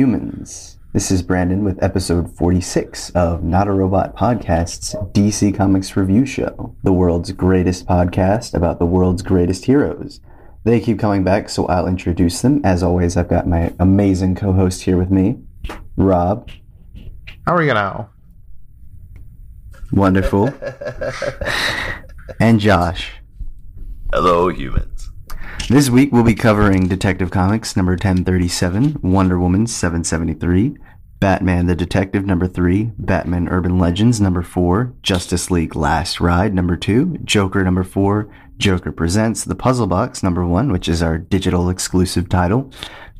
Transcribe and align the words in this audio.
Hello, 0.00 0.12
humans. 0.12 0.78
This 0.94 1.10
is 1.10 1.20
Brandon 1.20 1.62
with 1.62 1.82
episode 1.82 2.34
46 2.34 3.10
of 3.10 3.44
Not 3.44 3.68
a 3.68 3.72
Robot 3.72 4.16
Podcast's 4.16 4.94
DC 5.12 5.54
Comics 5.54 5.94
Review 5.94 6.24
Show, 6.24 6.74
the 6.82 6.92
world's 6.92 7.32
greatest 7.32 7.84
podcast 7.86 8.54
about 8.54 8.78
the 8.78 8.86
world's 8.86 9.20
greatest 9.20 9.66
heroes. 9.66 10.22
They 10.64 10.80
keep 10.80 10.98
coming 10.98 11.22
back, 11.22 11.50
so 11.50 11.66
I'll 11.66 11.86
introduce 11.86 12.40
them. 12.40 12.62
As 12.64 12.82
always, 12.82 13.18
I've 13.18 13.28
got 13.28 13.46
my 13.46 13.74
amazing 13.78 14.36
co 14.36 14.54
host 14.54 14.84
here 14.84 14.96
with 14.96 15.10
me, 15.10 15.38
Rob. 15.98 16.48
How 17.46 17.54
are 17.54 17.62
you 17.62 17.74
now? 17.74 18.08
Wonderful. 19.92 20.50
and 22.40 22.58
Josh. 22.58 23.10
Hello, 24.14 24.48
humans. 24.48 24.89
This 25.70 25.88
week 25.88 26.10
we'll 26.10 26.24
be 26.24 26.34
covering 26.34 26.88
Detective 26.88 27.30
Comics 27.30 27.76
number 27.76 27.92
1037, 27.92 28.96
Wonder 29.02 29.38
Woman 29.38 29.68
773, 29.68 30.76
Batman 31.20 31.66
the 31.66 31.76
Detective 31.76 32.26
number 32.26 32.48
3, 32.48 32.90
Batman 32.98 33.48
Urban 33.48 33.78
Legends 33.78 34.20
number 34.20 34.42
4, 34.42 34.92
Justice 35.04 35.48
League 35.48 35.76
Last 35.76 36.20
Ride 36.20 36.54
number 36.54 36.76
2, 36.76 37.18
Joker 37.22 37.62
number 37.62 37.84
4, 37.84 38.28
Joker 38.56 38.90
Presents 38.90 39.44
The 39.44 39.54
Puzzle 39.54 39.86
Box 39.86 40.24
number 40.24 40.44
1, 40.44 40.72
which 40.72 40.88
is 40.88 41.04
our 41.04 41.18
digital 41.18 41.70
exclusive 41.70 42.28
title, 42.28 42.72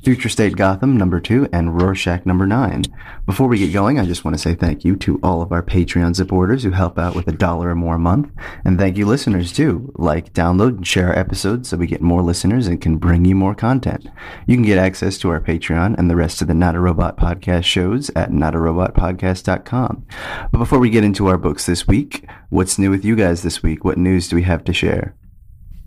Future 0.02 0.30
State 0.30 0.56
Gotham 0.56 0.96
number 0.96 1.20
two, 1.20 1.46
and 1.52 1.78
Rorschach 1.78 2.24
number 2.24 2.46
nine. 2.46 2.84
Before 3.26 3.48
we 3.48 3.58
get 3.58 3.72
going, 3.72 3.98
I 3.98 4.06
just 4.06 4.24
want 4.24 4.34
to 4.34 4.42
say 4.42 4.54
thank 4.54 4.82
you 4.82 4.96
to 4.96 5.20
all 5.22 5.42
of 5.42 5.52
our 5.52 5.62
Patreon 5.62 6.16
supporters 6.16 6.62
who 6.62 6.70
help 6.70 6.98
out 6.98 7.14
with 7.14 7.28
a 7.28 7.32
dollar 7.32 7.68
or 7.68 7.74
more 7.74 7.96
a 7.96 7.98
month. 7.98 8.32
And 8.64 8.78
thank 8.78 8.96
you 8.96 9.04
listeners 9.04 9.52
too. 9.52 9.92
Like, 9.96 10.32
download, 10.32 10.78
and 10.78 10.86
share 10.86 11.08
our 11.08 11.18
episodes 11.18 11.68
so 11.68 11.76
we 11.76 11.86
get 11.86 12.00
more 12.00 12.22
listeners 12.22 12.66
and 12.66 12.80
can 12.80 12.96
bring 12.96 13.26
you 13.26 13.34
more 13.34 13.54
content. 13.54 14.08
You 14.46 14.56
can 14.56 14.64
get 14.64 14.78
access 14.78 15.18
to 15.18 15.28
our 15.28 15.40
Patreon 15.40 15.98
and 15.98 16.08
the 16.08 16.16
rest 16.16 16.40
of 16.40 16.48
the 16.48 16.54
Not 16.54 16.76
a 16.76 16.80
Robot 16.80 17.18
podcast 17.18 17.64
shows 17.64 18.08
at 18.16 18.30
notarobotpodcast.com. 18.30 20.06
But 20.50 20.58
before 20.58 20.78
we 20.78 20.88
get 20.88 21.04
into 21.04 21.26
our 21.26 21.38
books 21.38 21.66
this 21.66 21.86
week, 21.86 22.26
what's 22.48 22.78
new 22.78 22.90
with 22.90 23.04
you 23.04 23.16
guys 23.16 23.42
this 23.42 23.62
week? 23.62 23.84
What 23.84 23.98
news 23.98 24.28
do 24.28 24.36
we 24.36 24.44
have 24.44 24.64
to 24.64 24.72
share? 24.72 25.14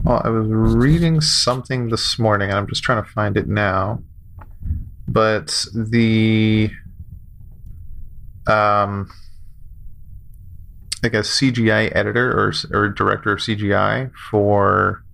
Well, 0.03 0.21
I 0.23 0.29
was 0.29 0.47
reading 0.47 1.21
something 1.21 1.87
this 1.87 2.19
morning, 2.19 2.49
and 2.49 2.57
I'm 2.57 2.67
just 2.67 2.83
trying 2.83 3.01
to 3.01 3.09
find 3.09 3.37
it 3.37 3.47
now. 3.47 4.03
But 5.07 5.65
the 5.73 6.69
um, 8.45 9.09
like 11.01 11.13
a 11.13 11.19
CGI 11.19 11.95
editor 11.95 12.31
or 12.31 12.53
or 12.73 12.89
director 12.89 13.31
of 13.31 13.39
CGI 13.39 14.11
for 14.29 15.05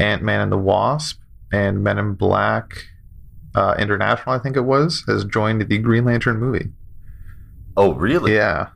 Ant 0.00 0.22
Man 0.22 0.40
and 0.40 0.50
the 0.50 0.58
Wasp 0.58 1.20
and 1.52 1.84
Men 1.84 1.98
in 1.98 2.14
Black 2.14 2.86
uh, 3.54 3.76
International, 3.78 4.34
I 4.34 4.40
think 4.40 4.56
it 4.56 4.62
was, 4.62 5.04
has 5.06 5.24
joined 5.24 5.68
the 5.68 5.78
Green 5.78 6.04
Lantern 6.04 6.38
movie. 6.38 6.70
Oh, 7.76 7.92
really? 7.94 8.34
Yeah. 8.34 8.68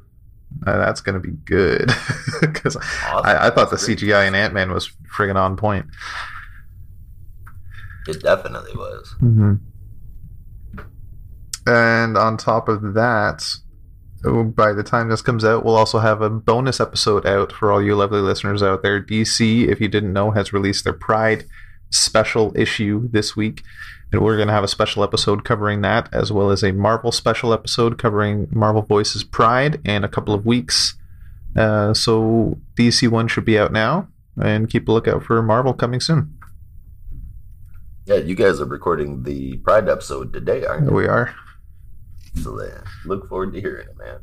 Uh, 0.67 0.79
that's 0.79 1.01
going 1.01 1.15
to 1.15 1.21
be 1.21 1.37
good 1.45 1.91
because 2.41 2.77
awesome. 2.77 3.27
I, 3.27 3.47
I, 3.47 3.51
thought 3.51 3.71
the 3.71 3.77
CGI 3.77 4.29
in 4.29 4.35
Ant 4.35 4.55
Man 4.55 4.73
was 4.73 4.91
friggin' 5.15 5.37
on 5.37 5.57
point. 5.57 5.87
It 8.07 8.23
definitely 8.23 8.75
was. 8.75 9.15
Mm-hmm. 9.21 9.55
And 11.67 12.17
on 12.17 12.37
top 12.37 12.69
of 12.69 12.95
that, 12.95 13.45
by 14.23 14.73
the 14.73 14.83
time 14.83 15.09
this 15.09 15.23
comes 15.23 15.45
out, 15.45 15.65
we'll 15.65 15.77
also 15.77 15.99
have 15.99 16.23
a 16.23 16.31
bonus 16.31 16.81
episode 16.81 17.27
out 17.27 17.53
for 17.53 17.73
all 17.73 17.83
you 17.83 17.95
lovely 17.95 18.21
listeners 18.21 18.63
out 18.63 18.83
there. 18.83 19.03
DC, 19.03 19.69
if 19.69 19.81
you 19.81 19.89
didn't 19.89 20.13
know, 20.13 20.31
has 20.31 20.53
released 20.53 20.84
their 20.84 20.93
Pride 20.93 21.45
special 21.91 22.53
issue 22.57 23.09
this 23.11 23.37
week. 23.37 23.63
And 24.12 24.21
we're 24.21 24.37
going 24.37 24.49
to 24.49 24.55
have 24.55 24.65
a 24.65 24.69
special 24.69 25.03
episode 25.03 25.45
covering 25.45 25.81
that, 25.81 26.09
as 26.12 26.31
well 26.31 26.50
as 26.50 26.62
a 26.62 26.73
Marvel 26.73 27.12
special 27.12 27.53
episode 27.53 27.99
covering 27.99 28.47
Marvel 28.50 28.83
Voices 28.83 29.25
Pride 29.25 29.81
in 29.87 30.05
a 30.05 30.09
couple 30.09 30.34
of 30.34 30.45
weeks. 30.45 30.97
Uh, 31.56 31.95
so 31.95 32.59
DC 32.77 33.09
one 33.09 33.27
should 33.28 33.45
be 33.45 33.59
out 33.59 33.72
now, 33.72 34.09
and 34.41 34.69
keep 34.69 34.87
a 34.89 34.93
lookout 34.93 35.22
for 35.25 35.41
Marvel 35.43 35.72
coming 35.72 36.01
soon. 36.01 36.39
Yeah, 38.05 38.17
you 38.17 38.34
guys 38.34 38.61
are 38.61 38.67
recording 38.67 39.22
the 39.22 39.56
Pride 39.59 39.89
episode 39.89 40.33
today, 40.33 40.67
aren't 40.67 40.91
you? 40.91 40.95
We 40.95 41.06
are. 41.06 41.34
Excellent. 42.37 42.84
Look 43.06 43.28
forward 43.28 43.55
to 43.55 43.61
hearing 43.61 43.89
it, 43.89 43.97
man. 43.97 44.19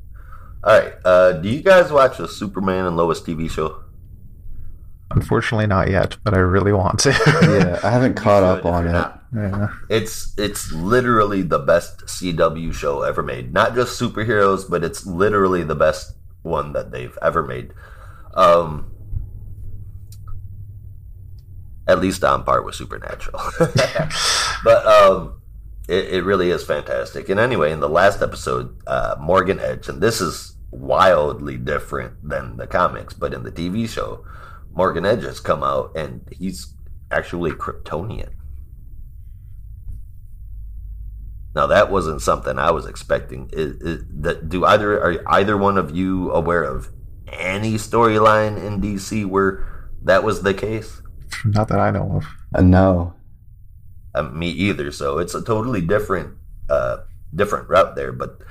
All 0.64 0.80
right. 0.80 0.94
Uh, 1.04 1.32
do 1.34 1.50
you 1.50 1.62
guys 1.62 1.92
watch 1.92 2.18
the 2.18 2.28
Superman 2.28 2.86
and 2.86 2.98
Lois 2.98 3.22
TV 3.22 3.50
show? 3.50 3.84
Unfortunately, 5.12 5.66
not 5.66 5.90
yet, 5.90 6.18
but 6.24 6.36
I 6.36 6.40
really 6.40 6.74
want 6.74 7.00
to. 7.00 7.10
yeah, 7.10 7.80
I 7.84 7.90
haven't 7.90 8.16
caught 8.16 8.44
up 8.44 8.66
on 8.66 8.88
it. 8.88 9.12
It's 9.90 10.34
it's 10.38 10.72
literally 10.72 11.42
the 11.44 11.60
best 11.60 12.06
CW 12.06 12.74
show 12.74 13.04
ever 13.04 13.22
made. 13.22 13.54
Not 13.54 13.76
just 13.76 14.00
superheroes, 14.00 14.70
but 14.70 14.84
it's 14.84 15.06
literally 15.06 15.64
the 15.64 15.76
best 15.76 16.16
one 16.42 16.74
that 16.74 16.92
they've 16.92 17.18
ever 17.22 17.44
made. 17.44 17.74
Um, 18.34 18.92
at 21.88 22.00
least 22.00 22.24
on 22.24 22.44
par 22.44 22.62
with 22.62 22.76
Supernatural. 22.76 23.42
but 24.64 24.86
um, 24.86 25.42
it, 25.88 26.14
it, 26.14 26.24
really 26.24 26.52
is 26.52 26.64
fantastic. 26.64 27.30
And 27.30 27.40
anyway, 27.40 27.72
in 27.72 27.80
the 27.80 27.90
last 27.90 28.22
episode, 28.22 28.80
uh, 28.86 29.16
Morgan 29.20 29.60
Edge, 29.60 29.90
and 29.90 30.00
this 30.00 30.22
is 30.22 30.56
wildly 30.72 31.58
different 31.58 32.30
than 32.30 32.58
the 32.58 32.68
comics, 32.68 33.16
but 33.16 33.34
in 33.34 33.42
the 33.42 33.52
TV 33.52 33.90
show, 33.90 34.24
Morgan 34.72 35.04
Edge 35.04 35.24
has 35.24 35.40
come 35.40 35.64
out 35.64 35.92
and 35.96 36.22
he's 36.32 36.76
actually 37.10 37.52
Kryptonian. 37.52 38.30
Now 41.56 41.68
that 41.68 41.92
wasn't 41.92 42.22
something 42.22 42.60
I 42.60 42.72
was 42.72 42.86
expecting. 42.86 43.50
Is, 43.54 43.76
is, 43.82 44.04
that, 44.22 44.50
do 44.50 44.66
either 44.66 45.02
are 45.02 45.24
either 45.28 45.58
one 45.58 45.78
of 45.78 45.96
you 45.96 46.32
aware 46.32 46.64
of 46.64 46.90
any 47.28 47.76
storyline 47.76 48.64
in 48.64 48.82
DC 48.82 49.26
where 49.26 49.90
that 50.04 50.24
was 50.24 50.42
the 50.42 50.54
case? 50.54 51.02
Not 51.46 51.68
that 51.70 51.80
I 51.80 51.92
know 51.92 52.18
of. 52.18 52.26
Uh, 52.54 52.62
no, 52.62 53.14
uh, 54.14 54.24
me 54.24 54.50
either. 54.50 54.92
So 54.92 55.18
it's 55.18 55.36
a 55.36 55.44
totally 55.44 55.82
different, 55.82 56.36
uh, 56.70 56.98
different 57.34 57.70
route 57.70 57.96
there. 57.96 58.12
But 58.12 58.42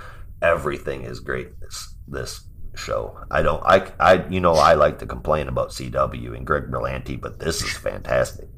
everything 0.43 1.03
is 1.03 1.21
great. 1.21 1.61
This 1.61 1.95
this 2.07 2.45
show. 2.75 3.19
I 3.31 3.43
don't. 3.43 3.63
I 3.65 3.93
I 4.01 4.27
you 4.29 4.41
know 4.41 4.55
I 4.55 4.75
like 4.75 4.99
to 5.01 5.07
complain 5.07 5.49
about 5.49 5.71
CW 5.71 6.37
and 6.37 6.47
Greg 6.47 6.65
Berlanti, 6.65 7.21
but 7.21 7.39
this 7.39 7.63
is 7.63 7.77
fantastic. 7.77 8.49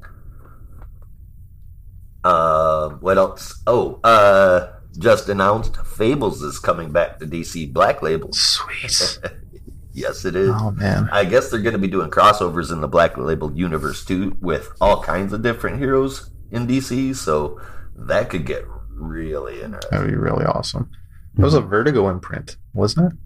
Uh, 2.23 2.89
what 2.89 3.17
else? 3.17 3.61
Oh, 3.65 3.99
uh, 4.03 4.73
just 4.97 5.29
announced 5.29 5.77
Fables 5.77 6.41
is 6.41 6.59
coming 6.59 6.91
back 6.91 7.19
to 7.19 7.25
DC 7.25 7.71
Black 7.71 8.01
Label. 8.01 8.31
Sweet. 8.33 9.19
yes, 9.93 10.25
it 10.25 10.35
is. 10.35 10.51
Oh 10.53 10.71
man. 10.71 11.09
I 11.11 11.25
guess 11.25 11.49
they're 11.49 11.61
going 11.61 11.73
to 11.73 11.79
be 11.79 11.87
doing 11.87 12.09
crossovers 12.09 12.71
in 12.71 12.81
the 12.81 12.87
Black 12.87 13.17
Label 13.17 13.51
universe 13.53 14.05
too, 14.05 14.37
with 14.41 14.71
all 14.79 15.01
kinds 15.01 15.33
of 15.33 15.41
different 15.41 15.79
heroes 15.79 16.29
in 16.51 16.67
DC. 16.67 17.15
So 17.15 17.59
that 17.95 18.29
could 18.29 18.45
get 18.45 18.65
really 18.89 19.61
interesting. 19.61 19.89
That'd 19.91 20.11
be 20.11 20.17
really 20.17 20.45
awesome. 20.45 20.91
It 21.37 21.41
was 21.41 21.53
a 21.53 21.61
Vertigo 21.61 22.09
imprint, 22.09 22.57
wasn't 22.73 23.13
it? 23.13 23.19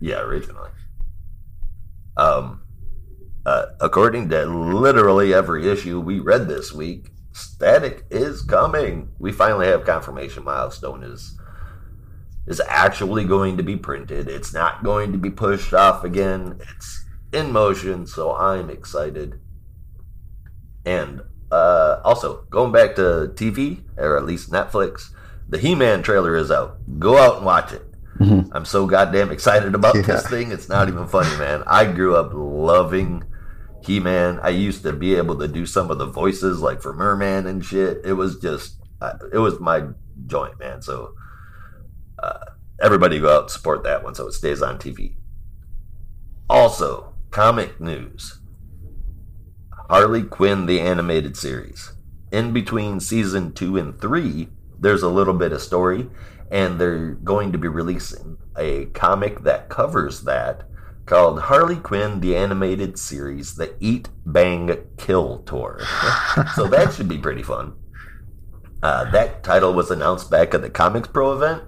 Yeah, 0.00 0.20
originally. 0.20 0.70
Um, 2.16 2.62
uh, 3.46 3.66
according 3.80 4.28
to 4.28 4.44
literally 4.44 5.32
every 5.32 5.68
issue 5.68 6.00
we 6.00 6.20
read 6.20 6.48
this 6.48 6.72
week, 6.72 7.10
Static 7.32 8.04
is 8.10 8.42
coming. 8.42 9.10
We 9.18 9.32
finally 9.32 9.66
have 9.66 9.84
confirmation. 9.84 10.44
Milestone 10.44 11.02
is 11.02 11.38
is 12.46 12.62
actually 12.66 13.24
going 13.24 13.58
to 13.58 13.62
be 13.62 13.76
printed. 13.76 14.26
It's 14.26 14.54
not 14.54 14.82
going 14.82 15.12
to 15.12 15.18
be 15.18 15.30
pushed 15.30 15.74
off 15.74 16.02
again. 16.02 16.58
It's 16.60 17.04
in 17.32 17.52
motion, 17.52 18.06
so 18.06 18.34
I'm 18.34 18.70
excited. 18.70 19.38
And 20.86 21.20
uh, 21.52 22.00
also, 22.04 22.46
going 22.50 22.72
back 22.72 22.96
to 22.96 23.32
TV, 23.34 23.82
or 23.98 24.16
at 24.16 24.24
least 24.24 24.50
Netflix, 24.50 25.10
the 25.48 25.58
He 25.58 25.74
Man 25.74 26.02
trailer 26.02 26.36
is 26.36 26.50
out. 26.50 26.78
Go 26.98 27.18
out 27.18 27.36
and 27.36 27.46
watch 27.46 27.72
it. 27.72 27.84
Mm-hmm. 28.18 28.54
I'm 28.54 28.64
so 28.64 28.86
goddamn 28.86 29.30
excited 29.30 29.74
about 29.74 29.94
yeah. 29.96 30.02
this 30.02 30.26
thing. 30.26 30.50
It's 30.50 30.68
not 30.68 30.88
even 30.88 31.06
funny, 31.06 31.36
man. 31.38 31.62
I 31.66 31.90
grew 31.90 32.16
up 32.16 32.30
loving 32.32 33.24
he 33.84 34.00
Man. 34.00 34.40
I 34.42 34.50
used 34.50 34.82
to 34.82 34.92
be 34.92 35.14
able 35.14 35.38
to 35.38 35.48
do 35.48 35.66
some 35.66 35.90
of 35.90 35.98
the 35.98 36.06
voices, 36.06 36.60
like 36.60 36.82
for 36.82 36.92
Merman 36.92 37.46
and 37.46 37.64
shit. 37.64 38.00
It 38.04 38.14
was 38.14 38.38
just, 38.38 38.76
uh, 39.00 39.14
it 39.32 39.38
was 39.38 39.60
my 39.60 39.88
joint, 40.26 40.58
man. 40.58 40.82
So 40.82 41.14
uh, 42.22 42.44
everybody 42.80 43.20
go 43.20 43.34
out 43.34 43.42
and 43.42 43.50
support 43.50 43.84
that 43.84 44.02
one 44.02 44.14
so 44.14 44.26
it 44.26 44.32
stays 44.32 44.62
on 44.62 44.78
TV. 44.78 45.14
Also, 46.50 47.14
comic 47.30 47.80
news 47.80 48.40
Harley 49.88 50.22
Quinn, 50.22 50.66
the 50.66 50.80
animated 50.80 51.36
series. 51.36 51.92
In 52.30 52.52
between 52.52 53.00
season 53.00 53.52
two 53.52 53.78
and 53.78 53.98
three, 53.98 54.48
there's 54.78 55.02
a 55.02 55.08
little 55.08 55.34
bit 55.34 55.52
of 55.52 55.62
story, 55.62 56.10
and 56.50 56.78
they're 56.78 57.12
going 57.12 57.52
to 57.52 57.58
be 57.58 57.68
releasing 57.68 58.36
a 58.56 58.86
comic 58.86 59.44
that 59.44 59.70
covers 59.70 60.22
that 60.22 60.64
called 61.08 61.40
Harley 61.40 61.76
Quinn, 61.76 62.20
the 62.20 62.36
animated 62.36 62.98
series, 62.98 63.54
the 63.54 63.74
Eat, 63.80 64.10
Bang, 64.26 64.70
Kill 64.98 65.38
Tour. 65.38 65.80
so 66.54 66.68
that 66.68 66.92
should 66.92 67.08
be 67.08 67.16
pretty 67.16 67.42
fun. 67.42 67.72
Uh, 68.82 69.10
that 69.10 69.42
title 69.42 69.72
was 69.72 69.90
announced 69.90 70.30
back 70.30 70.52
at 70.52 70.60
the 70.60 70.70
Comics 70.70 71.08
Pro 71.08 71.32
event, 71.32 71.62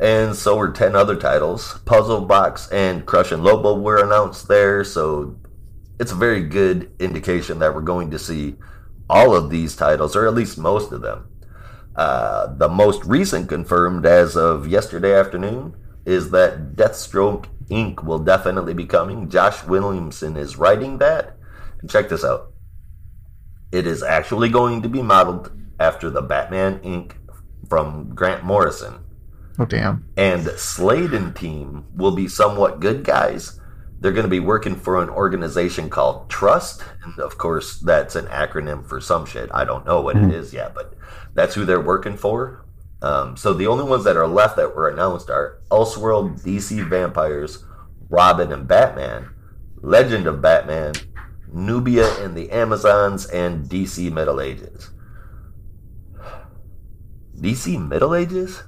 and 0.00 0.34
so 0.34 0.56
were 0.56 0.72
10 0.72 0.96
other 0.96 1.14
titles. 1.14 1.78
Puzzle 1.84 2.22
Box 2.22 2.68
and 2.72 3.04
Crush 3.04 3.30
and 3.30 3.44
Lobo 3.44 3.78
were 3.78 4.02
announced 4.02 4.48
there, 4.48 4.82
so 4.82 5.38
it's 6.00 6.12
a 6.12 6.16
very 6.16 6.42
good 6.42 6.90
indication 6.98 7.58
that 7.58 7.74
we're 7.74 7.82
going 7.82 8.10
to 8.10 8.18
see 8.18 8.56
all 9.10 9.36
of 9.36 9.50
these 9.50 9.76
titles, 9.76 10.16
or 10.16 10.26
at 10.26 10.34
least 10.34 10.56
most 10.56 10.90
of 10.90 11.02
them. 11.02 11.28
Uh, 11.94 12.46
the 12.56 12.68
most 12.68 13.04
recent 13.04 13.48
confirmed 13.48 14.06
as 14.06 14.36
of 14.36 14.66
yesterday 14.66 15.14
afternoon 15.14 15.76
is 16.04 16.30
that 16.30 16.74
Deathstroke 16.74 17.46
Inc. 17.70 18.04
will 18.04 18.18
definitely 18.18 18.74
be 18.74 18.86
coming. 18.86 19.28
Josh 19.28 19.64
Williamson 19.64 20.36
is 20.36 20.56
writing 20.56 20.98
that. 20.98 21.36
And 21.80 21.90
check 21.90 22.08
this 22.08 22.24
out. 22.24 22.52
It 23.72 23.86
is 23.86 24.02
actually 24.02 24.48
going 24.48 24.82
to 24.82 24.88
be 24.88 25.02
modeled 25.02 25.50
after 25.80 26.10
the 26.10 26.22
Batman 26.22 26.78
Inc. 26.80 27.12
from 27.68 28.14
Grant 28.14 28.44
Morrison. 28.44 29.04
Oh 29.58 29.64
damn! 29.64 30.08
And 30.16 30.46
Slade 30.58 31.12
and 31.12 31.34
team 31.34 31.84
will 31.94 32.14
be 32.14 32.26
somewhat 32.26 32.80
good 32.80 33.04
guys. 33.04 33.60
They're 34.00 34.12
going 34.12 34.24
to 34.24 34.30
be 34.30 34.40
working 34.40 34.74
for 34.74 35.02
an 35.02 35.08
organization 35.08 35.88
called 35.88 36.28
Trust, 36.28 36.82
and 37.04 37.18
of 37.20 37.38
course, 37.38 37.78
that's 37.78 38.16
an 38.16 38.26
acronym 38.26 38.86
for 38.86 39.00
some 39.00 39.24
shit. 39.24 39.48
I 39.54 39.64
don't 39.64 39.86
know 39.86 40.00
what 40.00 40.16
it 40.16 40.24
hmm. 40.24 40.30
is 40.32 40.52
yet, 40.52 40.74
but 40.74 40.94
that's 41.34 41.54
who 41.54 41.64
they're 41.64 41.80
working 41.80 42.16
for. 42.16 42.63
Um, 43.04 43.36
so 43.36 43.52
the 43.52 43.66
only 43.66 43.84
ones 43.84 44.04
that 44.04 44.16
are 44.16 44.26
left 44.26 44.56
that 44.56 44.74
were 44.74 44.88
announced 44.88 45.28
are 45.28 45.58
Elseworld, 45.70 46.40
DC 46.42 46.88
Vampires, 46.88 47.62
Robin 48.08 48.50
and 48.50 48.66
Batman, 48.66 49.28
Legend 49.82 50.26
of 50.26 50.40
Batman, 50.40 50.94
Nubia 51.52 52.08
and 52.24 52.34
the 52.34 52.50
Amazons, 52.50 53.26
and 53.26 53.66
DC 53.66 54.10
Middle 54.10 54.40
Ages. 54.40 54.90
DC 57.38 57.86
Middle 57.86 58.14
Ages? 58.14 58.62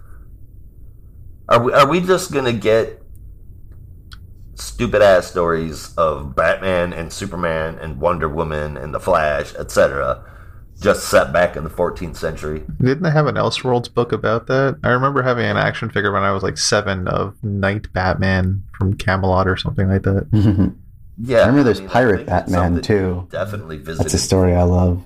Are 1.48 1.62
we 1.62 1.72
are 1.72 1.88
we 1.88 2.00
just 2.00 2.30
gonna 2.30 2.52
get 2.52 3.02
stupid 4.54 5.00
ass 5.00 5.28
stories 5.28 5.94
of 5.96 6.36
Batman 6.36 6.92
and 6.92 7.10
Superman 7.10 7.78
and 7.78 7.98
Wonder 7.98 8.28
Woman 8.28 8.76
and 8.76 8.92
the 8.92 9.00
Flash, 9.00 9.54
etc., 9.54 10.22
just 10.80 11.08
set 11.08 11.32
back 11.32 11.56
in 11.56 11.64
the 11.64 11.70
14th 11.70 12.16
century? 12.16 12.62
Didn't 12.80 13.02
they 13.02 13.10
have 13.10 13.26
an 13.26 13.36
Elseworlds 13.36 13.92
book 13.92 14.12
about 14.12 14.46
that? 14.48 14.78
I 14.84 14.88
remember 14.90 15.22
having 15.22 15.46
an 15.46 15.56
action 15.56 15.90
figure 15.90 16.12
when 16.12 16.22
I 16.22 16.32
was 16.32 16.42
like 16.42 16.58
seven 16.58 17.08
of 17.08 17.42
Knight 17.42 17.92
Batman 17.92 18.62
from 18.76 18.94
Camelot 18.94 19.48
or 19.48 19.56
something 19.56 19.88
like 19.88 20.02
that. 20.02 20.74
Yeah, 21.18 21.38
I 21.38 21.40
remember 21.46 21.62
there's 21.62 21.80
mean, 21.80 21.88
Pirate 21.88 22.26
Batman, 22.26 22.82
too. 22.82 23.26
Definitely 23.30 23.78
visited. 23.78 24.04
That's 24.04 24.12
a 24.12 24.18
story 24.18 24.54
I 24.54 24.64
love. 24.64 25.02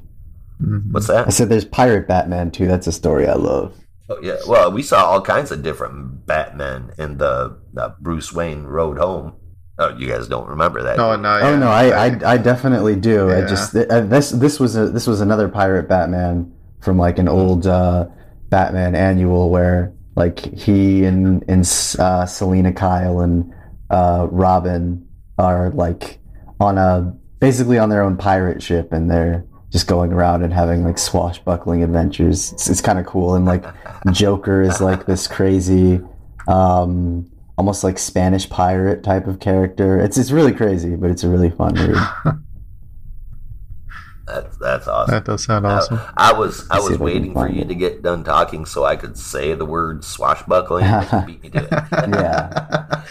Mhm. 0.60 0.90
What's 0.92 1.06
that? 1.06 1.26
I 1.28 1.30
said 1.30 1.48
there's 1.48 1.64
Pirate 1.64 2.08
Batman 2.08 2.50
too. 2.50 2.66
That's 2.66 2.88
a 2.88 2.92
story 2.92 3.28
I 3.28 3.34
love. 3.34 3.74
Oh, 4.08 4.18
yeah. 4.20 4.36
Well, 4.46 4.72
we 4.72 4.82
saw 4.82 5.04
all 5.04 5.22
kinds 5.22 5.52
of 5.52 5.62
different 5.62 6.26
Batmen 6.26 6.90
in 6.98 7.18
the, 7.18 7.58
the 7.72 7.94
Bruce 8.00 8.32
Wayne 8.32 8.64
Road 8.64 8.98
Home. 8.98 9.34
Oh, 9.80 9.96
you 9.96 10.06
guys 10.06 10.28
don't 10.28 10.46
remember 10.46 10.82
that? 10.82 10.98
No, 10.98 11.16
no. 11.16 11.40
Oh 11.40 11.58
no, 11.58 11.68
I. 11.68 12.08
I 12.08 12.32
I 12.32 12.36
definitely 12.36 12.96
do. 12.96 13.30
I 13.30 13.40
just 13.46 13.74
uh, 13.74 14.00
this 14.02 14.28
this 14.30 14.60
was 14.60 14.76
a 14.76 14.90
this 14.90 15.06
was 15.06 15.22
another 15.22 15.48
pirate 15.48 15.88
Batman 15.88 16.52
from 16.82 16.98
like 16.98 17.18
an 17.18 17.28
old 17.28 17.66
uh, 17.66 18.06
Batman 18.50 18.94
annual 18.94 19.48
where 19.48 19.94
like 20.16 20.38
he 20.54 21.04
and 21.04 21.42
and 21.48 21.60
uh, 21.98 22.26
Selina 22.26 22.74
Kyle 22.74 23.20
and 23.20 23.54
uh, 23.88 24.26
Robin 24.30 25.08
are 25.38 25.70
like 25.70 26.18
on 26.60 26.76
a 26.76 27.16
basically 27.38 27.78
on 27.78 27.88
their 27.88 28.02
own 28.02 28.18
pirate 28.18 28.62
ship 28.62 28.92
and 28.92 29.10
they're 29.10 29.46
just 29.70 29.86
going 29.86 30.12
around 30.12 30.42
and 30.42 30.52
having 30.52 30.84
like 30.84 30.98
swashbuckling 30.98 31.82
adventures. 31.82 32.52
It's, 32.52 32.68
it's 32.68 32.80
kind 32.82 32.98
of 32.98 33.06
cool 33.06 33.34
and 33.34 33.46
like 33.46 33.64
Joker 34.12 34.60
is 34.60 34.80
like 34.82 35.06
this 35.06 35.26
crazy. 35.26 36.02
Um, 36.48 37.29
almost 37.60 37.84
like 37.84 37.98
Spanish 37.98 38.48
pirate 38.48 39.02
type 39.02 39.26
of 39.26 39.38
character. 39.38 40.00
It's 40.00 40.16
it's 40.16 40.30
really 40.30 40.52
crazy, 40.54 40.96
but 40.96 41.10
it's 41.10 41.22
a 41.24 41.28
really 41.28 41.50
fun 41.50 41.74
read. 41.74 41.98
That's, 44.26 44.56
that's 44.58 44.86
awesome. 44.86 45.12
that 45.12 45.24
does 45.24 45.44
sound 45.44 45.66
awesome. 45.66 45.98
I 46.16 46.32
was 46.32 46.64
I 46.70 46.74
Let's 46.76 46.84
was 46.84 46.92
if 46.92 46.94
I 46.94 46.96
can 46.98 47.04
waiting 47.04 47.32
for 47.32 47.50
you 47.50 47.62
it. 47.62 47.68
to 47.68 47.74
get 47.74 48.00
done 48.02 48.22
talking 48.22 48.64
so 48.64 48.84
I 48.84 48.94
could 48.94 49.18
say 49.18 49.54
the 49.54 49.64
word 49.66 50.04
swashbuckling. 50.04 50.84
but 50.88 51.26
beat 51.26 51.42
me 51.42 51.50
to 51.50 51.64
it. 51.64 52.08
Yeah. 52.14 53.02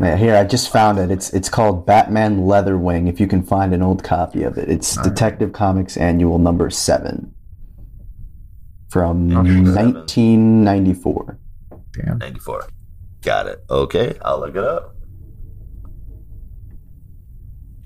Yeah, 0.00 0.16
here 0.16 0.34
I 0.36 0.42
just 0.44 0.72
found 0.72 0.98
it. 0.98 1.10
It's 1.12 1.32
it's 1.32 1.48
called 1.48 1.86
Batman 1.86 2.40
Leatherwing. 2.40 3.08
If 3.08 3.20
you 3.20 3.28
can 3.28 3.44
find 3.44 3.72
an 3.72 3.80
old 3.80 4.02
copy 4.02 4.42
of 4.42 4.58
it, 4.58 4.68
it's 4.68 4.96
All 4.98 5.04
right. 5.04 5.10
Detective 5.14 5.52
Comics 5.52 5.96
Annual 5.96 6.38
Number 6.40 6.68
Seven 6.68 7.32
from 8.90 9.30
Okay, 9.30 9.48
seven. 9.50 9.94
1994. 9.94 11.38
Damn. 11.92 12.18
94. 12.18 12.66
Got 13.22 13.46
it. 13.46 13.64
Okay, 13.68 14.16
I'll 14.22 14.40
look 14.40 14.56
it 14.56 14.64
up. 14.64 14.96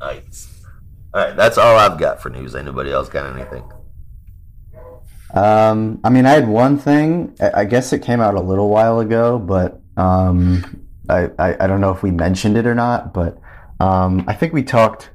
Nice. 0.00 0.62
All 1.12 1.24
right, 1.24 1.36
that's 1.36 1.58
all 1.58 1.76
I've 1.76 1.98
got 1.98 2.20
for 2.22 2.30
news. 2.30 2.54
Anybody 2.54 2.92
else 2.92 3.08
got 3.08 3.34
anything? 3.34 3.64
Um, 5.32 6.00
I 6.04 6.10
mean, 6.10 6.26
I 6.26 6.30
had 6.30 6.46
one 6.46 6.78
thing. 6.78 7.36
I 7.54 7.64
guess 7.64 7.92
it 7.92 8.02
came 8.02 8.20
out 8.20 8.34
a 8.34 8.40
little 8.40 8.68
while 8.68 9.00
ago, 9.00 9.38
but 9.38 9.80
um, 9.96 10.86
I, 11.08 11.30
I 11.38 11.64
I 11.64 11.66
don't 11.66 11.80
know 11.80 11.90
if 11.90 12.02
we 12.02 12.10
mentioned 12.10 12.56
it 12.56 12.66
or 12.66 12.74
not. 12.74 13.12
But 13.12 13.38
um, 13.80 14.24
I 14.28 14.34
think 14.34 14.52
we 14.52 14.62
talked 14.62 15.10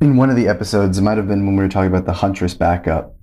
in 0.00 0.16
one 0.16 0.30
of 0.30 0.36
the 0.36 0.48
episodes. 0.48 0.98
It 0.98 1.02
might 1.02 1.18
have 1.18 1.28
been 1.28 1.44
when 1.44 1.56
we 1.56 1.62
were 1.62 1.68
talking 1.68 1.90
about 1.90 2.06
the 2.06 2.14
Huntress 2.14 2.54
backup 2.54 3.14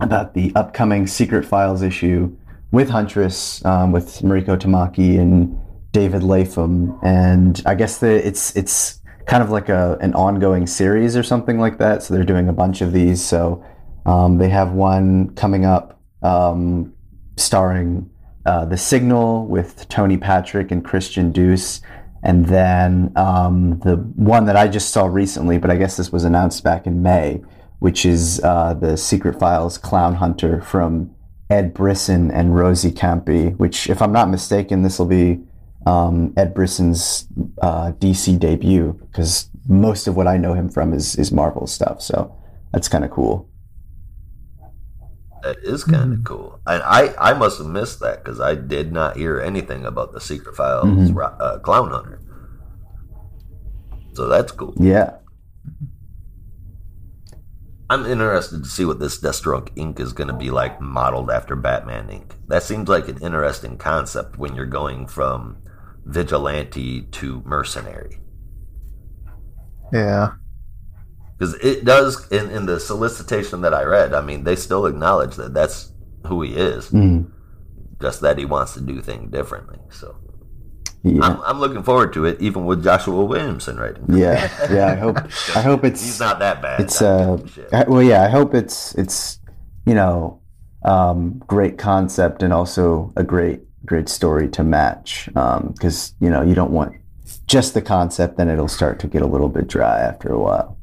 about 0.00 0.34
the 0.34 0.52
upcoming 0.54 1.06
Secret 1.06 1.44
Files 1.44 1.82
issue 1.82 2.36
with 2.70 2.90
Huntress, 2.90 3.64
um, 3.64 3.92
with 3.92 4.20
Mariko 4.20 4.56
Tamaki 4.56 5.18
and 5.18 5.58
David 5.92 6.22
Latham, 6.22 6.98
and 7.02 7.62
I 7.64 7.74
guess 7.74 7.98
the 7.98 8.26
it's 8.26 8.54
it's 8.56 9.00
kind 9.26 9.42
of 9.42 9.50
like 9.50 9.68
a 9.68 9.96
an 10.00 10.14
ongoing 10.14 10.66
series 10.66 11.16
or 11.16 11.22
something 11.22 11.58
like 11.58 11.78
that. 11.78 12.02
So 12.02 12.14
they're 12.14 12.24
doing 12.24 12.48
a 12.48 12.52
bunch 12.52 12.80
of 12.80 12.92
these. 12.92 13.24
So 13.24 13.64
um, 14.06 14.38
they 14.38 14.48
have 14.48 14.72
one 14.72 15.34
coming 15.34 15.64
up 15.64 16.00
um, 16.22 16.94
starring 17.36 18.10
uh, 18.46 18.64
The 18.64 18.76
Signal 18.76 19.46
with 19.46 19.88
Tony 19.88 20.16
Patrick 20.16 20.70
and 20.70 20.84
Christian 20.84 21.30
Duce. 21.32 21.80
And 22.22 22.46
then 22.46 23.12
um, 23.16 23.78
the 23.80 23.96
one 24.16 24.46
that 24.46 24.56
I 24.56 24.66
just 24.66 24.90
saw 24.90 25.06
recently, 25.06 25.58
but 25.58 25.70
I 25.70 25.76
guess 25.76 25.96
this 25.96 26.10
was 26.10 26.24
announced 26.24 26.64
back 26.64 26.86
in 26.86 27.02
May, 27.02 27.42
which 27.78 28.04
is 28.04 28.40
uh, 28.42 28.74
the 28.74 28.96
Secret 28.96 29.38
Files 29.38 29.78
Clown 29.78 30.14
Hunter 30.14 30.60
from 30.60 31.14
Ed 31.50 31.72
Brisson 31.74 32.30
and 32.30 32.54
Rosi 32.54 32.90
Kämpe, 32.92 33.56
which, 33.56 33.88
if 33.88 34.02
I'm 34.02 34.12
not 34.12 34.28
mistaken, 34.28 34.82
this 34.82 34.98
will 34.98 35.06
be 35.06 35.40
um, 35.86 36.34
Ed 36.36 36.52
Brisson's 36.54 37.26
uh, 37.62 37.92
DC 37.98 38.38
debut, 38.38 38.92
because 39.10 39.48
most 39.66 40.06
of 40.06 40.16
what 40.16 40.26
I 40.26 40.36
know 40.36 40.52
him 40.54 40.68
from 40.68 40.92
is, 40.92 41.16
is 41.16 41.32
Marvel 41.32 41.66
stuff. 41.66 42.02
So 42.02 42.36
that's 42.72 42.88
kind 42.88 43.04
of 43.04 43.10
cool. 43.10 43.48
That 45.42 45.56
is 45.62 45.84
kind 45.84 46.12
of 46.12 46.18
Mhm. 46.18 46.24
cool. 46.24 46.60
And 46.66 46.82
I, 46.82 47.14
I 47.18 47.32
must 47.32 47.58
have 47.58 47.68
missed 47.68 48.00
that 48.00 48.22
because 48.24 48.40
I 48.40 48.54
did 48.56 48.92
not 48.92 49.16
hear 49.16 49.40
anything 49.40 49.86
about 49.86 50.12
the 50.12 50.20
Secret 50.20 50.56
Files 50.56 50.84
Mhm. 50.86 51.40
Uh, 51.40 51.58
Clown 51.60 51.90
Hunter. 51.90 52.20
So 54.14 54.26
that's 54.26 54.50
cool. 54.52 54.74
Yeah. 54.76 55.12
I'm 57.90 58.04
interested 58.04 58.62
to 58.62 58.68
see 58.68 58.84
what 58.84 58.98
this 59.00 59.18
Deathstroke 59.20 59.70
Inc. 59.74 59.98
is 59.98 60.12
going 60.12 60.28
to 60.28 60.34
be 60.34 60.50
like 60.50 60.80
modeled 60.80 61.30
after 61.30 61.56
Batman 61.56 62.08
Inc. 62.08 62.32
That 62.48 62.62
seems 62.62 62.88
like 62.88 63.08
an 63.08 63.18
interesting 63.22 63.78
concept 63.78 64.38
when 64.38 64.54
you're 64.54 64.66
going 64.66 65.06
from 65.06 65.56
vigilante 66.04 67.02
to 67.02 67.42
mercenary. 67.46 68.20
Yeah. 69.92 70.32
Because 71.38 71.54
it 71.54 71.84
does, 71.84 72.30
in, 72.30 72.50
in 72.50 72.66
the 72.66 72.78
solicitation 72.80 73.62
that 73.62 73.72
I 73.72 73.84
read, 73.84 74.12
I 74.12 74.20
mean, 74.20 74.44
they 74.44 74.56
still 74.56 74.84
acknowledge 74.86 75.36
that 75.36 75.54
that's 75.54 75.92
who 76.26 76.42
he 76.42 76.54
is, 76.56 76.90
Mm. 76.90 77.30
just 78.02 78.20
that 78.20 78.36
he 78.38 78.44
wants 78.44 78.74
to 78.74 78.80
do 78.80 79.00
things 79.00 79.30
differently. 79.30 79.78
So 79.90 80.16
Yeah. 81.04 81.24
I'm, 81.24 81.40
I'm 81.42 81.60
looking 81.60 81.82
forward 81.82 82.12
to 82.14 82.24
it, 82.24 82.40
even 82.40 82.64
with 82.64 82.82
Joshua 82.82 83.24
Williamson 83.24 83.76
writing. 83.76 84.04
Yeah. 84.08 84.50
Yeah. 84.72 84.86
I 84.92 84.94
hope. 84.96 85.16
I 85.56 85.62
hope 85.62 85.84
it's. 85.84 86.02
He's 86.02 86.20
not 86.20 86.38
that 86.40 86.60
bad. 86.60 86.80
It's 86.80 87.00
uh. 87.00 87.38
I- 87.72 87.84
Well, 87.88 88.02
yeah. 88.02 88.22
I 88.24 88.28
hope 88.28 88.54
it's 88.54 88.94
it's 88.96 89.38
you 89.86 89.94
know 89.94 90.40
um, 90.84 91.38
great 91.46 91.78
concept 91.78 92.42
and 92.42 92.52
also 92.52 93.12
a 93.16 93.22
great 93.22 93.60
great 93.86 94.08
story 94.08 94.48
to 94.50 94.64
match 94.64 95.26
because 95.32 96.14
you 96.20 96.28
know 96.30 96.42
you 96.42 96.54
don't 96.54 96.72
want 96.72 96.94
just 97.46 97.74
the 97.74 97.80
concept 97.80 98.36
then 98.36 98.48
it'll 98.50 98.68
start 98.68 98.98
to 99.00 99.06
get 99.06 99.22
a 99.22 99.26
little 99.26 99.48
bit 99.48 99.66
dry 99.68 99.98
after 100.00 100.28
a 100.32 100.38
while. 100.38 100.78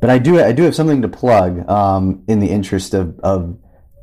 But 0.00 0.10
I 0.10 0.18
do 0.18 0.40
I 0.40 0.52
do 0.52 0.62
have 0.64 0.74
something 0.74 1.02
to 1.02 1.08
plug 1.08 1.68
um, 1.68 2.22
in 2.28 2.38
the 2.40 2.48
interest 2.50 2.94
of, 2.94 3.18
of 3.20 3.56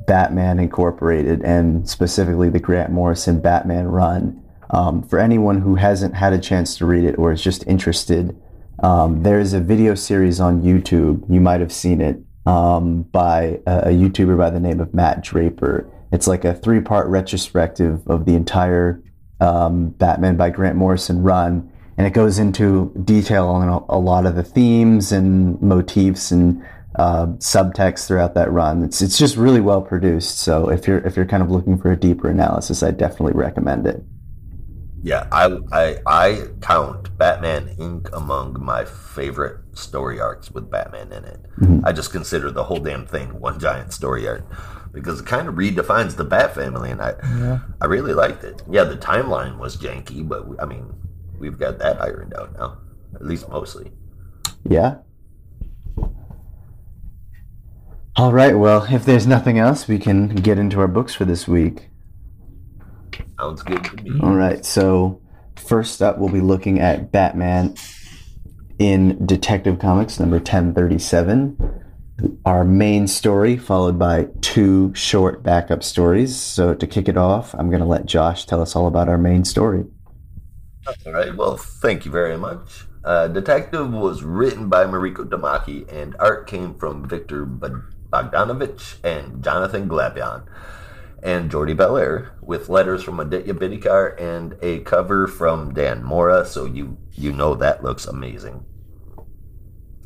Batman 0.06 0.60
Incorporated 0.60 1.42
and 1.42 1.90
specifically 1.90 2.50
the 2.50 2.60
Grant 2.60 2.92
Morrison 2.92 3.42
Batman 3.42 3.88
run. 3.88 4.44
Um, 4.70 5.04
for 5.04 5.20
anyone 5.20 5.62
who 5.62 5.76
hasn't 5.76 6.16
had 6.16 6.34
a 6.34 6.40
chance 6.40 6.78
to 6.78 6.86
read 6.86 7.04
it 7.04 7.18
or 7.18 7.32
is 7.32 7.42
just 7.42 7.66
interested, 7.68 8.36
Um, 8.84 9.24
there's 9.24 9.54
a 9.54 9.62
video 9.62 9.96
series 9.96 10.42
on 10.42 10.62
YouTube. 10.62 11.24
You 11.30 11.40
might 11.40 11.62
have 11.62 11.72
seen 11.72 12.02
it 12.02 12.18
um, 12.46 13.04
by 13.04 13.62
a, 13.66 13.90
a 13.90 13.94
YouTuber 13.94 14.38
by 14.38 14.50
the 14.50 14.60
name 14.60 14.82
of 14.82 14.94
Matt 14.94 15.24
Draper. 15.24 15.90
It's 16.12 16.28
like 16.28 16.44
a 16.44 16.54
three 16.54 16.82
part 16.82 17.08
retrospective 17.08 18.06
of 18.08 18.26
the 18.26 18.36
entire 18.36 19.02
um, 19.40 19.96
Batman 19.98 20.36
by 20.36 20.50
Grant 20.50 20.76
Morrison 20.76 21.24
run. 21.24 21.72
And 21.98 22.06
it 22.06 22.14
goes 22.14 22.38
into 22.38 22.92
detail 23.06 23.48
on 23.48 23.70
a, 23.70 23.80
a 23.98 23.98
lot 23.98 24.26
of 24.26 24.36
the 24.36 24.44
themes 24.44 25.14
and 25.14 25.62
motifs 25.62 26.32
and 26.32 26.62
uh, 26.98 27.28
subtext 27.38 28.08
throughout 28.08 28.34
that 28.36 28.52
run. 28.52 28.84
It's 28.84 29.02
it's 29.02 29.18
just 29.18 29.38
really 29.38 29.62
well 29.62 29.82
produced. 29.82 30.40
So 30.40 30.70
if 30.70 30.88
you're 30.88 31.00
if 31.00 31.16
you're 31.16 31.26
kind 31.26 31.44
of 31.44 31.52
looking 31.52 31.78
for 31.78 31.92
a 31.92 31.98
deeper 31.98 32.30
analysis, 32.30 32.84
I 32.84 32.92
definitely 32.92 33.34
recommend 33.34 33.88
it. 33.88 34.04
Yeah, 35.04 35.28
I 35.32 35.60
I 35.72 35.98
I 36.08 36.48
count 36.62 37.16
Batman 37.18 37.76
Inc. 37.78 38.12
among 38.12 38.64
my 38.64 38.86
favorite 38.86 39.60
story 39.74 40.20
arcs 40.20 40.52
with 40.52 40.72
Batman 40.72 41.12
in 41.12 41.26
it. 41.26 41.40
I 41.84 41.92
just 41.92 42.12
consider 42.12 42.50
the 42.50 42.64
whole 42.64 42.80
damn 42.80 43.06
thing 43.06 43.40
one 43.40 43.60
giant 43.60 43.94
story 43.94 44.28
arc 44.28 44.44
because 44.92 45.20
it 45.20 45.26
kind 45.26 45.48
of 45.48 45.56
redefines 45.56 46.16
the 46.16 46.24
Bat 46.24 46.56
family, 46.56 46.90
and 46.90 47.02
I 47.02 47.14
I 47.82 47.86
really 47.86 48.14
liked 48.14 48.44
it. 48.44 48.64
Yeah, 48.70 48.86
the 48.86 48.98
timeline 48.98 49.58
was 49.60 49.78
janky, 49.78 50.28
but 50.28 50.48
I 50.60 50.66
mean, 50.66 50.92
we've 51.38 51.60
got 51.60 51.78
that 51.80 52.02
ironed 52.02 52.34
out 52.34 52.58
now, 52.58 52.78
at 53.14 53.26
least 53.26 53.48
mostly. 53.50 53.92
Yeah. 54.68 54.96
All 58.18 58.32
right. 58.32 58.58
Well, 58.58 58.88
if 58.90 59.04
there's 59.04 59.28
nothing 59.28 59.60
else, 59.60 59.88
we 59.88 60.00
can 60.00 60.30
get 60.36 60.58
into 60.58 60.80
our 60.80 60.88
books 60.88 61.14
for 61.14 61.26
this 61.26 61.48
week. 61.48 61.90
Sounds 63.38 63.62
good 63.62 63.84
to 63.84 63.96
me. 64.04 64.20
All 64.24 64.36
right. 64.36 64.66
So 64.66 65.22
first 65.58 66.02
up, 66.02 66.18
we'll 66.18 66.30
be 66.30 66.40
looking 66.40 66.80
at 66.80 67.12
Batman 67.12 67.76
in 68.80 69.26
Detective 69.26 69.80
Comics 69.80 70.18
number 70.18 70.38
1037. 70.38 71.82
Our 72.46 72.64
main 72.64 73.08
story, 73.08 73.58
followed 73.58 74.00
by 74.00 74.30
two 74.40 74.94
short 74.96 75.44
backup 75.44 75.84
stories. 75.84 76.38
So 76.38 76.74
to 76.74 76.88
kick 76.88 77.10
it 77.10 77.18
off, 77.18 77.54
I'm 77.56 77.70
going 77.70 77.82
to 77.82 77.86
let 77.86 78.06
Josh 78.06 78.46
tell 78.46 78.62
us 78.62 78.78
all 78.78 78.88
about 78.88 79.10
our 79.10 79.18
main 79.18 79.44
story. 79.44 79.84
All 81.06 81.12
right. 81.12 81.36
Well, 81.36 81.58
thank 81.58 82.06
you 82.06 82.12
very 82.12 82.38
much. 82.38 82.86
Uh, 83.04 83.28
Detective 83.28 83.92
was 83.92 84.24
written 84.24 84.70
by 84.70 84.86
Mariko 84.86 85.28
Tamaki, 85.28 85.92
and 85.92 86.16
art 86.18 86.48
came 86.48 86.74
from 86.76 87.08
Victor 87.08 87.46
Bog- 87.46 87.92
Bogdanovic 88.16 89.04
and 89.04 89.44
Jonathan 89.44 89.90
Glapion, 89.90 90.46
and 91.22 91.52
Jordi 91.52 91.76
Bellaire, 91.76 92.32
with 92.42 92.70
letters 92.70 93.04
from 93.04 93.20
Aditya 93.20 93.54
Bidikar 93.54 94.20
and 94.22 94.56
a 94.62 94.80
cover 94.80 95.28
from 95.28 95.74
Dan 95.74 96.04
Mora. 96.04 96.46
So 96.46 96.66
you 96.66 96.98
you 97.14 97.32
know 97.34 97.56
that 97.56 97.84
looks 97.84 98.06
amazing. 98.06 98.66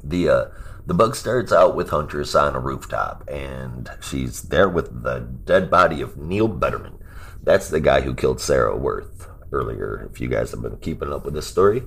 The 0.03 0.29
uh, 0.29 0.45
the 0.85 0.93
book 0.93 1.15
starts 1.15 1.51
out 1.51 1.75
with 1.75 1.89
Huntress 1.89 2.33
on 2.33 2.55
a 2.55 2.59
rooftop, 2.59 3.27
and 3.29 3.89
she's 4.01 4.43
there 4.43 4.69
with 4.69 5.03
the 5.03 5.19
dead 5.19 5.69
body 5.69 6.01
of 6.01 6.17
Neil 6.17 6.49
Betterman. 6.49 6.97
That's 7.43 7.69
the 7.69 7.79
guy 7.79 8.01
who 8.01 8.15
killed 8.15 8.41
Sarah 8.41 8.75
Worth 8.75 9.27
earlier. 9.51 10.09
If 10.11 10.19
you 10.19 10.27
guys 10.27 10.51
have 10.51 10.61
been 10.61 10.77
keeping 10.77 11.13
up 11.13 11.25
with 11.25 11.33
this 11.33 11.47
story, 11.47 11.83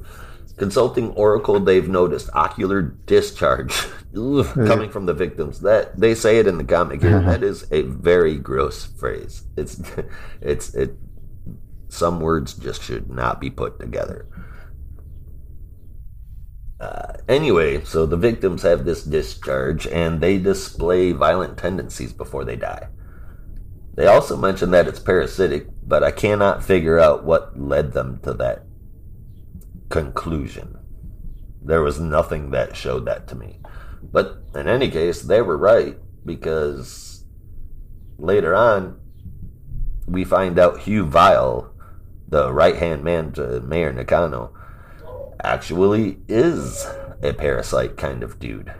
consulting 0.56 1.11
Oracle, 1.12 1.61
they've 1.61 1.88
noticed 1.88 2.30
ocular 2.35 2.82
discharge 2.82 3.73
coming 4.14 4.90
from 4.90 5.06
the 5.06 5.14
victims. 5.14 5.61
That 5.61 5.99
they 5.99 6.14
say 6.14 6.38
it 6.38 6.47
in 6.47 6.59
the 6.59 6.64
comic 6.64 7.02
here. 7.02 7.21
That 7.21 7.42
is 7.42 7.66
a 7.71 7.82
very 7.82 8.38
gross 8.38 8.85
phrase. 8.85 9.44
It's 9.56 9.80
it's 10.40 10.75
it. 10.75 10.97
Some 11.88 12.21
words 12.21 12.54
just 12.54 12.82
should 12.82 13.11
not 13.11 13.40
be 13.40 13.50
put 13.50 13.78
together. 13.78 14.26
Uh, 16.80 17.18
anyway, 17.28 17.85
so 17.85 18.06
the 18.06 18.16
victims 18.16 18.62
have 18.62 18.85
this 18.85 19.04
discharge 19.04 19.87
and 19.87 20.21
they 20.21 20.38
display 20.38 21.12
violent 21.12 21.56
tendencies 21.59 22.12
before 22.12 22.44
they 22.44 22.56
die. 22.56 22.88
They 23.94 24.06
also 24.06 24.37
mention 24.37 24.71
that 24.71 24.88
it's 24.88 24.99
parasitic, 24.99 25.66
but 25.87 26.02
I 26.02 26.11
cannot 26.11 26.64
figure 26.64 26.99
out 26.99 27.25
what 27.25 27.61
led 27.61 27.92
them 27.92 28.18
to 28.25 28.32
that 28.35 28.64
conclusion. 29.92 30.78
There 31.62 31.82
was 31.82 32.00
nothing 32.00 32.50
that 32.50 32.75
showed 32.75 33.04
that 33.04 33.28
to 33.28 33.37
me. 33.37 33.61
But 34.02 34.38
in 34.54 34.66
any 34.66 34.90
case, 34.90 35.20
they 35.20 35.42
were 35.42 35.58
right 35.58 35.99
because 36.25 37.25
later 38.18 38.54
on, 38.54 38.99
we 40.06 40.25
find 40.25 40.58
out 40.58 40.80
Hue 40.80 41.04
Vile, 41.04 41.72
the 42.26 42.52
right 42.52 42.76
hand 42.76 43.04
man 43.04 43.32
to 43.32 43.61
Mayor 43.61 43.92
Nakano, 43.92 44.54
actually 45.44 46.18
is 46.26 46.87
a 47.22 47.34
parasite 47.34 47.99
kind 47.99 48.22
of 48.22 48.38
dude. 48.38 48.72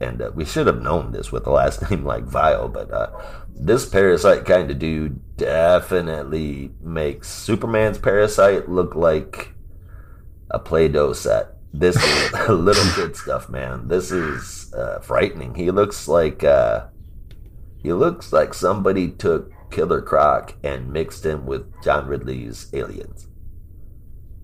And 0.00 0.20
uh, 0.20 0.32
we 0.34 0.44
should 0.44 0.66
have 0.66 0.82
known 0.82 1.12
this 1.12 1.30
with 1.30 1.46
a 1.46 1.50
last 1.50 1.88
name 1.90 2.04
like 2.04 2.24
Vile, 2.24 2.68
but 2.68 2.90
uh, 2.90 3.10
this 3.54 3.88
parasite 3.88 4.44
kind 4.46 4.68
of 4.70 4.80
dude 4.80 5.20
definitely 5.36 6.72
makes 6.82 7.28
Superman's 7.28 7.98
parasite 7.98 8.68
look 8.68 8.96
like 8.96 9.54
a 10.50 10.58
Play-Doh 10.58 11.12
set. 11.12 11.56
This 11.72 11.96
is 11.96 12.32
little 12.48 12.92
kid 12.94 13.16
stuff, 13.16 13.48
man. 13.48 13.88
This 13.88 14.10
is 14.10 14.72
uh, 14.74 15.00
frightening. 15.00 15.54
He 15.54 15.70
looks 15.70 16.08
like 16.08 16.42
uh, 16.42 16.86
he 17.78 17.92
looks 17.92 18.32
like 18.32 18.54
somebody 18.54 19.10
took 19.10 19.52
Killer 19.70 20.02
Croc 20.02 20.54
and 20.64 20.92
mixed 20.92 21.24
him 21.24 21.46
with 21.46 21.72
John 21.82 22.06
Ridley's 22.06 22.68
Aliens, 22.72 23.28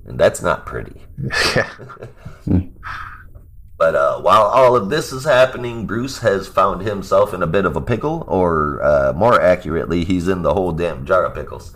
and 0.04 0.18
that's 0.18 0.40
not 0.40 0.66
pretty. 0.66 1.02
But 3.78 3.94
uh, 3.94 4.20
while 4.20 4.44
all 4.44 4.74
of 4.74 4.88
this 4.88 5.12
is 5.12 5.24
happening, 5.24 5.86
Bruce 5.86 6.18
has 6.18 6.48
found 6.48 6.80
himself 6.80 7.34
in 7.34 7.42
a 7.42 7.46
bit 7.46 7.66
of 7.66 7.76
a 7.76 7.80
pickle, 7.80 8.24
or 8.26 8.82
uh, 8.82 9.12
more 9.12 9.40
accurately, 9.40 10.02
he's 10.04 10.28
in 10.28 10.42
the 10.42 10.54
whole 10.54 10.72
damn 10.72 11.04
jar 11.04 11.26
of 11.26 11.34
pickles. 11.34 11.74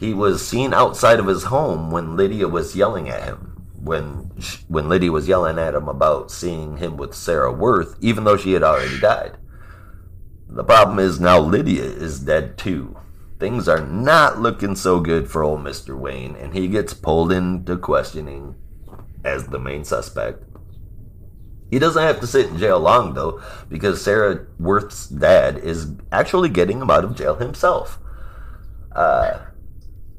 He 0.00 0.14
was 0.14 0.46
seen 0.46 0.72
outside 0.72 1.20
of 1.20 1.26
his 1.26 1.44
home 1.44 1.90
when 1.90 2.16
Lydia 2.16 2.48
was 2.48 2.74
yelling 2.74 3.10
at 3.10 3.22
him. 3.22 3.66
When 3.78 4.30
sh- 4.38 4.62
when 4.66 4.88
Lydia 4.88 5.12
was 5.12 5.28
yelling 5.28 5.58
at 5.58 5.74
him 5.74 5.88
about 5.88 6.30
seeing 6.30 6.78
him 6.78 6.96
with 6.96 7.14
Sarah 7.14 7.52
Worth, 7.52 7.96
even 8.00 8.24
though 8.24 8.38
she 8.38 8.52
had 8.52 8.62
already 8.62 8.98
died. 8.98 9.36
The 10.48 10.64
problem 10.64 10.98
is 10.98 11.20
now 11.20 11.38
Lydia 11.38 11.84
is 11.84 12.18
dead 12.18 12.56
too. 12.56 12.96
Things 13.38 13.68
are 13.68 13.86
not 13.86 14.40
looking 14.40 14.74
so 14.74 15.00
good 15.00 15.30
for 15.30 15.42
old 15.42 15.60
Mr. 15.60 15.98
Wayne, 15.98 16.34
and 16.34 16.54
he 16.54 16.66
gets 16.66 16.94
pulled 16.94 17.30
into 17.30 17.76
questioning 17.76 18.54
as 19.22 19.48
the 19.48 19.58
main 19.58 19.84
suspect. 19.84 20.44
He 21.70 21.78
doesn't 21.78 22.02
have 22.02 22.20
to 22.20 22.26
sit 22.26 22.46
in 22.46 22.56
jail 22.56 22.80
long, 22.80 23.12
though, 23.12 23.42
because 23.68 24.02
Sarah 24.02 24.46
Worth's 24.58 25.08
dad 25.08 25.58
is 25.58 25.92
actually 26.10 26.48
getting 26.48 26.80
him 26.80 26.90
out 26.90 27.04
of 27.04 27.14
jail 27.14 27.36
himself. 27.36 27.98
Uh, 28.92 29.40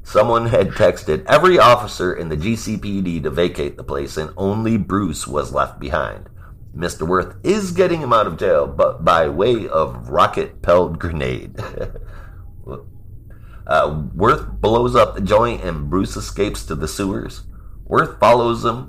someone 0.02 0.46
had 0.46 0.70
texted 0.70 1.24
every 1.26 1.58
officer 1.58 2.12
in 2.12 2.28
the 2.28 2.36
GCPD 2.36 3.22
to 3.22 3.30
vacate 3.30 3.76
the 3.76 3.84
place, 3.84 4.16
and 4.16 4.32
only 4.36 4.76
Bruce 4.76 5.26
was 5.26 5.52
left 5.52 5.78
behind. 5.78 6.28
Mr. 6.76 7.06
Worth 7.06 7.36
is 7.44 7.72
getting 7.72 8.00
him 8.00 8.12
out 8.12 8.26
of 8.26 8.38
jail, 8.38 8.66
but 8.66 9.04
by 9.04 9.28
way 9.28 9.68
of 9.68 10.08
rocket 10.08 10.62
pelled 10.62 10.98
grenade. 10.98 11.58
uh, 13.66 14.04
Worth 14.14 14.48
blows 14.48 14.96
up 14.96 15.14
the 15.14 15.20
joint, 15.20 15.62
and 15.62 15.90
Bruce 15.90 16.16
escapes 16.16 16.64
to 16.66 16.74
the 16.74 16.88
sewers. 16.88 17.42
Worth 17.84 18.18
follows 18.18 18.64
him, 18.64 18.88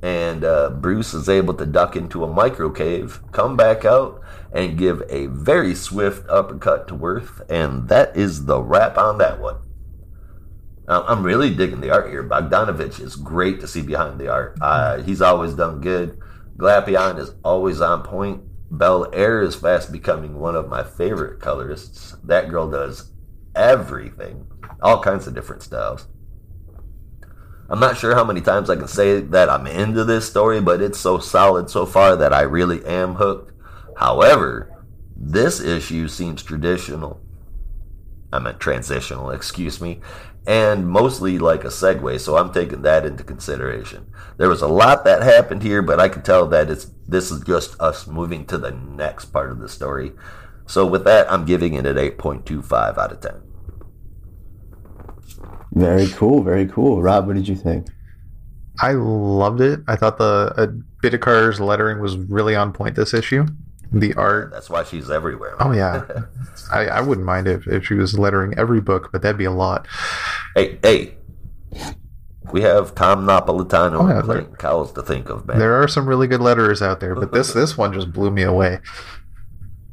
and 0.00 0.44
uh, 0.44 0.70
Bruce 0.70 1.12
is 1.12 1.28
able 1.28 1.54
to 1.54 1.66
duck 1.66 1.96
into 1.96 2.22
a 2.22 2.32
micro 2.32 2.70
cave, 2.70 3.20
come 3.32 3.56
back 3.56 3.84
out, 3.84 4.20
and 4.52 4.78
give 4.78 5.02
a 5.08 5.26
very 5.26 5.74
swift 5.74 6.24
uppercut 6.28 6.86
to 6.86 6.94
Worth, 6.94 7.42
and 7.50 7.88
that 7.88 8.16
is 8.16 8.44
the 8.44 8.62
wrap 8.62 8.96
on 8.96 9.18
that 9.18 9.40
one. 9.40 9.56
Um, 10.88 11.04
I'm 11.06 11.22
really 11.22 11.54
digging 11.54 11.80
the 11.80 11.90
art 11.90 12.10
here. 12.10 12.22
Bogdanovic 12.22 13.00
is 13.00 13.16
great 13.16 13.60
to 13.60 13.68
see 13.68 13.82
behind 13.82 14.20
the 14.20 14.28
art. 14.28 14.56
Uh, 14.60 15.02
he's 15.02 15.20
always 15.20 15.54
done 15.54 15.80
good. 15.80 16.18
Glapion 16.56 17.18
is 17.18 17.32
always 17.44 17.80
on 17.80 18.02
point. 18.02 18.42
Bellaire 18.70 19.42
is 19.42 19.54
fast 19.56 19.92
becoming 19.92 20.38
one 20.38 20.56
of 20.56 20.68
my 20.68 20.82
favorite 20.82 21.40
colorists. 21.40 22.16
That 22.24 22.48
girl 22.48 22.70
does 22.70 23.12
everything, 23.54 24.46
all 24.82 25.02
kinds 25.02 25.26
of 25.26 25.34
different 25.34 25.62
styles. 25.62 26.06
I'm 27.68 27.80
not 27.80 27.96
sure 27.96 28.14
how 28.14 28.24
many 28.24 28.40
times 28.40 28.70
I 28.70 28.76
can 28.76 28.86
say 28.86 29.20
that 29.20 29.48
I'm 29.48 29.66
into 29.66 30.04
this 30.04 30.28
story, 30.28 30.60
but 30.60 30.80
it's 30.80 31.00
so 31.00 31.18
solid 31.18 31.68
so 31.68 31.84
far 31.84 32.14
that 32.14 32.32
I 32.32 32.42
really 32.42 32.84
am 32.84 33.16
hooked. 33.16 33.52
However, 33.96 34.84
this 35.16 35.60
issue 35.60 36.06
seems 36.06 36.42
traditional. 36.42 37.20
I 38.36 38.38
meant 38.38 38.60
transitional, 38.60 39.30
excuse 39.30 39.80
me, 39.80 40.00
and 40.46 40.86
mostly 40.86 41.38
like 41.38 41.64
a 41.64 41.68
segue, 41.68 42.20
so 42.20 42.36
I'm 42.36 42.52
taking 42.52 42.82
that 42.82 43.04
into 43.04 43.24
consideration. 43.24 44.06
There 44.36 44.48
was 44.48 44.62
a 44.62 44.68
lot 44.68 45.04
that 45.04 45.22
happened 45.22 45.62
here, 45.62 45.82
but 45.82 45.98
I 45.98 46.08
can 46.08 46.22
tell 46.22 46.46
that 46.48 46.70
it's 46.70 46.90
this 47.08 47.30
is 47.30 47.42
just 47.42 47.80
us 47.80 48.06
moving 48.06 48.46
to 48.46 48.58
the 48.58 48.70
next 48.70 49.26
part 49.26 49.50
of 49.50 49.58
the 49.58 49.68
story. 49.68 50.12
So 50.66 50.86
with 50.86 51.04
that, 51.04 51.30
I'm 51.30 51.44
giving 51.44 51.74
it 51.74 51.86
an 51.86 51.96
8.25 51.96 52.98
out 52.98 53.12
of 53.12 53.20
10. 53.20 53.42
Very 55.72 56.08
cool. 56.08 56.42
Very 56.42 56.66
cool. 56.66 57.02
Rob, 57.02 57.26
what 57.26 57.36
did 57.36 57.48
you 57.48 57.56
think? 57.56 57.88
I 58.80 58.92
loved 58.92 59.60
it. 59.60 59.80
I 59.88 59.96
thought 59.96 60.18
the 60.18 60.52
uh, 60.56 60.66
Bidikar's 61.02 61.60
lettering 61.60 62.00
was 62.00 62.16
really 62.16 62.54
on 62.54 62.72
point 62.72 62.96
this 62.96 63.14
issue. 63.14 63.46
The 64.00 64.14
art. 64.14 64.50
That's 64.52 64.68
why 64.68 64.84
she's 64.84 65.10
everywhere. 65.10 65.56
Oh 65.60 65.72
yeah, 65.72 66.04
I, 66.72 66.86
I 66.86 67.00
wouldn't 67.00 67.26
mind 67.26 67.46
if, 67.48 67.66
if 67.66 67.86
she 67.86 67.94
was 67.94 68.18
lettering 68.18 68.54
every 68.58 68.80
book, 68.80 69.10
but 69.12 69.22
that'd 69.22 69.38
be 69.38 69.44
a 69.44 69.50
lot. 69.50 69.86
hey, 70.54 70.78
hey. 70.82 71.14
We 72.52 72.62
have 72.62 72.94
Tom 72.94 73.26
Napolitano 73.26 74.04
Oh, 74.04 74.08
yeah, 74.08 74.18
and 74.18 74.24
Clayton 74.24 74.56
Cowles 74.56 74.92
to 74.92 75.02
think 75.02 75.28
of, 75.28 75.46
man. 75.46 75.58
There 75.58 75.82
are 75.82 75.88
some 75.88 76.06
really 76.08 76.28
good 76.28 76.40
letterers 76.40 76.80
out 76.80 77.00
there, 77.00 77.14
but 77.16 77.32
this 77.32 77.52
this 77.52 77.76
one 77.76 77.92
just 77.92 78.12
blew 78.12 78.30
me 78.30 78.42
away. 78.42 78.78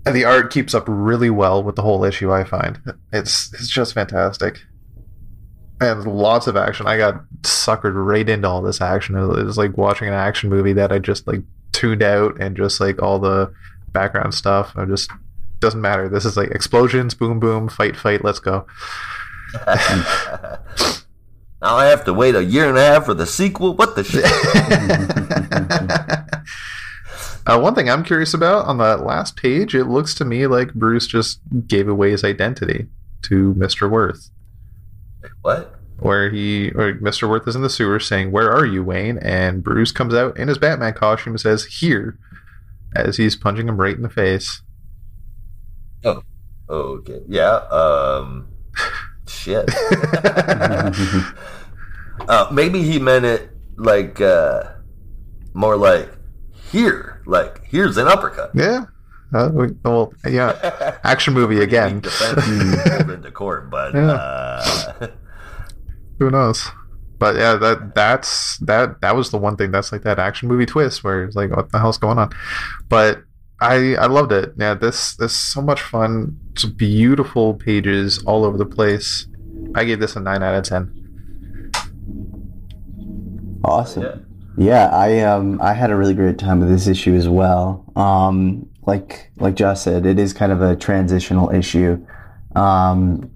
And 0.06 0.16
the 0.16 0.26
art 0.26 0.52
keeps 0.52 0.74
up 0.76 0.84
really 0.88 1.30
well 1.30 1.64
with 1.64 1.76
the 1.76 1.82
whole 1.82 2.04
issue. 2.04 2.32
I 2.32 2.44
find 2.44 2.80
it's 3.12 3.52
it's 3.54 3.70
just 3.70 3.94
fantastic, 3.94 4.62
and 5.80 6.06
lots 6.06 6.46
of 6.48 6.56
action. 6.56 6.86
I 6.88 6.98
got 6.98 7.24
suckered 7.42 7.94
right 7.96 8.28
into 8.28 8.48
all 8.48 8.62
this 8.62 8.82
action. 8.82 9.16
It 9.16 9.26
was 9.26 9.58
like 9.58 9.78
watching 9.78 10.08
an 10.10 10.14
action 10.14 10.50
movie 10.50 10.74
that 10.74 10.92
I 10.92 11.00
just 11.00 11.26
like 11.26 11.42
tuned 11.72 12.04
out, 12.04 12.40
and 12.40 12.56
just 12.56 12.80
like 12.80 13.02
all 13.02 13.18
the 13.18 13.52
background 13.94 14.34
stuff. 14.34 14.74
I 14.76 14.86
just 14.86 15.12
doesn't 15.60 15.82
matter. 15.82 16.10
This 16.10 16.26
is 16.26 16.36
like 16.36 16.52
explosions, 16.52 17.14
boom, 17.14 17.40
boom, 17.40 17.70
fight, 17.70 17.96
fight. 17.96 18.24
Let's 18.24 18.40
go. 18.40 18.66
now 19.66 20.60
I 21.62 21.86
have 21.86 22.04
to 22.06 22.14
wait 22.14 22.36
a 22.36 22.44
year 22.44 22.68
and 22.68 22.78
a 22.78 22.82
half 22.82 23.06
for 23.06 23.14
the 23.14 23.26
sequel. 23.26 23.76
What 23.76 23.96
the 23.96 24.04
shit? 24.04 24.26
uh, 27.48 27.60
one 27.60 27.76
thing 27.76 27.90
I'm 27.90 28.04
curious 28.04 28.34
about 28.34 28.66
on 28.66 28.78
that 28.80 29.06
last 29.06 29.38
page, 29.38 29.74
it 29.74 29.86
looks 29.86 30.14
to 30.16 30.26
me 30.26 30.48
like 30.48 30.74
Bruce 30.74 31.08
just 31.08 31.40
gave 31.68 31.88
away 31.88 32.12
his 32.12 32.24
identity 32.24 32.88
to 33.24 33.54
Mr. 33.54 33.90
Worth, 33.90 34.30
what? 35.42 35.80
where 36.00 36.30
he 36.30 36.72
or 36.72 36.96
Mr. 36.96 37.30
Worth 37.30 37.48
is 37.48 37.56
in 37.56 37.62
the 37.62 37.70
sewer 37.70 38.00
saying, 38.00 38.32
"Where 38.32 38.52
are 38.52 38.66
you, 38.66 38.84
Wayne?" 38.84 39.18
And 39.20 39.64
Bruce 39.64 39.94
comes 39.94 40.14
out 40.14 40.38
in 40.38 40.50
his 40.50 40.58
Batman 40.58 40.94
costume 40.94 41.34
and 41.34 41.40
says, 41.40 41.66
"Here," 41.66 42.18
as 42.96 43.18
he's 43.18 43.36
punching 43.36 43.68
him 43.68 43.78
right 43.78 43.96
in 43.96 44.02
the 44.04 44.10
face. 44.10 44.62
Oh, 46.06 46.22
okay. 46.70 47.22
Yeah. 47.28 47.56
Um. 47.72 48.50
Shit. 49.28 49.70
uh, 52.28 52.48
maybe 52.52 52.84
he 52.84 53.00
meant 53.00 53.26
it 53.26 53.50
like 53.78 54.20
uh, 54.22 54.64
more 55.54 55.76
like 55.78 56.10
here, 56.72 57.22
like 57.26 57.64
here's 57.66 57.98
an 57.98 58.08
uppercut. 58.08 58.52
yeah. 58.54 58.86
Uh, 59.34 59.50
we- 59.52 59.72
well, 59.84 60.14
yeah. 60.30 60.98
Action 61.04 61.34
movie 61.34 61.62
again. 61.62 62.00
defense 62.02 62.48
into 63.10 63.32
court, 63.32 63.70
but 63.72 63.94
Yeah. 63.96 64.12
uh, 64.12 65.08
Who 66.20 66.30
knows? 66.30 66.68
But 67.24 67.38
yeah, 67.38 67.56
that 67.56 67.96
that's 67.96 68.58
that 68.58 69.00
that 69.00 69.16
was 69.16 69.32
the 69.32 69.38
one 69.38 69.56
thing 69.56 69.72
that's 69.72 69.94
like 69.94 70.02
that 70.02 70.20
action 70.20 70.50
movie 70.50 70.66
twist 70.66 71.06
where 71.06 71.24
it's 71.24 71.38
like, 71.38 71.56
what 71.56 71.72
the 71.72 71.80
hell's 71.80 71.98
going 71.98 72.20
on? 72.20 72.34
But 72.90 73.24
I 73.62 73.96
I 73.96 74.08
loved 74.08 74.34
it. 74.34 74.52
Yeah, 74.58 74.74
this 74.74 75.16
this 75.16 75.32
is 75.32 75.40
so 75.40 75.62
much 75.62 75.82
fun. 75.82 76.38
It's 76.52 76.66
beautiful 76.66 77.54
pages 77.54 78.22
all 78.26 78.44
over 78.44 78.58
the 78.58 78.66
place. 78.66 79.26
I 79.74 79.86
gave 79.86 80.02
this 80.02 80.18
a 80.18 80.20
nine 80.20 80.44
out 80.44 80.54
of 80.54 80.66
ten. 80.66 81.72
Awesome. 83.64 84.04
yeah. 84.04 84.18
Yeah, 84.58 84.90
I 84.90 85.20
um 85.22 85.62
I 85.62 85.72
had 85.72 85.92
a 85.92 85.96
really 85.96 86.14
great 86.14 86.38
time 86.38 86.60
with 86.60 86.68
this 86.68 86.88
issue 86.88 87.16
as 87.16 87.30
well. 87.30 87.86
Um, 87.96 88.70
like 88.86 89.32
like 89.38 89.56
Josh 89.56 89.80
said, 89.80 90.06
it 90.06 90.20
is 90.20 90.34
kind 90.34 90.52
of 90.52 90.62
a 90.62 90.76
transitional 90.76 91.52
issue, 91.52 92.06
um, 92.58 93.32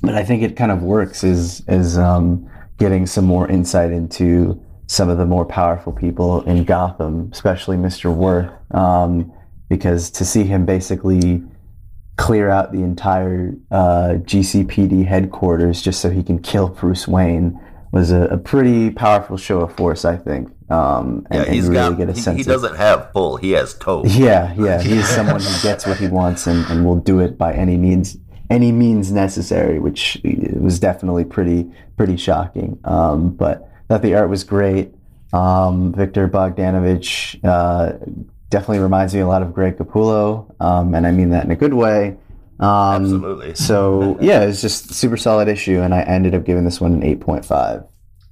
but 0.00 0.14
I 0.14 0.24
think 0.24 0.42
it 0.42 0.56
kind 0.56 0.72
of 0.72 0.82
works 0.82 1.22
as 1.22 1.62
as 1.68 1.98
um, 1.98 2.48
getting 2.78 3.06
some 3.06 3.24
more 3.24 3.48
insight 3.48 3.90
into 3.90 4.60
some 4.88 5.08
of 5.08 5.18
the 5.18 5.26
more 5.26 5.44
powerful 5.44 5.92
people 5.92 6.42
in 6.42 6.64
Gotham, 6.64 7.30
especially 7.32 7.76
Mister 7.76 8.10
Worth, 8.10 8.50
um, 8.74 9.32
because 9.68 10.10
to 10.10 10.24
see 10.24 10.44
him 10.44 10.64
basically 10.64 11.42
clear 12.16 12.48
out 12.48 12.72
the 12.72 12.82
entire 12.82 13.52
uh, 13.70 14.14
GCPD 14.24 15.06
headquarters 15.06 15.82
just 15.82 16.00
so 16.00 16.08
he 16.08 16.22
can 16.22 16.38
kill 16.38 16.68
Bruce 16.68 17.06
Wayne 17.06 17.60
was 17.92 18.10
a, 18.10 18.22
a 18.28 18.38
pretty 18.38 18.90
powerful 18.90 19.36
show 19.36 19.60
of 19.60 19.74
force, 19.76 20.04
I 20.04 20.16
think. 20.16 20.48
Um, 20.70 21.26
and, 21.30 21.44
Yeah, 21.46 21.52
and 21.52 21.68
really 21.68 21.74
got. 21.74 21.98
get 21.98 22.08
a 22.08 22.12
He, 22.12 22.20
sense 22.20 22.36
he 22.36 22.40
of 22.42 22.46
doesn't 22.46 22.76
have 22.76 23.12
pull. 23.12 23.36
He 23.36 23.52
has 23.52 23.74
toe. 23.74 24.02
yeah, 24.06 24.52
yeah. 24.54 24.80
He's 24.80 25.08
someone 25.08 25.40
who 25.40 25.62
gets 25.62 25.86
what 25.86 25.98
he 25.98 26.08
wants 26.08 26.46
and, 26.46 26.64
and 26.70 26.84
will 26.84 26.96
do 26.96 27.20
it 27.20 27.36
by 27.38 27.52
any 27.52 27.76
means 27.76 28.16
any 28.50 28.72
means 28.72 29.12
necessary, 29.12 29.78
which 29.78 30.20
was 30.24 30.78
definitely 30.78 31.24
pretty 31.24 31.70
pretty 31.96 32.16
shocking. 32.16 32.78
Um, 32.84 33.30
but 33.30 33.70
thought 33.88 34.02
the 34.02 34.14
art 34.14 34.28
was 34.28 34.44
great. 34.44 34.92
Um, 35.32 35.92
Viktor 35.92 36.28
Bogdanovic 36.28 37.44
uh, 37.44 37.98
definitely 38.50 38.78
reminds 38.78 39.14
me 39.14 39.20
a 39.20 39.26
lot 39.26 39.42
of 39.42 39.52
Greg 39.52 39.76
Capullo, 39.76 40.54
um, 40.60 40.94
and 40.94 41.06
I 41.06 41.12
mean 41.12 41.30
that 41.30 41.44
in 41.44 41.50
a 41.50 41.56
good 41.56 41.74
way. 41.74 42.16
Um, 42.58 43.04
Absolutely. 43.04 43.54
so 43.54 44.18
yeah, 44.20 44.42
it's 44.42 44.62
just 44.62 44.94
super 44.94 45.16
solid 45.16 45.48
issue, 45.48 45.80
and 45.80 45.94
I 45.94 46.02
ended 46.02 46.34
up 46.34 46.44
giving 46.44 46.64
this 46.64 46.80
one 46.80 46.94
an 46.94 47.02
eight 47.02 47.20
point 47.20 47.44
five. 47.44 47.84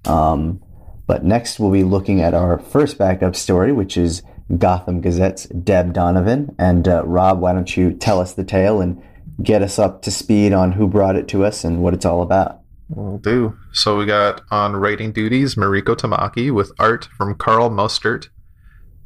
Um, 0.06 0.62
but 1.06 1.24
next, 1.24 1.58
we'll 1.58 1.70
be 1.70 1.84
looking 1.84 2.20
at 2.20 2.32
our 2.34 2.58
first 2.58 2.96
backup 2.96 3.36
story, 3.36 3.72
which 3.72 3.96
is 3.96 4.22
Gotham 4.58 5.00
Gazette's 5.00 5.46
Deb 5.46 5.92
Donovan. 5.92 6.54
And 6.58 6.88
uh, 6.88 7.04
Rob, 7.04 7.40
why 7.40 7.52
don't 7.52 7.76
you 7.76 7.92
tell 7.92 8.20
us 8.20 8.32
the 8.32 8.44
tale 8.44 8.80
and 8.80 9.02
get 9.42 9.62
us 9.62 9.78
up 9.78 10.02
to 10.02 10.10
speed 10.10 10.52
on 10.52 10.72
who 10.72 10.86
brought 10.86 11.16
it 11.16 11.28
to 11.28 11.44
us 11.44 11.64
and 11.64 11.82
what 11.82 11.94
it's 11.94 12.06
all 12.06 12.22
about? 12.22 12.60
We'll 12.88 13.18
do. 13.18 13.58
So 13.72 13.96
we 13.98 14.06
got 14.06 14.42
on 14.50 14.76
writing 14.76 15.12
duties 15.12 15.54
Mariko 15.54 15.96
Tamaki 15.96 16.52
with 16.52 16.72
art 16.78 17.08
from 17.16 17.34
Karl 17.34 17.70
Mostert, 17.70 18.28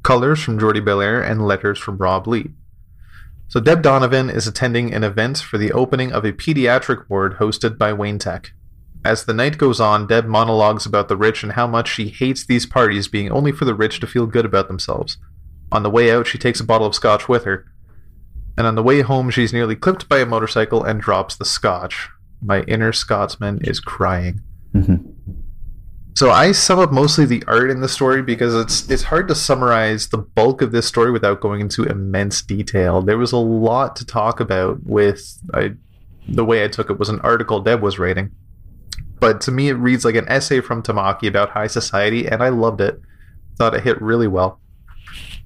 colors 0.02 0.42
from 0.42 0.58
Jordi 0.58 0.84
Bellaire, 0.84 1.22
and 1.22 1.46
letters 1.46 1.78
from 1.78 1.96
Rob 1.96 2.26
Leigh. 2.26 2.52
So 3.48 3.60
Deb 3.60 3.80
Donovan 3.80 4.28
is 4.28 4.46
attending 4.46 4.92
an 4.92 5.04
event 5.04 5.38
for 5.38 5.56
the 5.56 5.72
opening 5.72 6.12
of 6.12 6.24
a 6.24 6.32
pediatric 6.32 7.08
ward 7.08 7.38
hosted 7.38 7.78
by 7.78 7.94
Wayne 7.94 8.18
Tech. 8.18 8.52
As 9.04 9.24
the 9.24 9.32
night 9.32 9.56
goes 9.56 9.80
on, 9.80 10.06
Deb 10.06 10.26
monologues 10.26 10.84
about 10.84 11.08
the 11.08 11.16
rich 11.16 11.42
and 11.42 11.52
how 11.52 11.66
much 11.66 11.88
she 11.88 12.08
hates 12.08 12.44
these 12.44 12.66
parties 12.66 13.08
being 13.08 13.30
only 13.30 13.52
for 13.52 13.64
the 13.64 13.74
rich 13.74 14.00
to 14.00 14.06
feel 14.06 14.26
good 14.26 14.44
about 14.44 14.68
themselves. 14.68 15.16
On 15.70 15.82
the 15.82 15.90
way 15.90 16.10
out, 16.10 16.26
she 16.26 16.36
takes 16.36 16.60
a 16.60 16.64
bottle 16.64 16.86
of 16.86 16.94
scotch 16.94 17.28
with 17.28 17.44
her. 17.44 17.64
And 18.58 18.66
on 18.66 18.74
the 18.74 18.82
way 18.82 19.02
home, 19.02 19.30
she's 19.30 19.52
nearly 19.52 19.76
clipped 19.76 20.08
by 20.08 20.18
a 20.18 20.26
motorcycle 20.26 20.82
and 20.82 21.00
drops 21.00 21.36
the 21.36 21.44
scotch. 21.44 22.08
My 22.42 22.62
inner 22.62 22.92
Scotsman 22.92 23.60
is 23.62 23.78
crying. 23.78 24.40
Mhm. 24.74 25.14
So 26.16 26.32
I 26.32 26.50
sum 26.50 26.80
up 26.80 26.90
mostly 26.90 27.24
the 27.24 27.44
art 27.46 27.70
in 27.70 27.82
the 27.82 27.88
story 27.88 28.20
because 28.20 28.52
it's 28.56 28.90
it's 28.90 29.04
hard 29.04 29.28
to 29.28 29.36
summarize 29.36 30.08
the 30.08 30.18
bulk 30.18 30.60
of 30.60 30.72
this 30.72 30.86
story 30.86 31.12
without 31.12 31.40
going 31.40 31.60
into 31.60 31.84
immense 31.84 32.42
detail. 32.42 33.00
There 33.00 33.16
was 33.16 33.30
a 33.30 33.36
lot 33.36 33.94
to 33.94 34.04
talk 34.04 34.40
about 34.40 34.84
with 34.84 35.38
I, 35.54 35.74
the 36.28 36.44
way 36.44 36.64
I 36.64 36.68
took 36.68 36.90
it 36.90 36.98
was 36.98 37.08
an 37.08 37.20
article 37.20 37.60
Deb 37.60 37.80
was 37.80 38.00
writing. 38.00 38.32
But 39.20 39.40
to 39.42 39.52
me 39.52 39.68
it 39.68 39.74
reads 39.74 40.04
like 40.04 40.16
an 40.16 40.28
essay 40.28 40.60
from 40.60 40.82
Tamaki 40.82 41.28
about 41.28 41.50
high 41.50 41.68
society 41.68 42.26
and 42.26 42.42
I 42.42 42.48
loved 42.48 42.80
it. 42.80 43.00
Thought 43.56 43.74
it 43.74 43.84
hit 43.84 44.02
really 44.02 44.26
well. 44.26 44.58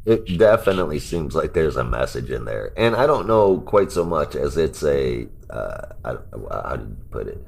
It 0.04 0.36
definitely 0.36 0.98
seems 0.98 1.34
like 1.34 1.52
there's 1.52 1.76
a 1.76 1.84
message 1.84 2.30
in 2.30 2.44
there, 2.44 2.72
and 2.76 2.96
I 2.96 3.06
don't 3.06 3.28
know 3.28 3.60
quite 3.60 3.92
so 3.92 4.04
much 4.04 4.34
as 4.34 4.56
it's 4.56 4.82
a 4.82 5.28
uh, 5.48 5.92
I, 6.04 6.16
how 6.50 6.76
do 6.76 6.88
you 6.88 6.96
put 7.10 7.28
it, 7.28 7.46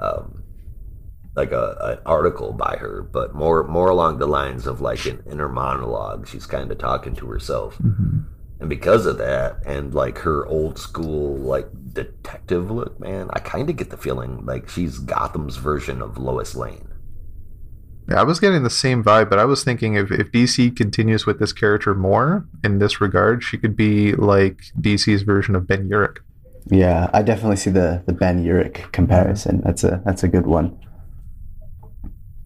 um, 0.00 0.42
like 1.36 1.52
a 1.52 1.76
an 1.80 1.98
article 2.04 2.52
by 2.52 2.76
her, 2.80 3.02
but 3.02 3.36
more 3.36 3.62
more 3.62 3.88
along 3.88 4.18
the 4.18 4.26
lines 4.26 4.66
of 4.66 4.80
like 4.80 5.04
an 5.06 5.22
inner 5.30 5.48
monologue. 5.48 6.26
She's 6.26 6.46
kind 6.46 6.72
of 6.72 6.78
talking 6.78 7.14
to 7.16 7.26
herself, 7.26 7.78
and 7.78 8.68
because 8.68 9.06
of 9.06 9.18
that, 9.18 9.58
and 9.64 9.94
like 9.94 10.18
her 10.18 10.44
old 10.46 10.78
school 10.78 11.36
like 11.36 11.68
detective 11.92 12.68
look, 12.68 12.98
man, 12.98 13.30
I 13.32 13.38
kind 13.38 13.70
of 13.70 13.76
get 13.76 13.90
the 13.90 13.96
feeling 13.96 14.44
like 14.44 14.68
she's 14.68 14.98
Gotham's 14.98 15.56
version 15.56 16.02
of 16.02 16.18
Lois 16.18 16.56
Lane. 16.56 16.88
Yeah, 18.08 18.20
I 18.20 18.22
was 18.22 18.38
getting 18.38 18.62
the 18.62 18.70
same 18.70 19.02
vibe, 19.02 19.28
but 19.30 19.40
I 19.40 19.44
was 19.44 19.64
thinking 19.64 19.94
if, 19.94 20.12
if 20.12 20.30
DC 20.30 20.76
continues 20.76 21.26
with 21.26 21.40
this 21.40 21.52
character 21.52 21.92
more 21.94 22.46
in 22.62 22.78
this 22.78 23.00
regard, 23.00 23.42
she 23.42 23.58
could 23.58 23.76
be 23.76 24.12
like 24.12 24.62
DC's 24.80 25.22
version 25.22 25.56
of 25.56 25.66
Ben 25.66 25.88
Urich. 25.88 26.18
Yeah, 26.68 27.10
I 27.12 27.22
definitely 27.22 27.56
see 27.56 27.70
the 27.70 28.02
the 28.06 28.12
Ben 28.12 28.44
Urich 28.44 28.90
comparison. 28.92 29.60
That's 29.64 29.84
a 29.84 30.02
that's 30.04 30.22
a 30.22 30.28
good 30.28 30.46
one. 30.46 30.78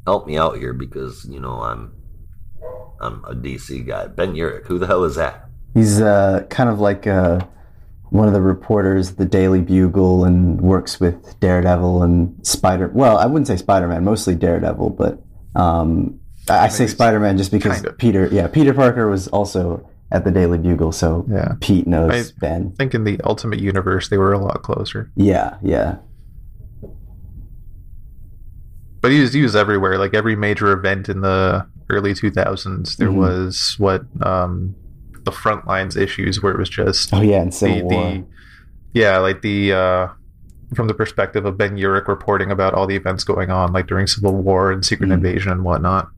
help 0.07 0.27
me 0.27 0.37
out 0.37 0.57
here 0.57 0.73
because 0.73 1.25
you 1.27 1.41
know 1.41 1.63
I'm 1.63 1.93
I'm 3.01 3.25
a 3.25 3.35
DC 3.35 3.87
guy. 3.87 4.07
Ben 4.09 4.35
Urich, 4.35 4.67
who 4.67 4.79
the 4.79 4.87
hell 4.87 5.05
is 5.05 5.17
that? 5.17 5.47
He's 5.75 6.01
uh, 6.01 6.47
kind 6.51 6.69
of 6.69 6.81
like 6.81 7.07
uh, 7.07 7.41
one 8.11 8.27
of 8.27 8.35
the 8.35 8.43
reporters 8.43 9.13
at 9.13 9.17
the 9.19 9.25
Daily 9.25 9.61
Bugle 9.61 10.25
and 10.25 10.61
works 10.61 11.01
with 11.01 11.39
Daredevil 11.41 12.03
and 12.03 12.47
Spider. 12.47 12.91
Well, 12.93 13.19
I 13.19 13.27
wouldn't 13.27 13.47
say 13.47 13.57
Spider 13.57 13.89
Man, 13.89 14.05
mostly 14.05 14.35
Daredevil, 14.35 14.91
but 14.91 15.23
um, 15.55 16.19
I, 16.49 16.65
I 16.65 16.69
say 16.69 16.87
Spider 16.87 17.21
Man 17.21 17.37
just 17.39 17.51
because 17.53 17.77
kind 17.77 17.87
of. 17.87 17.99
Peter. 17.99 18.29
Yeah, 18.33 18.47
Peter 18.49 18.73
Parker 18.75 19.09
was 19.09 19.29
also 19.29 19.89
at 20.13 20.25
the 20.25 20.31
Daily 20.31 20.59
Bugle, 20.59 20.91
so 20.93 21.25
Yeah. 21.29 21.55
Pete 21.61 21.87
knows 21.87 22.33
I- 22.33 22.41
Ben. 22.41 22.71
I 22.73 22.77
think 22.77 22.95
in 22.95 23.05
the 23.05 23.21
Ultimate 23.25 23.61
Universe 23.61 24.09
they 24.09 24.19
were 24.19 24.33
a 24.33 24.39
lot 24.39 24.63
closer. 24.63 25.11
Yeah, 25.17 25.57
yeah. 25.63 25.97
but 29.01 29.11
he 29.13 29.21
was 29.21 29.33
he 29.33 29.43
was 29.43 29.57
everywhere. 29.57 29.99
Like 29.99 30.15
every 30.15 30.37
major 30.37 30.73
event 30.73 31.09
in 31.09 31.21
the 31.23 31.67
early 31.89 32.13
2000s, 32.15 32.97
there 32.97 33.09
Mhm. 33.09 33.15
was 33.15 33.75
what 33.79 34.03
um, 34.23 34.75
the 35.25 35.33
front 35.33 35.67
lines 35.67 35.97
issues 35.97 36.43
where 36.43 36.53
it 36.53 36.59
was 36.59 36.69
just 36.69 37.13
Oh 37.15 37.21
yeah, 37.23 37.41
and 37.41 37.53
Civil 37.55 37.89
the, 37.89 37.95
War. 37.95 38.11
the 38.13 38.25
yeah, 38.93 39.19
like 39.19 39.41
the 39.43 39.73
uh, 39.73 40.07
from 40.75 40.87
the 40.87 40.95
perspective 40.95 41.45
of 41.45 41.57
Ben 41.59 41.77
Urich 41.77 42.07
reporting 42.09 42.51
about 42.51 42.75
all 42.75 42.87
the 42.87 42.97
events 42.97 43.25
going 43.25 43.51
on, 43.51 43.73
like 43.73 43.87
during 43.87 44.07
Civil 44.07 44.35
War 44.37 44.71
and 44.71 44.85
Secret 44.85 45.11
Mhm. 45.11 45.15
Invasion 45.15 45.51
and 45.53 45.65
whatnot. 45.65 46.09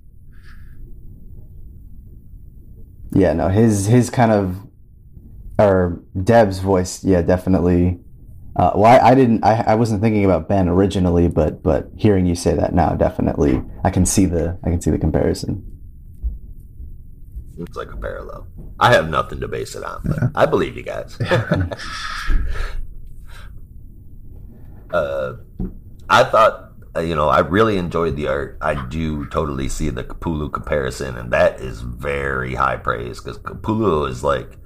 Yeah, 3.15 3.33
no, 3.35 3.49
his 3.49 3.87
his 3.87 4.09
kind 4.11 4.33
of 4.33 4.57
or 5.59 6.01
Deb's 6.23 6.59
voice, 6.61 7.05
yeah, 7.05 7.23
definitely. 7.23 7.99
Uh, 8.57 8.73
well, 8.75 8.85
I, 9.03 9.11
I 9.11 9.15
didn't, 9.15 9.45
I, 9.45 9.65
I 9.69 9.75
wasn't 9.77 10.03
thinking 10.03 10.25
about 10.27 10.49
Ben 10.49 10.69
originally, 10.69 11.29
but 11.29 11.63
but 11.63 11.89
hearing 11.97 12.27
you 12.27 12.35
say 12.35 12.55
that 12.55 12.75
now, 12.75 12.95
definitely, 12.95 13.63
I 13.85 13.91
can 13.91 14.05
see 14.07 14.27
the 14.27 14.59
I 14.65 14.71
can 14.71 14.81
see 14.81 14.91
the 14.91 14.99
comparison. 14.99 15.65
It's 17.59 17.77
like 17.77 17.93
a 17.93 17.97
parallel. 17.97 18.47
I 18.81 18.93
have 18.93 19.09
nothing 19.11 19.41
to 19.41 19.49
base 19.49 19.75
it 19.75 19.85
on, 19.85 20.01
but 20.05 20.19
I 20.35 20.47
believe 20.47 20.77
you 20.77 20.83
guys. 20.83 21.19
uh, 24.93 25.35
I 26.09 26.25
thought, 26.25 26.73
uh, 26.95 27.01
you 27.01 27.15
know, 27.15 27.29
I 27.29 27.41
really 27.41 27.79
enjoyed 27.79 28.17
the 28.17 28.29
art. 28.29 28.59
I 28.61 28.87
do 28.87 29.27
totally 29.27 29.69
see 29.69 29.89
the 29.91 30.05
Capullo 30.05 30.53
comparison, 30.53 31.17
and 31.17 31.33
that 31.33 31.61
is 31.61 31.81
very 31.81 32.55
high 32.55 32.77
praise 32.77 33.21
because 33.21 33.39
Capullo 33.39 34.09
is 34.09 34.23
like, 34.23 34.59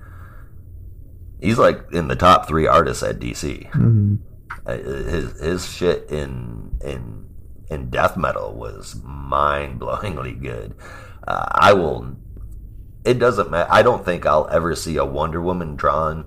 he's 1.40 1.58
like 1.58 1.80
in 1.92 2.08
the 2.08 2.16
top 2.16 2.48
three 2.48 2.66
artists 2.66 3.02
at 3.02 3.18
DC. 3.18 3.70
Mhm. 3.70 4.18
Uh, 4.66 4.76
his 4.76 5.40
his 5.40 5.70
shit 5.70 6.10
in 6.10 6.76
in 6.84 7.26
in 7.70 7.90
death 7.90 8.16
metal 8.16 8.54
was 8.54 9.00
mind 9.04 9.80
blowingly 9.80 10.40
good. 10.40 10.74
Uh, 11.26 11.46
I 11.52 11.72
will. 11.72 12.16
It 13.04 13.20
doesn't 13.20 13.50
matter. 13.50 13.68
I 13.70 13.82
don't 13.82 14.04
think 14.04 14.26
I'll 14.26 14.48
ever 14.50 14.74
see 14.74 14.96
a 14.96 15.04
Wonder 15.04 15.40
Woman 15.40 15.76
drawn 15.76 16.24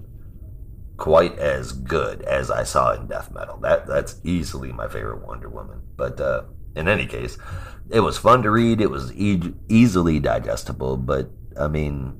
quite 0.99 1.39
as 1.39 1.71
good 1.71 2.21
as 2.23 2.51
I 2.51 2.63
saw 2.63 2.93
in 2.93 3.07
death 3.07 3.31
metal. 3.31 3.57
That 3.57 3.88
that's 3.88 4.19
easily 4.23 4.71
my 4.71 4.88
favorite 4.88 5.25
Wonder 5.25 5.49
Woman. 5.49 5.81
But 5.95 6.19
uh, 6.19 6.43
in 6.75 6.88
any 6.88 7.07
case, 7.07 7.38
it 7.89 8.01
was 8.01 8.17
fun 8.17 8.43
to 8.43 8.51
read. 8.51 8.81
It 8.81 8.91
was 8.91 9.13
e- 9.13 9.53
easily 9.69 10.19
digestible. 10.19 10.97
But 10.97 11.31
I 11.59 11.67
mean, 11.67 12.19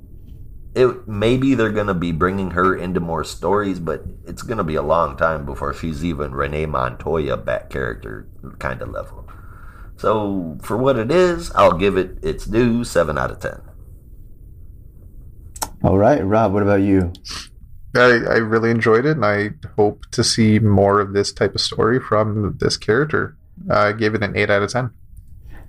it 0.74 1.08
maybe 1.08 1.54
they're 1.54 1.72
gonna 1.72 1.94
be 1.94 2.12
bringing 2.12 2.52
her 2.52 2.76
into 2.76 3.00
more 3.00 3.24
stories, 3.24 3.80
but 3.80 4.04
it's 4.26 4.42
gonna 4.42 4.64
be 4.64 4.76
a 4.76 4.82
long 4.82 5.18
time 5.18 5.46
before 5.46 5.74
she's 5.74 6.04
even 6.04 6.32
Renee 6.32 6.66
Montoya 6.66 7.38
back 7.38 7.70
character 7.70 8.28
kind 8.60 8.82
of 8.82 8.90
level. 8.90 9.30
So 9.98 10.58
for 10.64 10.78
what 10.78 10.98
it 10.98 11.12
is, 11.12 11.52
I'll 11.52 11.78
give 11.78 11.98
it 11.98 12.18
its 12.24 12.46
due 12.46 12.86
seven 12.86 13.18
out 13.18 13.32
of 13.32 13.40
ten. 13.42 13.62
All 15.84 15.98
right, 15.98 16.26
Rob, 16.26 16.54
what 16.54 16.64
about 16.64 16.82
you? 16.82 17.14
I, 17.96 18.00
I 18.02 18.38
really 18.38 18.70
enjoyed 18.70 19.06
it, 19.06 19.18
and 19.18 19.26
I 19.26 19.52
hope 19.76 20.06
to 20.12 20.24
see 20.24 20.60
more 20.60 21.00
of 21.00 21.14
this 21.14 21.32
type 21.32 21.56
of 21.56 21.62
story 21.62 22.00
from 22.00 22.58
this 22.60 22.78
character. 22.78 23.36
I 23.70 23.94
gave 23.94 24.14
it 24.14 24.24
an 24.24 24.38
eight 24.38 24.50
out 24.50 24.62
of 24.62 24.72
ten. 24.72 24.92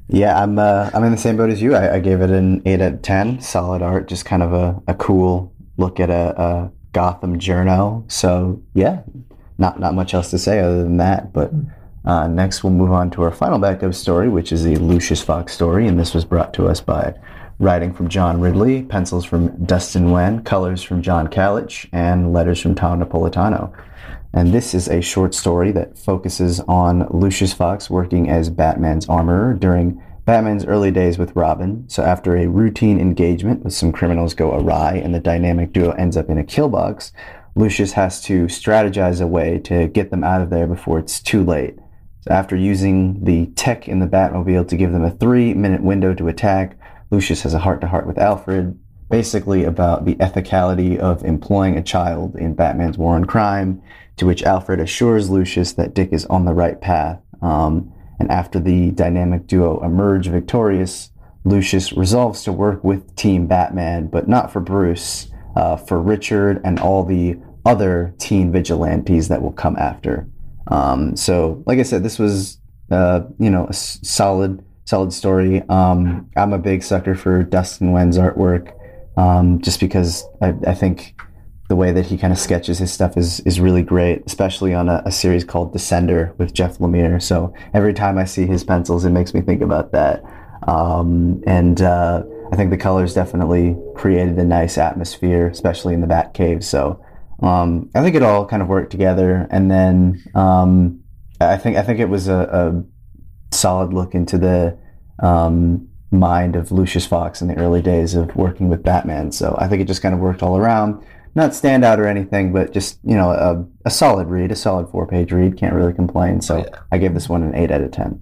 Yeah, 0.08 0.40
I'm 0.42 0.58
uh, 0.58 0.90
I'm 0.92 1.04
in 1.04 1.12
the 1.12 1.18
same 1.18 1.36
boat 1.36 1.50
as 1.50 1.62
you. 1.62 1.74
I, 1.74 1.94
I 1.94 2.00
gave 2.00 2.20
it 2.20 2.30
an 2.30 2.62
eight 2.66 2.80
out 2.80 2.94
of 2.94 3.02
ten. 3.02 3.40
Solid 3.40 3.80
art, 3.80 4.08
just 4.08 4.24
kind 4.24 4.42
of 4.42 4.52
a, 4.52 4.82
a 4.88 4.94
cool 4.94 5.52
look 5.76 6.00
at 6.00 6.10
a, 6.10 6.40
a 6.40 6.72
Gotham 6.92 7.38
journal. 7.38 8.04
So 8.08 8.62
yeah, 8.74 9.02
not 9.58 9.80
not 9.80 9.94
much 9.94 10.12
else 10.12 10.30
to 10.30 10.38
say 10.38 10.60
other 10.60 10.82
than 10.82 10.98
that. 10.98 11.32
But 11.32 11.52
uh, 12.04 12.26
next, 12.26 12.62
we'll 12.64 12.72
move 12.72 12.92
on 12.92 13.10
to 13.12 13.22
our 13.22 13.30
final 13.30 13.58
backup 13.58 13.94
story, 13.94 14.28
which 14.28 14.52
is 14.52 14.64
the 14.64 14.76
Lucius 14.76 15.22
Fox 15.22 15.54
story, 15.54 15.86
and 15.86 15.98
this 15.98 16.12
was 16.12 16.24
brought 16.24 16.52
to 16.54 16.66
us 16.66 16.80
by 16.80 17.14
writing 17.60 17.92
from 17.92 18.08
John 18.08 18.40
Ridley, 18.40 18.82
pencils 18.82 19.26
from 19.26 19.64
Dustin 19.66 20.06
Nguyen, 20.06 20.44
colors 20.44 20.82
from 20.82 21.02
John 21.02 21.28
Kalisz, 21.28 21.86
and 21.92 22.32
letters 22.32 22.58
from 22.58 22.74
Tom 22.74 23.04
Napolitano. 23.04 23.70
And 24.32 24.52
this 24.52 24.74
is 24.74 24.88
a 24.88 25.02
short 25.02 25.34
story 25.34 25.70
that 25.72 25.98
focuses 25.98 26.60
on 26.60 27.06
Lucius 27.10 27.52
Fox 27.52 27.90
working 27.90 28.30
as 28.30 28.48
Batman's 28.48 29.08
armorer 29.10 29.52
during 29.52 30.02
Batman's 30.24 30.64
early 30.64 30.90
days 30.90 31.18
with 31.18 31.36
Robin. 31.36 31.84
So 31.88 32.02
after 32.02 32.34
a 32.34 32.46
routine 32.46 32.98
engagement 32.98 33.62
with 33.62 33.74
some 33.74 33.92
criminals 33.92 34.32
go 34.32 34.54
awry 34.54 34.94
and 34.94 35.14
the 35.14 35.20
dynamic 35.20 35.74
duo 35.74 35.90
ends 35.92 36.16
up 36.16 36.30
in 36.30 36.38
a 36.38 36.44
kill 36.44 36.70
box, 36.70 37.12
Lucius 37.54 37.92
has 37.92 38.22
to 38.22 38.44
strategize 38.44 39.20
a 39.20 39.26
way 39.26 39.58
to 39.64 39.88
get 39.88 40.10
them 40.10 40.24
out 40.24 40.40
of 40.40 40.48
there 40.48 40.66
before 40.66 40.98
it's 40.98 41.20
too 41.20 41.44
late. 41.44 41.76
So 42.22 42.32
after 42.32 42.56
using 42.56 43.24
the 43.24 43.46
tech 43.56 43.86
in 43.86 43.98
the 43.98 44.06
Batmobile 44.06 44.68
to 44.68 44.76
give 44.76 44.92
them 44.92 45.04
a 45.04 45.10
three 45.10 45.52
minute 45.52 45.82
window 45.82 46.14
to 46.14 46.28
attack, 46.28 46.78
Lucius 47.10 47.42
has 47.42 47.54
a 47.54 47.58
heart 47.58 47.80
to 47.80 47.88
heart 47.88 48.06
with 48.06 48.18
Alfred, 48.18 48.78
basically 49.10 49.64
about 49.64 50.04
the 50.04 50.14
ethicality 50.16 50.96
of 50.96 51.24
employing 51.24 51.76
a 51.76 51.82
child 51.82 52.36
in 52.36 52.54
Batman's 52.54 52.96
war 52.96 53.16
on 53.16 53.24
crime, 53.24 53.82
to 54.16 54.26
which 54.26 54.42
Alfred 54.42 54.80
assures 54.80 55.30
Lucius 55.30 55.72
that 55.72 55.94
Dick 55.94 56.12
is 56.12 56.26
on 56.26 56.44
the 56.44 56.54
right 56.54 56.80
path. 56.80 57.20
Um, 57.42 57.92
and 58.18 58.30
after 58.30 58.60
the 58.60 58.90
dynamic 58.92 59.46
duo 59.46 59.82
emerge 59.82 60.28
victorious, 60.28 61.10
Lucius 61.44 61.92
resolves 61.92 62.44
to 62.44 62.52
work 62.52 62.84
with 62.84 63.16
Team 63.16 63.46
Batman, 63.46 64.06
but 64.06 64.28
not 64.28 64.52
for 64.52 64.60
Bruce, 64.60 65.30
uh, 65.56 65.76
for 65.76 66.00
Richard 66.00 66.60
and 66.64 66.78
all 66.78 67.02
the 67.04 67.38
other 67.64 68.14
teen 68.18 68.52
vigilantes 68.52 69.28
that 69.28 69.42
will 69.42 69.52
come 69.52 69.76
after. 69.76 70.28
Um, 70.68 71.16
so, 71.16 71.62
like 71.66 71.78
I 71.78 71.82
said, 71.82 72.02
this 72.02 72.18
was 72.18 72.58
uh, 72.90 73.22
you 73.38 73.50
know 73.50 73.66
a 73.66 73.70
s- 73.70 73.98
solid 74.02 74.64
solid 74.90 75.12
story. 75.12 75.62
Um, 75.68 76.28
I'm 76.36 76.52
a 76.52 76.58
big 76.58 76.82
sucker 76.82 77.14
for 77.14 77.44
Dustin 77.44 77.92
Nguyen's 77.92 78.18
artwork, 78.18 78.72
um, 79.16 79.60
just 79.60 79.78
because 79.78 80.24
I, 80.42 80.52
I 80.66 80.74
think 80.74 81.14
the 81.68 81.76
way 81.76 81.92
that 81.92 82.06
he 82.06 82.18
kind 82.18 82.32
of 82.32 82.38
sketches 82.38 82.78
his 82.78 82.92
stuff 82.92 83.16
is 83.16 83.38
is 83.40 83.60
really 83.60 83.82
great, 83.82 84.24
especially 84.26 84.74
on 84.74 84.88
a, 84.88 85.00
a 85.06 85.12
series 85.12 85.44
called 85.44 85.72
Descender 85.72 86.36
with 86.38 86.52
Jeff 86.52 86.78
Lemire. 86.78 87.22
So 87.22 87.54
every 87.72 87.94
time 87.94 88.18
I 88.18 88.24
see 88.24 88.46
his 88.46 88.64
pencils, 88.64 89.04
it 89.04 89.10
makes 89.10 89.32
me 89.32 89.40
think 89.40 89.62
about 89.62 89.92
that. 89.92 90.24
Um, 90.66 91.40
and 91.46 91.80
uh, 91.80 92.24
I 92.52 92.56
think 92.56 92.70
the 92.70 92.76
colors 92.76 93.14
definitely 93.14 93.76
created 93.94 94.36
a 94.38 94.44
nice 94.44 94.76
atmosphere, 94.76 95.46
especially 95.46 95.94
in 95.94 96.00
the 96.00 96.08
Batcave. 96.08 96.64
So 96.64 97.00
um, 97.40 97.88
I 97.94 98.02
think 98.02 98.16
it 98.16 98.24
all 98.24 98.44
kind 98.44 98.60
of 98.60 98.66
worked 98.66 98.90
together. 98.90 99.46
And 99.52 99.70
then 99.70 100.20
um, 100.34 101.04
I 101.40 101.58
think 101.58 101.76
I 101.76 101.82
think 101.82 102.00
it 102.00 102.08
was 102.08 102.26
a, 102.26 102.40
a 102.62 103.54
solid 103.54 103.92
look 103.92 104.16
into 104.16 104.36
the 104.36 104.76
um, 105.20 105.88
mind 106.10 106.56
of 106.56 106.72
Lucius 106.72 107.06
Fox 107.06 107.40
in 107.40 107.48
the 107.48 107.56
early 107.56 107.82
days 107.82 108.14
of 108.14 108.34
working 108.34 108.68
with 108.68 108.82
Batman. 108.82 109.32
So 109.32 109.56
I 109.58 109.68
think 109.68 109.80
it 109.80 109.86
just 109.86 110.02
kind 110.02 110.14
of 110.14 110.20
worked 110.20 110.42
all 110.42 110.56
around. 110.56 111.04
Not 111.34 111.52
standout 111.52 111.98
or 111.98 112.06
anything, 112.06 112.52
but 112.52 112.72
just 112.72 112.98
you 113.04 113.14
know 113.14 113.30
a, 113.30 113.64
a 113.86 113.90
solid 113.90 114.26
read, 114.28 114.50
a 114.50 114.56
solid 114.56 114.88
four 114.90 115.06
page 115.06 115.32
read. 115.32 115.56
Can't 115.56 115.74
really 115.74 115.92
complain. 115.92 116.40
So 116.40 116.58
Yeah. 116.58 116.80
I 116.90 116.98
gave 116.98 117.14
this 117.14 117.28
one 117.28 117.42
an 117.42 117.54
eight 117.54 117.70
out 117.70 117.82
of 117.82 117.92
ten. 117.92 118.20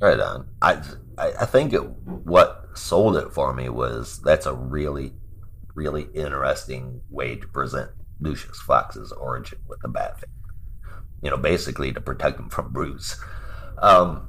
Right 0.00 0.20
on. 0.20 0.48
I 0.60 0.82
I, 1.16 1.32
I 1.40 1.46
think 1.46 1.72
it, 1.72 1.80
what 1.80 2.66
sold 2.74 3.16
it 3.16 3.32
for 3.32 3.54
me 3.54 3.68
was 3.68 4.20
that's 4.22 4.46
a 4.46 4.54
really 4.54 5.14
really 5.74 6.08
interesting 6.14 7.00
way 7.08 7.36
to 7.36 7.46
present 7.46 7.90
Lucius 8.20 8.60
Fox's 8.60 9.12
origin 9.12 9.60
with 9.66 9.80
the 9.80 9.88
Bat. 9.88 10.24
You 11.22 11.30
know, 11.30 11.38
basically 11.38 11.92
to 11.92 12.00
protect 12.00 12.38
him 12.38 12.50
from 12.50 12.72
Bruce. 12.72 13.18
Um, 13.78 14.28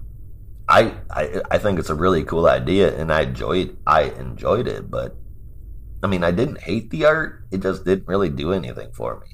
I, 0.72 0.94
I 1.10 1.42
I 1.52 1.58
think 1.58 1.80
it's 1.80 1.90
a 1.90 1.96
really 1.96 2.24
cool 2.24 2.48
idea, 2.48 2.98
and 2.98 3.12
I 3.12 3.24
enjoyed 3.24 3.78
I 3.86 4.04
enjoyed 4.04 4.68
it. 4.68 4.90
But 4.90 5.18
I 6.02 6.08
mean, 6.08 6.24
I 6.24 6.32
didn't 6.32 6.62
hate 6.62 6.90
the 6.92 7.06
art; 7.06 7.44
it 7.52 7.62
just 7.62 7.84
didn't 7.84 8.08
really 8.08 8.30
do 8.30 8.54
anything 8.54 8.92
for 8.94 9.20
me. 9.20 9.28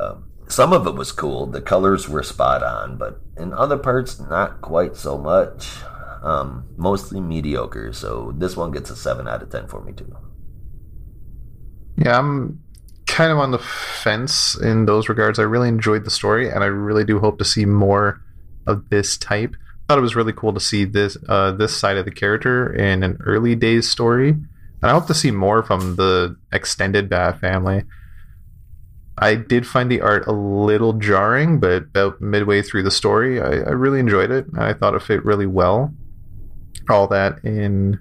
Um, 0.00 0.30
some 0.46 0.72
of 0.72 0.86
it 0.86 0.94
was 0.94 1.10
cool; 1.10 1.46
the 1.46 1.60
colors 1.60 2.08
were 2.08 2.22
spot 2.22 2.62
on, 2.62 2.98
but 2.98 3.20
in 3.36 3.52
other 3.52 3.76
parts, 3.76 4.20
not 4.20 4.60
quite 4.60 4.96
so 4.96 5.18
much. 5.18 5.68
Um, 6.22 6.68
mostly 6.76 7.20
mediocre. 7.20 7.92
So 7.92 8.32
this 8.36 8.56
one 8.56 8.70
gets 8.70 8.90
a 8.90 8.96
seven 8.96 9.26
out 9.26 9.42
of 9.42 9.50
ten 9.50 9.66
for 9.66 9.82
me 9.82 9.92
too. 9.92 10.16
Yeah, 11.96 12.16
I'm 12.16 12.60
kind 13.06 13.32
of 13.32 13.38
on 13.38 13.50
the 13.50 13.58
fence 13.58 14.56
in 14.56 14.86
those 14.86 15.08
regards. 15.08 15.40
I 15.40 15.42
really 15.42 15.68
enjoyed 15.68 16.04
the 16.04 16.12
story, 16.12 16.48
and 16.48 16.62
I 16.62 16.68
really 16.68 17.04
do 17.04 17.18
hope 17.18 17.38
to 17.38 17.44
see 17.44 17.64
more 17.64 18.22
of 18.68 18.88
this 18.90 19.16
type. 19.16 19.56
I 19.88 19.94
thought 19.94 20.00
it 20.00 20.02
was 20.02 20.16
really 20.16 20.34
cool 20.34 20.52
to 20.52 20.60
see 20.60 20.84
this 20.84 21.16
uh, 21.30 21.52
this 21.52 21.74
side 21.74 21.96
of 21.96 22.04
the 22.04 22.10
character 22.10 22.70
in 22.74 23.02
an 23.02 23.16
early 23.24 23.54
days 23.54 23.88
story, 23.88 24.28
and 24.28 24.82
I 24.82 24.90
hope 24.90 25.06
to 25.06 25.14
see 25.14 25.30
more 25.30 25.62
from 25.62 25.96
the 25.96 26.36
extended 26.52 27.08
Bat 27.08 27.40
family. 27.40 27.84
I 29.16 29.34
did 29.34 29.66
find 29.66 29.90
the 29.90 30.02
art 30.02 30.26
a 30.26 30.32
little 30.32 30.92
jarring, 30.92 31.58
but 31.58 31.84
about 31.84 32.20
midway 32.20 32.60
through 32.60 32.82
the 32.82 32.90
story, 32.90 33.40
I, 33.40 33.48
I 33.48 33.70
really 33.70 33.98
enjoyed 33.98 34.30
it. 34.30 34.44
I 34.58 34.74
thought 34.74 34.94
it 34.94 35.00
fit 35.00 35.24
really 35.24 35.46
well. 35.46 35.94
All 36.90 37.08
that 37.08 37.42
in 37.42 37.98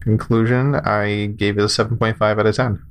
conclusion, 0.00 0.74
I 0.74 1.26
gave 1.26 1.56
it 1.56 1.62
a 1.62 1.68
7.5 1.68 2.20
out 2.20 2.46
of 2.46 2.54
10. 2.54 2.84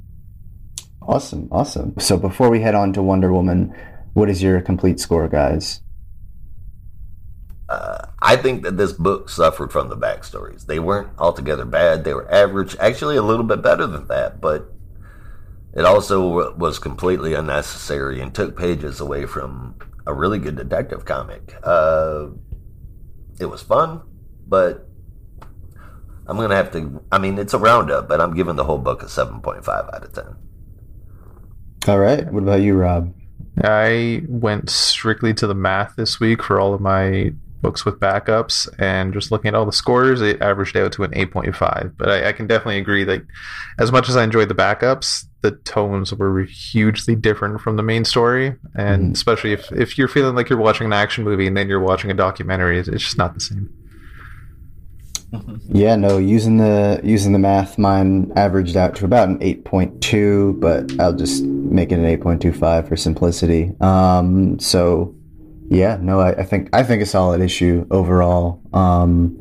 Awesome, 1.04 1.48
awesome. 1.52 1.94
So 2.00 2.18
before 2.18 2.50
we 2.50 2.62
head 2.62 2.74
on 2.74 2.94
to 2.94 3.04
Wonder 3.04 3.32
Woman, 3.32 3.76
what 4.14 4.28
is 4.28 4.42
your 4.42 4.60
complete 4.60 5.00
score, 5.00 5.28
guys? 5.28 5.82
Uh, 7.70 8.08
I 8.20 8.30
I 8.30 8.36
think 8.36 8.62
that 8.62 8.78
this 8.78 8.94
book 8.94 9.28
suffered 9.28 9.72
from 9.72 9.90
the 9.90 9.98
backstories. 9.98 10.68
They 10.68 10.78
weren't 10.78 11.10
altogether 11.18 11.66
bad. 11.66 12.04
They 12.04 12.14
were 12.14 12.32
average, 12.32 12.76
actually 12.80 13.16
a 13.16 13.24
little 13.24 13.44
bit 13.44 13.64
better 13.64 13.88
than 13.88 14.06
that, 14.06 14.40
but 14.40 14.72
it 15.74 15.84
also 15.84 16.56
was 16.56 16.78
completely 16.78 17.34
unnecessary 17.34 18.22
and 18.22 18.32
took 18.32 18.56
pages 18.56 19.00
away 19.00 19.26
from 19.26 19.80
a 20.06 20.14
really 20.14 20.38
good 20.38 20.58
detective 20.58 21.06
comic. 21.06 21.56
Uh, 21.64 22.28
it 23.40 23.48
was 23.48 23.64
fun, 23.64 24.02
but 24.48 24.88
I'm 26.28 26.38
gonna 26.38 26.56
have 26.56 26.72
to. 26.74 27.04
I 27.12 27.18
mean, 27.18 27.40
it's 27.40 27.56
a 27.56 27.58
roundup, 27.58 28.08
but 28.08 28.22
I'm 28.22 28.36
giving 28.36 28.58
the 28.58 28.66
whole 28.66 28.78
book 28.78 29.02
a 29.02 29.08
7.5 29.08 29.68
out 29.68 30.04
of 30.04 30.14
10. 30.14 30.36
All 31.88 31.98
right. 31.98 32.32
What 32.32 32.44
about 32.44 32.62
you, 32.62 32.76
Rob? 32.76 33.12
I 33.64 34.22
went 34.28 34.70
strictly 34.70 35.34
to 35.34 35.48
the 35.48 35.56
math 35.56 35.96
this 35.96 36.20
week 36.20 36.44
for 36.44 36.60
all 36.60 36.76
of 36.76 36.82
my 36.82 37.34
books 37.62 37.84
with 37.86 38.00
backups, 38.00 38.68
and 38.80 39.14
just 39.14 39.32
looking 39.32 39.50
at 39.50 39.56
all 39.56 39.66
the 39.66 39.72
scores, 39.72 40.22
it 40.22 40.42
averaged 40.42 40.76
out 40.78 40.92
to 40.94 41.04
an 41.04 41.12
8.5. 41.12 41.94
But 41.98 42.10
I, 42.10 42.30
I 42.30 42.32
can 42.34 42.48
definitely 42.48 42.78
agree 42.78 43.04
that 43.04 43.22
as 43.78 43.92
much 43.92 44.10
as 44.10 44.16
I 44.16 44.24
enjoyed 44.24 44.50
the 44.50 44.56
backups, 44.56 45.26
the 45.42 45.52
tones 45.52 46.14
were 46.14 46.44
hugely 46.44 47.16
different 47.16 47.62
from 47.62 47.78
the 47.78 47.84
main 47.84 48.04
story, 48.06 48.56
and 48.76 49.12
Mhm. 49.12 49.16
especially 49.16 49.54
if 49.54 49.72
if 49.72 49.98
you're 49.98 50.08
feeling 50.10 50.36
like 50.36 50.50
you're 50.50 50.60
watching 50.60 50.86
an 50.86 50.94
action 50.94 51.24
movie 51.24 51.48
and 51.48 51.56
then 51.56 51.70
you're 51.70 51.80
watching 51.80 52.12
a 52.12 52.14
documentary, 52.14 52.78
it's, 52.80 52.88
it's 52.90 53.04
just 53.04 53.18
not 53.18 53.34
the 53.34 53.40
same. 53.40 53.70
Yeah, 55.72 55.96
no, 55.96 56.18
using 56.18 56.58
the 56.58 57.00
using 57.04 57.34
the 57.34 57.40
math, 57.40 57.78
mine 57.78 58.32
averaged 58.36 58.76
out 58.76 58.96
to 58.96 59.06
about 59.06 59.30
an 59.30 59.38
eight 59.42 59.64
point 59.64 60.02
two, 60.02 60.58
but 60.60 60.92
I'll 61.00 61.14
just 61.14 61.44
make 61.44 61.92
it 61.92 62.00
an 62.00 62.06
eight 62.06 62.22
point 62.22 62.42
two 62.42 62.52
five 62.52 62.88
for 62.88 62.96
simplicity. 62.96 63.72
Um, 63.80 64.58
so 64.60 65.14
yeah, 65.70 65.98
no, 66.02 66.20
I, 66.20 66.32
I 66.32 66.44
think 66.44 66.70
I 66.74 66.84
think 66.84 67.02
a 67.02 67.06
solid 67.06 67.42
issue 67.42 67.86
overall. 67.92 68.62
Um, 68.74 69.38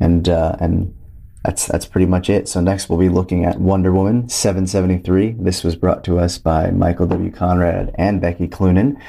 and 0.00 0.28
uh, 0.28 0.56
and 0.60 0.94
that's 1.42 1.66
that's 1.66 1.86
pretty 1.86 2.06
much 2.06 2.28
it. 2.28 2.48
So 2.48 2.60
next 2.60 2.88
we'll 2.88 2.98
be 2.98 3.08
looking 3.08 3.44
at 3.44 3.58
Wonder 3.58 3.92
Woman 3.92 4.28
seven 4.28 4.66
seventy 4.66 4.98
three. 4.98 5.36
This 5.38 5.64
was 5.64 5.74
brought 5.74 6.04
to 6.04 6.18
us 6.18 6.36
by 6.38 6.70
Michael 6.70 7.06
W. 7.06 7.30
Conrad 7.30 7.94
and 7.96 8.20
Becky 8.20 8.46
Cloonan, 8.46 9.00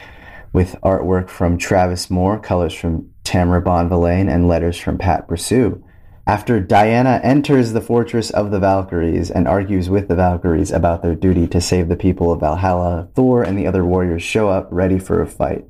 with 0.54 0.76
artwork 0.82 1.30
from 1.30 1.58
Travis 1.58 2.10
Moore, 2.10 2.40
colors 2.40 2.74
from 2.74 3.10
Tamara 3.24 3.62
Bonvillain, 3.62 4.34
and 4.34 4.48
letters 4.48 4.78
from 4.80 4.98
Pat 4.98 5.28
Brosseau. 5.28 5.82
After 6.28 6.60
Diana 6.60 7.20
enters 7.24 7.74
the 7.74 7.82
fortress 7.82 8.32
of 8.32 8.50
the 8.50 8.60
Valkyries 8.60 9.30
and 9.30 9.48
argues 9.48 9.92
with 9.92 10.08
the 10.08 10.16
Valkyries 10.16 10.72
about 10.72 11.04
their 11.04 11.14
duty 11.14 11.46
to 11.48 11.62
save 11.62 11.88
the 11.88 11.96
people 11.96 12.32
of 12.32 12.40
Valhalla, 12.40 13.10
Thor 13.14 13.44
and 13.44 13.58
the 13.58 13.68
other 13.68 13.86
warriors 13.86 14.24
show 14.24 14.50
up 14.50 14.68
ready 14.72 14.98
for 14.98 15.22
a 15.22 15.28
fight. 15.28 15.66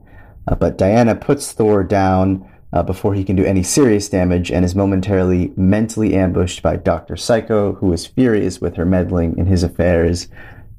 Uh, 0.48 0.56
but 0.56 0.78
Diana 0.78 1.16
puts 1.16 1.52
Thor 1.52 1.84
down 1.84 2.48
uh, 2.74 2.84
before 2.84 3.14
he 3.14 3.24
can 3.24 3.36
do 3.36 3.46
any 3.46 3.64
serious 3.64 4.10
damage 4.10 4.52
and 4.52 4.66
is 4.66 4.76
momentarily 4.76 5.54
mentally 5.56 6.14
ambushed 6.14 6.62
by 6.62 6.76
Dr. 6.76 7.16
Psycho, 7.16 7.74
who 7.76 7.94
is 7.94 8.06
furious 8.06 8.60
with 8.60 8.76
her 8.76 8.86
meddling 8.86 9.38
in 9.38 9.46
his 9.46 9.64
affairs. 9.64 10.28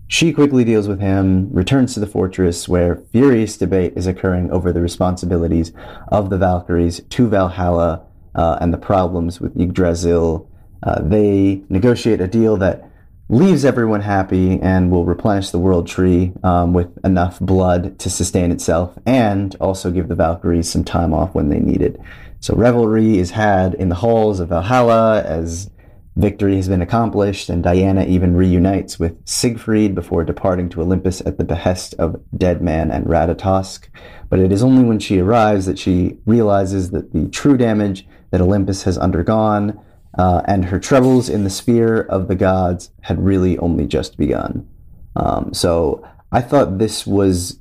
She 0.08 0.32
quickly 0.32 0.62
deals 0.62 0.86
with 0.86 1.00
him, 1.00 1.50
returns 1.52 1.94
to 1.94 2.00
the 2.00 2.06
fortress 2.06 2.68
where 2.68 3.02
furious 3.12 3.56
debate 3.56 3.94
is 3.96 4.06
occurring 4.06 4.50
over 4.52 4.72
the 4.72 4.80
responsibilities 4.80 5.72
of 6.08 6.30
the 6.30 6.38
Valkyries 6.38 7.00
to 7.00 7.28
Valhalla 7.28 8.04
uh, 8.34 8.58
and 8.60 8.72
the 8.72 8.78
problems 8.78 9.40
with 9.40 9.58
Yggdrasil. 9.58 10.48
Uh, 10.82 11.00
they 11.02 11.62
negotiate 11.68 12.20
a 12.20 12.28
deal 12.28 12.56
that 12.58 12.85
leaves 13.28 13.64
everyone 13.64 14.02
happy 14.02 14.60
and 14.60 14.90
will 14.90 15.04
replenish 15.04 15.50
the 15.50 15.58
world 15.58 15.86
tree 15.86 16.32
um, 16.44 16.72
with 16.72 16.88
enough 17.04 17.40
blood 17.40 17.98
to 17.98 18.08
sustain 18.08 18.52
itself 18.52 18.96
and 19.04 19.56
also 19.60 19.90
give 19.90 20.08
the 20.08 20.14
Valkyries 20.14 20.70
some 20.70 20.84
time 20.84 21.12
off 21.12 21.34
when 21.34 21.48
they 21.48 21.58
need 21.58 21.82
it. 21.82 22.00
So 22.40 22.54
revelry 22.54 23.18
is 23.18 23.32
had 23.32 23.74
in 23.74 23.88
the 23.88 23.96
halls 23.96 24.38
of 24.38 24.50
Valhalla 24.50 25.22
as 25.22 25.70
victory 26.14 26.56
has 26.56 26.68
been 26.68 26.80
accomplished 26.80 27.50
and 27.50 27.62
Diana 27.62 28.04
even 28.04 28.36
reunites 28.36 28.98
with 28.98 29.16
Siegfried 29.26 29.94
before 29.94 30.24
departing 30.24 30.68
to 30.70 30.80
Olympus 30.80 31.20
at 31.22 31.36
the 31.36 31.44
behest 31.44 31.94
of 31.94 32.22
Deadman 32.36 32.90
and 32.90 33.06
Ratatosk. 33.06 33.88
But 34.30 34.38
it 34.38 34.52
is 34.52 34.62
only 34.62 34.84
when 34.84 35.00
she 35.00 35.18
arrives 35.18 35.66
that 35.66 35.78
she 35.78 36.18
realizes 36.26 36.90
that 36.92 37.12
the 37.12 37.28
true 37.28 37.56
damage 37.56 38.06
that 38.30 38.40
Olympus 38.40 38.84
has 38.84 38.96
undergone 38.96 39.80
uh, 40.16 40.42
and 40.46 40.64
her 40.66 40.78
troubles 40.78 41.28
in 41.28 41.44
the 41.44 41.50
sphere 41.50 42.02
of 42.02 42.28
the 42.28 42.34
gods 42.34 42.90
had 43.02 43.22
really 43.22 43.58
only 43.58 43.86
just 43.86 44.16
begun. 44.16 44.66
Um, 45.14 45.52
so 45.52 46.06
I 46.32 46.40
thought 46.40 46.78
this 46.78 47.06
was 47.06 47.58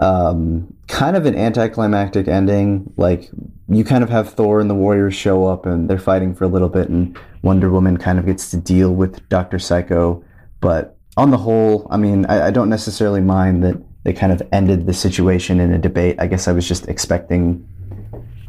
um, 0.00 0.74
kind 0.88 1.16
of 1.16 1.26
an 1.26 1.36
anticlimactic 1.36 2.26
ending. 2.26 2.92
Like 2.96 3.30
you 3.68 3.84
kind 3.84 4.02
of 4.02 4.10
have 4.10 4.32
Thor 4.32 4.60
and 4.60 4.70
the 4.70 4.74
Warriors 4.74 5.14
show 5.14 5.46
up 5.46 5.66
and 5.66 5.88
they're 5.88 5.98
fighting 5.98 6.34
for 6.34 6.44
a 6.44 6.48
little 6.48 6.68
bit, 6.68 6.88
and 6.88 7.18
Wonder 7.42 7.70
Woman 7.70 7.96
kind 7.96 8.18
of 8.18 8.26
gets 8.26 8.50
to 8.50 8.56
deal 8.56 8.94
with 8.94 9.28
Doctor 9.28 9.58
Psycho. 9.58 10.24
But 10.60 10.96
on 11.16 11.30
the 11.30 11.38
whole, 11.38 11.86
I 11.90 11.96
mean, 11.96 12.24
I, 12.26 12.48
I 12.48 12.50
don't 12.50 12.68
necessarily 12.68 13.20
mind 13.20 13.62
that 13.64 13.80
they 14.04 14.12
kind 14.14 14.32
of 14.32 14.42
ended 14.52 14.86
the 14.86 14.94
situation 14.94 15.60
in 15.60 15.72
a 15.72 15.78
debate. 15.78 16.16
I 16.18 16.26
guess 16.26 16.48
I 16.48 16.52
was 16.52 16.66
just 16.66 16.88
expecting 16.88 17.66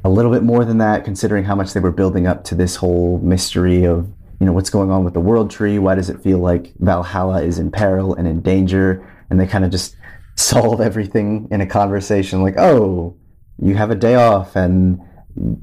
a 0.03 0.09
little 0.09 0.31
bit 0.31 0.43
more 0.43 0.65
than 0.65 0.79
that, 0.79 1.05
considering 1.05 1.43
how 1.43 1.55
much 1.55 1.73
they 1.73 1.79
were 1.79 1.91
building 1.91 2.27
up 2.27 2.43
to 2.45 2.55
this 2.55 2.75
whole 2.75 3.19
mystery 3.19 3.85
of 3.85 4.11
you 4.39 4.47
know 4.47 4.53
what's 4.53 4.71
going 4.71 4.89
on 4.89 5.03
with 5.03 5.13
the 5.13 5.19
world 5.19 5.51
tree. 5.51 5.77
Why 5.77 5.93
does 5.93 6.09
it 6.09 6.21
feel 6.23 6.39
like 6.39 6.73
Valhalla 6.79 7.43
is 7.43 7.59
in 7.59 7.71
peril 7.71 8.15
and 8.15 8.27
in 8.27 8.41
danger? 8.41 9.07
And 9.29 9.39
they 9.39 9.45
kind 9.45 9.63
of 9.63 9.71
just 9.71 9.95
solve 10.35 10.81
everything 10.81 11.47
in 11.51 11.61
a 11.61 11.67
conversation, 11.67 12.41
like, 12.41 12.57
"Oh, 12.57 13.15
you 13.59 13.75
have 13.75 13.91
a 13.91 13.95
day 13.95 14.15
off, 14.15 14.55
and 14.55 14.99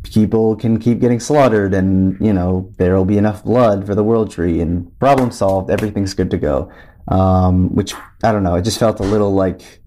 people 0.05 0.57
can 0.57 0.79
keep 0.79 1.01
getting 1.01 1.21
slaughtered, 1.21 1.75
and 1.75 2.17
you 2.25 2.33
know 2.33 2.73
there'll 2.79 3.05
be 3.05 3.19
enough 3.19 3.43
blood 3.45 3.87
for 3.87 3.97
the 3.97 4.05
world 4.05 4.31
tree, 4.31 4.61
and 4.61 4.97
problem 5.01 5.33
solved. 5.33 5.71
Everything's 5.71 6.15
good 6.15 6.31
to 6.31 6.39
go." 6.39 6.71
Um, 7.09 7.75
which 7.75 7.95
I 8.23 8.33
don't 8.33 8.43
know. 8.43 8.55
It 8.55 8.63
just 8.63 8.79
felt 8.79 9.01
a 9.01 9.03
little 9.03 9.33
like 9.33 9.81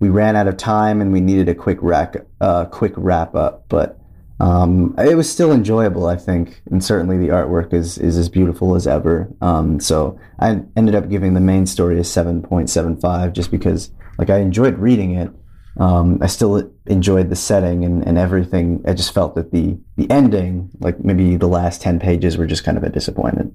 we 0.00 0.08
ran 0.08 0.36
out 0.36 0.46
of 0.46 0.56
time 0.56 1.00
and 1.00 1.12
we 1.12 1.20
needed 1.20 1.48
a 1.48 1.54
quick 1.54 1.78
rack, 1.82 2.16
uh, 2.40 2.66
quick 2.66 2.92
wrap 2.96 3.34
up. 3.34 3.64
But 3.68 3.97
um, 4.40 4.94
it 4.98 5.16
was 5.16 5.30
still 5.30 5.52
enjoyable, 5.52 6.06
I 6.06 6.16
think, 6.16 6.62
and 6.70 6.82
certainly 6.82 7.18
the 7.18 7.28
artwork 7.28 7.72
is 7.72 7.98
is 7.98 8.16
as 8.16 8.28
beautiful 8.28 8.74
as 8.74 8.86
ever. 8.86 9.28
Um, 9.40 9.80
so 9.80 10.18
I 10.38 10.62
ended 10.76 10.94
up 10.94 11.08
giving 11.08 11.34
the 11.34 11.40
main 11.40 11.66
story 11.66 11.98
a 11.98 12.04
seven 12.04 12.42
point 12.42 12.70
seven 12.70 12.96
five, 13.00 13.32
just 13.32 13.50
because 13.50 13.90
like 14.18 14.30
I 14.30 14.38
enjoyed 14.38 14.78
reading 14.78 15.14
it. 15.14 15.30
Um, 15.78 16.18
I 16.20 16.26
still 16.26 16.72
enjoyed 16.86 17.30
the 17.30 17.36
setting 17.36 17.84
and, 17.84 18.04
and 18.04 18.18
everything. 18.18 18.82
I 18.84 18.94
just 18.94 19.14
felt 19.14 19.34
that 19.36 19.52
the 19.52 19.78
the 19.96 20.10
ending, 20.10 20.70
like 20.80 21.04
maybe 21.04 21.36
the 21.36 21.46
last 21.46 21.80
ten 21.80 22.00
pages, 22.00 22.36
were 22.36 22.46
just 22.46 22.64
kind 22.64 22.76
of 22.76 22.84
a 22.84 22.88
disappointment. 22.88 23.54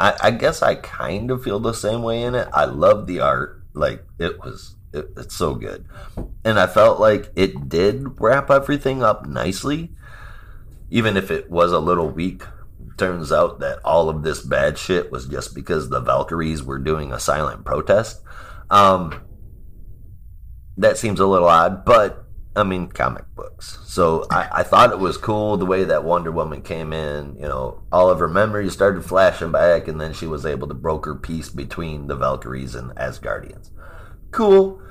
I, 0.00 0.14
I 0.20 0.30
guess 0.32 0.62
I 0.62 0.74
kind 0.74 1.30
of 1.30 1.44
feel 1.44 1.60
the 1.60 1.72
same 1.72 2.02
way 2.02 2.22
in 2.22 2.34
it. 2.34 2.48
I 2.52 2.64
love 2.64 3.06
the 3.06 3.20
art. 3.20 3.62
Like 3.74 4.04
it 4.18 4.40
was, 4.40 4.76
it, 4.92 5.08
it's 5.16 5.34
so 5.34 5.54
good, 5.54 5.86
and 6.44 6.58
I 6.58 6.66
felt 6.66 7.00
like 7.00 7.30
it 7.36 7.68
did 7.68 8.20
wrap 8.20 8.50
everything 8.50 9.02
up 9.02 9.26
nicely, 9.26 9.92
even 10.90 11.16
if 11.16 11.30
it 11.30 11.50
was 11.50 11.72
a 11.72 11.78
little 11.78 12.08
weak. 12.08 12.42
Turns 12.98 13.32
out 13.32 13.60
that 13.60 13.78
all 13.84 14.08
of 14.08 14.22
this 14.22 14.42
bad 14.42 14.76
shit 14.76 15.10
was 15.10 15.26
just 15.26 15.54
because 15.54 15.88
the 15.88 16.00
Valkyries 16.00 16.62
were 16.62 16.78
doing 16.78 17.12
a 17.12 17.18
silent 17.18 17.64
protest. 17.64 18.20
Um, 18.70 19.22
that 20.76 20.98
seems 20.98 21.18
a 21.18 21.26
little 21.26 21.48
odd, 21.48 21.84
but 21.84 22.22
I 22.54 22.64
mean, 22.64 22.88
comic 22.88 23.24
books. 23.34 23.78
So 23.84 24.26
I, 24.30 24.48
I 24.52 24.62
thought 24.62 24.92
it 24.92 24.98
was 24.98 25.16
cool 25.16 25.56
the 25.56 25.64
way 25.64 25.84
that 25.84 26.04
Wonder 26.04 26.30
Woman 26.30 26.60
came 26.60 26.92
in. 26.92 27.36
You 27.36 27.48
know, 27.48 27.82
all 27.90 28.10
of 28.10 28.18
her 28.18 28.28
memories 28.28 28.72
started 28.72 29.04
flashing 29.04 29.52
back, 29.52 29.88
and 29.88 30.00
then 30.00 30.12
she 30.12 30.26
was 30.26 30.44
able 30.44 30.68
to 30.68 30.74
broker 30.74 31.14
peace 31.14 31.48
between 31.48 32.08
the 32.08 32.16
Valkyries 32.16 32.74
and 32.74 32.90
Asgardians. 32.92 33.70
Cool. 34.32 34.81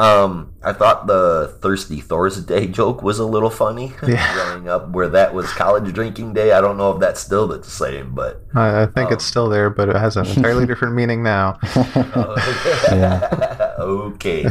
Um, 0.00 0.54
I 0.62 0.72
thought 0.72 1.06
the 1.06 1.58
Thirsty 1.60 2.00
Thor's 2.00 2.42
Day 2.42 2.66
joke 2.66 3.02
was 3.02 3.18
a 3.18 3.26
little 3.26 3.50
funny 3.50 3.92
Yeah. 4.06 4.32
growing 4.32 4.66
up, 4.66 4.88
where 4.90 5.08
that 5.10 5.34
was 5.34 5.46
college 5.52 5.92
drinking 5.92 6.32
day. 6.32 6.52
I 6.52 6.62
don't 6.62 6.78
know 6.78 6.92
if 6.92 7.00
that's 7.00 7.20
still 7.20 7.46
the 7.46 7.62
same, 7.62 8.14
but 8.14 8.42
I, 8.54 8.82
I 8.82 8.86
think 8.86 9.10
Oh. 9.10 9.14
it's 9.14 9.24
still 9.26 9.50
there, 9.50 9.68
but 9.68 9.90
it 9.90 9.96
has 9.96 10.16
an 10.16 10.24
entirely 10.26 10.64
different 10.66 10.94
meaning 10.94 11.22
now. 11.22 11.58
Yeah. 12.90 13.74
okay. 13.78 14.46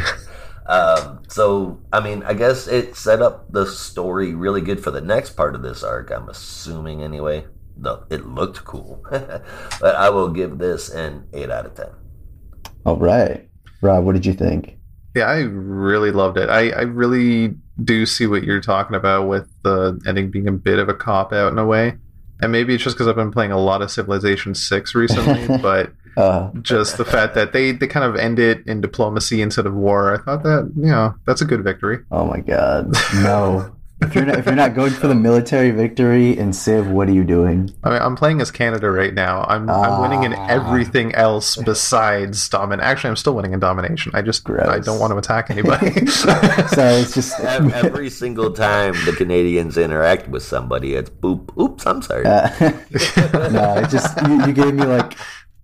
Um, 0.68 1.24
so, 1.28 1.80
I 1.92 2.00
mean, 2.00 2.22
I 2.24 2.36
guess 2.36 2.68
it 2.68 2.96
set 2.96 3.22
up 3.24 3.52
the 3.52 3.66
story 3.66 4.36
really 4.36 4.62
good 4.62 4.84
for 4.84 4.92
the 4.92 5.02
next 5.02 5.32
part 5.32 5.56
of 5.56 5.64
this 5.64 5.82
arc. 5.84 6.12
I'm 6.12 6.30
assuming, 6.30 7.02
anyway. 7.02 7.46
No, 7.76 8.04
it 8.10 8.26
looked 8.28 8.66
cool, 8.66 9.02
but 9.10 9.96
I 9.96 10.10
will 10.10 10.30
give 10.30 10.58
this 10.60 10.90
an 10.90 11.28
eight 11.34 11.50
out 11.50 11.66
of 11.66 11.74
ten. 11.76 11.88
All 12.86 12.98
right, 12.98 13.50
Rob, 13.82 14.04
what 14.04 14.14
did 14.14 14.26
you 14.26 14.34
think? 14.34 14.76
Yeah, 15.20 15.26
I 15.26 15.40
really 15.42 16.12
loved 16.12 16.38
it. 16.38 16.50
I, 16.50 16.70
I 16.70 16.82
really 16.82 17.56
do 17.84 18.06
see 18.06 18.26
what 18.28 18.44
you're 18.44 18.62
talking 18.62 18.96
about 18.96 19.28
with 19.28 19.48
the 19.64 20.00
ending 20.08 20.32
being 20.32 20.48
a 20.48 20.52
bit 20.52 20.80
of 20.80 20.90
a 20.90 20.94
cop 20.94 21.34
out 21.34 21.52
in 21.52 21.58
a 21.60 21.66
way. 21.66 21.98
And 22.42 22.52
maybe 22.52 22.74
it's 22.74 22.84
just 22.84 22.96
because 22.96 23.08
I've 23.08 23.16
been 23.16 23.32
playing 23.32 23.52
a 23.52 23.60
lot 23.60 23.82
of 23.82 23.92
Civilization 23.92 24.56
6 24.56 24.96
recently, 24.96 25.58
but 25.62 25.92
Uh, 26.18 26.52
just 26.62 26.98
the 26.98 27.06
fact 27.06 27.36
that 27.36 27.54
they, 27.54 27.72
they 27.72 27.88
kind 27.88 28.06
of 28.06 28.16
end 28.16 28.40
it 28.40 28.66
in 28.68 28.82
diplomacy 28.82 29.42
instead 29.42 29.66
of 29.66 29.74
war, 29.74 30.14
I 30.14 30.18
thought 30.24 30.44
that, 30.44 30.72
you 30.76 30.88
know, 30.92 31.16
that's 31.26 31.42
a 31.42 31.46
good 31.46 31.64
victory. 31.64 32.00
oh 32.12 32.26
my 32.26 32.40
God, 32.40 32.94
no, 33.16 33.74
If 34.02 34.16
you're 34.16 34.26
not, 34.26 34.40
if 34.40 34.46
you're 34.46 34.56
not 34.56 34.76
going 34.76 34.92
for 34.94 35.08
the 35.08 35.16
military 35.16 35.72
victory 35.72 36.38
in 36.38 36.54
Civ, 36.54 36.88
what 36.90 37.10
are 37.10 37.12
you 37.12 37.26
doing? 37.26 37.70
I 37.84 37.90
mean, 37.90 38.02
I'm 38.02 38.16
playing 38.16 38.40
as 38.40 38.50
Canada 38.50 38.90
right 38.90 39.14
now. 39.14 39.44
I'm 39.50 39.70
I'm 39.70 40.02
winning 40.02 40.24
in 40.24 40.34
Ah. 40.34 40.48
everything 40.48 41.14
else 41.16 41.58
besides 41.58 42.50
domin. 42.50 42.80
Actually, 42.82 43.10
I'm 43.10 43.16
still 43.18 43.36
winning 43.36 43.52
in 43.54 43.60
domination. 43.60 44.12
I 44.16 44.22
just 44.22 44.50
I 44.50 44.80
don't 44.80 45.00
want 45.00 45.12
to 45.12 45.18
attack 45.18 45.50
anybody. 45.56 46.06
So 46.08 46.30
it's 46.88 47.14
just 47.14 47.40
Every 47.42 48.10
single 48.10 48.52
time 48.52 48.94
the 49.06 49.14
Canadians 49.18 49.78
interact 49.78 50.30
with 50.30 50.44
somebody, 50.44 50.96
it's 50.96 51.10
boop. 51.10 51.56
Oops, 51.60 51.86
I'm 51.86 52.02
sorry. 52.02 52.26
Uh, 52.26 52.50
no, 53.50 53.76
it 53.84 53.90
just 53.90 54.16
you, 54.28 54.46
you 54.46 54.54
gave 54.54 54.74
me 54.76 54.86
like 54.86 55.14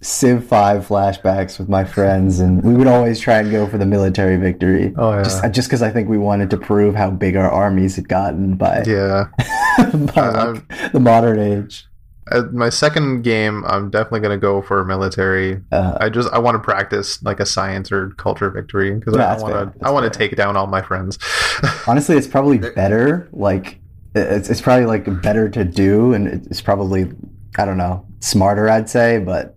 Civ 0.06 0.46
Five 0.46 0.88
flashbacks 0.88 1.58
with 1.58 1.68
my 1.68 1.84
friends, 1.84 2.40
and 2.40 2.64
we 2.64 2.76
would 2.76 2.86
always 2.86 3.20
try 3.20 3.40
and 3.40 3.50
go 3.50 3.66
for 3.66 3.80
the 3.80 3.88
military 3.88 4.38
victory. 4.38 4.94
Oh, 4.98 5.14
yeah. 5.14 5.24
just 5.24 5.52
just 5.52 5.68
because 5.68 5.82
I 5.82 5.90
think 5.90 6.08
we 6.08 6.20
wanted 6.20 6.52
to 6.52 6.58
prove 6.58 6.94
how 6.94 7.10
big 7.10 7.36
our 7.36 7.50
armies 7.50 7.96
had 7.96 8.08
gotten 8.08 8.56
by, 8.56 8.84
yeah. 8.86 9.26
by 9.78 10.22
Uh, 10.22 10.54
like, 10.54 10.92
the 10.92 11.00
modern 11.00 11.40
age. 11.40 11.88
Uh, 12.32 12.44
my 12.52 12.70
second 12.70 13.24
game, 13.24 13.64
I'm 13.66 13.90
definitely 13.90 14.20
gonna 14.20 14.38
go 14.38 14.62
for 14.62 14.86
military. 14.86 15.62
Uh, 15.72 15.98
I 16.00 16.10
just 16.10 16.32
I 16.32 16.38
want 16.38 16.54
to 16.54 16.60
practice 16.60 17.22
like 17.24 17.40
a 17.40 17.46
science 17.46 17.92
or 17.92 18.12
culture 18.12 18.52
victory 18.52 18.94
because 18.94 19.16
Yeah, 19.16 19.34
I 19.34 19.42
want 19.42 19.80
to 19.80 19.86
I 19.86 19.90
want 19.90 20.12
to 20.12 20.16
take 20.16 20.36
down 20.36 20.56
all 20.56 20.68
my 20.68 20.84
friends. 20.84 21.18
honestly, 21.88 22.16
it's 22.16 22.28
probably 22.28 22.60
better. 22.60 23.28
Like 23.32 23.80
it's 24.14 24.52
it's 24.52 24.62
probably 24.62 24.86
like 24.86 25.22
better 25.24 25.50
to 25.50 25.64
do, 25.66 26.14
and 26.14 26.28
it's 26.28 26.62
probably 26.62 27.12
I 27.58 27.66
don't 27.66 27.78
know 27.78 28.06
smarter. 28.20 28.70
I'd 28.70 28.90
say, 28.90 29.20
but 29.20 29.55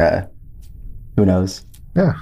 uh, 0.00 0.22
who 1.16 1.24
knows? 1.26 1.64
Yeah. 1.96 2.14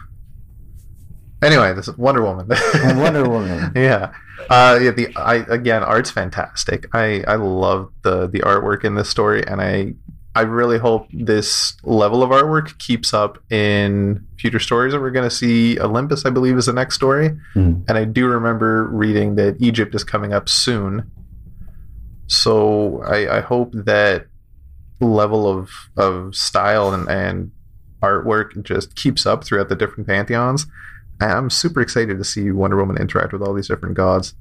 Anyway, 1.43 1.75
this 1.75 1.87
is 1.89 1.97
Wonder 1.99 2.23
Woman. 2.23 2.49
Wonder 2.97 3.29
Woman. 3.29 3.73
yeah 3.77 4.13
uh 4.51 4.79
yeah 4.81 4.91
the 4.91 5.09
i 5.17 5.37
again 5.49 5.83
art's 5.83 6.11
fantastic 6.11 6.87
i 6.95 7.25
i 7.27 7.37
love 7.37 7.91
the 8.03 8.27
the 8.29 8.41
artwork 8.41 8.85
in 8.85 8.95
this 8.95 9.09
story 9.09 9.43
and 9.47 9.63
i 9.63 9.93
i 10.35 10.43
really 10.43 10.79
hope 10.79 11.09
this 11.11 11.75
level 11.85 12.23
of 12.23 12.29
artwork 12.31 12.79
keeps 12.79 13.15
up 13.15 13.39
in 13.51 14.25
future 14.39 14.59
stories 14.61 14.93
that 14.93 15.01
we're 15.01 15.11
going 15.11 15.29
to 15.29 15.35
see 15.35 15.81
olympus 15.81 16.27
i 16.27 16.31
believe 16.31 16.55
is 16.59 16.67
the 16.67 16.73
next 16.73 16.95
story 16.95 17.31
Mhm. 17.55 17.83
and 17.89 17.97
i 17.97 18.05
do 18.05 18.29
remember 18.29 18.85
reading 18.89 19.37
that 19.37 19.57
egypt 19.59 19.95
is 19.95 20.05
coming 20.05 20.35
up 20.35 20.51
soon 20.51 21.11
so 22.27 23.03
i 23.05 23.39
i 23.39 23.41
hope 23.41 23.73
that 23.73 24.27
level 25.01 25.49
of 25.49 25.71
of 25.97 26.35
style 26.35 26.93
and 26.93 27.09
and 27.09 27.53
artwork 28.03 28.63
just 28.63 28.95
keeps 28.95 29.27
up 29.27 29.45
throughout 29.45 29.69
the 29.69 29.77
different 29.77 30.07
pantheons 30.07 30.67
and 31.21 31.33
I'm 31.33 31.51
super 31.51 31.81
excited 31.81 32.19
to 32.19 32.25
see 32.25 32.51
Wonder 32.51 32.77
Woman 32.77 32.99
interact 32.99 33.33
with 33.33 33.43
all 33.43 33.55
these 33.55 33.69
different 33.69 33.95
gods. 33.95 34.35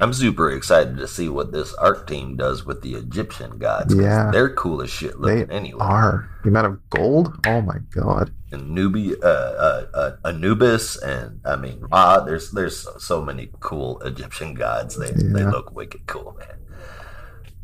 I'm 0.00 0.12
super 0.12 0.50
excited 0.50 0.96
to 0.96 1.06
see 1.06 1.28
what 1.28 1.52
this 1.52 1.72
art 1.74 2.08
team 2.08 2.36
does 2.36 2.66
with 2.66 2.82
the 2.82 2.94
Egyptian 2.94 3.58
gods. 3.58 3.94
Yeah. 3.94 4.30
They're 4.32 4.52
cool 4.52 4.82
as 4.82 4.90
shit 4.90 5.20
looking 5.20 5.46
They 5.46 5.54
anyway. 5.54 5.84
Are 5.84 6.28
the 6.42 6.48
amount 6.48 6.66
of 6.66 6.90
gold? 6.90 7.38
Oh 7.46 7.60
my 7.60 7.78
god! 7.90 8.32
And 8.50 8.76
Nubi, 8.76 9.14
uh, 9.22 9.26
uh, 9.26 9.86
uh, 9.94 10.16
Anubis, 10.24 10.96
and 10.96 11.40
I 11.44 11.54
mean, 11.54 11.84
ah, 11.92 12.20
there's 12.20 12.50
there's 12.50 12.88
so 12.98 13.22
many 13.22 13.50
cool 13.60 14.00
Egyptian 14.00 14.54
gods. 14.54 14.98
They 14.98 15.12
they 15.12 15.44
look 15.44 15.72
wicked 15.72 16.06
cool, 16.06 16.36
man. 16.40 16.58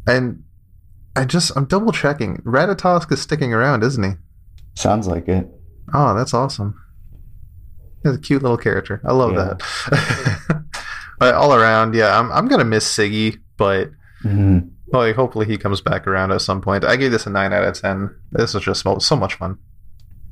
And 0.07 0.45
I 1.21 1.25
just 1.27 1.53
I'm 1.57 1.67
double 1.67 1.93
checking. 1.93 2.39
Ratatosk 2.39 3.13
is 3.13 3.21
sticking 3.21 3.53
around, 3.53 3.83
isn't 3.83 4.03
he? 4.03 4.13
Sounds 4.75 5.07
like 5.07 5.29
it. 5.29 5.47
Oh, 5.93 6.15
that's 6.15 6.33
awesome. 6.33 6.81
He's 8.03 8.15
a 8.15 8.19
cute 8.19 8.43
little 8.43 8.57
character. 8.57 9.03
I 9.05 9.13
love 9.13 9.33
Yeah. 9.33 9.55
that. 9.91 10.65
but 11.19 11.35
all 11.35 11.55
around, 11.55 11.95
yeah, 11.95 12.19
I'm 12.19 12.33
I'm 12.33 12.49
gonna 12.49 12.65
miss 12.65 12.87
Siggy, 12.91 13.39
but 13.59 13.91
Mhm. 14.25 14.71
well, 14.87 15.13
hopefully 15.13 15.47
he 15.47 15.59
comes 15.59 15.81
back 15.81 16.07
around 16.07 16.33
at 16.33 16.41
some 16.41 16.61
point. 16.61 16.85
I 16.85 16.97
gave 16.97 17.11
this 17.13 17.27
a 17.27 17.31
nine 17.31 17.53
out 17.53 17.65
of 17.65 17.75
ten. 17.75 18.11
This 18.33 18.55
was 18.55 18.65
just 18.65 18.87
so 19.03 19.17
much 19.17 19.35
fun. 19.35 19.59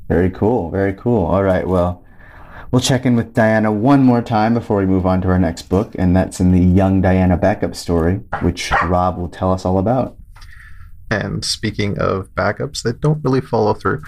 Very 0.09 0.31
cool. 0.31 0.71
Very 0.71 0.95
cool. 0.95 1.27
All 1.27 1.43
right. 1.43 1.69
Well, 1.69 2.03
we'll 2.71 2.81
check 2.81 3.05
in 3.05 3.15
with 3.15 3.35
Diana 3.35 3.71
one 3.71 4.03
more 4.05 4.23
time 4.23 4.55
before 4.55 4.79
we 4.79 4.87
move 4.87 5.05
on 5.05 5.21
to 5.21 5.29
our 5.29 5.39
next 5.39 5.69
book, 5.69 5.95
and 5.99 6.17
that's 6.17 6.41
in 6.41 6.53
the 6.53 6.61
Young 6.61 7.03
Diana 7.03 7.37
backup 7.37 7.75
story, 7.77 8.21
which 8.41 8.73
Rob 8.87 9.19
will 9.19 9.29
tell 9.29 9.53
us 9.53 9.67
all 9.67 9.79
about. 9.79 10.17
And 11.11 11.45
speaking 11.45 11.99
of 11.99 12.35
backups 12.35 12.83
that 12.83 13.01
don't 13.01 13.23
really 13.25 13.41
follow 13.41 13.75
through, 13.75 14.03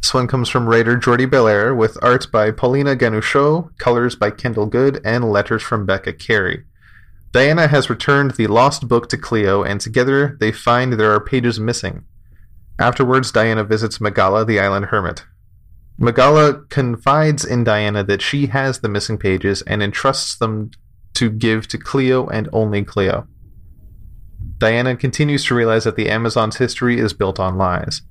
this 0.00 0.14
one 0.14 0.28
comes 0.28 0.48
from 0.48 0.68
writer 0.68 0.96
Jordi 0.96 1.28
Bellaire 1.28 1.76
with 1.76 1.98
art 2.02 2.30
by 2.30 2.50
Paulina 2.52 2.94
Ganucheau, 2.94 3.76
colors 3.78 4.14
by 4.14 4.30
Kendall 4.30 4.66
Goode, 4.66 5.00
and 5.04 5.30
letters 5.30 5.62
from 5.62 5.86
Becca 5.86 6.12
Carey. 6.12 6.64
Diana 7.32 7.66
has 7.66 7.90
returned 7.90 8.32
the 8.32 8.46
lost 8.46 8.88
book 8.88 9.08
to 9.10 9.18
Cleo, 9.18 9.62
and 9.62 9.80
together 9.80 10.36
they 10.40 10.52
find 10.52 10.94
there 10.94 11.12
are 11.12 11.20
pages 11.20 11.60
missing. 11.60 12.04
Afterwards, 12.78 13.32
Diana 13.32 13.64
visits 13.64 13.98
Megala, 13.98 14.46
the 14.46 14.60
island 14.60 14.86
hermit. 14.86 15.24
Megala 16.00 16.68
confides 16.70 17.44
in 17.44 17.64
Diana 17.64 18.04
that 18.04 18.22
she 18.22 18.46
has 18.46 18.78
the 18.78 18.88
missing 18.88 19.18
pages 19.18 19.62
and 19.62 19.82
entrusts 19.82 20.36
them 20.36 20.70
to 21.14 21.28
give 21.28 21.66
to 21.68 21.76
Cleo 21.76 22.28
and 22.28 22.48
only 22.52 22.84
Cleo. 22.84 23.26
Diana 24.58 24.96
continues 24.96 25.44
to 25.44 25.54
realize 25.54 25.84
that 25.84 25.96
the 25.96 26.10
Amazon's 26.10 26.56
history 26.56 26.98
is 26.98 27.12
built 27.12 27.38
on 27.38 27.56
lies. 27.56 28.02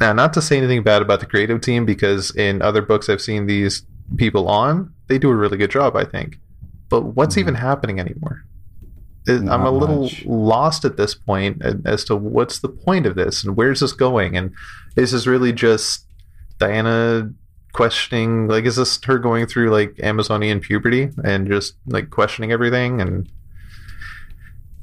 Now, 0.00 0.12
not 0.12 0.32
to 0.34 0.42
say 0.42 0.58
anything 0.58 0.82
bad 0.82 1.02
about 1.02 1.20
the 1.20 1.26
creative 1.26 1.60
team, 1.60 1.84
because 1.84 2.34
in 2.36 2.62
other 2.62 2.82
books 2.82 3.08
I've 3.08 3.20
seen 3.20 3.46
these 3.46 3.82
people 4.16 4.48
on, 4.48 4.92
they 5.08 5.18
do 5.18 5.30
a 5.30 5.34
really 5.36 5.56
good 5.58 5.70
job, 5.70 5.96
I 5.96 6.04
think. 6.04 6.38
But 6.88 7.16
what's 7.16 7.34
Mhm. 7.34 7.40
even 7.40 7.54
happening 7.54 7.98
anymore? 7.98 8.44
It- 9.26 9.48
I'm 9.48 9.66
a 9.66 9.70
little 9.72 10.02
much. 10.02 10.24
lost 10.24 10.84
at 10.84 10.96
this 10.96 11.14
point 11.14 11.60
as 11.84 12.04
to 12.04 12.14
what's 12.14 12.60
the 12.60 12.68
point 12.68 13.06
of 13.06 13.16
this 13.16 13.42
and 13.42 13.56
where's 13.56 13.80
this 13.80 13.92
going, 13.92 14.36
and 14.36 14.52
is 14.94 15.10
this 15.10 15.26
really 15.26 15.52
just 15.52 16.06
Diana 16.58 17.30
questioning? 17.72 18.46
Like, 18.46 18.66
is 18.66 18.76
this 18.76 19.00
her 19.04 19.18
going 19.18 19.46
through 19.46 19.70
like 19.70 19.98
Amazonian 20.00 20.60
puberty 20.60 21.10
and 21.24 21.48
just 21.48 21.74
like 21.86 22.10
questioning 22.10 22.52
everything 22.52 23.00
and 23.00 23.28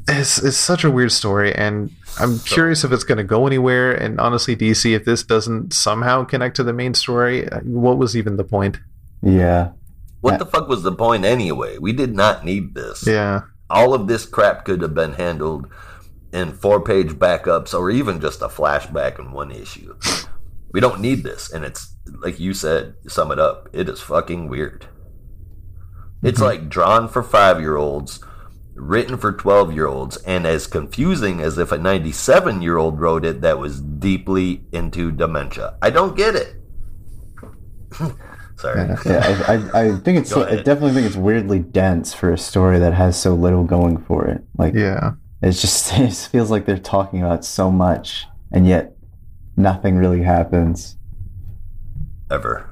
it's 0.08 0.42
it's 0.44 0.58
such 0.58 0.84
a 0.84 0.92
weird 0.92 1.12
story, 1.12 1.54
and 1.56 1.92
I'm 2.20 2.36
So- 2.36 2.56
curious 2.56 2.84
if 2.84 2.92
it's 2.92 3.04
going 3.04 3.18
to 3.18 3.24
go 3.24 3.48
anywhere. 3.48 3.92
And 3.94 4.20
honestly, 4.20 4.56
DC, 4.56 4.94
if 4.94 5.06
this 5.06 5.24
doesn't 5.24 5.74
somehow 5.74 6.24
connect 6.26 6.56
to 6.58 6.64
the 6.64 6.74
main 6.74 6.94
story, 6.94 7.50
uh, 7.50 7.60
what 7.62 7.98
was 7.98 8.16
even 8.16 8.38
the 8.38 8.44
point? 8.44 8.80
Yeah. 9.22 9.70
What 10.22 10.34
Yeah. 10.34 10.38
the 10.38 10.46
fuck 10.46 10.68
was 10.70 10.84
the 10.84 10.92
point 10.92 11.26
anyway? 11.26 11.78
We 11.80 11.92
did 11.94 12.16
not 12.16 12.46
need 12.46 12.76
this. 12.76 13.06
Yeah, 13.08 13.42
All 13.70 13.94
of 13.94 14.08
this 14.08 14.26
crap 14.26 14.66
could 14.66 14.82
have 14.82 14.94
been 14.94 15.14
handled 15.14 15.68
in 16.32 16.52
four 16.52 16.80
page 16.82 17.14
backups 17.14 17.74
or 17.74 17.90
even 17.90 18.20
just 18.20 18.42
a 18.42 18.48
flashback 18.48 19.18
in 19.20 19.32
one 19.32 19.52
issue. 19.52 19.96
We 20.72 20.80
don't 20.80 21.00
need 21.02 21.24
this. 21.24 21.52
And 21.52 21.64
it's 21.66 21.96
like 22.22 22.40
you 22.40 22.54
said, 22.54 22.94
sum 23.08 23.32
it 23.32 23.40
up. 23.40 23.70
It 23.74 23.90
is 23.90 24.00
fucking 24.00 24.48
weird. 24.50 24.86
It's 26.22 26.40
Mhm. 26.40 26.44
like 26.46 26.70
drawn 26.70 27.08
for 27.08 27.24
five 27.24 27.60
year 27.60 27.78
olds, 27.78 28.20
written 28.76 29.18
for 29.18 29.32
12 29.32 29.74
year 29.74 29.88
olds, 29.88 30.18
and 30.18 30.46
as 30.46 30.68
confusing 30.68 31.42
as 31.42 31.58
if 31.58 31.72
a 31.72 31.78
97 31.78 32.62
year 32.62 32.78
old 32.78 33.00
wrote 33.00 33.26
it 33.26 33.42
that 33.42 33.60
was 33.60 33.82
deeply 33.82 34.64
into 34.72 35.12
dementia. 35.12 35.76
I 35.82 35.90
don't 35.90 36.16
get 36.18 36.36
it. 36.36 36.56
Sorry. 38.58 38.88
Yeah. 38.88 38.98
Yeah. 39.06 39.44
I, 39.48 39.54
I, 39.54 39.86
I 39.88 39.96
think 39.98 40.20
it's. 40.20 40.32
I 40.34 40.56
definitely 40.58 40.94
think 40.94 41.08
it's 41.08 41.16
weirdly 41.16 41.60
dense 41.60 42.14
for 42.14 42.32
a 42.32 42.38
story 42.38 42.80
that 42.80 42.94
has 42.94 43.20
so 43.20 43.34
little 43.34 43.64
going 43.64 43.98
for 43.98 44.28
it. 44.28 44.42
Like, 44.58 44.74
yeah, 44.74 45.14
it's 45.42 45.60
just 45.62 45.92
it 46.00 46.08
just 46.08 46.32
feels 46.32 46.50
like 46.50 46.66
they're 46.66 46.78
talking 46.78 47.22
about 47.22 47.44
so 47.44 47.72
much, 47.72 48.26
and 48.52 48.68
yet 48.68 48.96
nothing 49.58 49.98
really 49.98 50.22
happens. 50.24 50.98
Ever. 52.32 52.70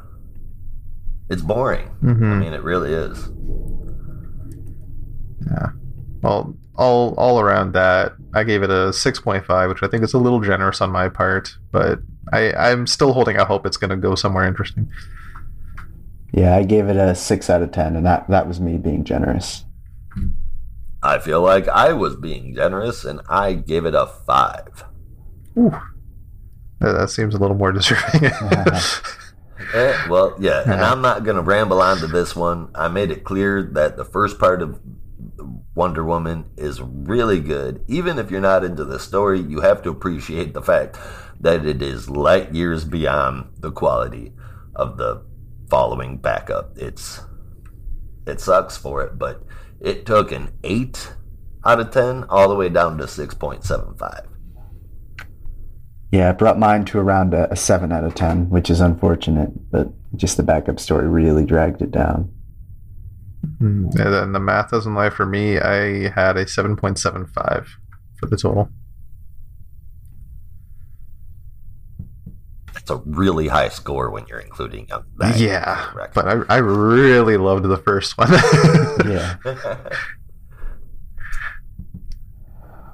It's 1.29 1.41
boring. 1.41 1.87
hmm 1.87 2.31
I 2.33 2.35
mean, 2.39 2.53
it 2.53 2.61
really 2.63 2.93
is. 2.93 3.29
yeah. 5.45 5.69
Well, 6.21 6.55
all 6.75 7.13
all 7.15 7.39
around 7.39 7.73
that, 7.73 8.13
I 8.33 8.43
gave 8.43 8.63
it 8.63 8.69
a 8.69 8.93
six 8.93 9.19
point 9.19 9.45
five, 9.45 9.69
which 9.69 9.83
I 9.83 9.87
think 9.87 10.03
is 10.03 10.13
a 10.13 10.19
little 10.19 10.41
generous 10.41 10.81
on 10.81 10.91
my 10.91 11.09
part, 11.09 11.57
but 11.71 11.99
I 12.31 12.53
I'm 12.53 12.87
still 12.87 13.13
holding 13.13 13.37
out 13.37 13.47
hope 13.47 13.65
it's 13.65 13.77
going 13.77 13.89
to 13.89 13.97
go 13.97 14.15
somewhere 14.15 14.45
interesting. 14.45 14.89
Yeah, 16.33 16.55
I 16.55 16.63
gave 16.63 16.87
it 16.87 16.95
a 16.95 17.15
six 17.15 17.49
out 17.49 17.61
of 17.61 17.71
ten, 17.71 17.95
and 17.95 18.05
that 18.05 18.29
that 18.29 18.47
was 18.47 18.59
me 18.59 18.77
being 18.77 19.03
generous. 19.03 19.65
I 21.03 21.17
feel 21.17 21.41
like 21.41 21.67
I 21.67 21.93
was 21.93 22.15
being 22.15 22.53
generous 22.53 23.03
and 23.05 23.21
I 23.27 23.53
gave 23.53 23.85
it 23.85 23.95
a 23.95 24.05
five. 24.05 24.85
Ooh. 25.57 25.71
That 26.79 26.93
that 26.93 27.09
seems 27.09 27.33
a 27.33 27.39
little 27.39 27.57
more 27.57 27.71
deserving. 27.71 28.31
Eh, 29.73 30.07
well, 30.09 30.35
yeah, 30.39 30.63
and 30.63 30.81
I'm 30.81 31.01
not 31.01 31.23
going 31.23 31.37
to 31.37 31.41
ramble 31.41 31.81
on 31.81 31.97
to 31.97 32.07
this 32.07 32.35
one. 32.35 32.69
I 32.75 32.87
made 32.87 33.11
it 33.11 33.23
clear 33.23 33.61
that 33.73 33.95
the 33.95 34.03
first 34.03 34.39
part 34.39 34.61
of 34.61 34.79
Wonder 35.75 36.03
Woman 36.03 36.45
is 36.57 36.81
really 36.81 37.39
good. 37.39 37.83
Even 37.87 38.19
if 38.19 38.31
you're 38.31 38.41
not 38.41 38.63
into 38.63 38.85
the 38.85 38.99
story, 38.99 39.39
you 39.39 39.61
have 39.61 39.81
to 39.83 39.89
appreciate 39.89 40.53
the 40.53 40.61
fact 40.61 40.97
that 41.39 41.65
it 41.65 41.81
is 41.81 42.09
light 42.09 42.53
years 42.53 42.85
beyond 42.85 43.49
the 43.59 43.71
quality 43.71 44.33
of 44.75 44.97
the 44.97 45.23
following 45.69 46.17
backup. 46.17 46.77
It's 46.77 47.21
it 48.27 48.39
sucks 48.39 48.77
for 48.77 49.03
it, 49.03 49.17
but 49.17 49.43
It 49.79 50.05
took 50.05 50.31
an 50.31 50.51
8 50.63 51.13
out 51.65 51.79
of 51.79 51.89
10 51.91 52.25
all 52.29 52.47
the 52.47 52.55
way 52.55 52.69
down 52.69 52.99
to 52.99 53.05
6.75. 53.05 54.27
Yeah, 56.11 56.29
it 56.29 56.37
brought 56.37 56.59
mine 56.59 56.85
to 56.85 56.99
around 56.99 57.33
a, 57.33 57.51
a 57.51 57.55
7 57.55 57.91
out 57.91 58.03
of 58.03 58.13
10, 58.13 58.49
which 58.49 58.69
is 58.69 58.79
unfortunate, 58.79 59.49
but 59.71 59.87
just 60.15 60.37
the 60.37 60.43
backup 60.43 60.79
story 60.79 61.07
really 61.07 61.45
dragged 61.45 61.81
it 61.81 61.89
down. 61.91 62.31
Mm, 63.45 63.95
And 63.99 64.13
then 64.13 64.31
the 64.33 64.39
math 64.39 64.71
doesn't 64.71 64.93
lie 64.93 65.09
for 65.09 65.25
me. 65.25 65.57
I 65.59 66.09
had 66.09 66.37
a 66.37 66.45
7.75 66.45 67.65
for 68.19 68.25
the 68.27 68.37
total. 68.37 68.69
That's 72.73 72.89
a 72.89 72.97
really 73.05 73.47
high 73.47 73.69
score 73.69 74.09
when 74.09 74.25
you're 74.27 74.39
including 74.39 74.87
Young 74.87 75.03
Back. 75.17 75.35
yeah, 75.39 75.91
but 76.13 76.27
I, 76.27 76.55
I 76.55 76.57
really 76.57 77.37
loved 77.37 77.65
the 77.65 77.77
first 77.77 78.17
one. 78.17 78.29
Yeah. 79.05 79.35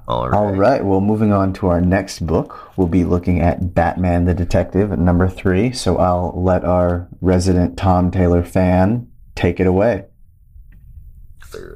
All 0.08 0.30
right. 0.30 0.38
All 0.38 0.54
right. 0.56 0.86
Well, 0.86 1.02
moving 1.02 1.34
on 1.34 1.52
to 1.54 1.68
our 1.68 1.82
next 1.82 2.26
book, 2.26 2.78
we'll 2.78 2.88
be 2.88 3.04
looking 3.04 3.42
at 3.42 3.74
Batman 3.74 4.24
the 4.24 4.34
Detective 4.34 4.94
at 4.94 5.00
number 5.00 5.28
three. 5.28 5.74
So 5.74 5.98
I'll 5.98 6.32
let 6.42 6.64
our 6.64 7.10
resident 7.20 7.78
Tom 7.78 8.10
Taylor 8.10 8.42
fan 8.42 9.10
take 9.36 9.60
it 9.60 9.68
away. 9.68 10.06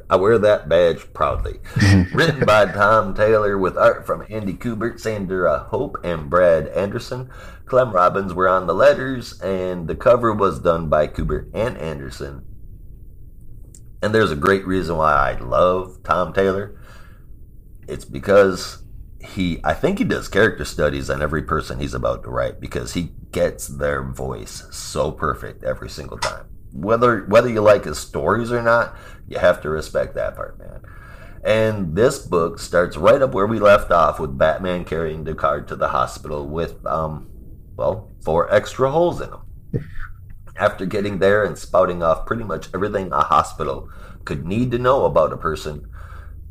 I 0.10 0.16
wear 0.16 0.38
that 0.38 0.70
badge 0.70 1.14
proudly. 1.14 1.60
Written 2.14 2.46
by 2.46 2.66
Tom 2.66 3.14
Taylor 3.14 3.58
with 3.58 3.78
art 3.78 4.06
from 4.06 4.26
Andy 4.30 4.54
Kubert, 4.54 5.00
Sandra 5.00 5.68
Hope, 5.70 5.98
and 6.04 6.30
Brad 6.30 6.68
Anderson. 6.68 7.30
Clem 7.66 7.92
Robins 7.92 8.34
were 8.34 8.50
on 8.50 8.68
the 8.68 8.74
letters, 8.74 9.40
and 9.42 9.88
the 9.88 9.96
cover 9.96 10.34
was 10.34 10.60
done 10.60 10.90
by 10.90 11.08
Kubert 11.08 11.50
and 11.54 11.78
Anderson. 11.78 12.46
And 14.02 14.14
there's 14.14 14.32
a 14.32 14.36
great 14.36 14.66
reason 14.66 14.98
why 14.98 15.14
I 15.14 15.40
love 15.40 16.00
Tom 16.04 16.34
Taylor. 16.34 16.80
It's 17.88 18.06
because 18.06 18.84
he, 19.24 19.60
I 19.64 19.74
think 19.74 20.00
he 20.00 20.04
does 20.04 20.28
character 20.28 20.66
studies 20.66 21.10
on 21.10 21.22
every 21.22 21.44
person 21.44 21.80
he's 21.80 21.94
about 21.94 22.24
to 22.24 22.30
write 22.30 22.60
because 22.60 22.94
he 22.94 23.12
gets 23.32 23.68
their 23.68 24.04
voice 24.04 24.68
so 24.72 25.12
perfect 25.12 25.64
every 25.64 25.90
single 25.90 26.18
time. 26.18 26.51
Whether 26.74 27.26
whether 27.26 27.50
you 27.50 27.62
like 27.62 27.86
his 27.86 28.00
stories 28.00 28.52
or 28.52 28.62
not, 28.62 28.96
you 29.28 29.40
have 29.40 29.62
to 29.62 29.70
respect 29.70 30.16
that 30.16 30.36
part, 30.36 30.60
man. 30.60 30.82
And 31.44 31.96
this 31.96 32.20
book 32.20 32.60
starts 32.60 32.98
right 32.98 33.22
up 33.22 33.34
where 33.34 33.48
we 33.48 33.60
left 33.60 33.92
off 33.92 34.20
with 34.20 34.38
Batman 34.38 34.86
carrying 34.86 35.26
Ducard 35.26 35.68
to 35.68 35.76
the 35.76 35.88
hospital 35.88 36.48
with, 36.48 36.86
um, 36.86 37.30
well, 37.76 38.12
four 38.24 38.54
extra 38.54 38.92
holes 38.92 39.22
in 39.22 39.30
him. 39.30 39.42
After 40.56 40.86
getting 40.86 41.18
there 41.18 41.44
and 41.44 41.58
spouting 41.58 42.04
off 42.04 42.28
pretty 42.28 42.44
much 42.44 42.70
everything 42.74 43.12
a 43.12 43.22
hospital 43.22 43.90
could 44.24 44.46
need 44.46 44.70
to 44.72 44.78
know 44.78 45.06
about 45.06 45.34
a 45.34 45.38
person, 45.38 45.90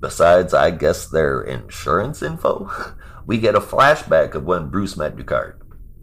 besides, 0.01 0.53
I 0.53 0.73
guess, 0.73 1.07
their 1.07 1.41
insurance 1.41 2.21
info, 2.21 2.68
we 3.27 3.39
get 3.39 3.55
a 3.55 3.61
flashback 3.61 4.35
of 4.35 4.45
when 4.45 4.71
Bruce 4.71 4.97
met 4.97 5.14
Ducard. 5.14 5.59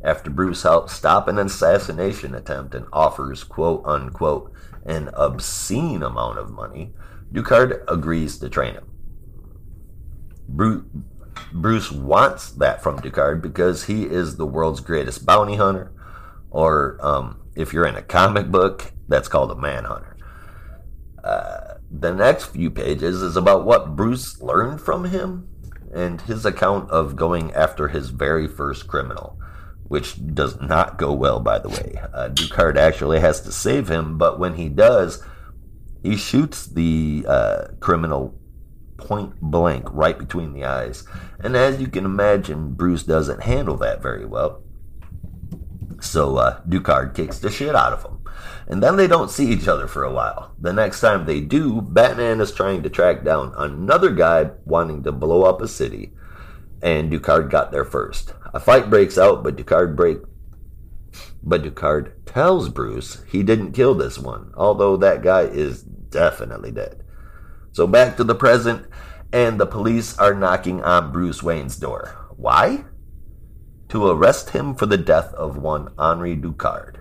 After 0.07 0.29
Bruce 0.29 0.63
helps 0.63 0.93
stop 0.93 1.27
an 1.27 1.37
assassination 1.37 2.33
attempt 2.33 2.73
and 2.73 2.85
offers, 2.93 3.43
quote 3.43 3.83
unquote, 3.85 4.53
an 4.85 5.09
obscene 5.09 6.01
amount 6.01 6.39
of 6.39 6.49
money, 6.49 6.93
Ducard 7.33 7.83
agrees 7.89 8.37
to 8.37 8.47
train 8.47 8.75
him. 8.75 8.85
Bruce, 11.51 11.91
wants 11.91 12.51
that 12.51 12.81
from 12.81 12.99
Ducard 12.99 13.41
because 13.41 13.83
he 13.83 14.03
is 14.03 14.37
the 14.37 14.45
world's 14.45 14.79
greatest 14.79 15.25
bounty 15.25 15.57
hunter, 15.57 15.91
or 16.51 16.97
um, 17.01 17.41
if 17.57 17.73
you're 17.73 17.85
in 17.85 17.95
a 17.95 18.01
comic 18.01 18.49
book, 18.49 18.93
that's 19.09 19.27
called 19.27 19.51
a 19.51 19.55
manhunter. 19.55 20.15
Uh, 21.21 21.79
the 21.91 22.13
next 22.13 22.45
few 22.45 22.71
pages 22.71 23.21
is 23.21 23.35
about 23.35 23.65
what 23.65 23.97
Bruce 23.97 24.41
learned 24.41 24.79
from 24.79 25.03
him 25.03 25.49
and 25.93 26.21
his 26.21 26.45
account 26.45 26.89
of 26.91 27.17
going 27.17 27.51
after 27.51 27.89
his 27.89 28.09
very 28.09 28.47
first 28.47 28.87
criminal, 28.87 29.37
which 29.87 30.33
does 30.33 30.59
not 30.59 30.97
go 30.97 31.13
well, 31.13 31.39
by 31.39 31.59
the 31.59 31.69
way. 31.69 31.99
Uh, 32.13 32.29
Ducard 32.29 32.77
actually 32.77 33.19
has 33.19 33.41
to 33.41 33.51
save 33.51 33.89
him, 33.89 34.17
but 34.17 34.39
when 34.39 34.55
he 34.55 34.69
does, 34.69 35.23
he 36.03 36.15
shoots 36.15 36.65
the 36.65 37.25
uh, 37.27 37.67
criminal 37.79 38.37
point 38.97 39.39
blank 39.39 39.85
right 39.91 40.17
between 40.17 40.53
the 40.53 40.65
eyes. 40.65 41.03
And 41.39 41.55
as 41.55 41.79
you 41.79 41.87
can 41.87 42.05
imagine, 42.05 42.73
Bruce 42.73 43.03
doesn't 43.03 43.43
handle 43.43 43.77
that 43.77 44.01
very 44.01 44.25
well. 44.25 44.63
So 46.01 46.37
uh, 46.37 46.61
Ducard 46.63 47.15
kicks 47.15 47.39
the 47.39 47.49
shit 47.49 47.75
out 47.75 47.93
of 47.93 48.03
him. 48.03 48.19
And 48.67 48.83
then 48.83 48.97
they 48.97 49.07
don't 49.07 49.31
see 49.31 49.47
each 49.47 49.67
other 49.67 49.87
for 49.87 50.03
a 50.03 50.11
while. 50.11 50.53
The 50.59 50.73
next 50.73 50.99
time 50.99 51.25
they 51.25 51.41
do, 51.41 51.81
Batman 51.81 52.41
is 52.41 52.51
trying 52.51 52.83
to 52.83 52.89
track 52.89 53.23
down 53.23 53.53
another 53.57 54.11
guy 54.11 54.51
wanting 54.65 55.03
to 55.03 55.11
blow 55.11 55.43
up 55.43 55.61
a 55.61 55.67
city. 55.67 56.13
And 56.81 57.11
Ducard 57.11 57.49
got 57.49 57.71
there 57.71 57.85
first. 57.85 58.33
A 58.57 58.59
fight 58.59 58.89
breaks 58.89 59.19
out, 59.19 59.43
but 59.43 59.55
Ducard 59.55 59.95
break 59.95 60.17
but 61.43 61.61
Ducard 61.61 62.13
tells 62.25 62.69
Bruce 62.69 63.23
he 63.27 63.43
didn't 63.43 63.73
kill 63.73 63.93
this 63.93 64.17
one, 64.17 64.51
although 64.57 64.97
that 64.97 65.21
guy 65.21 65.41
is 65.41 65.83
definitely 65.83 66.71
dead. 66.71 67.03
So 67.71 67.85
back 67.85 68.17
to 68.17 68.23
the 68.23 68.33
present, 68.33 68.87
and 69.31 69.59
the 69.59 69.67
police 69.67 70.17
are 70.17 70.33
knocking 70.33 70.81
on 70.81 71.11
Bruce 71.11 71.43
Wayne's 71.43 71.77
door. 71.77 72.31
Why? 72.35 72.85
To 73.89 74.07
arrest 74.07 74.49
him 74.49 74.73
for 74.73 74.87
the 74.87 74.97
death 74.97 75.35
of 75.35 75.57
one 75.57 75.93
Henri 75.99 76.35
Ducard. 76.35 76.95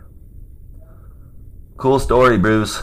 Cool 1.78 2.00
story, 2.00 2.36
Bruce. 2.36 2.82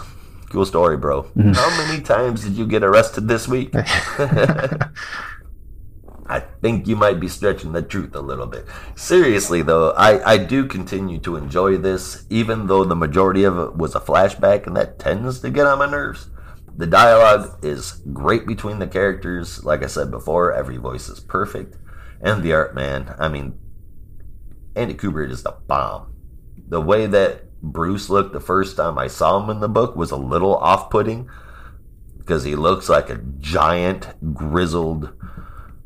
Cool 0.50 0.66
story, 0.66 0.98
bro. 0.98 1.24
Mm-hmm. 1.24 1.52
How 1.52 1.70
many 1.78 2.02
times 2.02 2.44
did 2.44 2.54
you 2.54 2.66
get 2.66 2.84
arrested 2.84 3.28
this 3.28 3.48
week? 3.48 3.72
I 6.28 6.40
think 6.40 6.88
you 6.88 6.96
might 6.96 7.20
be 7.20 7.28
stretching 7.28 7.74
the 7.74 7.82
truth 7.82 8.16
a 8.16 8.22
little 8.22 8.46
bit. 8.48 8.66
Seriously, 8.96 9.62
though, 9.62 9.92
I, 9.92 10.34
I 10.34 10.38
do 10.38 10.66
continue 10.66 11.20
to 11.20 11.36
enjoy 11.36 11.78
this, 11.78 12.26
even 12.30 12.68
though 12.68 12.84
the 12.84 12.96
majority 12.96 13.44
of 13.44 13.58
it 13.58 13.76
was 13.76 13.96
a 13.96 14.00
flashback, 14.00 14.66
and 14.66 14.76
that 14.78 15.00
tends 15.00 15.42
to 15.42 15.50
get 15.50 15.68
on 15.68 15.80
my 15.80 15.90
nerves. 15.90 16.30
The 16.76 16.88
dialogue 16.88 17.64
is 17.64 18.02
great 18.14 18.48
between 18.48 18.80
the 18.80 18.88
characters. 18.88 19.64
Like 19.64 19.84
I 19.84 19.88
said 19.88 20.10
before, 20.10 20.54
every 20.54 20.78
voice 20.78 21.08
is 21.10 21.20
perfect. 21.20 21.78
And 22.22 22.42
the 22.42 22.54
art, 22.54 22.74
man, 22.74 23.14
I 23.20 23.28
mean, 23.28 23.60
Andy 24.76 24.96
Kubert 24.96 25.30
is 25.30 25.44
the 25.44 25.58
bomb. 25.68 26.14
The 26.68 26.82
way 26.82 27.06
that 27.06 27.62
Bruce 27.62 28.10
looked 28.10 28.34
the 28.34 28.40
first 28.40 28.78
time 28.78 28.98
I 28.98 29.08
saw 29.08 29.44
him 29.44 29.50
in 29.50 29.60
the 29.60 29.70
book 29.70 29.96
was 29.96 30.12
a 30.12 30.18
little 30.18 30.56
off 30.56 30.90
putting 30.90 31.30
because 32.18 32.44
he 32.44 32.56
looks 32.56 32.90
like 32.90 33.10
a 33.10 33.22
giant, 33.40 34.08
grizzled 34.34 35.14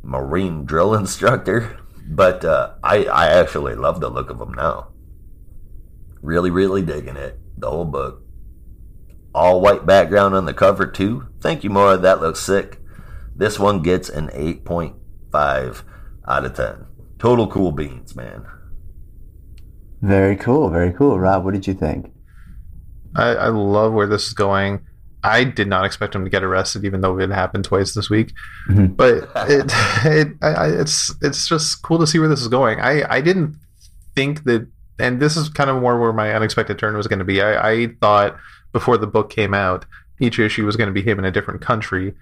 marine 0.08 0.66
drill 0.66 0.93
instructor. 0.95 1.78
But 2.10 2.45
uh, 2.45 2.76
I, 2.84 3.05
I 3.05 3.28
actually 3.28 3.76
love 3.76 3.99
the 3.99 4.10
look 4.10 4.30
of 4.30 4.39
them 4.39 4.53
now. 4.53 4.88
Really, 6.22 6.49
really 6.49 6.82
digging 6.82 7.18
it. 7.18 7.38
The 7.58 7.70
whole 7.70 7.86
book. 7.86 8.24
All 9.36 9.62
white 9.62 9.86
background 9.86 10.34
on 10.34 10.45
the 10.45 10.53
cover, 10.53 10.88
too. 10.88 11.28
Thank 11.41 11.64
you, 11.64 11.70
Maura. 11.70 11.97
That 11.97 12.22
looks 12.22 12.39
sick. 12.39 12.80
This 13.36 13.60
one 13.60 13.84
gets 13.84 14.10
an 14.10 14.30
8.5 14.30 15.84
out 16.28 16.45
of 16.45 16.53
10. 16.55 16.86
Total 17.20 17.47
cool 17.47 17.72
beans, 17.72 18.16
man. 18.16 18.45
Very 20.01 20.38
cool. 20.38 20.70
Very 20.70 20.93
cool. 20.93 21.20
Rob, 21.20 21.43
what 21.43 21.53
did 21.53 21.68
you 21.68 21.74
think? 21.74 22.12
I, 23.16 23.30
I 23.36 23.47
love 23.49 23.93
where 23.93 24.08
this 24.08 24.28
is 24.28 24.34
going. 24.34 24.86
I 25.28 25.43
did 25.43 25.67
not 25.67 25.86
expect 25.86 26.15
him 26.15 26.23
to 26.23 26.30
get 26.30 26.43
arrested, 26.43 26.86
even 26.86 27.01
though 27.01 27.19
it 27.19 27.30
happened 27.30 27.65
twice 27.65 27.93
this 27.93 28.09
week. 28.09 28.34
Mhm. 28.69 28.95
But 28.95 29.30
it, 29.49 29.65
it 30.05 30.28
I, 30.41 30.47
I, 30.47 30.67
it's 30.69 31.13
it's 31.21 31.47
just 31.47 31.82
cool 31.84 31.99
to 31.99 32.07
see 32.07 32.19
where 32.19 32.30
this 32.30 32.41
is 32.41 32.47
going. 32.47 32.80
I, 32.80 33.03
I 33.09 33.21
didn't 33.21 33.55
think 34.15 34.43
that, 34.45 34.67
and 34.99 35.19
this 35.19 35.38
is 35.38 35.49
kind 35.49 35.69
of 35.69 35.82
more 35.82 35.99
where 35.99 36.13
my 36.13 36.34
unexpected 36.34 36.80
turn 36.80 36.95
was 36.95 37.07
going 37.07 37.19
to 37.19 37.25
be. 37.25 37.41
I, 37.41 37.71
I 37.71 37.88
thought 38.01 38.38
before 38.71 38.97
the 38.97 39.07
book 39.07 39.30
came 39.30 39.53
out, 39.53 39.86
each 40.19 40.39
issue 40.39 40.65
was 40.65 40.75
going 40.75 40.88
to 40.88 40.93
be 40.93 41.01
him 41.01 41.19
in 41.19 41.25
a 41.25 41.32
different 41.32 41.61
country 41.61 42.13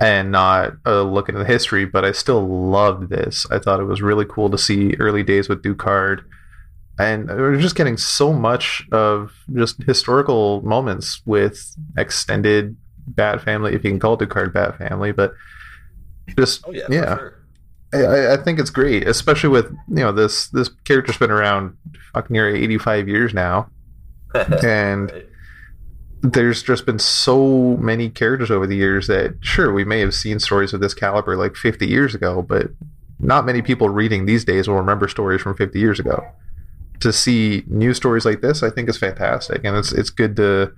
and 0.00 0.30
not 0.30 0.74
a 0.84 1.02
look 1.02 1.28
into 1.28 1.40
the 1.40 1.46
history. 1.46 1.84
But 1.84 2.04
I 2.04 2.12
still 2.12 2.46
loved 2.46 3.10
this. 3.10 3.46
I 3.50 3.58
thought 3.58 3.80
it 3.80 3.84
was 3.84 4.02
really 4.02 4.26
cool 4.26 4.50
to 4.50 4.58
see 4.58 4.94
early 4.98 5.22
days 5.22 5.48
with 5.48 5.62
Ducard 5.62 6.24
and 6.98 7.28
we're 7.28 7.60
just 7.60 7.76
getting 7.76 7.96
so 7.96 8.32
much 8.32 8.86
of 8.92 9.32
just 9.54 9.82
historical 9.84 10.62
moments 10.62 11.22
with 11.24 11.76
extended 11.96 12.76
Bat 13.06 13.42
Family, 13.42 13.74
if 13.74 13.84
you 13.84 13.90
can 13.90 14.00
call 14.00 14.14
it 14.14 14.20
Ducard 14.20 14.52
Bat 14.52 14.78
Family, 14.78 15.12
but 15.12 15.34
just 16.36 16.64
Oh, 16.66 16.72
yeah. 16.72 16.86
Yeah. 16.90 17.16
For 17.16 17.34
I, 17.92 18.34
I 18.34 18.36
think 18.36 18.58
it's 18.58 18.70
great, 18.70 19.08
especially 19.08 19.48
with 19.48 19.70
you 19.88 19.96
know 19.96 20.12
this 20.12 20.48
this 20.48 20.68
character's 20.84 21.16
been 21.16 21.30
around 21.30 21.76
fucking 22.12 22.34
near 22.34 22.54
eighty 22.54 22.76
five 22.76 23.08
years 23.08 23.32
now, 23.32 23.70
sure. 24.34 24.58
and 24.66 25.24
there's 26.20 26.62
just 26.62 26.84
been 26.84 26.98
so 26.98 27.76
many 27.78 28.10
characters 28.10 28.50
over 28.50 28.66
the 28.66 28.76
years 28.76 29.06
that 29.06 29.36
sure 29.40 29.72
we 29.72 29.84
may 29.84 30.00
have 30.00 30.12
seen 30.12 30.38
stories 30.38 30.72
of 30.72 30.80
this 30.80 30.92
caliber 30.92 31.36
like 31.36 31.54
50 31.54 31.86
years 31.86 32.12
ago 32.12 32.42
but 32.42 32.70
not 33.20 33.46
many 33.46 33.62
people 33.62 33.88
reading 33.88 34.26
these 34.26 34.44
days 34.44 34.66
will 34.66 34.76
remember 34.76 35.06
stories 35.06 35.40
from 35.40 35.54
50 35.54 35.78
years 35.78 36.00
ago 36.00 36.26
to 37.00 37.12
see 37.12 37.64
new 37.66 37.94
stories 37.94 38.24
like 38.24 38.40
this 38.40 38.62
i 38.62 38.70
think 38.70 38.88
is 38.88 38.96
fantastic 38.96 39.64
and 39.64 39.76
it's 39.76 39.92
it's 39.92 40.10
good 40.10 40.36
to 40.36 40.72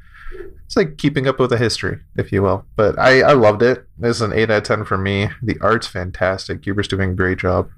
it's 0.71 0.77
like 0.77 0.99
keeping 0.99 1.27
up 1.27 1.41
with 1.41 1.51
the 1.51 1.59
history, 1.59 1.99
if 2.17 2.31
you 2.31 2.43
will. 2.43 2.65
But 2.77 2.97
I, 2.97 3.23
I 3.23 3.33
loved 3.33 3.61
it. 3.61 3.87
This 3.99 4.19
is 4.19 4.23
an 4.23 4.33
eight 4.33 4.51
out 4.51 4.59
of 4.59 4.63
ten 4.63 4.85
for 4.85 4.97
me. 4.97 5.29
The 5.43 5.59
art's 5.61 5.89
fantastic. 5.89 6.63
Kubert's 6.63 6.87
doing 6.87 7.11
a 7.11 7.15
great 7.15 7.39
job. 7.39 7.69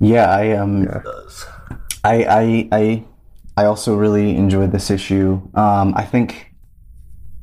Yeah, 0.00 0.28
I 0.28 0.50
um, 0.56 0.82
Yeah. 0.82 1.02
I 2.02 2.24
I 2.24 2.68
I 2.72 3.04
I 3.56 3.64
also 3.66 3.94
really 3.94 4.34
enjoyed 4.36 4.72
this 4.72 4.90
issue. 4.90 5.40
Um, 5.54 5.94
I 5.96 6.04
think 6.04 6.52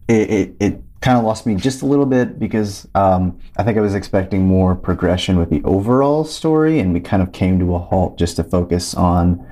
it 0.09 0.29
it, 0.29 0.55
it 0.59 0.81
kind 1.01 1.17
of 1.17 1.23
lost 1.23 1.47
me 1.47 1.55
just 1.55 1.81
a 1.81 1.85
little 1.85 2.05
bit 2.05 2.37
because 2.39 2.87
um, 2.93 3.39
I 3.57 3.63
think 3.63 3.77
I 3.77 3.81
was 3.81 3.95
expecting 3.95 4.45
more 4.45 4.75
progression 4.75 5.37
with 5.37 5.49
the 5.49 5.61
overall 5.63 6.23
story, 6.23 6.79
and 6.79 6.93
we 6.93 6.99
kind 6.99 7.23
of 7.23 7.31
came 7.31 7.59
to 7.59 7.75
a 7.75 7.79
halt 7.79 8.17
just 8.17 8.35
to 8.35 8.43
focus 8.43 8.93
on 8.93 9.45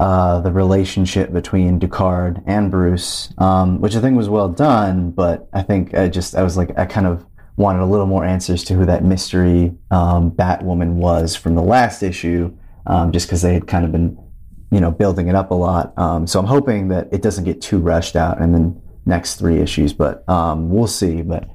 uh, 0.00 0.40
the 0.40 0.50
relationship 0.50 1.32
between 1.32 1.78
Ducard 1.78 2.42
and 2.46 2.70
Bruce, 2.70 3.32
um, 3.36 3.80
which 3.80 3.94
I 3.94 4.00
think 4.00 4.16
was 4.16 4.30
well 4.30 4.48
done. 4.48 5.10
But 5.10 5.48
I 5.52 5.62
think 5.62 5.94
I 5.94 6.08
just 6.08 6.34
I 6.34 6.42
was 6.42 6.56
like 6.56 6.76
I 6.78 6.86
kind 6.86 7.06
of 7.06 7.26
wanted 7.56 7.82
a 7.82 7.86
little 7.86 8.06
more 8.06 8.24
answers 8.24 8.64
to 8.64 8.74
who 8.74 8.86
that 8.86 9.04
mystery 9.04 9.76
um, 9.90 10.30
Batwoman 10.30 10.94
was 10.94 11.36
from 11.36 11.54
the 11.54 11.62
last 11.62 12.02
issue, 12.02 12.56
um, 12.86 13.12
just 13.12 13.26
because 13.26 13.42
they 13.42 13.52
had 13.52 13.66
kind 13.66 13.84
of 13.84 13.92
been 13.92 14.16
you 14.70 14.80
know 14.80 14.90
building 14.90 15.28
it 15.28 15.34
up 15.34 15.50
a 15.50 15.54
lot. 15.54 15.92
Um, 15.98 16.26
so 16.26 16.40
I'm 16.40 16.46
hoping 16.46 16.88
that 16.88 17.08
it 17.12 17.20
doesn't 17.20 17.44
get 17.44 17.60
too 17.60 17.78
rushed 17.78 18.16
out 18.16 18.40
and 18.40 18.54
the 18.54 18.89
next 19.06 19.36
three 19.36 19.58
issues, 19.58 19.92
but 19.92 20.28
um, 20.28 20.70
we'll 20.70 20.86
see. 20.86 21.22
But 21.22 21.48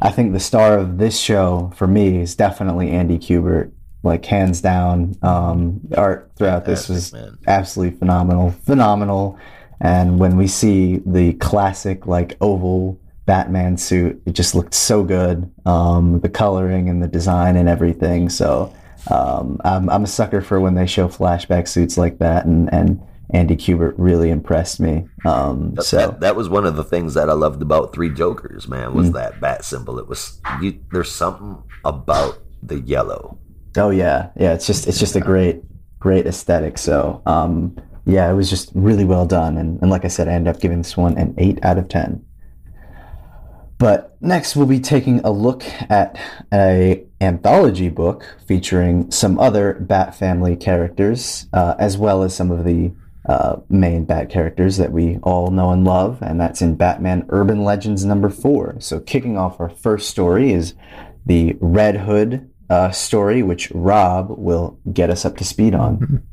I 0.00 0.10
think 0.10 0.32
the 0.32 0.40
star 0.40 0.78
of 0.78 0.98
this 0.98 1.18
show 1.18 1.72
for 1.76 1.86
me 1.86 2.18
is 2.18 2.34
definitely 2.34 2.90
Andy 2.90 3.18
Kubert, 3.18 3.72
like 4.02 4.24
hands 4.24 4.60
down. 4.60 5.16
Um, 5.22 5.80
the 5.84 5.98
art 5.98 6.32
throughout 6.36 6.64
this 6.64 6.88
was 6.88 7.12
man. 7.12 7.38
absolutely 7.46 7.98
phenomenal, 7.98 8.50
phenomenal. 8.50 9.38
And 9.80 10.18
when 10.18 10.36
we 10.36 10.46
see 10.46 11.00
the 11.04 11.34
classic 11.34 12.06
like 12.06 12.36
oval 12.40 13.00
Batman 13.26 13.76
suit, 13.76 14.20
it 14.26 14.32
just 14.32 14.54
looked 14.54 14.74
so 14.74 15.02
good. 15.02 15.50
Um, 15.66 16.20
the 16.20 16.28
coloring 16.28 16.88
and 16.88 17.02
the 17.02 17.08
design 17.08 17.56
and 17.56 17.68
everything. 17.68 18.28
So 18.28 18.74
um, 19.10 19.60
I'm, 19.64 19.90
I'm 19.90 20.04
a 20.04 20.08
sucker 20.08 20.40
for 20.40 20.60
when 20.60 20.74
they 20.74 20.86
show 20.86 21.08
flashback 21.08 21.66
suits 21.68 21.98
like 21.98 22.18
that, 22.18 22.44
and 22.44 22.72
and 22.72 23.02
Andy 23.32 23.56
Kubert 23.56 23.94
really 23.96 24.30
impressed 24.30 24.78
me. 24.80 25.06
Um, 25.24 25.74
That, 25.74 25.84
so 25.84 25.96
that, 25.96 26.20
that 26.20 26.36
was 26.36 26.48
one 26.48 26.66
of 26.66 26.76
the 26.76 26.84
things 26.84 27.14
that 27.14 27.30
I 27.30 27.32
loved 27.32 27.62
about 27.62 27.92
Three 27.94 28.10
Jokers, 28.10 28.68
man, 28.68 28.94
was 28.94 29.08
Mm. 29.10 29.14
that 29.14 29.40
bat 29.40 29.64
symbol. 29.64 29.98
It 29.98 30.08
was 30.08 30.40
you, 30.60 30.78
there's 30.92 31.10
something 31.10 31.62
about 31.84 32.38
the 32.62 32.80
yellow. 32.80 33.38
oh 33.78 33.90
yeah, 33.90 34.28
yeah, 34.38 34.52
it's 34.52 34.66
just 34.66 34.86
it's 34.86 34.98
just 34.98 35.16
a 35.16 35.20
great 35.20 35.62
great 35.98 36.26
aesthetic. 36.26 36.76
So 36.78 37.22
um, 37.26 37.76
yeah, 38.04 38.30
it 38.30 38.34
was 38.34 38.50
just 38.50 38.70
really 38.74 39.04
well 39.04 39.24
done, 39.26 39.56
and, 39.56 39.80
and 39.80 39.90
like 39.90 40.04
I 40.04 40.08
said, 40.08 40.28
I 40.28 40.32
ended 40.32 40.54
up 40.54 40.60
giving 40.60 40.78
this 40.78 40.96
one 40.96 41.16
an 41.16 41.34
eight 41.38 41.58
out 41.64 41.78
of 41.78 41.88
ten. 41.88 42.24
But 43.78 44.16
next, 44.20 44.54
we'll 44.54 44.66
be 44.66 44.78
taking 44.78 45.18
a 45.20 45.30
look 45.32 45.64
at 45.90 46.16
a 46.52 47.04
anthology 47.20 47.88
book 47.88 48.36
featuring 48.46 49.10
some 49.10 49.40
other 49.40 49.74
Bat 49.80 50.14
family 50.14 50.54
characters, 50.54 51.46
uh, 51.52 51.74
as 51.80 51.98
well 51.98 52.22
as 52.22 52.34
some 52.34 52.52
of 52.52 52.64
the 52.64 52.92
uh, 53.26 53.56
main 53.68 54.04
Bat 54.04 54.30
characters 54.30 54.76
that 54.78 54.92
we 54.92 55.18
all 55.22 55.50
know 55.50 55.70
and 55.70 55.84
love, 55.84 56.18
and 56.22 56.40
that's 56.40 56.62
in 56.62 56.74
Batman 56.74 57.26
Urban 57.28 57.62
Legends 57.62 58.04
number 58.04 58.28
four. 58.28 58.76
So, 58.80 59.00
kicking 59.00 59.38
off 59.38 59.60
our 59.60 59.68
first 59.68 60.10
story 60.10 60.52
is 60.52 60.74
the 61.24 61.56
Red 61.60 61.98
Hood 61.98 62.50
uh, 62.68 62.90
story, 62.90 63.42
which 63.42 63.70
Rob 63.70 64.30
will 64.30 64.78
get 64.92 65.10
us 65.10 65.24
up 65.24 65.36
to 65.36 65.44
speed 65.44 65.74
on. 65.74 66.24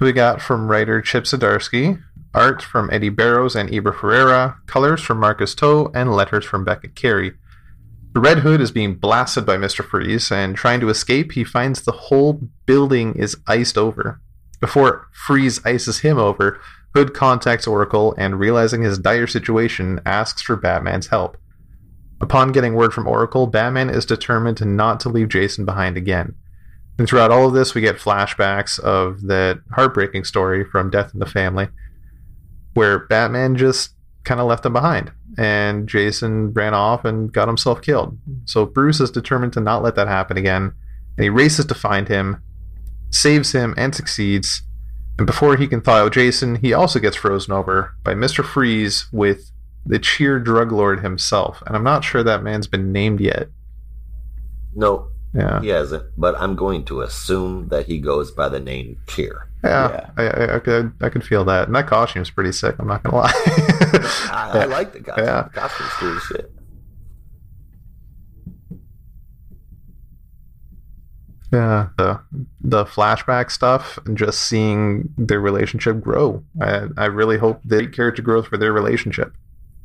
We 0.00 0.12
got 0.12 0.40
from 0.40 0.70
writer 0.70 1.02
Chip 1.02 1.24
Zdarsky, 1.24 2.00
art 2.32 2.62
from 2.62 2.88
Eddy 2.92 3.08
Barrows 3.08 3.56
and 3.56 3.72
Eber 3.74 3.92
Ferreira, 3.92 4.56
colors 4.66 5.02
from 5.02 5.18
Marcus 5.18 5.56
Toe, 5.56 5.90
and 5.92 6.12
letters 6.12 6.44
from 6.44 6.64
Becca 6.64 6.88
Carey. 6.90 7.32
The 8.14 8.20
Red 8.20 8.38
Hood 8.38 8.60
is 8.60 8.70
being 8.70 8.94
blasted 8.94 9.44
by 9.44 9.56
Mr. 9.56 9.84
Freeze, 9.84 10.30
and 10.30 10.54
trying 10.54 10.78
to 10.80 10.88
escape, 10.88 11.32
he 11.32 11.42
finds 11.42 11.82
the 11.82 11.90
whole 11.90 12.48
building 12.64 13.14
is 13.16 13.36
iced 13.48 13.76
over. 13.76 14.20
Before 14.60 15.08
Freeze 15.12 15.64
ices 15.64 16.00
him 16.00 16.18
over, 16.18 16.60
Hood 16.94 17.14
contacts 17.14 17.66
Oracle 17.66 18.14
and, 18.18 18.40
realizing 18.40 18.82
his 18.82 18.98
dire 18.98 19.26
situation, 19.26 20.00
asks 20.06 20.42
for 20.42 20.56
Batman's 20.56 21.08
help. 21.08 21.36
Upon 22.20 22.50
getting 22.50 22.74
word 22.74 22.92
from 22.92 23.06
Oracle, 23.06 23.46
Batman 23.46 23.90
is 23.90 24.04
determined 24.04 24.64
not 24.64 24.98
to 25.00 25.08
leave 25.08 25.28
Jason 25.28 25.64
behind 25.64 25.96
again. 25.96 26.34
And 26.98 27.06
throughout 27.06 27.30
all 27.30 27.46
of 27.46 27.54
this, 27.54 27.74
we 27.74 27.80
get 27.80 27.98
flashbacks 27.98 28.80
of 28.80 29.22
that 29.22 29.60
heartbreaking 29.72 30.24
story 30.24 30.64
from 30.64 30.90
Death 30.90 31.12
in 31.14 31.20
the 31.20 31.26
Family, 31.26 31.68
where 32.74 33.06
Batman 33.06 33.56
just 33.56 33.90
kind 34.24 34.40
of 34.40 34.48
left 34.48 34.66
him 34.66 34.72
behind, 34.72 35.12
and 35.38 35.88
Jason 35.88 36.52
ran 36.52 36.74
off 36.74 37.04
and 37.04 37.32
got 37.32 37.46
himself 37.46 37.80
killed. 37.80 38.18
So 38.46 38.66
Bruce 38.66 38.98
is 38.98 39.12
determined 39.12 39.52
to 39.52 39.60
not 39.60 39.84
let 39.84 39.94
that 39.94 40.08
happen 40.08 40.36
again, 40.36 40.72
and 41.16 41.22
he 41.22 41.30
races 41.30 41.66
to 41.66 41.74
find 41.74 42.08
him, 42.08 42.42
saves 43.10 43.52
him, 43.52 43.74
and 43.76 43.94
succeeds. 43.94 44.62
And 45.18 45.26
before 45.26 45.56
he 45.56 45.66
can 45.66 45.80
thaw 45.80 45.96
out 46.04 46.12
Jason, 46.12 46.56
he 46.56 46.72
also 46.72 46.98
gets 47.00 47.16
frozen 47.16 47.52
over 47.52 47.94
by 48.04 48.14
Mr. 48.14 48.44
Freeze 48.44 49.06
with 49.12 49.50
the 49.84 49.98
cheer 49.98 50.38
drug 50.38 50.70
lord 50.70 51.00
himself. 51.00 51.62
And 51.66 51.74
I'm 51.74 51.82
not 51.84 52.04
sure 52.04 52.22
that 52.22 52.42
man's 52.42 52.66
been 52.66 52.92
named 52.92 53.20
yet. 53.20 53.48
No, 54.74 55.08
Yeah. 55.34 55.60
he 55.60 55.68
hasn't, 55.68 56.04
but 56.16 56.36
I'm 56.38 56.54
going 56.54 56.84
to 56.86 57.00
assume 57.00 57.68
that 57.68 57.86
he 57.86 57.98
goes 57.98 58.30
by 58.30 58.48
the 58.48 58.60
name 58.60 58.98
Cheer. 59.08 59.48
Yeah, 59.64 60.10
I, 60.16 60.22
I, 60.22 60.54
I 60.56 60.58
could 60.60 60.92
I 61.00 61.08
could 61.08 61.24
feel 61.24 61.44
that, 61.46 61.66
and 61.66 61.74
that 61.74 61.88
costume's 61.88 62.30
pretty 62.30 62.52
sick. 62.52 62.76
I'm 62.78 62.86
not 62.86 63.02
gonna 63.02 63.16
lie. 63.16 63.32
I, 64.30 64.50
I 64.54 64.64
like 64.66 64.92
the 64.92 65.00
costume. 65.00 65.24
Yeah. 65.24 65.42
The 65.42 65.50
costume's 65.60 65.90
cool 65.94 66.16
as 66.16 66.22
shit. 66.22 66.52
Yeah, 71.52 71.88
the 71.96 72.20
the 72.60 72.84
flashback 72.84 73.50
stuff 73.50 73.98
and 74.06 74.16
just 74.18 74.42
seeing 74.42 75.08
their 75.16 75.40
relationship 75.40 76.00
grow. 76.00 76.42
I 76.60 76.88
I 76.96 77.06
really 77.06 77.38
hope 77.38 77.60
they 77.64 77.86
character 77.86 78.22
growth 78.22 78.48
for 78.48 78.56
their 78.58 78.72
relationship. 78.72 79.32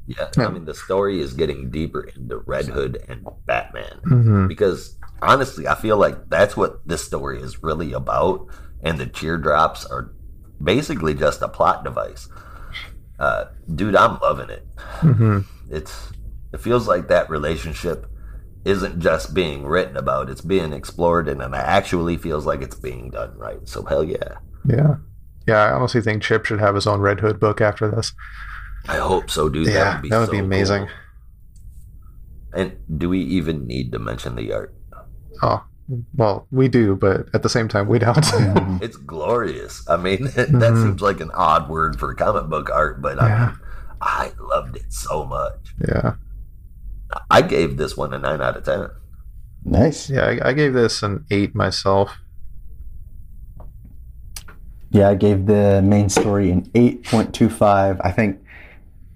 Yeah, 0.06 0.28
Yeah. 0.38 0.48
I 0.48 0.50
mean 0.52 0.66
the 0.66 0.74
story 0.74 1.22
is 1.22 1.34
getting 1.34 1.70
deeper 1.70 2.02
into 2.02 2.38
Red 2.40 2.66
Hood 2.66 3.04
and 3.08 3.26
Batman 3.46 4.02
Mm-hmm. 4.06 4.48
because 4.48 4.98
honestly, 5.22 5.68
I 5.68 5.76
feel 5.76 5.98
like 5.98 6.30
that's 6.30 6.58
what 6.58 6.86
this 6.86 7.04
story 7.06 7.42
is 7.42 7.64
really 7.64 7.94
about, 7.94 8.48
and 8.82 8.98
the 9.00 9.06
teardrops 9.06 9.86
are 9.86 10.12
basically 10.62 11.14
just 11.14 11.42
a 11.42 11.48
plot 11.48 11.86
device. 11.86 12.28
Uh, 13.20 13.46
dude, 13.74 13.96
I'm 13.96 14.20
loving 14.20 14.50
it. 14.50 14.68
Mm-hmm. 15.00 15.40
It's 15.70 16.12
it 16.52 16.60
feels 16.60 16.88
like 16.88 17.08
that 17.08 17.30
relationship 17.30 18.06
isn't 18.66 19.00
just 19.00 19.34
being 19.34 19.66
written 19.66 19.98
about; 19.98 20.30
it's 20.30 20.42
being 20.42 20.74
explored, 20.74 21.28
and 21.28 21.42
it 21.42 21.54
actually 21.54 22.18
feels 22.18 22.46
like 22.46 22.62
it's 22.62 22.76
being 22.76 23.10
done 23.12 23.38
right. 23.38 23.60
So 23.68 23.84
hell 23.86 24.04
yeah, 24.04 24.38
Yeah, 24.66 24.96
yeah. 25.48 25.58
I 25.64 25.72
honestly 25.72 26.02
think 26.02 26.22
Chip 26.24 26.46
should 26.46 26.60
have 26.60 26.76
his 26.76 26.88
own 26.88 27.02
Red 27.02 27.20
Hood 27.20 27.40
book 27.40 27.62
after 27.62 27.90
this. 27.90 28.14
I 28.88 28.98
hope 28.98 29.30
so, 29.30 29.50
dude. 29.50 29.68
yeah, 29.68 29.74
that 29.74 29.94
would 29.96 30.02
be, 30.04 30.10
that 30.10 30.20
would 30.20 30.26
so 30.28 30.32
be 30.32 30.38
amazing. 30.40 30.88
cool. 30.88 30.96
And 32.56 32.78
do 33.00 33.10
we 33.10 33.20
even 33.20 33.66
need 33.66 33.92
to 33.94 34.00
mention 34.00 34.36
the 34.36 34.54
art? 34.54 34.76
Oh, 35.42 35.64
well, 36.16 36.48
we 36.52 36.68
do, 36.68 36.96
but 36.96 37.28
at 37.34 37.42
the 37.44 37.50
same 37.50 37.68
time, 37.68 37.88
we 37.88 38.00
don't. 38.00 38.16
Mhm. 38.18 38.82
It's 38.84 38.98
glorious. 38.98 39.84
I 39.90 39.98
mean, 39.98 40.24
that 40.36 40.50
Mhm. 40.50 40.84
seems 40.84 41.02
like 41.02 41.20
an 41.20 41.32
odd 41.34 41.68
word 41.70 42.00
for 42.00 42.14
comic 42.14 42.46
book 42.50 42.70
art, 42.70 43.02
but 43.02 43.22
I, 43.22 43.28
Yeah. 43.28 43.46
mean, 43.48 43.56
I 44.02 44.32
loved 44.40 44.76
it 44.78 44.92
so 44.94 45.26
much. 45.26 45.74
yeah, 45.88 46.14
I 47.30 47.42
gave 47.42 47.78
this 47.78 47.96
one 47.98 48.14
a 48.14 48.20
nine 48.20 48.42
out 48.42 48.58
of 48.58 48.64
ten. 48.64 48.90
Nice. 49.66 50.10
yeah. 50.10 50.26
I, 50.26 50.50
I 50.50 50.54
gave 50.54 50.74
this 50.74 51.04
an 51.04 51.26
eight 51.32 51.56
myself. 51.56 52.18
Yeah, 54.92 55.10
I 55.10 55.16
gave 55.16 55.48
the 55.48 55.82
main 55.84 56.08
story 56.08 56.52
an 56.52 56.70
8.25. 56.70 58.00
I 58.04 58.12
think 58.12 58.40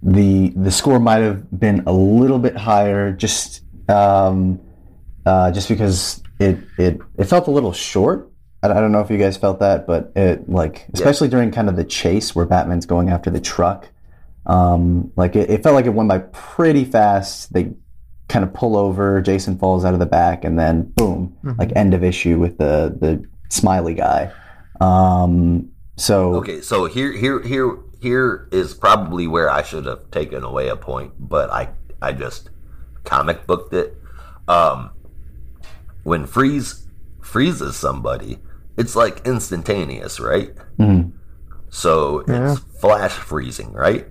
the 0.01 0.49
the 0.49 0.71
score 0.71 0.99
might 0.99 1.21
have 1.21 1.59
been 1.59 1.83
a 1.85 1.91
little 1.91 2.39
bit 2.39 2.55
higher 2.57 3.11
just 3.11 3.61
um, 3.89 4.59
uh, 5.25 5.51
just 5.51 5.69
because 5.69 6.23
it, 6.39 6.57
it 6.79 6.99
it 7.17 7.25
felt 7.25 7.47
a 7.47 7.51
little 7.51 7.73
short. 7.73 8.31
I, 8.63 8.69
I 8.69 8.73
don't 8.73 8.91
know 8.91 9.01
if 9.01 9.11
you 9.11 9.19
guys 9.19 9.37
felt 9.37 9.59
that, 9.59 9.85
but 9.85 10.11
it 10.15 10.49
like 10.49 10.87
especially 10.93 11.27
during 11.27 11.51
kind 11.51 11.69
of 11.69 11.75
the 11.75 11.83
chase 11.83 12.33
where 12.35 12.45
Batman's 12.45 12.87
going 12.87 13.09
after 13.09 13.29
the 13.29 13.41
truck. 13.41 13.87
Um, 14.47 15.11
like 15.15 15.35
it, 15.35 15.49
it 15.49 15.61
felt 15.61 15.75
like 15.75 15.85
it 15.85 15.93
went 15.93 16.09
by 16.09 16.19
pretty 16.19 16.85
fast. 16.85 17.53
They 17.53 17.73
kind 18.29 18.43
of 18.43 18.53
pull 18.53 18.75
over, 18.77 19.21
Jason 19.21 19.57
falls 19.57 19.85
out 19.85 19.93
of 19.93 19.99
the 19.99 20.05
back, 20.05 20.43
and 20.43 20.59
then 20.59 20.83
boom, 20.95 21.33
Mhm. 21.43 21.57
like 21.57 21.71
end 21.75 21.93
of 21.93 22.03
issue 22.03 22.37
with 22.39 22.57
the 22.57 22.95
the 22.99 23.23
smiley 23.49 23.93
guy. 23.93 24.31
Um, 24.81 25.69
so 25.95 26.35
Okay, 26.35 26.61
so 26.61 26.85
here, 26.85 27.11
here, 27.11 27.41
here, 27.41 27.77
here 28.01 28.47
is 28.51 28.73
probably 28.73 29.25
where 29.27 29.49
I 29.49 29.63
should 29.63 29.85
have 29.85 30.11
taken 30.11 30.43
away 30.43 30.67
a 30.67 30.75
point, 30.75 31.13
but 31.19 31.49
I, 31.49 31.69
I 32.01 32.11
just 32.11 32.49
comic 33.05 33.47
booked 33.47 33.73
it. 33.73 33.97
Um, 34.47 34.91
when 36.03 36.25
Freeze 36.27 36.85
freezes 37.21 37.75
somebody, 37.75 38.37
it's 38.77 38.95
like 38.95 39.25
instantaneous, 39.25 40.19
right? 40.19 40.51
mhm. 40.79 41.11
So 41.69 42.23
Yeah. 42.27 42.51
it's 42.53 42.59
flash 42.79 43.11
freezing, 43.13 43.73
right? 43.73 44.07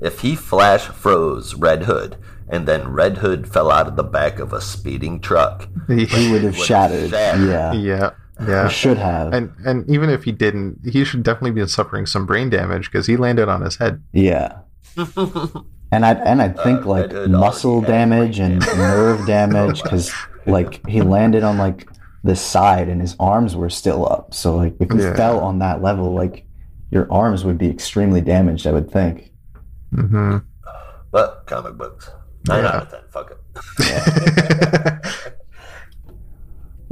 If 0.00 0.20
he 0.20 0.34
flash 0.36 0.86
froze 0.86 1.54
Red 1.54 1.84
Hood 1.84 2.16
and 2.48 2.66
then 2.66 2.88
Red 2.88 3.18
Hood 3.18 3.46
fell 3.48 3.70
out 3.70 3.86
of 3.86 3.96
the 3.96 4.02
back 4.02 4.38
of 4.38 4.52
a 4.52 4.60
speeding 4.60 5.20
truck, 5.20 5.68
He 5.88 5.94
would 5.94 6.08
have 6.10 6.30
Would 6.32 6.42
have 6.44 6.56
shattered. 6.56 7.10
shattered. 7.10 7.48
Yeah. 7.48 7.72
yeah, 7.72 8.10
He 8.40 8.46
yeah. 8.50 8.68
should 8.68 8.98
have. 8.98 9.32
And 9.32 9.52
and 9.64 9.88
even 9.90 10.08
if 10.10 10.24
he 10.24 10.32
didn't, 10.32 10.78
he 10.90 11.04
should 11.04 11.22
definitely 11.22 11.52
be 11.60 11.66
suffering 11.68 12.06
some 12.06 12.24
brain 12.26 12.48
damage 12.50 12.90
because 12.90 13.06
he 13.06 13.16
landed 13.16 13.48
on 13.48 13.60
his 13.62 13.76
head. 13.76 14.02
yeah. 14.12 14.58
And 15.92 16.06
I 16.06 16.12
and 16.12 16.40
I 16.40 16.48
think 16.50 16.86
Uh, 16.86 16.88
like 16.88 17.02
Red 17.02 17.12
Hood 17.12 17.18
already 17.30 17.32
muscle 17.32 17.80
damage 17.80 18.38
and 18.38 18.60
damage. 18.60 18.78
nerve 18.78 19.26
damage 19.36 19.82
because 19.82 20.12
like 20.46 20.86
he 20.86 21.02
landed 21.02 21.42
on 21.42 21.58
like 21.58 21.88
the 22.22 22.36
side 22.36 22.88
and 22.88 23.00
his 23.00 23.16
arms 23.18 23.56
were 23.56 23.70
still 23.70 24.06
up. 24.10 24.32
So 24.32 24.54
like 24.56 24.76
if 24.78 24.90
he 24.92 24.98
Yeah. 25.00 25.16
fell 25.16 25.40
on 25.40 25.58
that 25.58 25.82
level, 25.82 26.14
like 26.14 26.46
your 26.92 27.08
arms 27.12 27.44
would 27.44 27.58
be 27.58 27.68
extremely 27.68 28.20
damaged. 28.20 28.68
I 28.68 28.72
would 28.72 28.88
think. 28.90 29.29
Hmm 29.94 30.38
but 31.10 31.44
comic 31.46 31.76
books. 31.76 32.10
Nine 32.46 32.62
Yeah. 32.64 32.70
out 32.70 32.82
of 32.82 32.90
ten. 32.90 33.00
Fuck 33.10 33.32
it. 33.32 33.38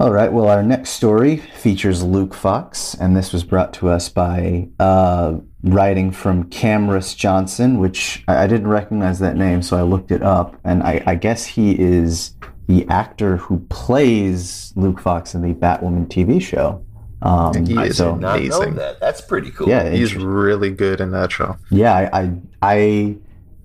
All 0.01 0.13
right. 0.13 0.33
Well, 0.33 0.49
our 0.49 0.63
next 0.63 0.91
story 0.91 1.39
features 1.39 2.05
Luke 2.05 2.33
Fox, 2.35 2.95
and 2.95 3.17
this 3.17 3.33
was 3.33 3.43
brought 3.43 3.73
to 3.75 3.89
us 3.89 4.09
by 4.09 4.69
uh, 4.79 5.39
writing 5.65 6.13
from 6.13 6.45
Camrus 6.51 7.17
Johnson, 7.17 7.79
which 7.81 8.23
I, 8.29 8.45
I 8.45 8.47
didn't 8.47 8.69
recognize 8.69 9.19
that 9.21 9.37
name, 9.37 9.61
so 9.63 9.77
I 9.77 9.83
looked 9.83 10.13
it 10.13 10.23
up, 10.23 10.57
and 10.65 10.83
I, 10.85 11.03
I 11.07 11.15
guess 11.17 11.45
he 11.47 11.77
is 11.79 12.35
the 12.69 12.87
actor 12.89 13.39
who 13.39 13.59
plays 13.71 14.73
Luke 14.77 15.01
Fox 15.01 15.35
in 15.35 15.43
the 15.43 15.55
Batwoman 15.55 16.07
TV 16.07 16.41
show. 16.41 16.85
Um, 17.23 17.67
He 17.67 17.75
is 17.79 17.97
so, 17.97 18.13
Amazing. 18.15 18.75
that. 18.77 19.01
That's 19.01 19.21
pretty 19.21 19.51
cool. 19.51 19.69
yeah, 19.69 19.89
He's 19.91 20.15
really 20.15 20.71
good 20.71 21.01
in 21.01 21.11
that 21.13 21.33
show. 21.33 21.57
yeah. 21.71 21.95
I, 22.13 22.37
I, 22.63 23.17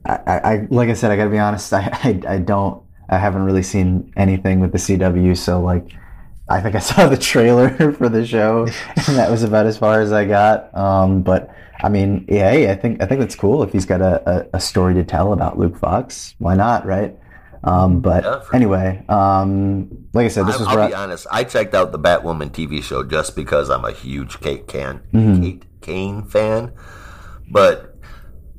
I, 0.05 0.15
I, 0.25 0.39
I, 0.53 0.67
like 0.69 0.89
I 0.89 0.93
said, 0.93 1.11
I 1.11 1.15
got 1.15 1.25
to 1.25 1.29
be 1.29 1.39
honest. 1.39 1.71
I, 1.73 1.89
I, 2.03 2.21
I 2.35 2.37
don't. 2.39 2.81
I 3.09 3.17
haven't 3.17 3.43
really 3.43 3.63
seen 3.63 4.11
anything 4.15 4.59
with 4.59 4.71
the 4.71 4.77
CW, 4.79 5.37
so 5.37 5.61
like. 5.61 5.91
I 6.49 6.59
think 6.59 6.75
I 6.75 6.79
saw 6.91 7.07
the 7.07 7.17
trailer 7.17 7.93
for 7.93 8.09
the 8.09 8.25
show, 8.25 8.67
and 9.07 9.15
that 9.17 9.31
was 9.31 9.43
about 9.43 9.65
as 9.65 9.77
far 9.77 10.01
as 10.01 10.11
I 10.11 10.25
got. 10.25 10.75
Um, 10.75 11.21
but 11.21 11.49
I 11.81 11.87
mean, 11.87 12.25
yeah, 12.27 12.49
I 12.69 12.75
think 12.75 13.01
I 13.01 13.05
think 13.05 13.21
that's 13.21 13.35
cool 13.35 13.63
if 13.63 13.71
he's 13.71 13.85
got 13.85 14.01
a, 14.01 14.29
a, 14.29 14.57
a 14.57 14.59
story 14.59 14.93
to 14.95 15.05
tell 15.05 15.31
about 15.31 15.57
Luke 15.57 15.77
Fox. 15.77 16.35
Why 16.39 16.55
not, 16.55 16.85
right? 16.85 17.17
Um, 17.63 18.01
but 18.01 18.23
Yeah, 18.23 18.41
anyway, 18.53 19.03
um, 19.07 19.87
like 20.13 20.25
I 20.25 20.27
said, 20.27 20.45
this 20.47 20.55
I, 20.57 20.59
was 20.59 20.67
I'll 20.67 20.75
brought- 20.75 20.89
be 20.89 20.95
honest. 20.95 21.27
I 21.31 21.43
checked 21.45 21.73
out 21.73 21.91
the 21.91 21.99
Batwoman 21.99 22.51
TV 22.51 22.81
show 22.83 23.03
just 23.03 23.35
because 23.35 23.69
I'm 23.69 23.85
a 23.85 23.91
huge 23.91 24.39
Kate 24.41 24.67
Can 24.67 25.01
Mhm. 25.13 25.41
Kate 25.41 25.65
Kane 25.81 26.23
fan, 26.23 26.73
but 27.51 27.95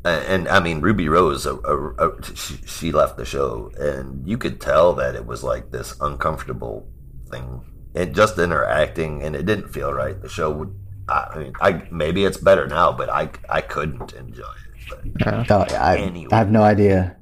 uh, 0.05 0.23
and 0.29 0.49
I 0.49 0.61
mean 0.61 0.81
Ruby 0.81 1.09
Rose, 1.09 1.47
uh, 1.47 1.57
uh, 1.57 1.91
uh, 1.99 2.11
she, 2.35 2.57
she 2.67 2.93
left 2.93 3.17
the 3.17 3.25
show, 3.25 3.71
and 3.79 4.27
you 4.27 4.37
could 4.39 4.61
tell 4.61 4.93
that 4.95 5.15
it 5.15 5.27
was 5.27 5.43
like 5.43 5.71
this 5.71 5.95
uncomfortable 6.01 6.87
thing, 7.31 7.61
and 7.95 8.15
just 8.15 8.39
in 8.39 8.51
her 8.51 8.65
acting, 8.67 9.23
and 9.23 9.35
it 9.37 9.45
didn't 9.47 9.69
feel 9.69 9.93
right. 9.93 10.21
The 10.21 10.29
show 10.29 10.51
would. 10.51 10.75
I 11.09 11.29
I 11.33 11.39
mean, 11.39 11.53
I 11.61 11.83
maybe 11.91 12.25
it's 12.25 12.37
better 12.39 12.67
now, 12.67 12.93
but 12.93 13.09
I 13.11 13.29
I 13.49 13.61
couldn't 13.61 14.13
enjoy 14.13 14.43
it. 14.43 14.71
But, 14.89 15.01
Yeah. 15.21 15.45
Oh, 15.51 15.65
I, 15.77 16.13
I 16.31 16.37
have 16.37 16.51
no 16.51 16.63
idea. 16.63 17.17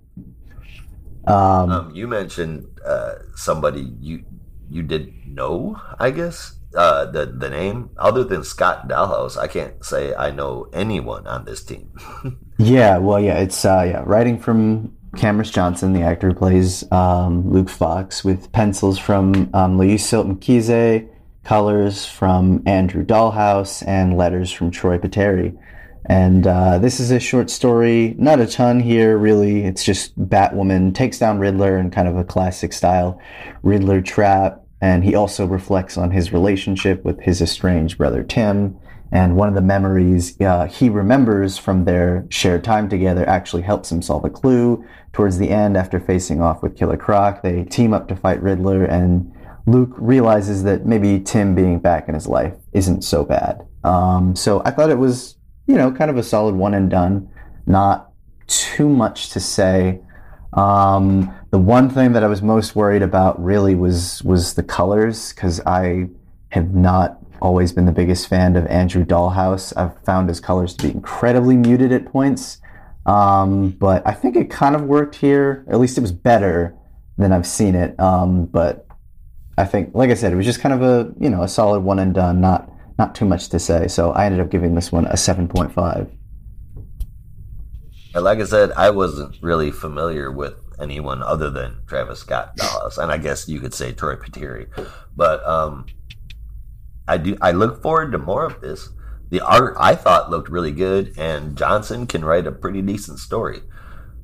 Um, 1.27 1.71
Um, 1.71 1.91
you 1.95 2.09
mentioned 2.09 2.67
uh, 2.85 3.15
somebody 3.37 3.93
you 4.01 4.25
you 4.71 4.83
did 4.83 5.13
know, 5.27 5.81
I 5.99 6.11
guess. 6.11 6.59
Uh, 6.75 7.05
the 7.05 7.27
the 7.27 7.51
name 7.51 7.91
other 7.99 8.25
than 8.25 8.43
Scott 8.45 8.89
Dalhouse, 8.89 9.37
I 9.37 9.47
can't 9.47 9.85
say 9.85 10.15
I 10.15 10.31
know 10.31 10.69
anyone 10.73 11.27
on 11.27 11.45
this 11.45 11.63
team. 11.63 11.93
Yeah, 12.59 12.99
well, 12.99 13.19
yeah, 13.19 13.39
it's 13.39 13.65
uh, 13.65 13.85
yeah, 13.89 14.03
writing 14.07 14.39
from 14.39 14.97
Camrus 15.17 15.53
Johnson, 15.53 15.93
the 15.93 16.03
actor 16.03 16.29
who 16.29 16.35
plays 16.35 16.85
um, 16.93 17.51
Luke 17.51 17.69
Fox, 17.69 18.25
with 18.25 18.53
pencils 18.53 18.99
from 18.99 19.51
um, 19.55 19.79
Luis 19.79 20.07
Silton 20.07 20.37
Kize, 20.37 21.09
colors 21.45 22.07
from 22.07 22.63
Andrew 22.67 23.05
Dalhouse, 23.05 23.83
and 23.87 24.17
letters 24.17 24.53
from 24.53 24.71
Troy 24.71 24.99
Peteri. 24.99 25.59
And 26.07 26.47
uh, 26.47 26.79
this 26.79 26.99
is 26.99 27.11
a 27.11 27.21
short 27.21 27.49
story, 27.49 28.15
not 28.19 28.41
a 28.41 28.47
ton 28.47 28.81
here, 28.81 29.17
really. 29.17 29.65
It's 29.65 29.85
just 29.85 30.19
Batwoman 30.19 30.95
takes 30.95 31.19
down 31.19 31.39
Riddler 31.39 31.79
in 31.79 31.91
kind 31.91 32.09
of 32.09 32.17
a 32.17 32.25
classic 32.25 32.73
style 32.73 33.21
Riddler 33.63 34.01
trap, 34.01 34.63
and 34.81 35.05
he 35.05 35.15
also 35.15 35.47
reflects 35.47 35.97
on 35.97 36.11
his 36.11 36.33
relationship 36.33 37.05
with 37.05 37.21
his 37.21 37.41
estranged 37.41 37.99
brother 37.99 38.25
Tim. 38.25 38.77
And 39.13 39.37
one 39.37 39.49
of 39.49 39.55
the 39.55 39.61
memories 39.61 40.41
uh, 40.41 40.67
he 40.67 40.89
remembers 40.89 41.59
from 41.59 41.85
their 41.85 42.27
shared 42.31 42.65
time 42.65 42.89
together 42.89 43.29
actually 43.29 43.63
helps 43.63 43.93
him 43.93 44.01
solve 44.01 44.25
a 44.25 44.31
clue. 44.31 44.85
Towards 45.13 45.37
the 45.37 45.51
end, 45.51 45.77
after 45.77 46.01
facing 46.01 46.41
off 46.41 46.63
with 46.63 46.77
Killer 46.77 46.97
Croc, 46.97 47.43
they 47.43 47.65
team 47.65 47.93
up 47.93 48.09
to 48.09 48.17
fight 48.17 48.43
Riddler, 48.43 48.85
and 48.85 49.31
Luke 49.67 49.93
realizes 49.99 50.63
that 50.65 50.87
maybe 50.87 51.21
Tim 51.21 51.55
being 51.55 51.79
back 51.79 52.09
in 52.09 52.15
his 52.15 52.27
life 52.27 52.55
isn't 52.73 53.03
so 53.03 53.23
bad. 53.23 53.65
Um, 53.85 54.35
so 54.35 54.63
I 54.65 54.71
thought 54.71 54.91
it 54.91 54.99
was, 54.99 55.37
you 55.67 55.77
know, 55.77 55.93
kind 55.93 56.11
of 56.11 56.17
a 56.17 56.23
solid 56.23 56.55
one 56.55 56.75
and 56.75 56.91
done. 56.91 57.29
Not 57.67 58.13
too 58.47 58.89
much 58.89 59.31
to 59.31 59.41
say. 59.41 60.01
Um, 60.53 61.35
the 61.51 61.59
one 61.59 61.89
thing 61.89 62.13
that 62.13 62.23
I 62.23 62.27
was 62.27 62.43
most 62.43 62.77
worried 62.77 63.03
about 63.03 63.43
really 63.43 63.75
was 63.75 64.23
was 64.23 64.55
the 64.55 64.63
colors 64.63 65.33
because 65.33 65.61
I 65.67 66.09
have 66.51 66.75
not 66.75 67.19
always 67.41 67.73
been 67.73 67.87
the 67.87 67.93
biggest 67.93 68.29
fan 68.29 68.57
of 68.57 68.67
Andrew 68.67 69.05
Dalhouse. 69.05 69.73
I've 69.77 69.99
found 70.05 70.29
his 70.29 70.41
colors 70.41 70.75
to 70.75 70.87
be 70.87 70.93
incredibly 70.93 71.57
muted 71.57 71.93
at 71.93 72.05
points, 72.07 72.59
um, 73.07 73.71
but 73.71 74.07
I 74.07 74.13
think 74.13 74.37
it 74.37 74.51
kind 74.51 74.75
of 74.75 74.83
worked 74.83 75.17
here. 75.17 75.65
At 75.69 75.81
least 75.81 75.97
it 75.97 76.03
was 76.03 76.13
better 76.13 76.77
than 77.19 77.33
I've 77.33 77.47
seen 77.47 77.75
it. 77.75 77.99
Um, 77.99 78.47
but 78.47 78.87
I 79.59 79.65
think, 79.65 79.95
like 79.95 80.11
I 80.11 80.15
said, 80.15 80.33
it 80.33 80.37
was 80.37 80.47
just 80.47 80.61
kind 80.61 80.75
of 80.75 80.83
a 80.83 81.13
you 81.19 81.31
know 81.31 81.43
a 81.43 81.49
solid 81.49 81.81
one 81.81 81.99
and 81.99 82.15
done. 82.15 82.41
Not 82.41 82.71
not 82.99 83.15
too 83.15 83.25
much 83.25 83.49
to 83.51 83.59
say. 83.59 83.89
So 83.89 84.13
I 84.13 84.27
ended 84.27 84.41
up 84.41 84.51
giving 84.51 84.75
this 84.75 84.93
one 84.93 85.07
a 85.07 85.17
seven 85.17 85.49
point 85.49 85.73
five. 85.73 86.11
And 88.15 88.25
like 88.25 88.41
I 88.41 88.45
said, 88.45 88.73
I 88.73 88.91
wasn't 88.91 89.37
really 89.43 89.71
familiar 89.71 90.31
with 90.31 90.55
anyone 90.81 91.23
other 91.23 91.49
than 91.51 91.79
Travis 91.87 92.21
Scott 92.21 92.57
Dallas, 92.57 92.99
and 92.99 93.11
I 93.11 93.17
guess 93.19 93.49
you 93.49 93.61
could 93.61 93.73
say 93.73 93.93
Troy 93.93 94.17
Peteri. 94.17 94.67
But 95.17 95.47
um, 95.47 95.87
I 97.09 97.17
do. 97.17 97.37
I 97.41 97.53
look 97.53 97.83
forward 97.83 98.13
to 98.13 98.19
more 98.19 98.45
of 98.45 98.61
this. 98.61 98.91
The 99.31 99.41
art 99.41 99.77
I 99.79 99.95
thought 99.95 100.31
looked 100.31 100.51
really 100.51 100.73
good, 100.73 101.15
and 101.17 101.57
Johnson 101.57 102.07
can 102.07 102.23
write 102.25 102.47
a 102.47 102.53
pretty 102.53 102.83
decent 102.83 103.19
story. 103.19 103.61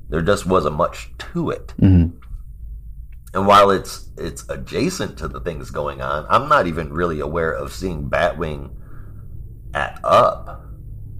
There 0.09 0.21
just 0.21 0.45
wasn't 0.45 0.75
much 0.75 1.11
to 1.33 1.49
it. 1.49 1.73
Mhm. 1.81 2.13
And 3.33 3.45
while 3.45 3.69
it's 3.69 4.09
it's 4.17 4.47
adjacent 4.49 5.17
to 5.19 5.27
the 5.27 5.39
things 5.39 5.69
going 5.71 6.01
on, 6.01 6.25
I'm 6.29 6.49
not 6.49 6.67
even 6.67 6.91
really 6.91 7.19
aware 7.19 7.51
of 7.51 7.71
seeing 7.73 8.09
Batwing 8.09 8.71
at 9.73 9.99
up 10.03 10.65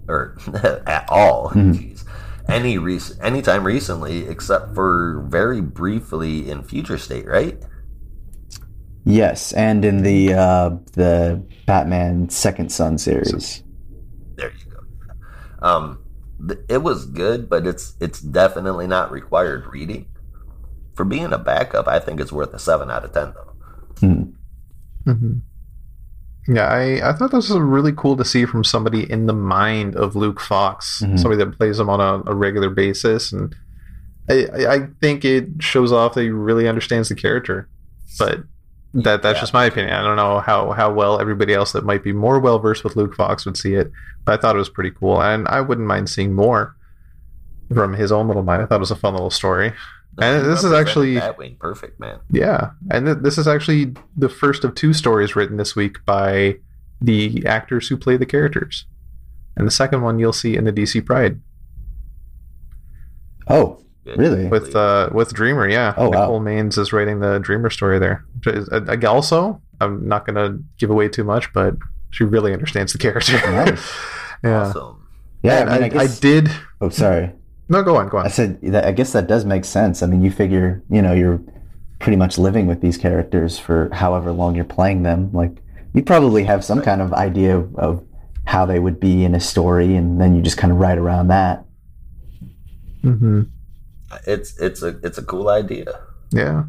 or 0.08 0.36
at 0.86 1.04
all. 1.08 1.50
Mhm. 1.50 1.74
Jeez. 1.74 2.04
Any 2.48 2.78
rec- 2.78 3.16
anytime 3.22 3.64
recently, 3.64 4.26
except 4.26 4.74
for 4.74 5.24
very 5.28 5.60
briefly 5.60 6.50
in 6.50 6.64
Future 6.64 6.98
State, 6.98 7.26
right? 7.26 7.62
Yes, 9.04 9.52
and 9.52 9.84
in 9.84 10.02
the 10.02 10.34
uh, 10.34 10.70
the 10.92 11.42
Batman 11.66 12.28
Second 12.28 12.70
Son 12.72 12.98
series. 12.98 13.62
There 14.34 14.50
you 14.52 14.72
go. 14.72 15.66
Um, 15.66 16.00
it 16.68 16.82
was 16.82 17.06
good, 17.06 17.48
but 17.48 17.66
it's 17.66 17.94
it's 18.00 18.20
definitely 18.20 18.86
not 18.88 19.12
required 19.12 19.66
reading. 19.66 20.06
For 20.94 21.04
being 21.04 21.32
a 21.32 21.38
backup, 21.38 21.88
I 21.88 21.98
think 21.98 22.20
it's 22.20 22.32
worth 22.32 22.52
a 22.52 22.58
seven 22.58 22.90
out 22.90 23.04
of 23.04 23.12
ten, 23.12 23.32
though. 23.34 23.54
Hmm. 24.00 24.22
hmm 25.12 25.32
Yeah, 26.48 26.66
I, 26.66 27.10
I 27.10 27.12
thought 27.12 27.30
this 27.30 27.48
was 27.48 27.58
really 27.58 27.92
cool 27.92 28.16
to 28.16 28.24
see 28.24 28.44
from 28.44 28.64
somebody 28.64 29.10
in 29.10 29.26
the 29.26 29.32
mind 29.32 29.94
of 29.96 30.16
Luke 30.16 30.40
Fox, 30.40 31.02
Mhm. 31.04 31.18
somebody 31.18 31.42
that 31.44 31.56
plays 31.58 31.78
him 31.78 31.88
on 31.88 32.00
a, 32.00 32.30
a 32.30 32.34
regular 32.34 32.70
basis, 32.70 33.32
and 33.32 33.54
I, 34.28 34.46
I- 34.54 34.74
I 34.74 34.86
think 35.00 35.24
it 35.24 35.48
shows 35.60 35.92
off 35.92 36.14
that 36.14 36.22
he 36.22 36.30
really 36.30 36.68
understands 36.68 37.08
the 37.08 37.14
character. 37.14 37.68
But 38.18 38.40
that 38.92 39.22
that's 39.22 39.36
Yeah. 39.36 39.40
just 39.40 39.52
my 39.54 39.66
opinion. 39.66 39.94
I 39.94 40.02
don't 40.02 40.16
know 40.16 40.40
how 40.40 40.72
how 40.72 40.92
well 40.92 41.20
everybody 41.20 41.54
else 41.54 41.72
that 41.72 41.84
might 41.84 42.02
be 42.02 42.12
more 42.12 42.40
well 42.40 42.58
versed 42.58 42.82
with 42.84 42.96
Luke 42.96 43.14
Fox 43.14 43.44
would 43.46 43.56
see 43.56 43.74
it, 43.74 43.90
but 44.24 44.36
I 44.38 44.40
thought 44.42 44.56
it 44.56 44.58
was 44.58 44.68
pretty 44.68 44.90
cool, 44.90 45.22
and 45.22 45.46
I 45.46 45.60
wouldn't 45.60 45.86
mind 45.86 46.08
seeing 46.10 46.34
more 46.34 46.74
from 47.72 47.94
his 47.94 48.10
own 48.10 48.26
little 48.26 48.42
mind. 48.42 48.62
I 48.62 48.66
thought 48.66 48.76
it 48.76 48.80
was 48.80 48.90
a 48.90 48.96
fun 48.96 49.12
little 49.14 49.30
story. 49.30 49.72
And 50.18 50.44
this 50.44 50.64
is 50.64 50.70
represented 50.70 50.78
actually- 50.80 51.14
Batwing, 51.16 51.58
perfect 51.58 52.00
man. 52.00 52.18
Yeah, 52.30 52.70
and 52.90 53.06
th- 53.06 53.18
this 53.22 53.38
is 53.38 53.46
actually 53.48 53.94
the 54.16 54.28
first 54.28 54.64
of 54.64 54.74
two 54.74 54.92
stories 54.92 55.34
written 55.36 55.56
this 55.56 55.74
week 55.76 56.04
by 56.04 56.56
the 57.00 57.44
actors 57.46 57.88
who 57.88 57.96
play 57.96 58.16
the 58.16 58.26
characters, 58.26 58.84
and 59.56 59.66
the 59.66 59.70
second 59.70 60.02
one 60.02 60.18
you'll 60.18 60.32
see 60.32 60.56
in 60.56 60.64
the 60.64 60.72
DC 60.72 61.00
Pride 61.04 61.40
Oh, 63.48 63.78
Really? 64.04 64.46
with 64.48 64.74
uh, 64.74 65.08
with 65.12 65.32
Dreamer. 65.32 65.68
Yeah, 65.68 65.94
Oh, 65.96 66.08
wow. 66.10 66.30
Maines 66.38 66.78
is 66.78 66.92
writing 66.92 67.20
the 67.20 67.38
Dreamer 67.38 67.70
story 67.70 67.98
there. 67.98 68.24
Which 68.44 68.54
is- 68.54 68.68
uh, 68.70 68.96
Also, 69.06 69.60
I'm 69.80 70.06
not 70.06 70.26
going 70.26 70.34
to 70.36 70.62
give 70.78 70.90
away 70.90 71.08
too 71.08 71.24
much, 71.24 71.52
but 71.52 71.74
she 72.10 72.24
really 72.24 72.52
understands 72.52 72.92
the 72.92 72.98
character. 72.98 73.32
Nice. 73.50 73.92
yeah, 74.44 74.62
Awesome. 74.68 75.06
yeah. 75.42 75.60
And 75.60 75.70
I 75.70 75.78
mean, 75.80 75.96
I, 75.96 76.00
I, 76.02 76.04
I 76.04 76.06
did. 76.20 76.50
oh, 76.80 76.88
sorry. 76.88 77.32
No, 77.70 77.82
go 77.82 77.96
on, 77.96 78.08
go 78.08 78.18
on. 78.18 78.26
I 78.26 78.28
said 78.28 78.60
that. 78.62 78.84
I 78.84 78.92
guess 78.92 79.12
that 79.12 79.28
does 79.28 79.44
make 79.44 79.64
sense. 79.64 80.02
I 80.02 80.06
mean, 80.06 80.22
you 80.22 80.30
figure, 80.30 80.82
you 80.90 81.00
know, 81.00 81.12
you're 81.14 81.40
pretty 82.00 82.16
much 82.16 82.36
living 82.36 82.66
with 82.66 82.80
these 82.82 82.98
characters 82.98 83.58
for 83.58 83.88
however 83.92 84.32
long 84.32 84.56
you're 84.56 84.64
playing 84.64 85.04
them. 85.04 85.30
Like, 85.32 85.52
you 85.94 86.02
probably 86.02 86.44
have 86.44 86.64
some 86.64 86.82
kind 86.82 87.00
of 87.00 87.12
idea 87.14 87.56
of, 87.56 87.74
of 87.76 88.04
how 88.46 88.66
they 88.66 88.80
would 88.80 89.00
be 89.00 89.24
in 89.24 89.34
a 89.36 89.40
story, 89.40 89.94
and 89.96 90.20
then 90.20 90.34
you 90.34 90.42
just 90.42 90.58
kind 90.58 90.72
of 90.72 90.78
write 90.78 90.98
around 90.98 91.28
that. 91.28 91.64
hmm 93.02 93.42
It's 94.26 94.58
it's 94.58 94.82
a 94.82 94.98
it's 95.02 95.18
a 95.18 95.22
cool 95.22 95.48
idea. 95.48 96.00
Yeah. 96.32 96.64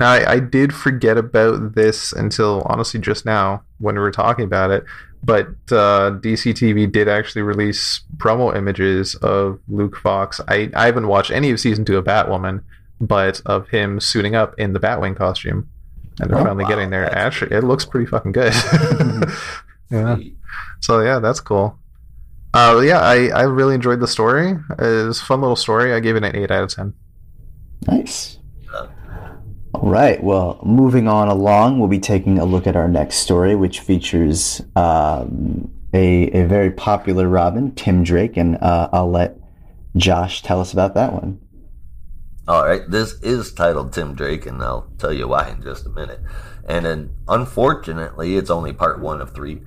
Now, 0.00 0.12
I, 0.12 0.32
I 0.32 0.40
did 0.40 0.74
forget 0.74 1.16
about 1.18 1.74
this 1.74 2.12
until 2.12 2.62
honestly 2.66 3.00
just 3.00 3.24
now 3.24 3.62
when 3.82 3.94
we 3.96 4.00
were 4.00 4.10
talking 4.10 4.44
about 4.44 4.70
it. 4.70 4.84
But 5.24 5.46
uh, 5.70 6.18
DC 6.20 6.52
TV 6.54 6.90
did 6.90 7.08
actually 7.08 7.42
release 7.42 8.00
promo 8.16 8.56
images 8.56 9.14
of 9.16 9.60
Luke 9.68 9.96
Fox. 9.96 10.40
I, 10.48 10.70
I 10.74 10.86
haven't 10.86 11.06
watched 11.06 11.30
any 11.30 11.50
of 11.50 11.60
season 11.60 11.84
two 11.84 11.96
of 11.96 12.04
Batwoman, 12.04 12.62
but 13.00 13.40
of 13.46 13.68
him 13.68 14.00
suiting 14.00 14.34
up 14.34 14.54
in 14.58 14.72
the 14.72 14.80
Batwing 14.80 15.16
costume. 15.16 15.68
And 16.20 16.28
they're 16.30 16.38
Oh, 16.40 16.44
finally 16.44 16.64
wow, 16.64 16.70
getting 16.70 16.90
there. 16.90 17.06
Actually, 17.16 17.56
it 17.56 17.62
looks 17.62 17.84
pretty 17.84 18.06
fucking 18.06 18.32
good. 18.32 18.52
yeah. 19.90 20.16
So 20.80 21.00
yeah, 21.00 21.18
that's 21.20 21.40
cool. 21.40 21.78
Uh, 22.54 22.82
yeah, 22.84 23.00
I, 23.00 23.28
I 23.28 23.42
really 23.44 23.74
enjoyed 23.74 24.00
the 24.00 24.06
story. 24.08 24.50
It 24.78 25.06
was 25.06 25.20
a 25.20 25.24
fun 25.24 25.40
little 25.40 25.56
story. 25.56 25.94
I 25.94 26.00
gave 26.00 26.16
it 26.16 26.24
an 26.24 26.36
eight 26.36 26.50
out 26.50 26.64
of 26.64 26.68
ten. 26.74 26.92
Nice. 27.86 28.38
All 29.74 29.88
right. 29.88 30.22
Well, 30.22 30.60
moving 30.64 31.08
on 31.08 31.28
along, 31.28 31.78
we'll 31.78 31.88
be 31.88 31.98
taking 31.98 32.38
a 32.38 32.44
look 32.44 32.66
at 32.66 32.76
our 32.76 32.88
next 32.88 33.16
story, 33.16 33.54
which 33.54 33.80
features 33.80 34.60
um, 34.76 35.72
a, 35.94 36.30
a 36.30 36.46
very 36.46 36.70
popular 36.70 37.28
Robin, 37.28 37.74
Tim 37.74 38.04
Drake, 38.04 38.36
and 38.36 38.56
uh, 38.56 38.90
I'll 38.92 39.10
let 39.10 39.38
Josh 39.96 40.42
tell 40.42 40.60
us 40.60 40.72
about 40.72 40.94
that 40.94 41.12
one. 41.12 41.40
All 42.48 42.64
right, 42.64 42.82
this 42.88 43.14
is 43.22 43.52
titled 43.52 43.92
Tim 43.92 44.14
Drake, 44.14 44.46
and 44.46 44.62
I'll 44.62 44.90
tell 44.98 45.12
you 45.12 45.28
why 45.28 45.50
in 45.50 45.62
just 45.62 45.86
a 45.86 45.90
minute. 45.90 46.20
And 46.68 46.84
then, 46.84 47.10
unfortunately, 47.28 48.36
it's 48.36 48.50
only 48.50 48.72
part 48.72 49.00
one 49.00 49.20
of 49.20 49.32
three. 49.32 49.62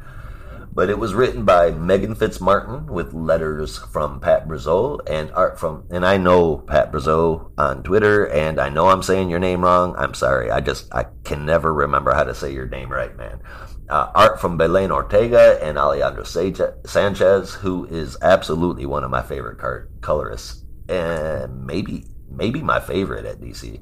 But 0.75 0.89
it 0.89 0.99
was 0.99 1.13
written 1.13 1.45
by 1.45 1.71
Megan 1.71 2.15
Fitzmartin 2.15 2.87
with 2.87 3.13
letters 3.13 3.77
from 3.77 4.19
Pat 4.19 4.45
Brosseau 4.45 4.99
and 5.09 5.31
art 5.31 5.57
from, 5.57 5.85
and 5.89 6.05
I 6.05 6.17
know 6.17 6.57
Pat 6.57 6.91
Brosseau 6.91 7.49
on 7.57 7.81
Twitter, 7.81 8.25
and 8.25 8.59
I 8.59 8.67
know 8.67 8.89
I'm 8.89 9.01
saying 9.01 9.29
your 9.29 9.39
name 9.39 9.63
wrong. 9.63 9.95
I'm 9.97 10.13
sorry. 10.13 10.51
I 10.51 10.59
just, 10.59 10.93
I 10.93 11.05
can 11.23 11.45
never 11.45 11.73
remember 11.73 12.13
how 12.13 12.25
to 12.25 12.35
say 12.35 12.51
your 12.51 12.67
name 12.67 12.91
right, 12.91 13.15
man. 13.15 13.41
Uh, 13.87 14.11
art 14.13 14.41
from 14.41 14.57
Belen 14.57 14.91
Ortega 14.91 15.63
and 15.63 15.77
Alejandro 15.77 16.25
Sanchez, 16.25 17.53
who 17.53 17.85
is 17.85 18.17
absolutely 18.21 18.85
one 18.85 19.05
of 19.05 19.11
my 19.11 19.21
favorite 19.21 19.57
card 19.57 19.89
colorists, 20.01 20.65
and 20.89 21.65
maybe, 21.65 22.03
maybe 22.29 22.61
my 22.61 22.81
favorite 22.81 23.25
at 23.25 23.39
DC. 23.39 23.81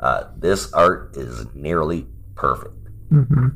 Uh, 0.00 0.24
this 0.36 0.72
art 0.72 1.16
is 1.16 1.46
nearly 1.54 2.08
perfect. 2.34 2.88
Mm-hmm. 3.12 3.48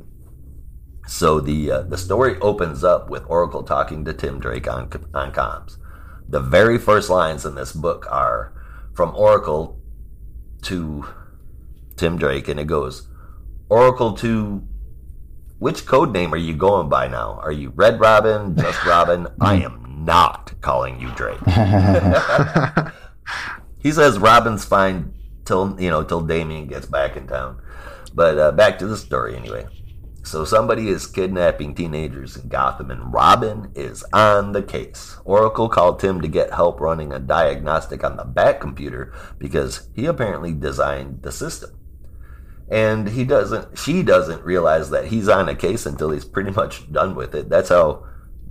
So 1.09 1.41
the 1.41 1.71
uh, 1.71 1.83
the 1.83 1.97
story 1.97 2.39
opens 2.41 2.85
up 2.85 3.09
with 3.09 3.25
Oracle 3.29 3.63
talking 3.63 4.05
to 4.05 4.13
Tim 4.13 4.39
Drake 4.39 4.69
on 4.69 4.91
on 5.15 5.33
comms. 5.33 5.79
The 6.29 6.39
very 6.39 6.77
first 6.77 7.09
lines 7.09 7.47
in 7.47 7.55
this 7.55 7.73
book 7.73 8.07
are 8.11 8.53
from 8.93 9.17
Oracle 9.17 9.81
to 10.65 11.07
Tim 11.97 12.19
Drake, 12.19 12.47
and 12.47 12.61
it 12.61 12.67
goes, 12.67 13.09
"Oracle 13.71 14.13
to 14.19 14.63
which 15.59 15.87
code 15.87 16.13
name 16.13 16.35
are 16.35 16.37
you 16.37 16.55
going 16.55 16.91
by 16.91 17.09
now? 17.09 17.41
Are 17.43 17.53
you 17.53 17.73
Red 17.75 17.99
Robin, 17.99 18.55
Just 18.55 18.85
Robin? 18.87 19.29
I 19.41 19.55
am 19.63 20.05
not 20.05 20.61
calling 20.61 21.01
you 21.01 21.11
Drake." 21.13 21.41
he 23.79 23.93
says 23.93 24.19
Robin's 24.19 24.67
fine 24.67 25.15
till 25.47 25.75
you 25.81 25.89
know 25.89 26.05
till 26.05 26.21
Damian 26.21 26.67
gets 26.67 26.85
back 26.85 27.17
in 27.17 27.27
town. 27.27 27.63
But 28.13 28.39
uh, 28.39 28.53
back 28.53 28.79
to 28.81 28.87
the 28.87 28.99
story 28.99 29.35
anyway. 29.35 29.67
So 30.29 30.45
somebody 30.45 30.91
is 30.91 31.07
kidnapping 31.07 31.75
teenagers 31.75 32.37
in 32.37 32.51
Gotham, 32.51 32.91
and 32.91 33.15
Robin 33.15 33.73
is 33.75 34.05
on 34.13 34.53
the 34.53 34.63
case. 34.63 35.17
Oracle 35.25 35.71
called 35.71 36.01
Tim 36.01 36.21
to 36.21 36.29
get 36.29 36.53
help 36.53 36.81
running 36.81 37.15
a 37.15 37.19
diagnostic 37.19 38.05
on 38.05 38.19
the 38.19 38.27
Bat 38.27 38.61
computer 38.61 39.15
because 39.39 39.89
he 39.95 40.05
apparently 40.05 40.53
designed 40.53 41.23
the 41.23 41.33
system. 41.33 41.71
And 42.71 43.09
he 43.09 43.25
doesn't, 43.25 43.79
she 43.79 44.03
doesn't 44.03 44.45
realize 44.45 44.91
that 44.91 45.07
he's 45.07 45.31
on 45.31 45.49
a 45.49 45.55
case 45.55 45.87
until 45.87 46.11
he's 46.11 46.27
pretty 46.27 46.51
much 46.51 46.93
done 46.93 47.15
with 47.15 47.35
it. 47.35 47.49
That's 47.49 47.71
how 47.71 48.05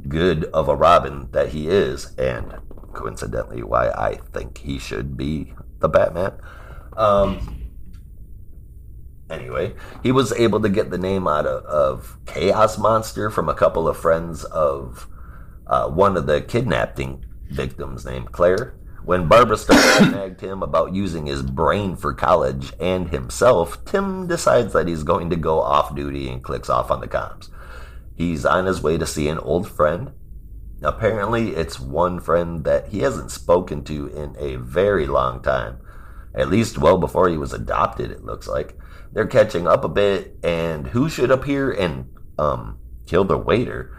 good 0.08 0.46
of 0.46 0.70
a 0.70 0.76
Robin 0.76 1.30
that 1.32 1.50
he 1.50 1.68
is, 1.68 2.16
and 2.16 2.56
coincidentally, 2.94 3.62
why 3.62 3.90
I 3.92 4.16
think 4.34 4.58
he 4.58 4.80
should 4.80 5.16
be 5.16 5.54
the 5.78 5.90
Batman. 5.90 6.40
Um, 6.98 7.67
anyway, 9.30 9.74
he 10.04 10.12
was 10.12 10.32
able 10.34 10.62
to 10.62 10.70
get 10.70 10.90
the 10.90 10.98
name 10.98 11.28
out 11.28 11.46
of, 11.46 11.64
of 11.66 12.18
Chaos 12.26 12.78
Monster 12.78 13.30
from 13.30 13.50
a 13.50 13.56
couple 13.56 13.88
of 13.88 13.98
friends 13.98 14.44
of 14.46 15.08
uh, 15.68 15.90
one 15.90 16.18
of 16.18 16.26
the 16.26 16.42
kidnapping 16.42 17.26
victims 17.50 18.06
named 18.06 18.32
Claire. 18.32 18.76
When 19.04 19.28
Barbara 19.28 19.58
Stark 19.58 20.02
nagged 20.12 20.42
him 20.42 20.62
about 20.62 20.94
using 20.94 21.26
his 21.26 21.42
brain 21.42 21.96
for 21.96 22.14
college 22.14 22.74
and 22.80 23.10
himself, 23.10 23.84
Tim 23.86 24.28
decides 24.28 24.74
that 24.74 24.88
he's 24.88 25.04
going 25.04 25.30
to 25.30 25.38
go 25.38 25.62
off 25.62 25.96
duty 25.96 26.30
and 26.30 26.44
clicks 26.44 26.70
off 26.70 26.92
on 26.92 27.00
the 27.00 27.08
comms. 27.08 27.50
He's 28.16 28.46
on 28.46 28.66
his 28.66 28.82
way 28.82 28.98
to 28.98 29.06
see 29.06 29.30
an 29.30 29.38
old 29.38 29.70
friend. 29.70 30.12
Apparently, 30.82 31.56
it's 31.56 31.80
one 31.80 32.20
friend 32.20 32.64
that 32.66 32.90
he 32.90 33.00
hasn't 33.00 33.32
spoken 33.32 33.84
to 33.86 34.08
in 34.08 34.36
a 34.38 34.58
very 34.58 35.08
long 35.08 35.42
time. 35.42 35.78
At 36.36 36.50
least 36.50 36.78
well 36.78 36.98
before 36.98 37.30
he 37.30 37.38
was 37.38 37.54
adopted, 37.54 38.12
it 38.12 38.26
looks 38.26 38.48
like. 38.48 38.78
They're 39.14 39.28
catching 39.28 39.68
up 39.68 39.84
a 39.84 39.90
bit, 39.90 40.38
and 40.44 40.88
who 40.88 41.10
should 41.10 41.32
appear 41.32 41.72
and 41.72 42.10
um 42.38 42.78
kill 43.06 43.24
the 43.24 43.38
waiter 43.38 43.98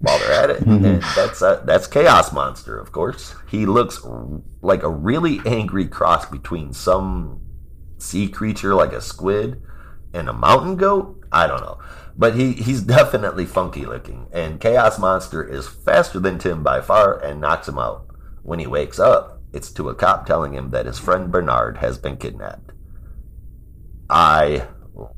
while 0.00 0.18
they're 0.18 0.32
at 0.32 0.50
it? 0.50 0.60
Mhm. 0.66 0.84
And 0.84 1.02
that's 1.16 1.42
uh, 1.42 1.62
that's 1.64 1.86
Chaos 1.86 2.32
Monster, 2.32 2.78
of 2.78 2.92
course. 2.92 3.34
He 3.50 3.66
looks 3.66 4.04
r- 4.04 4.40
like 4.62 4.82
a 4.82 4.90
really 4.90 5.40
angry 5.46 5.86
cross 5.86 6.26
between 6.26 6.72
some 6.72 7.40
sea 7.98 8.28
creature 8.28 8.74
like 8.74 8.92
a 8.92 9.00
squid 9.00 9.62
and 10.12 10.28
a 10.28 10.32
mountain 10.32 10.76
goat. 10.76 11.24
I 11.32 11.46
don't 11.46 11.60
know, 11.62 11.78
but 12.16 12.34
he 12.34 12.52
he's 12.52 12.82
definitely 12.98 13.46
funky 13.46 13.86
looking. 13.86 14.26
And 14.32 14.60
Chaos 14.60 14.98
Monster 14.98 15.42
is 15.42 15.66
faster 15.68 16.20
than 16.20 16.38
Tim 16.38 16.62
by 16.62 16.80
far 16.80 17.18
and 17.18 17.40
knocks 17.40 17.68
him 17.68 17.78
out. 17.78 18.06
When 18.42 18.58
he 18.58 18.66
wakes 18.66 18.98
up, 18.98 19.40
it's 19.52 19.72
to 19.72 19.88
a 19.88 19.94
cop 19.94 20.26
telling 20.26 20.52
him 20.54 20.70
that 20.70 20.86
his 20.86 20.98
friend 20.98 21.30
Bernard 21.32 21.78
has 21.78 21.98
been 21.98 22.16
kidnapped. 22.16 22.65
I 24.08 24.68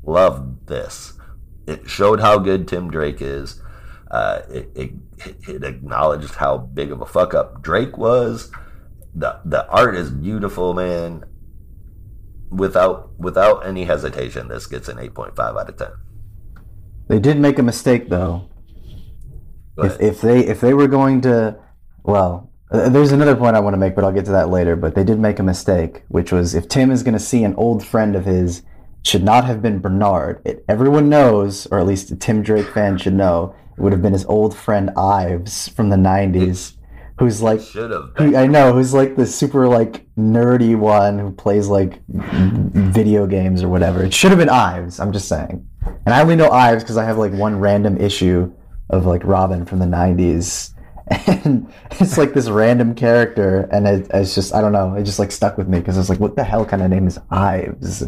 loved 0.03 0.67
this. 0.67 1.13
It 1.67 1.89
showed 1.89 2.19
how 2.19 2.39
good 2.39 2.67
Tim 2.67 2.89
Drake 2.89 3.21
is. 3.21 3.61
Uh, 4.09 4.41
it, 4.49 4.71
it, 4.75 4.91
it 5.47 5.63
acknowledged 5.63 6.35
how 6.35 6.57
big 6.57 6.91
of 6.91 7.01
a 7.01 7.05
fuck 7.05 7.33
up 7.33 7.61
Drake 7.61 7.97
was. 7.97 8.51
The 9.13 9.39
the 9.45 9.67
art 9.67 9.95
is 9.95 10.09
beautiful, 10.09 10.73
man. 10.73 11.25
Without 12.49 13.11
without 13.19 13.65
any 13.65 13.85
hesitation, 13.85 14.47
this 14.47 14.65
gets 14.65 14.87
an 14.87 14.97
eight 14.99 15.13
point 15.13 15.35
five 15.35 15.55
out 15.55 15.69
of 15.69 15.77
ten. 15.77 15.91
They 17.07 17.19
did 17.19 17.39
make 17.39 17.59
a 17.59 17.63
mistake 17.63 18.09
though. 18.09 18.49
If 19.77 19.99
if 20.01 20.21
they 20.21 20.39
if 20.45 20.59
they 20.59 20.73
were 20.73 20.87
going 20.87 21.21
to, 21.21 21.57
well, 22.03 22.51
uh, 22.71 22.89
there's 22.89 23.11
another 23.11 23.35
point 23.35 23.55
I 23.55 23.59
want 23.59 23.73
to 23.73 23.77
make, 23.77 23.95
but 23.95 24.03
I'll 24.03 24.11
get 24.11 24.25
to 24.25 24.31
that 24.31 24.49
later. 24.49 24.75
But 24.75 24.95
they 24.95 25.03
did 25.03 25.19
make 25.19 25.39
a 25.39 25.43
mistake, 25.43 26.03
which 26.07 26.31
was 26.31 26.53
if 26.53 26.67
Tim 26.67 26.91
is 26.91 27.03
going 27.03 27.13
to 27.13 27.19
see 27.19 27.43
an 27.43 27.55
old 27.55 27.85
friend 27.85 28.15
of 28.15 28.25
his, 28.25 28.63
should 29.03 29.23
not 29.23 29.45
have 29.45 29.61
been 29.61 29.79
Bernard. 29.79 30.41
It, 30.45 30.65
everyone 30.67 31.09
knows, 31.09 31.67
or 31.67 31.79
at 31.79 31.87
least 31.87 32.11
a 32.11 32.15
Tim 32.15 32.41
Drake 32.41 32.67
fan 32.67 32.97
should 32.97 33.13
know, 33.13 33.55
it 33.77 33.81
would 33.81 33.93
have 33.93 34.01
been 34.01 34.13
his 34.13 34.25
old 34.25 34.55
friend 34.55 34.91
Ives 34.97 35.69
from 35.69 35.89
the 35.89 35.95
'90s, 35.95 36.73
who's 37.17 37.41
like 37.41 37.61
who. 37.61 38.35
I 38.35 38.45
know 38.45 38.73
who's 38.73 38.93
like 38.93 39.15
the 39.15 39.25
super 39.25 39.67
like 39.67 40.05
nerdy 40.17 40.77
one 40.77 41.17
who 41.17 41.31
plays 41.31 41.67
like 41.67 42.01
video 42.07 43.25
games 43.25 43.63
or 43.63 43.69
whatever. 43.69 44.03
It 44.03 44.13
should 44.13 44.31
have 44.31 44.39
been 44.39 44.49
Ives. 44.49 44.99
I'm 44.99 45.13
just 45.13 45.29
saying, 45.29 45.65
and 46.05 46.13
I 46.13 46.21
only 46.21 46.35
know 46.35 46.49
Ives 46.49 46.83
because 46.83 46.97
I 46.97 47.05
have 47.05 47.17
like 47.17 47.31
one 47.31 47.59
random 47.59 47.97
issue 47.97 48.53
of 48.89 49.05
like 49.05 49.23
Robin 49.23 49.65
from 49.65 49.79
the 49.79 49.85
'90s, 49.85 50.73
and 51.27 51.71
it's 51.91 52.17
like 52.17 52.33
this 52.33 52.49
random 52.49 52.95
character, 52.95 53.69
and 53.71 53.87
it, 53.87 54.07
it's 54.13 54.35
just 54.35 54.53
I 54.53 54.59
don't 54.59 54.73
know. 54.73 54.95
It 54.95 55.03
just 55.03 55.19
like 55.19 55.31
stuck 55.31 55.57
with 55.57 55.69
me 55.69 55.79
because 55.79 55.97
it's 55.97 56.09
like, 56.09 56.19
what 56.19 56.35
the 56.35 56.43
hell 56.43 56.65
kind 56.65 56.81
of 56.81 56.89
name 56.89 57.07
is 57.07 57.17
Ives? 57.31 58.03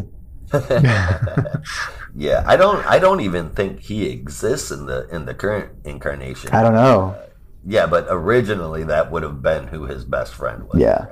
yeah, 2.14 2.44
I 2.46 2.56
don't 2.56 2.84
I 2.86 2.98
don't 2.98 3.20
even 3.20 3.50
think 3.50 3.80
he 3.80 4.06
exists 4.06 4.70
in 4.70 4.86
the 4.86 5.08
in 5.08 5.24
the 5.24 5.34
current 5.34 5.72
incarnation. 5.84 6.50
I 6.52 6.62
don't 6.62 6.74
know. 6.74 7.16
Yeah, 7.64 7.86
but 7.86 8.06
originally 8.08 8.84
that 8.84 9.10
would 9.10 9.22
have 9.22 9.42
been 9.42 9.68
who 9.68 9.84
his 9.84 10.04
best 10.04 10.34
friend 10.34 10.64
was. 10.64 10.80
Yeah. 10.80 11.06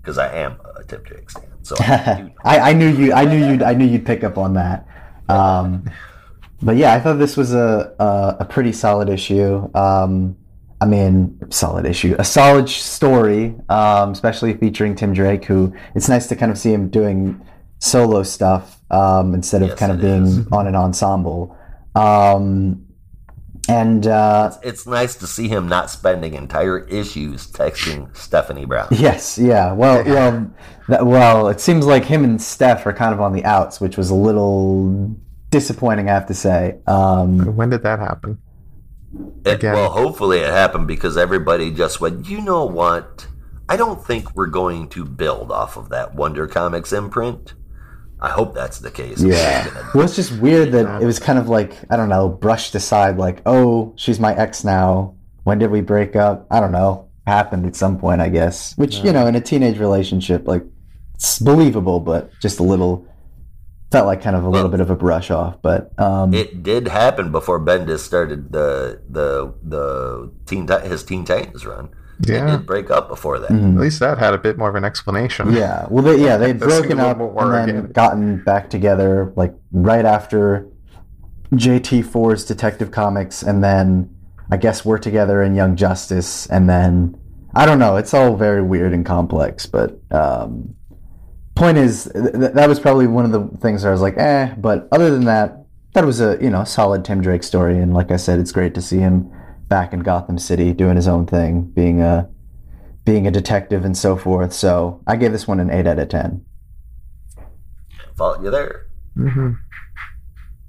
Because 0.00 0.18
I 0.18 0.34
am 0.34 0.56
a 0.76 0.82
Tim 0.82 1.02
Drake 1.02 1.30
fan, 1.30 1.44
so 1.62 1.76
I. 1.78 2.32
I, 2.44 2.70
I 2.70 2.72
knew 2.72 2.88
you. 2.88 3.12
I 3.12 3.24
knew 3.24 3.38
you. 3.38 3.64
I 3.64 3.74
knew 3.74 3.84
you'd 3.84 4.04
pick 4.04 4.24
up 4.24 4.36
on 4.36 4.54
that. 4.54 4.88
Um, 5.28 5.88
but 6.60 6.76
yeah, 6.76 6.94
I 6.94 7.00
thought 7.00 7.18
this 7.18 7.36
was 7.36 7.54
a 7.54 7.94
a, 8.00 8.36
a 8.40 8.44
pretty 8.44 8.72
solid 8.72 9.08
issue. 9.08 9.70
Um, 9.74 10.36
I 10.82 10.84
mean, 10.84 11.38
solid 11.50 11.86
issue, 11.86 12.16
a 12.18 12.24
solid 12.24 12.68
story, 12.68 13.54
um, 13.68 14.10
especially 14.10 14.54
featuring 14.54 14.96
Tim 14.96 15.12
Drake, 15.12 15.44
who 15.44 15.72
it's 15.94 16.08
nice 16.08 16.26
to 16.26 16.34
kind 16.34 16.50
of 16.50 16.58
see 16.58 16.72
him 16.72 16.88
doing 16.88 17.40
solo 17.82 18.22
stuff 18.22 18.80
um, 18.92 19.34
instead 19.34 19.60
of 19.62 19.70
Yes, 19.70 19.78
kind 19.78 19.90
of 19.92 20.00
being 20.00 20.24
is. 20.24 20.46
on 20.52 20.66
an 20.68 20.76
ensemble. 20.76 21.56
Um, 21.96 22.86
and 23.68 24.06
uh, 24.06 24.52
It's 24.62 24.86
nice 24.86 25.16
to 25.16 25.26
see 25.26 25.48
him 25.48 25.68
not 25.68 25.90
spending 25.90 26.34
entire 26.34 26.80
issues 26.86 27.46
texting 27.50 28.14
Stephanie 28.16 28.64
Brown. 28.66 28.88
yes, 28.92 29.36
yeah, 29.38 29.72
well, 29.72 30.04
well, 30.04 30.50
that, 30.88 31.06
well, 31.06 31.48
it 31.48 31.60
seems 31.60 31.84
like 31.86 32.04
him 32.04 32.22
and 32.24 32.40
Steph 32.40 32.86
are 32.86 32.92
kind 32.92 33.12
of 33.14 33.20
on 33.20 33.32
the 33.32 33.44
outs, 33.44 33.80
which 33.80 33.96
was 33.96 34.10
a 34.10 34.14
little 34.14 35.14
disappointing, 35.50 36.08
I 36.08 36.12
have 36.14 36.26
to 36.26 36.34
say. 36.34 36.78
Um, 36.86 37.56
When 37.56 37.70
did 37.70 37.82
that 37.82 37.98
happen? 37.98 38.38
It- 39.44 39.54
Again. 39.54 39.74
well, 39.74 39.90
hopefully 39.90 40.38
it 40.38 40.50
happened 40.50 40.86
because 40.86 41.16
everybody 41.16 41.70
just 41.72 42.00
went, 42.00 42.28
you 42.28 42.40
know 42.40 42.64
what? 42.64 43.26
I 43.68 43.76
don't 43.76 44.04
think 44.04 44.34
we're 44.36 44.46
going 44.48 44.88
to 44.90 45.04
build 45.04 45.50
off 45.52 45.76
of 45.76 45.88
that 45.90 46.14
Wonder 46.14 46.46
Comics 46.46 46.92
imprint. 46.92 47.54
I 48.22 48.30
hope 48.30 48.54
that's 48.54 48.78
the 48.78 48.90
case. 48.92 49.20
Yeah. 49.20 49.66
Well, 49.94 50.04
it's 50.04 50.14
just 50.14 50.30
weird 50.38 50.70
that 50.72 51.02
it 51.02 51.04
was 51.04 51.18
kind 51.18 51.40
of 51.40 51.48
like, 51.48 51.76
I 51.90 51.96
don't 51.96 52.08
know, 52.08 52.28
brushed 52.28 52.72
aside, 52.76 53.18
like, 53.18 53.42
oh, 53.46 53.94
she's 53.96 54.20
my 54.20 54.32
ex 54.36 54.62
now. 54.62 55.16
When 55.42 55.58
did 55.58 55.72
we 55.72 55.80
break 55.80 56.14
up? 56.14 56.46
I 56.48 56.60
don't 56.60 56.70
know. 56.70 57.08
Happened 57.26 57.66
at 57.66 57.74
some 57.74 57.98
point, 57.98 58.20
I 58.20 58.28
guess. 58.28 58.76
Which, 58.78 58.98
you 58.98 59.12
know, 59.12 59.26
in 59.26 59.34
a 59.34 59.40
teenage 59.40 59.78
relationship, 59.78 60.46
like, 60.46 60.64
it's 61.14 61.40
believable, 61.40 61.98
but 61.98 62.30
just 62.40 62.60
a 62.60 62.62
little, 62.62 63.08
felt 63.90 64.06
like 64.06 64.22
kind 64.22 64.36
of 64.36 64.44
a 64.44 64.48
little 64.48 64.70
bit 64.70 64.80
of 64.80 64.90
a 64.90 64.96
brush 64.96 65.32
off. 65.32 65.60
But, 65.60 65.90
um, 65.98 66.32
It 66.32 66.62
did 66.62 66.86
happen 66.86 67.32
before 67.32 67.58
Bendis 67.58 68.00
started 68.00 68.52
the 68.52 69.02
the 69.10 69.52
the 69.62 70.32
teen 70.46 70.68
his 70.84 71.02
Teen 71.02 71.24
Titans 71.24 71.66
run. 71.66 71.90
They 72.26 72.34
Yeah. 72.34 72.56
did 72.56 72.66
break 72.66 72.90
up 72.90 73.08
before 73.08 73.38
that. 73.40 73.50
mhm. 73.50 73.74
At 73.74 73.80
least 73.80 73.98
that 74.00 74.18
had 74.18 74.32
a 74.34 74.38
bit 74.38 74.56
more 74.56 74.68
of 74.68 74.74
an 74.76 74.84
explanation. 74.84 75.52
Yeah, 75.52 75.86
well, 75.90 76.04
they, 76.04 76.22
yeah, 76.22 76.36
they'd 76.42 76.58
broken 76.58 77.00
up 77.00 77.18
and 77.20 77.36
then 77.36 77.36
organic. 77.36 77.92
gotten 77.92 78.42
back 78.44 78.70
together 78.70 79.32
like 79.36 79.54
right 79.72 80.04
after 80.04 80.66
JT4's 81.52 82.44
Detective 82.44 82.90
Comics, 82.90 83.42
and 83.42 83.62
then 83.62 84.08
I 84.50 84.56
guess 84.56 84.84
we're 84.84 84.98
together 84.98 85.42
in 85.42 85.54
Young 85.54 85.76
Justice, 85.76 86.46
and 86.46 86.68
then 86.68 87.16
I 87.54 87.66
don't 87.66 87.78
know. 87.78 87.96
It's 87.96 88.14
all 88.14 88.36
very 88.36 88.62
weird 88.62 88.92
and 88.92 89.04
complex, 89.04 89.66
but 89.66 89.98
um, 90.10 90.74
point 91.54 91.76
is 91.76 92.04
th- 92.12 92.32
th- 92.32 92.52
that 92.52 92.68
was 92.68 92.80
probably 92.80 93.06
one 93.06 93.24
of 93.26 93.32
the 93.32 93.58
things 93.58 93.82
where 93.82 93.90
I 93.90 93.92
was 93.92 94.00
like, 94.00 94.16
eh. 94.16 94.54
But 94.56 94.88
other 94.92 95.10
than 95.10 95.24
that, 95.26 95.64
that 95.94 96.06
was 96.06 96.20
a 96.20 96.38
you 96.40 96.48
know 96.50 96.64
solid 96.64 97.04
Tim 97.04 97.20
Drake 97.20 97.42
story, 97.42 97.78
and 97.78 97.92
like 97.92 98.10
I 98.10 98.16
said, 98.16 98.38
it's 98.38 98.52
great 98.52 98.74
to 98.74 98.80
see 98.80 98.98
him 98.98 99.30
back 99.72 99.94
in 99.94 100.00
Gotham 100.00 100.36
City 100.38 100.74
doing 100.74 100.96
his 100.96 101.08
own 101.08 101.24
thing, 101.24 101.62
being 101.62 102.02
a 102.02 102.28
being 103.06 103.26
a 103.26 103.30
detective 103.30 103.86
and 103.86 103.96
so 103.96 104.18
forth. 104.18 104.52
So 104.52 105.00
I 105.06 105.16
gave 105.16 105.32
this 105.32 105.48
one 105.48 105.60
an 105.60 105.70
eight 105.70 105.86
out 105.86 105.98
of 105.98 106.10
ten. 106.10 106.44
Fault 108.18 108.42
you 108.42 108.50
there. 108.50 108.84
hmm 109.14 109.52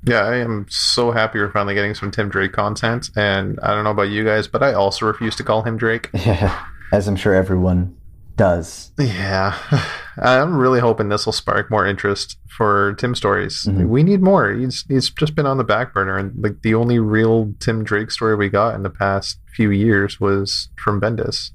Yeah, 0.06 0.22
I 0.22 0.38
am 0.38 0.68
so 0.70 1.12
happy 1.12 1.40
we're 1.40 1.52
finally 1.52 1.74
getting 1.76 1.94
some 1.94 2.12
Tim 2.12 2.30
Drake 2.30 2.54
content. 2.54 3.10
And 3.18 3.60
I 3.62 3.74
don't 3.74 3.84
know 3.84 3.92
about 3.92 4.04
you 4.04 4.24
guys, 4.24 4.48
but 4.48 4.64
I 4.64 4.72
also 4.72 5.06
refuse 5.06 5.36
to 5.36 5.44
call 5.44 5.64
him 5.64 5.76
Drake. 5.76 6.10
Yeah, 6.26 6.66
as 6.94 7.10
I'm 7.10 7.18
sure 7.18 7.36
everyone 7.36 7.98
does. 8.36 8.92
Yeah, 8.98 9.58
I'm 10.18 10.58
really 10.58 10.80
hoping 10.80 11.10
this 11.10 11.26
will 11.26 11.34
spark 11.34 11.70
more 11.72 11.86
interest 11.86 12.38
for 12.50 12.94
Tim 12.98 13.16
stories. 13.16 13.66
Mhm. 13.66 13.88
We 13.88 14.04
need 14.04 14.22
more. 14.22 14.52
He's 14.52 14.86
he's 14.88 15.10
just 15.10 15.36
been 15.36 15.46
on 15.46 15.58
the 15.58 15.64
back 15.64 15.94
burner, 15.94 16.18
and 16.18 16.34
like 16.42 16.62
the 16.62 16.76
only 16.76 17.00
real 17.00 17.54
Tim 17.60 17.84
Drake 17.84 18.12
story 18.12 18.36
we 18.36 18.50
got 18.50 18.76
in 18.76 18.84
the 18.84 18.90
past 18.90 19.40
few 19.56 19.72
years 19.72 20.20
was 20.20 20.70
from 20.78 21.00
Bendis. 21.02 21.52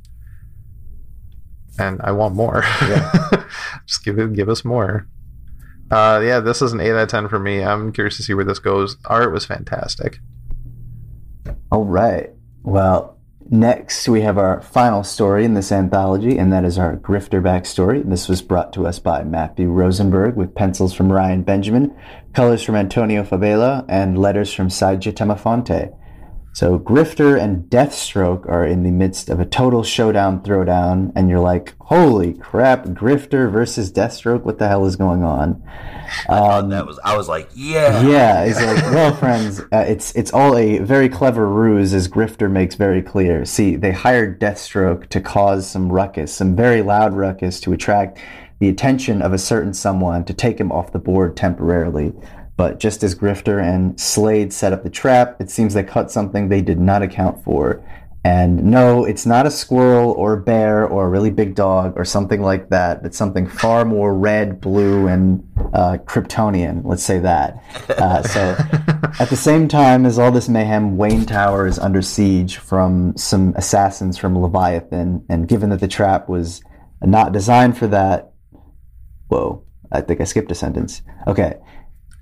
And 1.78 2.00
I 2.02 2.10
want 2.10 2.34
more. 2.34 2.62
Yeah. 2.82 3.44
just 3.86 4.04
give 4.04 4.18
it, 4.18 4.32
give 4.32 4.48
us 4.48 4.64
more. 4.64 5.06
Uh, 5.90 6.20
yeah, 6.24 6.40
this 6.40 6.60
is 6.60 6.72
an 6.72 6.80
eight 6.80 6.90
out 6.90 7.02
of 7.02 7.08
ten 7.08 7.28
for 7.28 7.38
me. 7.38 7.62
I'm 7.62 7.92
curious 7.92 8.16
to 8.16 8.22
see 8.22 8.34
where 8.34 8.44
this 8.44 8.58
goes. 8.58 8.96
Art 9.04 9.32
was 9.32 9.44
fantastic. 9.44 10.18
All 11.70 11.84
right. 11.84 12.30
Well, 12.62 13.17
next 13.50 14.08
we 14.08 14.22
have 14.22 14.38
our 14.38 14.60
final 14.60 15.02
story 15.02 15.44
in 15.44 15.54
this 15.54 15.72
anthology, 15.72 16.38
and 16.38 16.52
that 16.52 16.64
is 16.64 16.78
our 16.78 16.96
Grifter 16.96 17.42
backstory. 17.42 18.08
This 18.08 18.28
was 18.28 18.42
brought 18.42 18.72
to 18.74 18.86
us 18.86 18.98
by 18.98 19.24
Matthew 19.24 19.70
Rosenberg 19.70 20.36
with 20.36 20.54
pencils 20.54 20.92
from 20.92 21.12
Ryan 21.12 21.42
Benjamin, 21.42 21.96
colors 22.34 22.62
from 22.62 22.76
Antonio 22.76 23.22
Fabela, 23.22 23.84
and 23.88 24.18
letters 24.18 24.52
from 24.52 24.70
Saida 24.70 25.12
Temofonte. 25.12 25.94
So 26.58 26.76
Grifter 26.76 27.40
and 27.40 27.70
Deathstroke 27.70 28.44
are 28.48 28.66
in 28.66 28.82
the 28.82 28.90
midst 28.90 29.28
of 29.28 29.38
a 29.38 29.46
total 29.46 29.84
showdown 29.84 30.42
throwdown, 30.42 31.12
and 31.14 31.30
you're 31.30 31.38
like, 31.38 31.76
holy 31.82 32.34
crap, 32.34 32.84
Grifter 32.86 33.48
versus 33.48 33.92
Deathstroke, 33.92 34.42
what 34.42 34.58
the 34.58 34.66
hell 34.66 34.84
is 34.84 34.96
going 34.96 35.22
on? 35.22 35.62
Um, 36.28 36.70
that 36.70 36.84
was 36.84 36.98
I 37.04 37.16
was 37.16 37.28
like, 37.28 37.48
yeah. 37.54 38.02
yeah, 38.02 38.42
it's 38.42 38.60
like, 38.60 38.82
well, 38.92 39.14
friends, 39.14 39.60
uh, 39.72 39.84
it's 39.86 40.12
it's 40.16 40.32
all 40.32 40.56
a 40.56 40.78
very 40.78 41.08
clever 41.08 41.48
ruse, 41.48 41.94
as 41.94 42.08
Grifter 42.08 42.50
makes 42.50 42.74
very 42.74 43.02
clear. 43.02 43.44
See, 43.44 43.76
they 43.76 43.92
hired 43.92 44.40
Deathstroke 44.40 45.06
to 45.10 45.20
cause 45.20 45.70
some 45.70 45.92
ruckus, 45.92 46.34
some 46.34 46.56
very 46.56 46.82
loud 46.82 47.14
ruckus, 47.14 47.60
to 47.60 47.72
attract 47.72 48.18
the 48.58 48.68
attention 48.68 49.22
of 49.22 49.32
a 49.32 49.38
certain 49.38 49.72
someone 49.72 50.24
to 50.24 50.34
take 50.34 50.58
him 50.58 50.72
off 50.72 50.90
the 50.90 50.98
board 50.98 51.36
temporarily. 51.36 52.12
But 52.58 52.80
just 52.80 53.04
as 53.04 53.14
Grifter 53.14 53.62
and 53.62 53.98
Slade 54.00 54.52
set 54.52 54.72
up 54.72 54.82
the 54.82 54.90
trap, 54.90 55.40
it 55.40 55.48
seems 55.48 55.74
they 55.74 55.84
cut 55.84 56.10
something 56.10 56.48
they 56.48 56.60
did 56.60 56.80
not 56.80 57.02
account 57.02 57.44
for. 57.44 57.84
And 58.24 58.64
no, 58.64 59.04
it's 59.04 59.24
not 59.24 59.46
a 59.46 59.50
squirrel 59.50 60.10
or 60.10 60.32
a 60.32 60.40
bear 60.40 60.84
or 60.84 61.06
a 61.06 61.08
really 61.08 61.30
big 61.30 61.54
dog 61.54 61.92
or 61.96 62.04
something 62.04 62.42
like 62.42 62.68
that. 62.70 63.02
It's 63.04 63.16
something 63.16 63.46
far 63.46 63.84
more 63.84 64.12
red, 64.12 64.60
blue, 64.60 65.06
and 65.06 65.48
uh, 65.72 65.98
Kryptonian. 66.04 66.82
Let's 66.84 67.04
say 67.04 67.20
that. 67.20 67.62
Uh, 67.88 68.24
so 68.24 68.40
at 69.20 69.30
the 69.30 69.36
same 69.36 69.68
time 69.68 70.04
as 70.04 70.18
all 70.18 70.32
this 70.32 70.48
mayhem, 70.48 70.96
Wayne 70.96 71.26
Tower 71.26 71.64
is 71.64 71.78
under 71.78 72.02
siege 72.02 72.56
from 72.56 73.16
some 73.16 73.54
assassins 73.56 74.18
from 74.18 74.36
Leviathan. 74.36 75.24
And 75.28 75.46
given 75.46 75.70
that 75.70 75.78
the 75.78 75.86
trap 75.86 76.28
was 76.28 76.60
not 77.00 77.30
designed 77.30 77.78
for 77.78 77.86
that, 77.86 78.32
whoa, 79.28 79.64
I 79.92 80.00
think 80.00 80.20
I 80.20 80.24
skipped 80.24 80.50
a 80.50 80.56
sentence. 80.56 81.02
Okay. 81.28 81.54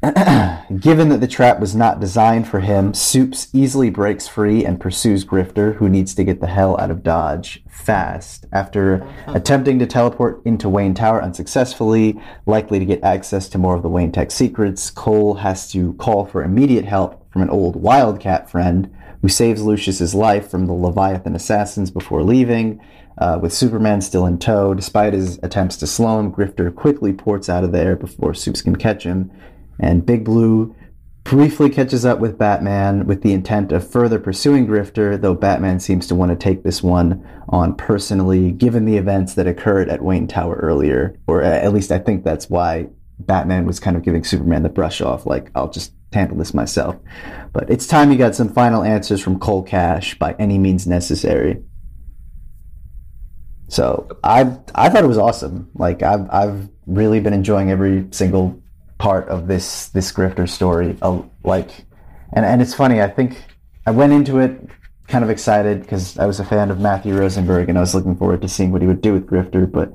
Given 0.79 1.09
that 1.09 1.21
the 1.21 1.27
trap 1.27 1.59
was 1.59 1.75
not 1.75 1.99
designed 1.99 2.47
for 2.47 2.61
him, 2.61 2.95
Soups 2.95 3.49
easily 3.53 3.91
breaks 3.91 4.29
free 4.29 4.65
and 4.65 4.81
pursues 4.81 5.25
Grifter, 5.25 5.75
who 5.77 5.89
needs 5.89 6.15
to 6.15 6.23
get 6.23 6.41
the 6.41 6.47
hell 6.47 6.79
out 6.79 6.93
of 6.93 7.03
Dodge 7.03 7.65
fast. 7.69 8.47
After 8.53 9.07
attempting 9.27 9.81
to 9.81 9.87
teleport 9.87 10.43
into 10.45 10.69
Wayne 10.69 10.95
Tower 10.95 11.23
unsuccessfully, 11.23 12.21
likely 12.47 12.79
to 12.79 12.85
get 12.85 13.03
access 13.03 13.49
to 13.49 13.59
more 13.59 13.75
of 13.75 13.83
the 13.83 13.89
Wayne 13.89 14.13
Tech 14.13 14.31
secrets, 14.31 14.91
Cole 14.91 15.35
has 15.35 15.71
to 15.73 15.95
call 15.95 16.25
for 16.25 16.45
immediate 16.45 16.85
help 16.85 17.29
from 17.33 17.43
an 17.43 17.51
old 17.51 17.75
Wildcat 17.75 18.49
friend 18.49 18.95
who 19.23 19.29
saves 19.29 19.63
Lucius's 19.63 20.15
life 20.15 20.49
from 20.49 20.67
the 20.67 20.73
Leviathan 20.73 21.35
assassins 21.35 21.91
before 21.91 22.23
leaving. 22.23 22.81
Uh, 23.19 23.39
with 23.41 23.53
Superman 23.53 24.03
still 24.03 24.27
in 24.27 24.39
tow, 24.39 24.75
despite 24.75 25.15
his 25.15 25.39
attempts 25.43 25.77
to 25.79 25.87
slow 25.87 26.21
him, 26.21 26.31
Grifter 26.31 26.73
quickly 26.73 27.13
ports 27.13 27.49
out 27.49 27.65
of 27.65 27.73
there 27.73 27.97
before 27.97 28.35
Soups 28.35 28.63
can 28.63 28.77
catch 28.77 29.05
him. 29.05 29.31
And 29.79 30.07
Big 30.07 30.25
Blue 30.25 30.75
briefly 31.25 31.69
catches 31.71 32.05
up 32.05 32.21
with 32.21 32.39
Batman 32.39 33.07
with 33.07 33.23
the 33.23 33.33
intent 33.33 33.73
of 33.73 33.89
further 33.89 34.19
pursuing 34.19 34.67
Grifter, 34.67 35.21
though 35.21 35.35
Batman 35.35 35.81
seems 35.81 36.07
to 36.07 36.15
want 36.15 36.31
to 36.31 36.37
take 36.37 36.63
this 36.63 36.83
one 36.83 37.27
on 37.49 37.75
personally, 37.75 38.53
given 38.53 38.85
the 38.85 38.97
events 38.97 39.35
that 39.35 39.47
occurred 39.47 39.89
at 39.89 40.03
Wayne 40.03 40.29
Tower 40.29 40.57
earlier. 40.57 41.19
Or 41.27 41.43
at 41.43 41.73
least 41.73 41.91
I 41.91 41.99
think 41.99 42.25
that's 42.25 42.49
why 42.49 42.89
Batman 43.19 43.67
was 43.67 43.81
kind 43.81 43.97
of 43.97 44.03
giving 44.03 44.23
Superman 44.23 44.63
the 44.63 44.69
brush 44.69 45.01
off, 45.01 45.27
like, 45.27 45.51
I'll 45.55 45.71
just 45.71 45.93
handle 46.13 46.37
this 46.39 46.55
myself. 46.55 46.97
But 47.53 47.71
it's 47.71 47.87
time 47.87 48.11
he 48.11 48.17
got 48.17 48.35
some 48.35 48.53
final 48.53 48.83
answers 48.83 49.21
from 49.21 49.39
Cole 49.39 49.63
Cash 49.63 50.19
by 50.19 50.35
any 50.39 50.59
means 50.59 50.87
necessary. 50.87 51.63
So 53.69 54.09
I 54.23 54.57
I 54.75 54.89
thought 54.89 55.05
it 55.05 55.09
was 55.09 55.19
awesome. 55.19 55.71
Like 55.75 56.03
I've 56.03 56.29
I've 56.31 56.69
really 56.87 57.21
been 57.21 57.33
enjoying 57.33 57.71
every 57.71 58.07
single 58.13 58.63
part 58.99 59.29
of 59.29 59.47
this 59.47 59.89
this 59.89 60.13
grifter 60.13 60.49
story. 60.49 60.97
Uh, 61.03 61.23
like, 61.45 61.71
and 62.33 62.45
and 62.45 62.63
it's 62.63 62.75
funny. 62.75 63.01
I 63.01 63.09
think 63.09 63.43
I 63.87 63.91
went 63.91 64.13
into 64.13 64.39
it 64.39 64.69
kind 65.09 65.23
of 65.23 65.31
excited 65.31 65.81
because 65.83 66.19
I 66.19 66.27
was 66.27 66.41
a 66.41 66.45
fan 66.45 66.71
of 66.71 66.81
Matthew 66.81 67.17
Rosenberg 67.17 67.69
and 67.69 67.79
I 67.79 67.81
was 67.81 67.95
looking 67.95 68.17
forward 68.17 68.43
to 68.43 68.49
seeing 68.49 68.73
what 68.73 68.83
he 68.83 68.89
would 68.89 69.01
do 69.01 69.13
with 69.13 69.27
Grifter. 69.27 69.71
But 69.71 69.93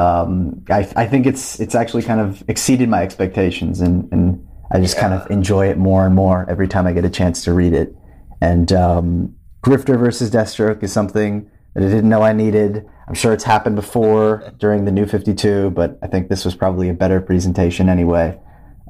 um, 0.00 0.64
I 0.70 0.90
I 0.96 1.06
think 1.06 1.26
it's 1.26 1.60
it's 1.60 1.74
actually 1.74 2.02
kind 2.02 2.20
of 2.20 2.42
exceeded 2.48 2.88
my 2.88 3.02
expectations 3.02 3.80
and 3.80 4.10
and 4.12 4.46
I 4.70 4.80
just 4.80 4.96
kind 4.96 5.14
of 5.14 5.30
enjoy 5.30 5.68
it 5.68 5.78
more 5.78 6.06
and 6.06 6.14
more 6.14 6.44
every 6.48 6.68
time 6.68 6.86
I 6.86 6.92
get 6.92 7.04
a 7.04 7.10
chance 7.10 7.44
to 7.44 7.52
read 7.52 7.72
it. 7.72 7.94
And 8.40 8.72
um, 8.72 9.36
Grifter 9.62 9.98
versus 9.98 10.30
Deathstroke 10.30 10.82
is 10.82 10.92
something 10.92 11.50
that 11.76 11.84
I 11.84 11.88
didn't 11.90 12.08
know 12.08 12.22
I 12.22 12.32
needed. 12.32 12.88
I'm 13.06 13.12
sure 13.12 13.34
it's 13.34 13.44
happened 13.44 13.76
before 13.76 14.50
during 14.58 14.86
the 14.86 14.90
New 14.90 15.04
52, 15.04 15.70
but 15.70 15.98
I 16.02 16.06
think 16.06 16.30
this 16.30 16.42
was 16.42 16.56
probably 16.56 16.88
a 16.88 16.94
better 16.94 17.20
presentation 17.20 17.90
anyway. 17.90 18.38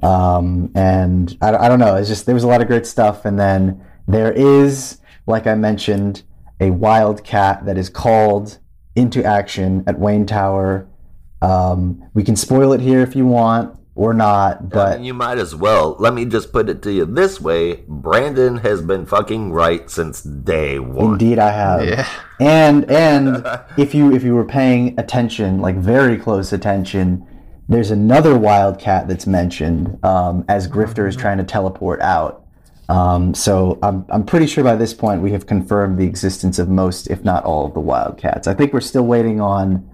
Um, 0.05 0.71
and 0.77 1.37
I, 1.43 1.57
I 1.57 1.69
don't 1.69 1.81
know. 1.81 1.97
It's 1.97 2.09
just 2.09 2.27
there 2.27 2.35
was 2.35 2.45
a 2.45 2.47
lot 2.47 2.61
of 2.61 2.69
great 2.69 2.87
stuff, 2.87 3.25
and 3.25 3.41
then 3.41 3.85
there 4.07 4.31
is, 4.31 5.01
like 5.27 5.49
I 5.49 5.57
mentioned, 5.57 6.23
a 6.61 6.71
wildcat 6.71 7.67
that 7.67 7.77
is 7.77 7.89
called 7.89 8.59
into 8.95 9.25
action 9.25 9.83
at 9.89 9.99
Wayne 9.99 10.25
Tower. 10.25 10.87
Um, 11.43 12.09
we 12.15 12.23
can 12.23 12.37
spoil 12.37 12.73
it 12.73 12.81
here 12.81 13.01
if 13.01 13.17
you 13.17 13.27
want 13.27 13.77
or 13.97 14.13
not, 14.13 14.59
I 14.59 14.65
but 14.65 14.97
mean, 14.99 15.07
you 15.07 15.15
might 15.15 15.39
as 15.39 15.55
well. 15.57 15.97
Let 15.99 16.13
me 16.13 16.27
just 16.27 16.53
put 16.53 16.69
it 16.69 16.83
to 16.83 16.93
you 16.93 17.07
this 17.07 17.41
way: 17.41 17.83
Brandon 17.89 18.59
has 18.59 18.83
been 18.83 19.07
fucking 19.07 19.53
right 19.53 19.91
since 19.91 20.23
day 20.23 20.79
one. 20.79 21.13
indeed 21.13 21.39
I 21.39 21.51
have. 21.51 21.85
Yeah. 21.85 22.09
And 22.39 22.89
and 22.91 23.45
if 23.79 23.95
you 23.95 24.15
if 24.15 24.23
you 24.23 24.35
were 24.35 24.45
paying 24.45 24.99
attention, 25.01 25.61
like 25.61 25.77
very 25.77 26.19
close 26.19 26.53
attention, 26.53 27.27
there's 27.69 27.91
another 27.91 28.39
wildcat 28.39 29.09
that's 29.09 29.27
mentioned 29.27 29.99
um, 30.05 30.45
as 30.49 30.69
Grifter 30.69 31.09
is 31.09 31.17
trying 31.17 31.39
to 31.39 31.45
teleport 31.45 32.01
out. 32.03 32.45
Um, 32.91 33.35
so 33.35 33.79
I'm 33.83 34.05
I'm 34.11 34.25
pretty 34.27 34.47
sure 34.47 34.63
by 34.63 34.77
this 34.77 34.93
point 34.93 35.23
we 35.23 35.33
have 35.33 35.47
confirmed 35.47 35.99
the 35.99 36.05
existence 36.05 36.59
of 36.59 36.69
most, 36.69 37.09
if 37.09 37.25
not 37.25 37.45
all, 37.45 37.67
of 37.67 37.73
the 37.73 37.81
wildcats. 37.81 38.47
I 38.47 38.53
think 38.53 38.75
we're 38.75 38.81
still 38.83 39.07
waiting 39.07 39.41
on 39.41 39.91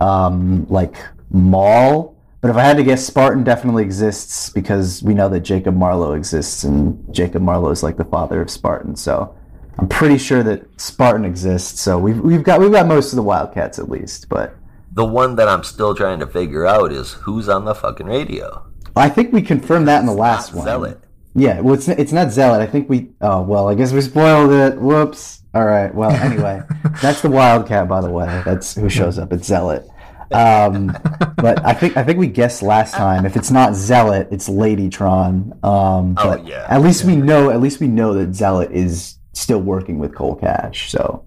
um, 0.00 0.66
like 0.70 0.96
Maul. 1.30 2.11
But 2.42 2.50
if 2.50 2.56
I 2.56 2.62
had 2.64 2.76
to 2.76 2.82
guess, 2.82 3.06
Spartan 3.06 3.44
definitely 3.44 3.84
exists 3.84 4.50
because 4.50 5.00
we 5.02 5.14
know 5.14 5.28
that 5.28 5.40
Jacob 5.40 5.76
Marlowe 5.76 6.12
exists, 6.14 6.64
and 6.64 7.02
Jacob 7.14 7.40
Marlowe 7.40 7.70
is 7.70 7.82
like 7.84 7.96
the 7.96 8.04
father 8.04 8.42
of 8.42 8.50
Spartan. 8.50 8.96
So 8.96 9.34
I'm 9.78 9.88
pretty 9.88 10.18
sure 10.18 10.42
that 10.42 10.64
Spartan 10.80 11.24
exists. 11.24 11.80
So 11.80 11.98
we've 11.98 12.18
we've 12.18 12.42
got 12.42 12.60
we've 12.60 12.72
got 12.72 12.86
most 12.88 13.12
of 13.12 13.16
the 13.16 13.22
Wildcats 13.22 13.78
at 13.78 13.88
least. 13.88 14.28
But 14.28 14.56
The 14.92 15.04
one 15.04 15.36
that 15.36 15.48
I'm 15.48 15.62
still 15.62 15.94
trying 15.94 16.18
to 16.18 16.26
figure 16.26 16.66
out 16.66 16.92
is 16.92 17.12
who's 17.12 17.48
on 17.48 17.64
the 17.64 17.74
fucking 17.76 18.06
radio. 18.08 18.66
I 18.96 19.08
think 19.08 19.32
we 19.32 19.40
confirmed 19.40 19.86
that 19.88 20.00
in 20.00 20.06
the 20.06 20.12
last 20.12 20.52
Not 20.52 20.58
one. 20.58 20.66
Zealot. 20.66 21.04
Yeah, 21.34 21.60
well, 21.60 21.74
it's 21.74 21.86
it's 21.88 22.12
not 22.12 22.32
Zealot. 22.32 22.60
I 22.60 22.66
think 22.66 22.90
we. 22.90 23.12
Oh 23.20 23.42
well, 23.42 23.68
I 23.68 23.74
guess 23.76 23.92
we 23.92 24.00
spoiled 24.00 24.50
it. 24.50 24.80
Whoops. 24.80 25.42
All 25.54 25.64
right. 25.64 25.94
Well, 25.94 26.10
anyway, 26.10 26.60
that's 27.02 27.22
the 27.22 27.30
Wildcat, 27.30 27.86
by 27.88 28.00
the 28.00 28.10
way. 28.10 28.42
That's 28.44 28.74
who 28.74 28.88
shows 28.88 29.18
up. 29.18 29.32
It's 29.32 29.46
Zealot. 29.46 29.86
Um, 30.32 30.96
but 31.36 31.64
I 31.64 31.72
think 31.72 31.96
I 31.96 32.02
think 32.04 32.18
we 32.18 32.26
guessed 32.26 32.62
last 32.62 32.94
time. 32.94 33.26
If 33.26 33.36
it's 33.36 33.50
not 33.50 33.74
Zealot, 33.74 34.28
it's 34.30 34.48
Ladytron. 34.48 35.62
Um, 35.64 36.14
Oh, 36.18 36.28
but 36.28 36.46
yeah. 36.46 36.66
At 36.68 36.82
least 36.82 37.04
we 37.04 37.16
know. 37.16 37.50
At 37.50 37.60
least 37.60 37.80
we 37.80 37.88
know 37.88 38.14
that 38.14 38.34
Zealot 38.34 38.70
is 38.72 39.18
still 39.32 39.60
working 39.60 39.98
with 39.98 40.14
Cole 40.14 40.36
Cash. 40.36 40.90
So, 40.90 41.26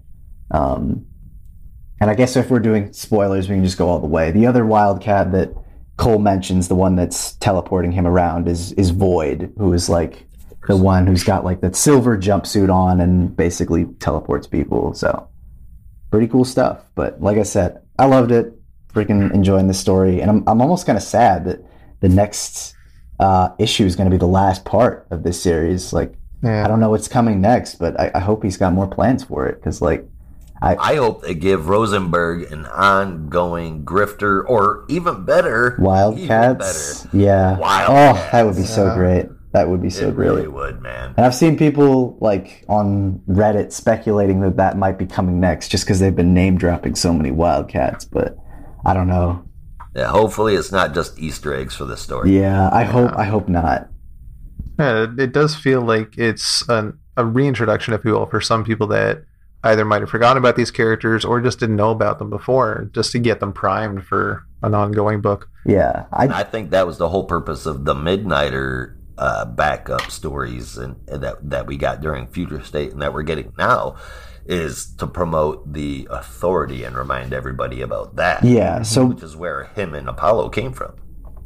um, 0.50 1.06
and 2.00 2.10
I 2.10 2.14
guess 2.14 2.36
if 2.36 2.50
we're 2.50 2.60
doing 2.60 2.92
spoilers, 2.92 3.48
we 3.48 3.56
can 3.56 3.64
just 3.64 3.78
go 3.78 3.88
all 3.88 3.98
the 4.00 4.06
way. 4.06 4.30
The 4.30 4.46
other 4.46 4.64
Wildcat 4.66 5.32
that 5.32 5.52
Cole 5.96 6.18
mentions, 6.18 6.68
the 6.68 6.74
one 6.74 6.94
that's 6.94 7.32
teleporting 7.36 7.92
him 7.92 8.06
around, 8.06 8.48
is 8.48 8.72
is 8.72 8.90
Void, 8.90 9.52
who 9.58 9.72
is 9.72 9.88
like 9.88 10.26
the 10.68 10.76
one 10.76 11.06
who's 11.06 11.24
got 11.24 11.44
like 11.44 11.60
that 11.60 11.76
silver 11.76 12.18
jumpsuit 12.18 12.72
on 12.72 13.00
and 13.00 13.36
basically 13.36 13.86
teleports 14.00 14.46
people. 14.46 14.92
So 14.94 15.28
pretty 16.10 16.26
cool 16.26 16.44
stuff. 16.44 16.82
But 16.94 17.20
like 17.20 17.38
I 17.38 17.42
said, 17.44 17.82
I 17.98 18.06
loved 18.06 18.32
it. 18.32 18.52
Freaking 18.96 19.30
enjoying 19.34 19.66
this 19.68 19.78
story, 19.78 20.22
and 20.22 20.30
I'm 20.30 20.44
I'm 20.46 20.62
almost 20.62 20.86
kind 20.86 20.96
of 20.96 21.02
sad 21.02 21.44
that 21.44 21.62
the 22.00 22.08
next 22.08 22.74
uh, 23.20 23.50
issue 23.58 23.84
is 23.84 23.94
going 23.94 24.08
to 24.08 24.10
be 24.10 24.18
the 24.18 24.26
last 24.26 24.64
part 24.64 25.06
of 25.10 25.22
this 25.22 25.40
series. 25.42 25.92
Like 25.92 26.14
I 26.42 26.66
don't 26.66 26.80
know 26.80 26.88
what's 26.88 27.06
coming 27.08 27.42
next, 27.42 27.74
but 27.74 27.98
I, 28.00 28.10
I 28.14 28.20
hope 28.20 28.42
he's 28.42 28.56
got 28.56 28.72
more 28.72 28.86
plans 28.86 29.22
for 29.22 29.46
it 29.46 29.56
because 29.56 29.82
like 29.82 30.08
I 30.62 30.76
I 30.76 30.96
hope 30.96 31.20
they 31.20 31.34
give 31.34 31.68
Rosenberg 31.68 32.50
an 32.50 32.64
ongoing 32.64 33.84
grifter, 33.84 34.42
or 34.48 34.86
even 34.88 35.26
better, 35.26 35.72
even 35.74 35.84
Wildcats, 35.84 37.04
better. 37.04 37.16
yeah. 37.16 37.58
Wildcats. 37.58 38.20
Oh, 38.24 38.28
that 38.32 38.46
would 38.46 38.56
be 38.56 38.62
so 38.64 38.86
Yeah. 38.86 38.94
great. 38.94 39.26
That 39.52 39.68
would 39.68 39.82
be 39.82 39.90
so 39.90 40.08
it 40.08 40.14
great. 40.14 40.28
really 40.28 40.48
would, 40.48 40.80
man. 40.82 41.12
And 41.18 41.24
I've 41.26 41.34
seen 41.34 41.58
people 41.58 42.16
like 42.20 42.64
on 42.68 43.20
Reddit 43.28 43.72
speculating 43.72 44.40
that 44.40 44.56
that 44.56 44.78
might 44.78 44.98
be 44.98 45.04
coming 45.06 45.38
next, 45.40 45.68
just 45.68 45.84
because 45.84 46.00
they've 46.00 46.16
been 46.16 46.32
name 46.32 46.56
dropping 46.56 46.94
so 46.94 47.12
many 47.12 47.30
Wildcats. 47.30 48.04
But 48.06 48.36
I 48.86 48.94
don't 48.94 49.08
know. 49.08 49.42
Yeah, 49.94 50.08
hopefully 50.08 50.54
it's 50.54 50.70
not 50.72 50.94
just 50.94 51.18
Easter 51.18 51.54
eggs 51.54 51.74
for 51.74 51.84
the 51.86 51.96
story. 51.96 52.38
Yeah, 52.38 52.68
I 52.72 52.84
hope. 52.84 53.12
I 53.16 53.24
hope 53.24 53.48
not. 53.48 53.88
Yeah, 54.78 55.04
it- 55.04 55.18
it 55.18 55.32
does 55.32 55.54
feel 55.54 55.80
like 55.80 56.16
it's 56.18 56.66
an, 56.68 56.98
a 57.16 57.24
reintroduction, 57.24 57.94
if 57.94 58.04
you 58.04 58.12
will, 58.12 58.26
for 58.26 58.40
some 58.40 58.62
people 58.62 58.86
that 58.88 59.24
either 59.64 59.84
might 59.84 60.02
have 60.02 60.10
forgotten 60.10 60.36
about 60.38 60.54
these 60.54 60.70
characters 60.70 61.24
or 61.24 61.40
just 61.40 61.58
didn't 61.58 61.76
know 61.76 61.90
about 61.90 62.18
them 62.18 62.30
before, 62.30 62.88
just 62.92 63.10
to 63.12 63.18
get 63.18 63.40
them 63.40 63.52
primed 63.52 64.04
for 64.04 64.44
an 64.62 64.74
ongoing 64.74 65.20
book. 65.20 65.48
Yeah, 65.64 66.04
I 66.12 66.26
I 66.28 66.42
think 66.44 66.70
that 66.70 66.86
was 66.86 66.98
the 66.98 67.08
whole 67.08 67.24
purpose 67.24 67.66
of 67.66 67.84
the 67.86 67.94
Midnighter 67.94 68.94
uh, 69.18 69.46
backup 69.46 70.10
stories 70.10 70.76
and, 70.76 70.96
and 71.08 71.22
that 71.22 71.36
that 71.50 71.66
we 71.66 71.76
got 71.78 72.00
during 72.02 72.26
Future 72.26 72.62
State 72.62 72.92
and 72.92 73.00
that 73.02 73.14
we're 73.14 73.22
getting 73.22 73.52
now 73.58 73.96
is 74.48 74.94
to 74.96 75.06
promote 75.06 75.72
the 75.72 76.06
authority 76.10 76.84
and 76.84 76.96
remind 76.96 77.32
everybody 77.32 77.80
about 77.80 78.16
that. 78.16 78.44
yeah. 78.44 78.82
So 78.82 79.06
which 79.06 79.22
is 79.22 79.36
where 79.36 79.64
him 79.64 79.94
and 79.94 80.08
Apollo 80.08 80.50
came 80.50 80.72
from. 80.72 80.94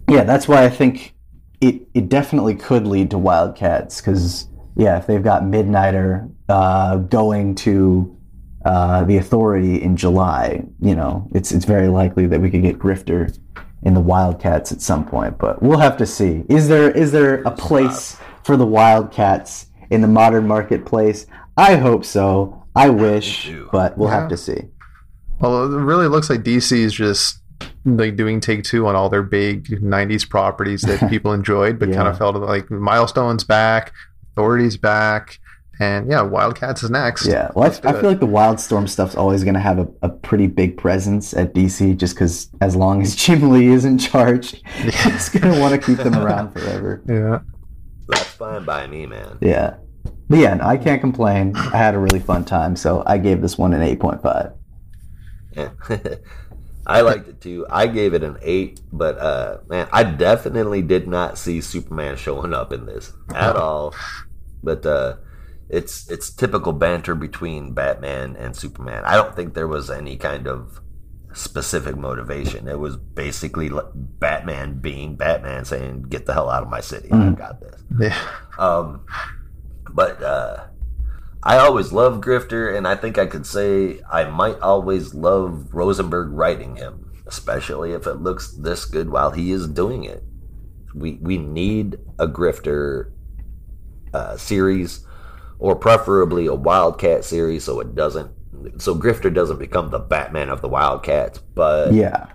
yeah, 0.08 0.24
that's 0.24 0.46
why 0.46 0.64
I 0.64 0.68
think 0.68 1.14
it 1.60 1.82
it 1.94 2.08
definitely 2.08 2.54
could 2.54 2.86
lead 2.86 3.10
to 3.10 3.18
Wildcats 3.18 4.00
because 4.00 4.48
yeah, 4.76 4.98
if 4.98 5.06
they've 5.06 5.22
got 5.22 5.42
Midnighter 5.42 6.30
uh, 6.48 6.96
going 6.96 7.54
to 7.56 8.16
uh, 8.64 9.04
the 9.04 9.16
Authority 9.16 9.82
in 9.82 9.96
July, 9.96 10.64
you 10.80 10.94
know, 10.94 11.28
it's 11.34 11.52
it's 11.52 11.64
very 11.64 11.88
likely 11.88 12.26
that 12.26 12.40
we 12.40 12.50
could 12.50 12.62
get 12.62 12.78
Grifter 12.78 13.36
in 13.82 13.94
the 13.94 14.00
Wildcats 14.00 14.72
at 14.72 14.80
some 14.82 15.06
point. 15.06 15.38
But 15.38 15.62
we'll 15.62 15.78
have 15.78 15.96
to 15.98 16.06
see. 16.06 16.44
Is 16.48 16.68
there 16.68 16.90
is 16.90 17.12
there 17.12 17.42
a 17.42 17.50
place 17.50 18.16
for 18.44 18.56
the 18.56 18.66
Wildcats 18.66 19.66
in 19.90 20.00
the 20.02 20.08
modern 20.08 20.46
marketplace? 20.46 21.26
I 21.56 21.76
hope 21.76 22.04
so. 22.04 22.59
I 22.76 22.88
wish, 22.90 23.50
but 23.72 23.96
we'll 23.98 24.08
Yeah. 24.08 24.20
have 24.20 24.28
to 24.30 24.36
see. 24.36 24.62
Well, 25.40 25.72
it 25.72 25.76
really 25.78 26.06
looks 26.08 26.28
like 26.30 26.42
DC 26.42 26.72
is 26.78 26.92
just 26.92 27.38
like 27.84 28.16
doing 28.16 28.40
take 28.40 28.62
two 28.62 28.86
on 28.86 28.94
all 28.94 29.08
their 29.08 29.22
big 29.22 29.66
90s 29.82 30.28
properties 30.28 30.82
that 30.82 31.08
people 31.10 31.32
enjoyed, 31.32 31.78
but 31.78 31.92
kind 31.92 32.08
of 32.08 32.18
felt 32.18 32.36
like 32.36 32.70
Milestone's 32.70 33.44
back, 33.44 33.92
Authority's 34.36 34.76
back, 34.76 35.38
and 35.80 36.10
yeah, 36.10 36.20
Wildcats 36.20 36.82
is 36.82 36.90
next. 36.90 37.26
Yeah, 37.26 37.50
well, 37.54 37.64
I, 37.64 37.88
I 37.88 37.92
feel 37.94 38.10
like 38.10 38.20
the 38.20 38.26
Wildstorm 38.26 38.86
stuff's 38.88 39.14
always 39.14 39.44
going 39.44 39.54
to 39.54 39.60
have 39.60 39.78
a, 39.78 39.88
a 40.02 40.08
pretty 40.10 40.46
big 40.46 40.76
presence 40.76 41.32
at 41.34 41.54
DC 41.54 41.96
just 41.96 42.14
because 42.14 42.48
as 42.60 42.76
long 42.76 43.00
as 43.00 43.16
Jim 43.24 43.50
Lee 43.50 43.68
is 43.68 43.84
in 43.86 43.96
charge, 43.98 44.62
he's 44.76 45.28
going 45.30 45.54
to 45.54 45.58
want 45.60 45.72
to 45.74 45.78
keep 45.84 45.98
them 46.04 46.14
around 46.24 46.52
forever. 46.52 47.02
Yeah. 47.08 47.40
That's 48.08 48.24
fine 48.24 48.64
by 48.64 48.86
me, 48.88 49.06
man. 49.06 49.38
Yeah. 49.40 49.76
But 50.30 50.38
yeah, 50.38 50.54
no, 50.54 50.64
I 50.64 50.76
can't 50.76 51.00
complain. 51.00 51.56
I 51.56 51.76
had 51.76 51.96
a 51.96 51.98
really 51.98 52.20
fun 52.20 52.44
time, 52.44 52.76
so 52.76 53.02
I 53.04 53.18
gave 53.18 53.42
this 53.42 53.58
one 53.58 53.74
an 53.74 53.82
8.5. 53.96 54.54
Yeah. 55.56 55.70
I 56.86 57.00
liked 57.02 57.28
it 57.28 57.40
too. 57.40 57.66
I 57.68 57.86
gave 57.86 58.14
it 58.14 58.22
an 58.22 58.38
eight, 58.40 58.80
but 58.92 59.18
uh, 59.18 59.58
man, 59.68 59.88
I 59.92 60.02
definitely 60.02 60.82
did 60.82 61.06
not 61.06 61.38
see 61.38 61.60
Superman 61.60 62.16
showing 62.16 62.54
up 62.54 62.72
in 62.72 62.86
this 62.86 63.12
at 63.34 63.56
all. 63.56 63.94
But 64.62 64.84
uh, 64.86 65.16
it's 65.68 66.10
it's 66.10 66.30
typical 66.30 66.72
banter 66.72 67.14
between 67.14 67.74
Batman 67.74 68.34
and 68.36 68.56
Superman. 68.56 69.04
I 69.04 69.14
don't 69.14 69.36
think 69.36 69.54
there 69.54 69.68
was 69.68 69.90
any 69.90 70.16
kind 70.16 70.48
of 70.48 70.80
specific 71.32 71.96
motivation. 71.96 72.66
It 72.66 72.78
was 72.78 72.96
basically 72.96 73.70
Batman 73.94 74.80
being 74.80 75.16
Batman, 75.16 75.64
saying, 75.64 76.06
"Get 76.08 76.26
the 76.26 76.34
hell 76.34 76.50
out 76.50 76.62
of 76.62 76.70
my 76.70 76.80
city! 76.80 77.10
I've 77.12 77.36
got 77.36 77.60
this." 77.60 77.82
Yeah. 78.00 78.18
Um, 78.58 79.04
but 79.94 80.22
uh, 80.22 80.64
I 81.42 81.58
always 81.58 81.92
loved 81.92 82.22
Grifter, 82.24 82.76
and 82.76 82.86
I 82.86 82.96
think 82.96 83.18
I 83.18 83.26
could 83.26 83.46
say 83.46 84.00
I 84.10 84.24
might 84.24 84.60
always 84.60 85.14
love 85.14 85.72
Rosenberg 85.72 86.30
writing 86.32 86.76
him, 86.76 87.10
especially 87.26 87.92
if 87.92 88.06
it 88.06 88.14
looks 88.14 88.52
this 88.52 88.84
good 88.84 89.10
while 89.10 89.30
he 89.30 89.50
is 89.52 89.66
doing 89.66 90.04
it. 90.04 90.22
We 90.94 91.18
we 91.22 91.38
need 91.38 91.98
a 92.18 92.26
Grifter 92.26 93.12
uh, 94.12 94.36
series, 94.36 95.06
or 95.58 95.76
preferably 95.76 96.46
a 96.46 96.54
Wildcat 96.54 97.24
series, 97.24 97.64
so 97.64 97.80
it 97.80 97.94
doesn't. 97.94 98.30
So 98.78 98.94
Grifter 98.94 99.32
doesn't 99.32 99.58
become 99.58 99.90
the 99.90 99.98
Batman 99.98 100.50
of 100.50 100.60
the 100.60 100.68
Wildcats, 100.68 101.38
but 101.38 101.94
Yeah. 101.94 102.26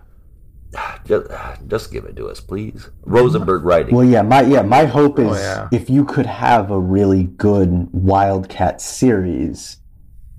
just, 1.06 1.28
just 1.68 1.92
give 1.92 2.06
it 2.06 2.16
to 2.18 2.28
us, 2.28 2.40
please. 2.40 2.90
Rosenberg 3.04 3.64
writing. 3.64 3.96
Well, 3.96 4.06
yeah, 4.06 4.22
my 4.22 4.42
yeah, 4.42 4.62
my 4.62 4.86
hope 4.86 5.20
is 5.20 5.28
Oh, 5.28 5.34
yeah. 5.36 5.70
if 5.72 5.90
you 5.90 6.06
could 6.06 6.26
have 6.26 6.72
a 6.72 6.80
really 6.80 7.24
good 7.24 7.90
Wildcat 7.92 8.82
series, 8.82 9.78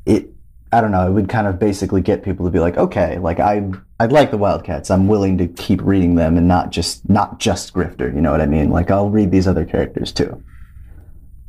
it 0.05 0.30
I 0.72 0.80
don't 0.80 0.91
know, 0.91 1.07
it 1.07 1.12
would 1.12 1.28
kind 1.28 1.47
of 1.47 1.59
basically 1.59 2.03
get 2.03 2.22
people 2.22 2.45
to 2.45 2.51
be 2.51 2.59
like, 2.59 2.76
okay, 2.76 3.18
like 3.18 3.41
I 3.41 3.70
I'd 3.99 4.12
like 4.12 4.30
the 4.30 4.37
Wildcats. 4.39 4.91
I'm 4.91 5.09
willing 5.09 5.39
to 5.39 5.47
keep 5.47 5.80
reading 5.82 6.16
them 6.16 6.37
and 6.37 6.47
not 6.49 6.70
just 6.70 7.09
not 7.09 7.39
just 7.39 7.72
Grifter, 7.72 8.12
you 8.14 8.20
know 8.20 8.30
what 8.30 8.41
I 8.41 8.47
mean? 8.47 8.70
Like 8.70 8.91
I'll 8.91 9.09
read 9.11 9.30
these 9.30 9.47
other 9.49 9.64
characters 9.64 10.12
too. 10.12 10.43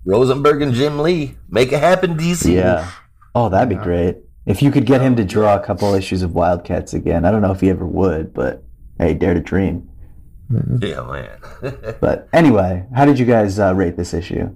Rosenberg 0.06 0.62
and 0.62 0.74
Jim 0.74 1.00
Lee. 1.00 1.36
Make 1.50 1.74
it 1.74 1.80
happen, 1.82 2.16
DC. 2.18 2.54
Yeah. 2.54 2.90
Oh, 3.36 3.50
that'd 3.50 3.68
be 3.68 3.76
great. 3.76 4.18
If 4.46 4.62
you 4.62 4.72
could 4.72 4.86
get 4.86 5.02
him 5.02 5.18
to 5.18 5.26
draw 5.26 5.56
a 5.58 5.60
couple 5.60 5.94
issues 5.94 6.22
of 6.22 6.34
Wildcats 6.34 6.94
again. 6.94 7.26
I 7.26 7.32
don't 7.32 7.42
know 7.42 7.52
if 7.52 7.60
he 7.60 7.70
ever 7.70 7.86
would, 7.86 8.34
but 8.34 8.64
hey, 9.00 9.14
dare 9.14 9.34
to 9.34 9.40
dream. 9.40 9.90
Yeah, 10.82 11.02
man. 11.04 11.96
But 12.00 12.30
anyway, 12.34 12.86
how 12.96 13.06
did 13.06 13.20
you 13.20 13.26
guys 13.26 13.60
uh, 13.60 13.74
rate 13.76 13.98
this 13.98 14.14
issue 14.14 14.56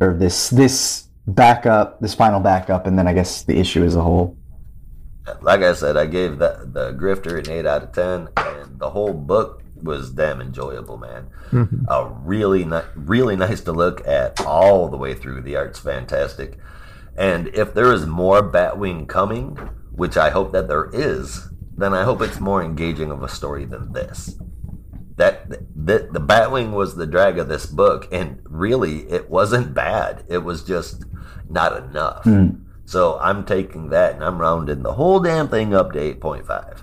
or 0.00 0.14
this 0.14 0.48
this 0.50 1.08
backup, 1.26 2.00
this 2.00 2.14
final 2.14 2.40
backup, 2.40 2.86
and 2.86 2.98
then 2.98 3.06
I 3.08 3.12
guess 3.12 3.42
the 3.42 3.58
issue 3.58 3.84
as 3.84 3.96
a 3.96 4.02
whole. 4.02 4.36
Like 5.42 5.60
I 5.62 5.72
said, 5.72 5.96
I 5.96 6.06
gave 6.06 6.38
the, 6.38 6.68
the 6.72 6.92
Grifter 6.92 7.36
an 7.44 7.50
8 7.50 7.66
out 7.66 7.82
of 7.82 7.92
10, 7.92 8.28
and 8.36 8.78
the 8.78 8.90
whole 8.90 9.12
book 9.12 9.62
was 9.82 10.12
damn 10.12 10.40
enjoyable, 10.40 10.98
man. 10.98 11.26
Mhm. 11.50 11.84
Uh, 11.88 12.10
really, 12.22 12.64
ni- 12.64 12.86
really 12.94 13.34
nice 13.36 13.60
to 13.62 13.72
look 13.72 14.06
at 14.06 14.40
all 14.46 14.88
the 14.88 14.96
way 14.96 15.14
through. 15.14 15.42
The 15.42 15.56
art's 15.56 15.80
fantastic. 15.80 16.58
And 17.16 17.48
if 17.48 17.74
there 17.74 17.92
is 17.92 18.06
more 18.06 18.40
Batwing 18.40 19.08
coming, 19.08 19.56
which 19.90 20.16
I 20.16 20.30
hope 20.30 20.52
that 20.52 20.68
there 20.68 20.88
is, 20.92 21.48
then 21.76 21.94
I 21.94 22.04
hope 22.04 22.20
it's 22.22 22.40
more 22.40 22.62
engaging 22.62 23.10
of 23.10 23.22
a 23.22 23.28
story 23.28 23.64
than 23.64 23.92
this. 23.92 24.38
That 25.16 25.48
the, 25.50 26.08
the 26.12 26.20
Batwing 26.20 26.72
was 26.72 26.96
the 26.96 27.06
drag 27.06 27.38
of 27.38 27.48
this 27.48 27.66
book, 27.66 28.06
and 28.12 28.40
really, 28.44 29.10
it 29.10 29.30
wasn't 29.30 29.72
bad. 29.74 30.24
It 30.28 30.38
was 30.38 30.62
just 30.62 31.04
not 31.48 31.76
enough. 31.76 32.24
Mm. 32.24 32.60
So 32.84 33.18
I'm 33.20 33.44
taking 33.44 33.90
that 33.90 34.14
and 34.14 34.22
I'm 34.22 34.38
rounding 34.38 34.82
the 34.82 34.92
whole 34.92 35.18
damn 35.20 35.48
thing 35.48 35.74
up 35.74 35.92
to 35.92 35.98
8.5. 35.98 36.82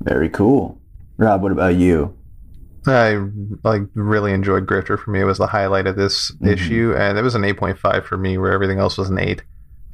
Very 0.00 0.28
cool. 0.28 0.80
Rob, 1.16 1.42
what 1.42 1.52
about 1.52 1.76
you? 1.76 2.16
I 2.86 3.22
like 3.62 3.82
really 3.94 4.32
enjoyed 4.32 4.66
Grifter. 4.66 4.98
For 4.98 5.10
me, 5.10 5.20
it 5.20 5.24
was 5.24 5.38
the 5.38 5.46
highlight 5.46 5.86
of 5.86 5.96
this 5.96 6.30
Mhm. 6.32 6.46
issue, 6.48 6.94
and 6.96 7.18
it 7.18 7.22
was 7.22 7.34
an 7.34 7.44
eight 7.44 7.58
point 7.58 7.78
five 7.78 8.06
for 8.06 8.16
me, 8.16 8.38
where 8.38 8.52
everything 8.52 8.78
else 8.78 8.96
was 8.96 9.10
an 9.10 9.18
eight. 9.18 9.42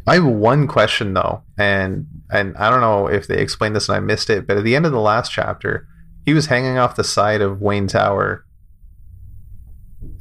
I 0.07 0.14
have 0.14 0.24
one 0.24 0.66
question 0.68 1.14
though, 1.14 1.42
and 1.59 2.07
and 2.30 2.57
I 2.57 2.70
don't 2.70 2.80
know 2.80 3.07
if 3.09 3.26
they 3.26 3.38
explained 3.38 3.74
this 3.76 3.88
and 3.88 3.96
I 3.96 4.00
missed 4.00 4.30
it, 4.30 4.46
but 4.46 4.57
at 4.57 4.64
the 4.64 4.76
end 4.76 4.86
of 4.86 4.92
the 4.92 5.00
last 5.00 5.32
chapter, 5.32 5.86
he 6.24 6.32
was 6.34 6.46
hanging 6.46 6.78
off 6.78 6.96
the 6.96 7.04
side 7.04 7.40
of 7.40 7.61
Wayne 7.61 7.86
Tower. 7.88 8.44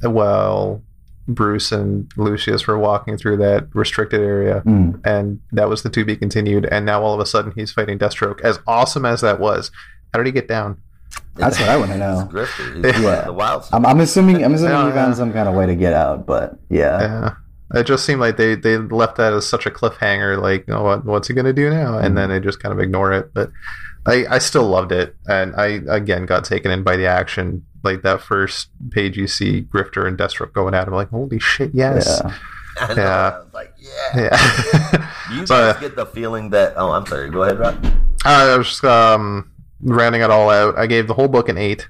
While 0.02 0.82
Bruce 1.28 1.72
and 1.72 2.10
Lucius 2.16 2.66
were 2.66 2.78
walking 2.78 3.16
through 3.16 3.38
that 3.38 3.68
restricted 3.74 4.20
area, 4.20 4.62
Mm. 4.66 5.00
and 5.04 5.40
that 5.52 5.68
was 5.68 5.82
the 5.82 5.90
to 5.90 6.04
be 6.04 6.16
continued. 6.16 6.66
And 6.66 6.84
now 6.86 7.02
all 7.02 7.14
of 7.14 7.20
a 7.20 7.26
sudden 7.26 7.52
he's 7.56 7.72
fighting 7.72 7.98
Deathstroke. 7.98 8.40
As 8.42 8.58
awesome 8.66 9.04
as 9.04 9.20
that 9.22 9.40
was, 9.40 9.70
how 10.12 10.18
did 10.18 10.26
he 10.26 10.32
get 10.32 10.48
down? 10.48 10.78
That's 11.34 11.58
what 11.58 11.68
I 11.68 11.76
wanna 11.76 11.98
know. 11.98 12.20
He's 12.20 12.32
Grifter. 12.32 12.84
He's 12.94 13.02
Yeah. 13.02 13.22
the 13.22 13.32
wild 13.32 13.64
I'm, 13.72 13.86
I'm 13.86 14.00
assuming 14.00 14.44
I'm 14.44 14.54
assuming 14.54 14.72
Yeah, 14.74 14.86
you 14.86 14.92
found 14.92 15.12
yeah. 15.12 15.16
some 15.16 15.32
kind 15.32 15.48
of 15.48 15.54
way 15.54 15.66
to 15.66 15.74
get 15.74 15.92
out, 15.92 16.26
but 16.26 16.58
yeah. 16.68 17.00
Yeah. 17.00 17.34
It 17.74 17.84
just 17.84 18.04
seemed 18.04 18.20
like 18.20 18.36
they, 18.36 18.54
they 18.54 18.76
left 18.78 19.16
that 19.16 19.32
as 19.32 19.46
such 19.46 19.66
a 19.66 19.70
cliffhanger, 19.70 20.40
like, 20.40 20.64
oh, 20.68 20.84
what, 20.84 21.04
what's 21.04 21.28
he 21.28 21.34
going 21.34 21.46
to 21.46 21.52
do 21.52 21.68
now? 21.70 21.98
And 21.98 22.16
then 22.16 22.28
they 22.28 22.38
just 22.38 22.60
kind 22.60 22.72
of 22.72 22.78
ignore 22.78 23.12
it. 23.12 23.34
But 23.34 23.50
I, 24.06 24.24
I 24.30 24.38
still 24.38 24.64
loved 24.68 24.92
it. 24.92 25.16
And 25.26 25.54
I, 25.56 25.80
again, 25.88 26.26
got 26.26 26.44
taken 26.44 26.70
in 26.70 26.84
by 26.84 26.96
the 26.96 27.06
action. 27.06 27.64
Like 27.82 28.02
that 28.02 28.20
first 28.20 28.68
page, 28.90 29.16
you 29.16 29.26
see 29.26 29.62
Grifter 29.62 30.06
and 30.06 30.16
Deathstroke 30.16 30.52
going 30.52 30.74
at 30.74 30.86
him, 30.86 30.94
like, 30.94 31.10
holy 31.10 31.38
shit, 31.40 31.70
yes. 31.74 32.20
Yeah. 32.24 32.34
I 32.78 32.94
know, 32.94 33.02
Yeah. 33.02 33.28
I 33.34 33.38
was 33.38 33.54
like, 33.54 33.74
yeah. 33.78 34.16
Yeah. 34.16 35.12
You 35.32 35.46
So, 35.46 35.72
guys 35.72 35.80
get 35.80 35.96
the 35.96 36.06
feeling 36.06 36.50
that? 36.50 36.74
Oh, 36.76 36.92
I'm 36.92 37.04
sorry. 37.06 37.30
Go 37.30 37.42
ahead, 37.42 37.58
Rob. 37.58 37.84
I 38.24 38.56
was 38.56 38.68
just 38.68 38.84
um, 38.84 39.50
rounding 39.80 40.20
it 40.22 40.30
all 40.30 40.50
out. 40.50 40.78
I 40.78 40.86
gave 40.86 41.08
the 41.08 41.14
whole 41.14 41.26
book 41.28 41.48
an 41.48 41.58
eight. 41.58 41.88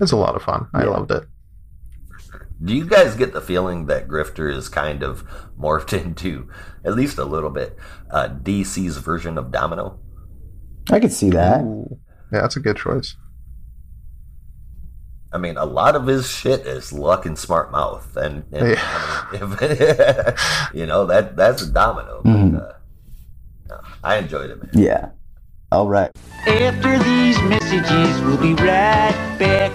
It's 0.00 0.12
a 0.12 0.16
lot 0.16 0.34
of 0.36 0.42
fun. 0.42 0.68
I 0.72 0.84
loved 0.84 1.10
it. 1.12 1.24
Do 2.64 2.74
you 2.74 2.86
guys 2.86 3.16
get 3.16 3.32
the 3.32 3.40
feeling 3.40 3.86
that 3.86 4.06
Grifter 4.08 4.54
is 4.54 4.68
kind 4.68 5.02
of 5.02 5.24
morphed 5.58 5.92
into, 6.04 6.48
at 6.84 6.94
least 6.94 7.18
a 7.18 7.24
little 7.24 7.50
bit, 7.50 7.76
uh, 8.10 8.28
DC's 8.28 8.98
version 8.98 9.36
of 9.38 9.50
Domino? 9.50 9.98
I 10.90 11.00
could 11.00 11.12
see 11.12 11.30
that. 11.30 11.62
Ooh. 11.62 11.98
Yeah, 12.32 12.42
that's 12.42 12.56
a 12.56 12.60
good 12.60 12.76
choice. 12.76 13.16
I 15.32 15.38
mean, 15.38 15.56
a 15.56 15.64
lot 15.64 15.96
of 15.96 16.06
his 16.06 16.28
shit 16.30 16.66
is 16.66 16.92
luck 16.92 17.24
and 17.24 17.38
smart 17.38 17.72
mouth, 17.72 18.16
and, 18.16 18.44
and 18.52 18.68
Yeah. 18.68 18.78
I 18.78 19.28
mean, 19.32 19.42
if, 19.60 20.70
you 20.74 20.86
know 20.86 21.06
that 21.06 21.36
that's 21.36 21.62
a 21.62 21.70
domino. 21.72 22.20
But, 22.22 22.30
Mhm. 22.32 22.62
uh, 22.62 22.72
no, 23.70 23.80
I 24.04 24.16
enjoyed 24.16 24.50
it, 24.50 24.62
man. 24.62 24.70
Yeah. 24.74 25.08
All 25.70 25.88
right. 25.88 26.10
After 26.46 26.98
these 26.98 27.40
messages, 27.42 28.20
we'll 28.22 28.36
be 28.36 28.52
right 28.62 29.36
back. 29.38 29.72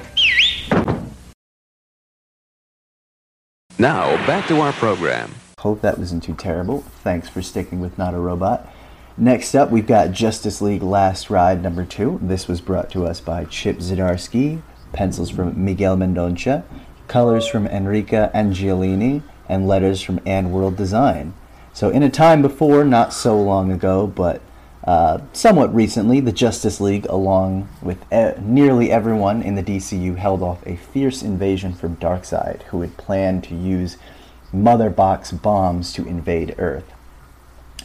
Now, 3.79 4.15
back 4.25 4.47
to 4.47 4.59
our 4.59 4.73
program. 4.73 5.35
Hope 5.59 5.81
that 5.81 5.99
wasn't 5.99 6.23
too 6.23 6.33
terrible. 6.33 6.81
Thanks 7.03 7.29
for 7.29 7.43
sticking 7.43 7.79
with 7.79 7.95
Not 7.95 8.15
a 8.15 8.17
Robot. 8.17 8.67
Next 9.15 9.53
up, 9.53 9.69
we've 9.69 9.85
got 9.85 10.13
Justice 10.13 10.63
League 10.63 10.81
Last 10.81 11.29
Ride 11.29 11.61
number 11.61 11.85
two. 11.85 12.17
This 12.23 12.47
was 12.47 12.59
brought 12.59 12.89
to 12.91 13.05
us 13.05 13.21
by 13.21 13.45
Chip 13.45 13.77
Zdarsky, 13.77 14.63
pencils 14.93 15.29
from 15.29 15.63
Miguel 15.63 15.95
Mendonça, 15.95 16.63
colors 17.07 17.47
from 17.47 17.67
Enrica 17.67 18.31
Angiolini, 18.33 19.21
and 19.47 19.67
letters 19.67 20.01
from 20.01 20.21
AndWorld 20.21 20.75
Design. 20.75 21.35
So, 21.71 21.91
in 21.91 22.01
a 22.01 22.09
time 22.09 22.41
before, 22.41 22.83
not 22.83 23.13
so 23.13 23.39
long 23.39 23.71
ago, 23.71 24.07
but 24.07 24.41
uh, 24.87 25.19
somewhat 25.33 25.75
recently, 25.75 26.21
the 26.21 26.31
Justice 26.31 26.79
League, 26.79 27.05
along 27.09 27.67
with 27.81 28.01
e- 28.11 28.39
nearly 28.39 28.89
everyone 28.89 29.43
in 29.43 29.55
the 29.55 29.63
DCU, 29.63 30.15
held 30.15 30.41
off 30.41 30.65
a 30.65 30.77
fierce 30.77 31.21
invasion 31.21 31.73
from 31.73 31.97
Darkseid, 31.97 32.63
who 32.63 32.79
had 32.79 32.95
planned 32.95 33.43
to 33.43 33.53
use 33.53 33.97
mother 34.53 34.89
box 34.89 35.33
bombs 35.33 35.91
to 35.91 36.07
invade 36.07 36.55
Earth. 36.57 36.89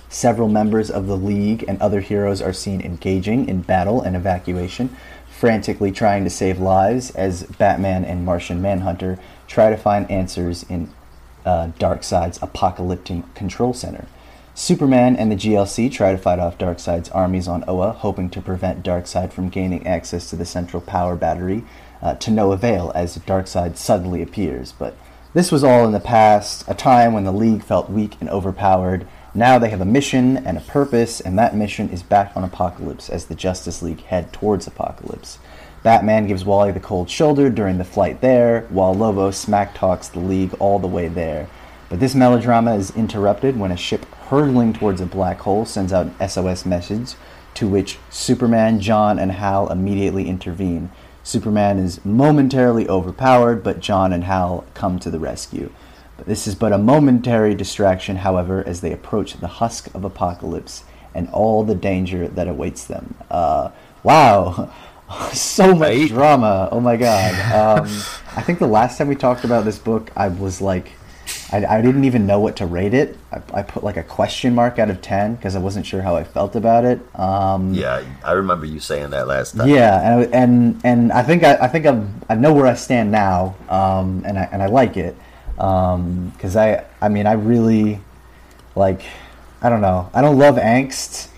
Several 0.09 0.49
members 0.49 0.93
of 0.93 1.09
the 1.09 1.17
League 1.17 1.65
and 1.67 1.81
other 1.83 2.01
heroes 2.01 2.41
are 2.41 2.53
seen 2.53 2.81
engaging 2.81 3.49
in 3.49 3.63
battle 3.63 4.01
and 4.01 4.15
evacuation, 4.15 4.97
frantically 5.29 5.91
trying 5.91 6.23
to 6.23 6.31
save 6.31 6.61
lives 6.61 7.11
as 7.17 7.43
Batman 7.43 8.05
and 8.05 8.25
Martian 8.25 8.63
Manhunter 8.63 9.19
try 9.49 9.71
to 9.71 9.77
find 9.77 10.09
answers 10.09 10.63
in 10.69 10.89
uh, 11.45 11.73
Darkseid's 11.81 12.41
apocalyptic 12.41 13.35
control 13.35 13.75
center. 13.75 14.07
Superman 14.55 15.17
and 15.17 15.33
the 15.33 15.37
GLC 15.37 15.91
try 15.91 16.13
to 16.13 16.19
fight 16.19 16.39
off 16.39 16.59
Darkseid's 16.59 17.09
armies 17.09 17.49
on 17.49 17.65
Oa, 17.67 17.93
hoping 17.93 18.29
to 18.31 18.43
prevent 18.43 18.85
Darkseid 18.85 19.33
from 19.33 19.49
gaining 19.49 19.87
access 19.87 20.29
to 20.29 20.37
the 20.37 20.45
central 20.45 20.83
power 20.83 21.17
battery, 21.17 21.65
uh, 22.03 22.17
to 22.17 22.31
no 22.31 22.53
avail 22.53 22.93
as 22.95 23.17
Darkseid 23.17 23.79
suddenly 23.79 24.21
appears. 24.21 24.73
But 24.73 24.95
this 25.33 25.51
was 25.51 25.65
all 25.65 25.87
in 25.87 25.93
the 25.93 26.01
past, 26.01 26.65
a 26.69 26.75
time 26.75 27.15
when 27.15 27.25
the 27.25 27.33
League 27.33 27.65
felt 27.65 27.89
weak 27.89 28.17
and 28.21 28.29
overpowered. 28.29 29.07
Now 29.35 29.59
they 29.59 29.71
have 29.71 29.81
a 29.81 29.87
mission 29.87 30.37
and 30.37 30.59
a 30.59 30.63
purpose, 30.63 31.19
and 31.23 31.39
that 31.39 31.57
mission 31.57 31.89
is 31.89 32.03
back 32.03 32.33
on 32.37 32.49
Apokolips 32.49 33.09
as 33.09 33.25
the 33.25 33.35
Justice 33.35 33.81
League 33.81 34.03
head 34.03 34.35
towards 34.35 34.69
Apokolips. 34.69 35.39
Batman 35.83 36.27
gives 36.27 36.45
Wally 36.45 36.73
the 36.73 36.79
cold 36.79 37.09
shoulder 37.09 37.49
during 37.49 37.79
the 37.79 37.85
flight 37.85 38.21
there, 38.21 38.67
while 38.69 38.93
Lobo 38.93 39.31
smack 39.31 39.75
talks 39.75 40.09
the 40.09 40.21
League 40.21 40.53
all 40.59 40.79
the 40.79 40.87
way 40.87 41.09
there. 41.09 41.49
But 41.89 42.01
this 42.01 42.15
melodrama 42.15 42.75
is 42.75 42.95
interrupted 42.95 43.59
when 43.59 43.73
a 43.73 43.77
ship 43.77 44.05
hurtling 44.33 44.73
towards 44.73 44.99
a 44.99 45.05
black 45.05 45.41
hole 45.41 45.67
sends 45.67 45.93
out 45.93 46.07
an 46.07 46.27
SOS 46.27 46.65
message, 46.65 47.17
to 47.53 47.69
which 47.69 47.99
Superman, 48.09 48.81
John, 48.81 49.19
and 49.19 49.31
Hal 49.31 49.71
immediately 49.71 50.27
intervene. 50.27 50.91
Superman 51.23 51.79
is 51.79 52.03
momentarily 52.03 52.89
overpowered, 52.89 53.63
but 53.63 53.81
John 53.81 54.11
and 54.11 54.25
Hal 54.25 54.65
come 54.73 54.99
to 55.01 55.11
the 55.11 55.19
rescue. 55.19 55.71
But 56.17 56.25
this 56.25 56.47
is 56.47 56.55
but 56.55 56.73
a 56.73 56.79
momentary 56.79 57.55
distraction, 57.55 58.17
however, 58.17 58.67
as 58.67 58.81
they 58.81 58.91
approach 58.91 59.35
the 59.35 59.49
husk 59.49 59.95
of 59.95 60.01
Apokolips 60.01 60.85
and 61.15 61.29
all 61.29 61.63
the 61.63 61.75
danger 61.75 62.27
that 62.27 62.49
awaits 62.49 62.87
them. 62.87 63.15
Uh, 63.31 63.69
wow, 64.03 64.73
so 65.35 65.75
much 65.75 65.81
Right? 65.81 66.09
drama! 66.09 66.71
Oh 66.73 66.81
my 66.81 66.97
god. 66.97 67.35
Um, 67.53 67.85
I 68.35 68.41
think 68.41 68.61
the 68.61 68.67
last 68.67 68.97
time 68.97 69.09
we 69.09 69.15
talked 69.15 69.45
about 69.45 69.67
this 69.67 69.79
book, 69.79 70.11
I 70.17 70.29
was 70.29 70.63
like, 70.63 70.93
I, 71.53 71.65
I 71.79 71.83
didn't 71.83 72.05
even 72.05 72.27
know 72.27 72.41
what 72.41 72.57
to 72.57 72.67
rate 72.67 72.95
it. 72.95 73.19
I, 73.31 73.61
I 73.61 73.63
put 73.63 73.85
like 73.85 73.97
a 73.99 74.03
question 74.03 74.55
mark 74.55 74.79
out 74.79 74.89
of 74.91 75.03
ten 75.03 75.35
because 75.35 75.55
I 75.55 75.59
wasn't 75.59 75.85
sure 75.87 76.01
how 76.03 76.17
I 76.17 76.25
felt 76.25 76.57
about 76.57 76.85
it. 76.85 77.01
Um, 77.19 77.75
Yeah, 77.75 78.03
I 78.25 78.33
remember 78.33 78.67
you 78.67 78.81
saying 78.81 79.11
that 79.11 79.29
last 79.29 79.57
time. 79.57 79.69
yeah, 79.69 80.19
and 80.23 80.35
and 80.35 80.81
and 80.85 81.13
I 81.13 81.23
think 81.23 81.45
I, 81.45 81.57
I 81.57 81.69
think 81.69 81.87
I'm, 81.87 82.23
I 82.29 82.35
know 82.35 82.53
where 82.55 82.67
I 82.67 82.75
stand 82.75 83.11
now, 83.13 83.55
um, 83.69 84.23
and 84.25 84.39
I 84.39 84.49
and 84.51 84.63
I 84.63 84.67
like 84.67 84.97
it, 84.97 85.15
because 85.57 86.57
I 86.57 86.85
I 87.01 87.09
mean 87.09 87.27
I 87.27 87.33
really 87.33 88.01
like 88.75 89.03
I 89.61 89.69
don't 89.69 89.83
know 89.83 90.11
I 90.15 90.23
don't 90.23 90.39
love 90.39 90.57
angst, 90.57 91.29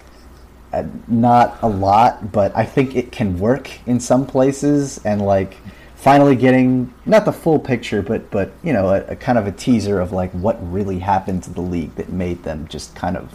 uh, 0.73 0.85
not 1.09 1.59
a 1.62 1.69
lot, 1.69 2.31
but 2.32 2.56
I 2.56 2.65
think 2.65 2.94
it 2.97 3.11
can 3.12 3.39
work 3.39 3.69
in 3.86 3.98
some 4.01 4.27
places, 4.27 5.01
and 5.05 5.20
like 5.23 5.56
finally 6.05 6.36
getting 6.36 6.93
not 7.06 7.24
the 7.24 7.32
full 7.32 7.59
picture, 7.59 8.02
but 8.02 8.31
but 8.31 8.52
you 8.62 8.74
know 8.74 8.90
a, 8.90 9.01
a 9.06 9.16
kind 9.16 9.39
of 9.39 9.47
a 9.47 9.52
teaser 9.52 10.01
of 10.01 10.12
like 10.12 10.31
what 10.32 10.56
really 10.70 10.98
happened 10.98 11.43
to 11.44 11.51
the 11.51 11.62
league 11.62 11.94
that 11.94 12.10
made 12.10 12.43
them 12.43 12.68
just 12.68 12.94
kind 12.94 13.16
of 13.16 13.32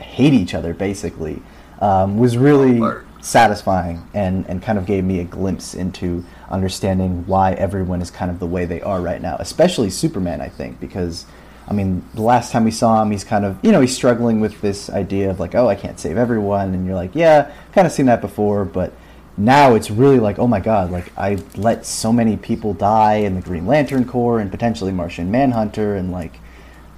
hate 0.00 0.32
each 0.34 0.52
other 0.52 0.74
basically 0.74 1.40
um, 1.80 2.18
was 2.18 2.36
really 2.36 2.80
satisfying 3.20 4.06
and, 4.14 4.44
and 4.48 4.62
kind 4.62 4.78
of 4.78 4.84
gave 4.84 5.04
me 5.04 5.20
a 5.20 5.24
glimpse 5.24 5.74
into 5.74 6.24
understanding 6.50 7.24
why 7.26 7.52
everyone 7.52 8.02
is 8.02 8.10
kind 8.10 8.30
of 8.32 8.40
the 8.40 8.46
way 8.46 8.64
they 8.64 8.80
are 8.82 9.00
right 9.00 9.22
now, 9.22 9.36
especially 9.38 9.88
Superman, 9.88 10.40
I 10.40 10.48
think, 10.48 10.80
because 10.80 11.24
I 11.68 11.72
mean, 11.72 12.04
the 12.14 12.22
last 12.22 12.52
time 12.52 12.64
we 12.64 12.70
saw 12.70 13.02
him, 13.02 13.10
he's 13.10 13.24
kind 13.24 13.44
of, 13.44 13.58
you 13.62 13.72
know, 13.72 13.80
he's 13.80 13.94
struggling 13.94 14.40
with 14.40 14.60
this 14.60 14.90
idea 14.90 15.30
of 15.30 15.40
like, 15.40 15.54
oh, 15.54 15.68
I 15.68 15.74
can't 15.74 15.98
save 15.98 16.16
everyone. 16.16 16.74
And 16.74 16.86
you're 16.86 16.94
like, 16.94 17.14
yeah, 17.14 17.52
kind 17.72 17.86
of 17.86 17.92
seen 17.92 18.06
that 18.06 18.20
before. 18.20 18.64
But 18.64 18.92
now 19.36 19.74
it's 19.74 19.90
really 19.90 20.18
like, 20.18 20.38
oh 20.38 20.46
my 20.46 20.60
God, 20.60 20.90
like 20.90 21.12
I 21.16 21.38
let 21.56 21.84
so 21.84 22.12
many 22.12 22.36
people 22.36 22.72
die 22.72 23.16
in 23.16 23.34
the 23.34 23.42
Green 23.42 23.66
Lantern 23.66 24.06
Corps 24.06 24.40
and 24.40 24.50
potentially 24.50 24.92
Martian 24.92 25.30
Manhunter. 25.30 25.94
And 25.96 26.10
like, 26.10 26.40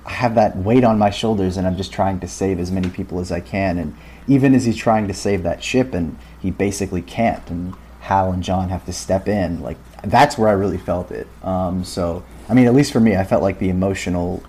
I 0.06 0.12
have 0.12 0.34
that 0.36 0.56
weight 0.56 0.84
on 0.84 0.98
my 0.98 1.10
shoulders, 1.10 1.56
and 1.56 1.66
I'm 1.66 1.76
just 1.76 1.92
trying 1.92 2.20
to 2.20 2.28
save 2.28 2.60
as 2.60 2.70
many 2.70 2.88
people 2.90 3.18
as 3.20 3.32
I 3.32 3.40
can. 3.40 3.78
And 3.78 3.96
even 4.26 4.54
as 4.54 4.64
he's 4.64 4.76
trying 4.76 5.08
to 5.08 5.14
save 5.14 5.42
that 5.42 5.62
ship, 5.62 5.92
and 5.94 6.16
he 6.40 6.50
basically 6.50 7.02
can't, 7.02 7.48
and 7.50 7.74
Hal 8.00 8.32
and 8.32 8.42
John 8.42 8.70
have 8.70 8.86
to 8.86 8.92
step 8.92 9.28
in. 9.28 9.60
Like 9.60 9.76
that's 10.02 10.38
where 10.38 10.48
I 10.48 10.52
really 10.52 10.78
felt 10.78 11.10
it. 11.10 11.26
Um, 11.42 11.84
so 11.84 12.24
I 12.48 12.54
mean, 12.54 12.66
at 12.66 12.74
least 12.74 12.92
for 12.92 13.00
me, 13.00 13.16
I 13.16 13.24
felt 13.24 13.42
like 13.42 13.58
the 13.58 13.68
emotional 13.68 14.42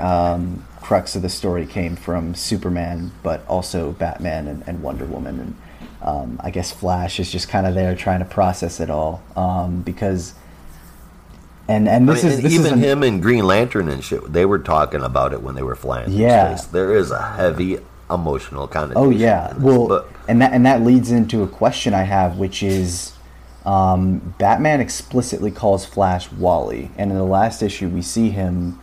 um, 0.00 0.66
crux 0.80 1.16
of 1.16 1.22
the 1.22 1.28
story 1.28 1.64
came 1.64 1.96
from 1.96 2.34
Superman, 2.34 3.12
but 3.22 3.46
also 3.46 3.92
Batman 3.92 4.48
and, 4.48 4.64
and 4.66 4.82
Wonder 4.82 5.06
Woman, 5.06 5.40
and 5.40 5.56
um, 6.02 6.38
I 6.42 6.50
guess 6.50 6.72
Flash 6.72 7.20
is 7.20 7.30
just 7.30 7.48
kind 7.48 7.66
of 7.66 7.74
there 7.74 7.94
trying 7.94 8.18
to 8.18 8.24
process 8.24 8.80
it 8.80 8.90
all 8.90 9.22
um, 9.36 9.82
because. 9.82 10.34
And, 11.68 11.88
and 11.88 12.10
I 12.10 12.14
this 12.14 12.24
mean, 12.24 12.32
is 12.32 12.42
this 12.42 12.52
even 12.52 12.66
is 12.66 12.72
an- 12.72 12.78
him 12.80 13.02
and 13.04 13.22
Green 13.22 13.44
Lantern 13.46 13.88
and 13.88 14.02
shit. 14.02 14.32
They 14.32 14.44
were 14.44 14.58
talking 14.58 15.00
about 15.00 15.32
it 15.32 15.42
when 15.42 15.54
they 15.54 15.62
were 15.62 15.76
flying. 15.76 16.10
Yeah. 16.10 16.56
space. 16.56 16.66
there 16.70 16.94
is 16.96 17.10
a 17.12 17.22
heavy 17.22 17.78
emotional 18.10 18.66
connotation. 18.66 19.00
Oh 19.02 19.10
yeah, 19.10 19.54
well, 19.58 19.86
book. 19.88 20.10
and 20.28 20.42
that 20.42 20.52
and 20.52 20.66
that 20.66 20.82
leads 20.82 21.10
into 21.10 21.42
a 21.42 21.48
question 21.48 21.94
I 21.94 22.02
have, 22.02 22.36
which 22.36 22.62
is, 22.64 23.12
um, 23.64 24.34
Batman 24.38 24.80
explicitly 24.80 25.50
calls 25.52 25.86
Flash 25.86 26.30
Wally, 26.32 26.90
and 26.98 27.10
in 27.12 27.16
the 27.16 27.24
last 27.24 27.62
issue 27.62 27.88
we 27.88 28.02
see 28.02 28.30
him, 28.30 28.78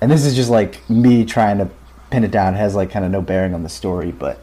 and 0.00 0.10
this 0.10 0.24
is 0.24 0.34
just 0.34 0.50
like 0.50 0.88
me 0.88 1.24
trying 1.26 1.58
to 1.58 1.68
pin 2.10 2.24
it 2.24 2.30
down. 2.30 2.54
It 2.54 2.58
has 2.58 2.74
like 2.74 2.90
kind 2.90 3.04
of 3.04 3.10
no 3.10 3.20
bearing 3.20 3.54
on 3.54 3.62
the 3.62 3.68
story, 3.68 4.10
but 4.10 4.42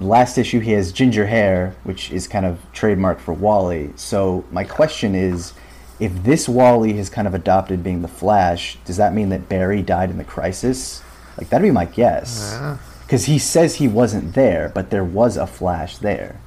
last 0.00 0.38
issue 0.38 0.60
he 0.60 0.72
has 0.72 0.92
ginger 0.92 1.26
hair, 1.26 1.74
which 1.84 2.10
is 2.10 2.26
kind 2.28 2.44
of 2.46 2.58
trademarked 2.72 3.20
for 3.20 3.32
Wally. 3.34 3.92
So 3.96 4.44
my 4.50 4.64
question 4.64 5.14
is. 5.14 5.52
If 5.98 6.24
this 6.24 6.46
Wally 6.46 6.92
has 6.98 7.08
kind 7.08 7.26
of 7.26 7.32
adopted 7.32 7.82
being 7.82 8.02
the 8.02 8.06
Flash, 8.08 8.76
does 8.84 8.98
that 8.98 9.14
mean 9.14 9.30
that 9.30 9.48
Barry 9.48 9.80
died 9.80 10.10
in 10.10 10.18
the 10.18 10.24
crisis? 10.24 11.02
Like 11.38 11.48
that'd 11.48 11.66
be 11.66 11.70
my 11.70 11.86
guess. 11.86 12.50
Yeah. 12.52 12.76
Because 13.00 13.24
he 13.24 13.38
says 13.38 13.76
he 13.76 13.88
wasn't 13.88 14.34
there, 14.34 14.70
but 14.74 14.90
there 14.90 15.02
was 15.04 15.38
a 15.38 15.46
Flash 15.46 15.96
there. 15.96 16.38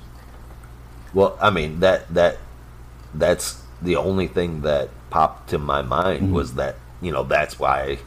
Well, 1.15 1.35
I 1.41 1.49
mean 1.49 1.79
that 1.79 2.13
that 2.13 2.37
that's 3.11 3.63
the 3.81 3.95
only 3.95 4.27
thing 4.27 4.61
that 4.61 4.89
popped 5.09 5.49
to 5.49 5.57
my 5.57 5.81
mind 5.81 6.25
Mm-hmm. 6.25 6.33
was 6.33 6.53
that 6.53 6.75
you 7.01 7.11
know 7.11 7.23
that's 7.23 7.57
why 7.57 7.97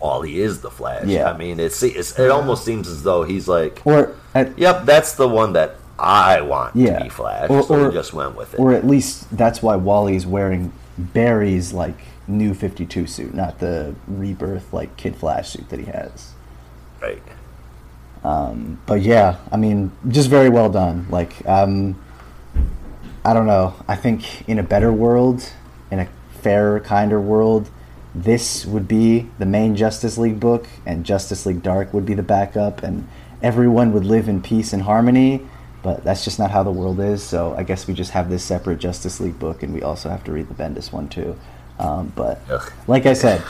Wally 0.00 0.40
is 0.40 0.60
the 0.60 0.70
Flash. 0.70 1.06
Yeah. 1.06 1.30
I 1.30 1.36
mean 1.36 1.58
it's, 1.60 1.82
it's 1.82 2.18
it 2.18 2.30
almost 2.30 2.64
seems 2.64 2.88
as 2.88 3.02
though 3.02 3.24
he's 3.24 3.48
like, 3.48 3.82
Or 3.84 4.14
at, 4.34 4.58
yep, 4.58 4.84
that's 4.84 5.14
the 5.14 5.28
one 5.28 5.52
that 5.54 5.76
I 5.98 6.40
want 6.42 6.76
Yeah. 6.76 6.98
to 6.98 7.04
be 7.04 7.10
Flash. 7.10 7.50
Or- 7.50 7.62
so 7.62 7.86
or- 7.86 7.90
just 7.92 8.12
went 8.12 8.36
with 8.36 8.54
it. 8.54 8.60
or 8.60 8.72
at 8.72 8.86
least 8.86 9.26
that's 9.36 9.62
why 9.62 9.76
Wally's 9.76 10.26
wearing 10.26 10.72
Barry's 10.96 11.72
like 11.72 11.98
new 12.28 12.54
52 12.54 13.06
suit, 13.06 13.34
not 13.34 13.58
the 13.58 13.94
rebirth 14.06 14.72
like 14.72 14.96
Kid 14.96 15.16
Flash 15.16 15.50
suit 15.50 15.68
that 15.70 15.78
he 15.80 15.86
has. 15.86 16.32
right. 17.02 17.22
But 18.86 19.02
yeah, 19.02 19.36
I 19.52 19.56
mean, 19.56 19.92
just 20.08 20.28
very 20.28 20.48
well 20.48 20.68
done. 20.70 21.06
Like, 21.10 21.46
um, 21.48 21.98
I 23.24 23.32
don't 23.32 23.46
know. 23.46 23.74
I 23.86 23.96
think 23.96 24.46
in 24.48 24.58
a 24.58 24.62
better 24.62 24.92
world, 24.92 25.50
in 25.90 25.98
a 26.00 26.08
fairer, 26.42 26.80
kinder 26.80 27.20
world, 27.20 27.70
this 28.22 28.66
would 28.66 28.88
be 28.88 29.28
the 29.38 29.46
main 29.46 29.76
Justice 29.76 30.18
League 30.18 30.40
book, 30.40 30.66
and 30.86 31.04
Justice 31.04 31.46
League 31.46 31.62
Dark 31.62 31.92
would 31.94 32.06
be 32.06 32.14
the 32.14 32.22
backup, 32.22 32.82
and 32.82 33.06
everyone 33.42 33.92
would 33.92 34.04
live 34.04 34.28
in 34.28 34.42
peace 34.42 34.72
and 34.72 34.82
harmony. 34.82 35.46
But 35.82 36.02
that's 36.02 36.24
just 36.24 36.38
not 36.38 36.50
how 36.50 36.64
the 36.64 36.72
world 36.72 36.98
is. 36.98 37.22
So 37.22 37.54
I 37.56 37.62
guess 37.62 37.86
we 37.86 37.94
just 37.94 38.10
have 38.10 38.28
this 38.28 38.42
separate 38.42 38.78
Justice 38.78 39.20
League 39.20 39.38
book, 39.38 39.62
and 39.62 39.72
we 39.72 39.82
also 39.82 40.08
have 40.08 40.24
to 40.24 40.32
read 40.32 40.48
the 40.48 40.54
Bendis 40.54 40.92
one 40.92 41.08
too. 41.08 41.36
Um, 41.78 42.12
but 42.16 42.40
Ugh. 42.50 42.72
like 42.88 43.06
I 43.06 43.12
said, 43.12 43.42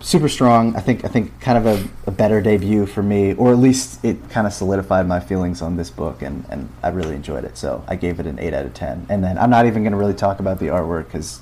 super 0.00 0.28
strong. 0.28 0.76
I 0.76 0.80
think 0.80 1.04
I 1.04 1.08
think 1.08 1.40
kind 1.40 1.56
of 1.56 1.66
a, 1.66 1.88
a 2.06 2.10
better 2.10 2.40
debut 2.40 2.86
for 2.86 3.02
me, 3.02 3.34
or 3.34 3.52
at 3.52 3.58
least 3.58 4.04
it 4.04 4.28
kind 4.28 4.46
of 4.46 4.52
solidified 4.52 5.06
my 5.06 5.20
feelings 5.20 5.62
on 5.62 5.76
this 5.76 5.90
book, 5.90 6.22
and, 6.22 6.44
and 6.50 6.68
I 6.82 6.88
really 6.88 7.14
enjoyed 7.14 7.44
it. 7.44 7.56
So 7.56 7.84
I 7.88 7.96
gave 7.96 8.20
it 8.20 8.26
an 8.26 8.38
eight 8.38 8.52
out 8.52 8.66
of 8.66 8.74
ten. 8.74 9.06
And 9.08 9.24
then 9.24 9.38
I'm 9.38 9.50
not 9.50 9.66
even 9.66 9.82
going 9.82 9.92
to 9.92 9.98
really 9.98 10.14
talk 10.14 10.40
about 10.40 10.58
the 10.58 10.66
artwork 10.66 11.06
because 11.06 11.40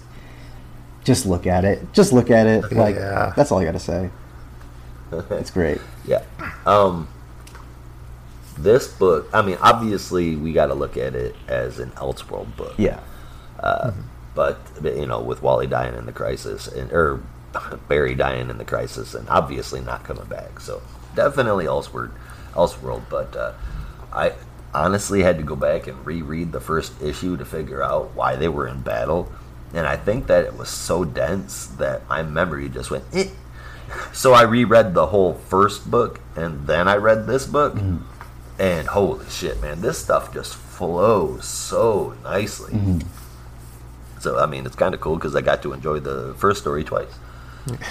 just 1.09 1.25
look 1.27 1.47
at 1.47 1.65
it. 1.65 1.93
Just 1.95 2.13
look 2.13 2.31
at 2.31 2.47
it. 2.47 2.71
Like 2.71 2.95
Yeah. 2.95 3.33
that's 3.35 3.51
all 3.51 3.59
I 3.59 3.65
got 3.65 3.73
to 3.73 3.79
say. 3.81 4.11
It's 5.31 5.51
great. 5.51 5.81
Yeah. 6.07 6.23
Um 6.67 7.09
this 8.59 8.89
book, 8.89 9.29
I 9.33 9.41
mean, 9.43 9.57
obviously 9.63 10.37
we 10.37 10.53
got 10.53 10.67
to 10.67 10.75
look 10.75 10.97
at 10.99 11.15
it 11.15 11.35
as 11.49 11.79
an 11.79 11.91
Elseworld 11.93 12.55
book. 12.57 12.75
Yeah. 12.77 13.01
but 14.35 14.59
you 14.83 15.07
know, 15.07 15.21
with 15.23 15.43
Wally 15.43 15.67
dying 15.67 15.95
in 15.97 16.05
the 16.07 16.13
crisis 16.13 16.69
and 16.69 16.93
or 16.93 17.23
Barry 17.89 18.15
dying 18.15 18.51
in 18.51 18.59
the 18.59 18.65
crisis, 18.65 19.15
and 19.15 19.27
obviously 19.31 19.81
not 19.81 20.05
coming 20.05 20.27
back, 20.27 20.61
so 20.61 20.83
definitely 21.17 21.65
Elseworld, 21.65 22.11
Elseworld. 22.53 23.03
But 23.09 23.35
uh, 23.35 23.53
I 24.13 24.33
honestly 24.75 25.23
had 25.23 25.39
to 25.39 25.43
go 25.43 25.57
back 25.57 25.87
and 25.87 26.05
reread 26.05 26.53
the 26.53 26.61
first 26.61 27.01
issue 27.01 27.39
to 27.39 27.45
figure 27.47 27.83
out 27.83 28.15
why 28.15 28.37
they 28.37 28.49
were 28.49 28.69
in 28.69 28.83
battle, 28.83 29.33
and 29.75 29.87
I 29.87 29.97
think 29.97 30.27
that 30.29 30.45
it 30.45 30.57
was 30.57 30.69
so 30.69 31.05
dense 31.05 31.67
that 31.79 32.09
my 32.09 32.23
memory 32.23 32.69
just 32.69 32.91
went. 32.91 33.05
Eh. 33.13 33.29
So 34.13 34.35
I 34.35 34.43
reread 34.43 34.95
the 34.95 35.07
whole 35.07 35.35
first 35.35 35.91
book, 35.91 36.21
and 36.37 36.67
then 36.67 36.89
I 36.89 36.97
read 36.97 37.27
this 37.27 37.47
book, 37.47 37.77
and 38.59 38.89
holy 38.89 39.29
shit, 39.31 39.61
man, 39.63 39.81
this 39.81 39.99
stuff 39.99 40.33
just 40.33 40.55
flows 40.55 41.45
so 41.47 42.15
nicely. 42.23 42.75
So 44.21 44.39
I 44.39 44.47
mean, 44.47 44.67
it's 44.67 44.77
kind 44.77 44.95
of 44.95 45.01
cool 45.01 45.17
because 45.17 45.35
I 45.35 45.41
got 45.41 45.63
to 45.63 45.73
enjoy 45.73 46.01
the 46.01 46.35
first 46.39 46.61
story 46.61 46.85
twice, 46.85 47.13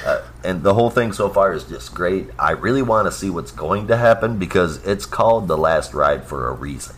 uh, 0.06 0.22
and 0.44 0.62
the 0.62 0.74
whole 0.74 0.90
thing 0.90 1.14
so 1.14 1.30
far 1.30 1.54
is 1.54 1.64
just 1.64 1.94
great. 1.96 2.30
I 2.38 2.52
really 2.52 2.82
want 2.84 3.08
to 3.08 3.12
see 3.12 3.30
what's 3.30 3.52
going 3.52 3.88
to 3.88 3.98
happen 3.98 4.38
because 4.38 4.86
it's 4.86 5.06
called 5.06 5.48
the 5.48 5.58
last 5.58 5.94
ride 5.94 6.26
for 6.26 6.48
a 6.48 6.54
reason, 6.54 6.96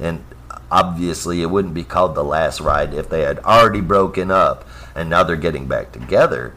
and 0.00 0.24
obviously 0.72 1.42
it 1.42 1.50
wouldn't 1.50 1.74
be 1.74 1.84
called 1.84 2.14
the 2.14 2.24
last 2.24 2.58
ride 2.58 2.94
if 2.94 3.10
they 3.10 3.20
had 3.20 3.38
already 3.40 3.82
broken 3.82 4.30
up 4.30 4.66
and 4.94 5.10
now 5.10 5.22
they're 5.22 5.36
getting 5.36 5.68
back 5.68 5.92
together. 5.92 6.54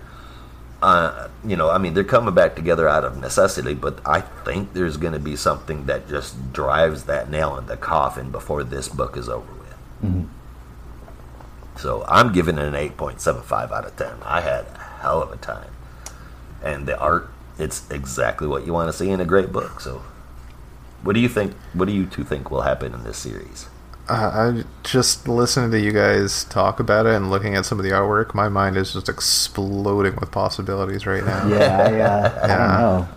Uh, 0.81 1.27
you 1.43 1.57
know, 1.57 1.69
I 1.69 1.77
mean, 1.79 1.93
they're 1.93 2.03
coming 2.05 2.33
back 2.33 2.55
together 2.55 2.87
out 2.87 3.03
of 3.03 3.17
necessity, 3.17 3.73
but 3.73 3.99
I 4.05 4.21
think 4.21 4.73
there's 4.73 4.95
going 4.95 5.13
to 5.13 5.19
be 5.19 5.35
something 5.35 5.85
that 5.87 6.07
just 6.07 6.53
drives 6.53 7.03
that 7.05 7.29
nail 7.29 7.57
in 7.57 7.65
the 7.65 7.75
coffin 7.75 8.31
before 8.31 8.63
this 8.63 8.87
book 8.87 9.17
is 9.17 9.27
over 9.27 9.51
with. 9.51 9.75
So 11.77 12.05
I'm 12.07 12.31
giving 12.31 12.57
it 12.57 12.63
an 12.63 12.73
8.75 12.73 13.71
out 13.71 13.85
of 13.85 13.97
10. 13.97 14.07
I 14.23 14.39
had 14.41 14.65
a 14.65 14.79
hell 15.01 15.21
of 15.21 15.31
a 15.31 15.37
time. 15.37 15.71
And 16.63 16.87
the 16.87 16.97
art, 16.97 17.29
it's 17.59 17.89
exactly 17.91 18.47
what 18.47 18.65
you 18.65 18.71
want 18.71 18.89
to 18.89 18.97
see 18.97 19.09
in 19.09 19.19
a 19.19 19.25
great 19.25 19.51
book. 19.51 19.81
So 19.81 20.03
what 21.03 21.13
do 21.15 21.19
you 21.19 21.29
think? 21.29 21.53
What 21.73 21.85
do 21.87 21.93
you 21.93 22.05
two 22.05 22.23
think 22.23 22.49
will 22.49 22.61
happen 22.61 22.93
in 22.93 23.03
this 23.03 23.17
series? 23.17 23.67
Uh, 24.07 24.53
I 24.61 24.63
just 24.83 25.27
listening 25.27 25.71
to 25.71 25.79
you 25.79 25.91
guys 25.91 26.43
talk 26.45 26.79
about 26.79 27.07
it 27.07 27.15
and 27.15 27.31
looking 27.31 27.55
at 27.55 27.65
some 27.65 27.79
of 27.79 27.83
the 27.85 27.91
artwork, 27.91 28.35
my 28.35 28.49
mind 28.49 28.77
is 28.77 28.93
just 28.93 29.09
exploding 29.09 30.15
with 30.17 30.31
possibilities 30.31 31.07
right 31.07 31.23
now. 31.25 31.47
Yeah. 31.47 31.57
I, 31.57 31.99
uh, 32.01 32.39
I 32.43 32.47
Yeah. 32.47 32.57
don't 32.57 32.81
know. 32.81 33.07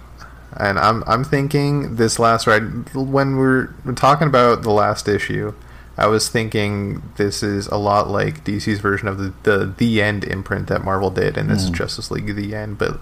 And 0.56 0.78
I'm 0.78 1.04
I'm 1.06 1.24
thinking 1.24 1.96
this 1.96 2.18
last 2.18 2.46
ride 2.46 2.92
when 2.94 3.36
we're, 3.36 3.68
we're 3.84 3.92
talking 3.92 4.26
about 4.28 4.62
the 4.62 4.70
last 4.70 5.06
issue, 5.06 5.52
I 5.98 6.06
was 6.06 6.28
thinking 6.30 7.02
this 7.16 7.42
is 7.42 7.66
a 7.66 7.76
lot 7.76 8.08
like 8.08 8.44
DC's 8.44 8.80
version 8.80 9.08
of 9.08 9.18
the 9.18 9.32
the, 9.42 9.74
the 9.76 10.00
end 10.02 10.24
imprint 10.24 10.68
that 10.68 10.82
Marvel 10.84 11.10
did, 11.10 11.36
and 11.36 11.50
this 11.50 11.64
is 11.64 11.70
Justice 11.70 12.10
League 12.10 12.34
the 12.34 12.54
end, 12.54 12.78
but 12.78 12.98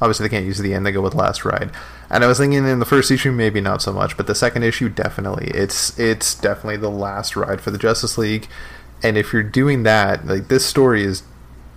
obviously 0.00 0.26
they 0.26 0.34
can't 0.34 0.46
use 0.46 0.58
the 0.58 0.74
end; 0.74 0.84
they 0.84 0.92
go 0.92 1.02
with 1.02 1.14
last 1.14 1.44
ride. 1.44 1.70
And 2.10 2.24
I 2.24 2.26
was 2.26 2.38
thinking 2.38 2.66
in 2.66 2.78
the 2.78 2.84
first 2.84 3.10
issue 3.10 3.32
maybe 3.32 3.60
not 3.60 3.82
so 3.82 3.92
much, 3.92 4.16
but 4.16 4.26
the 4.26 4.34
second 4.34 4.62
issue 4.62 4.88
definitely. 4.88 5.48
It's 5.48 5.98
it's 5.98 6.34
definitely 6.34 6.78
the 6.78 6.90
last 6.90 7.36
ride 7.36 7.60
for 7.60 7.70
the 7.70 7.78
Justice 7.78 8.18
League, 8.18 8.48
and 9.02 9.16
if 9.16 9.32
you're 9.32 9.42
doing 9.42 9.82
that, 9.84 10.26
like 10.26 10.48
this 10.48 10.64
story 10.64 11.04
is 11.04 11.22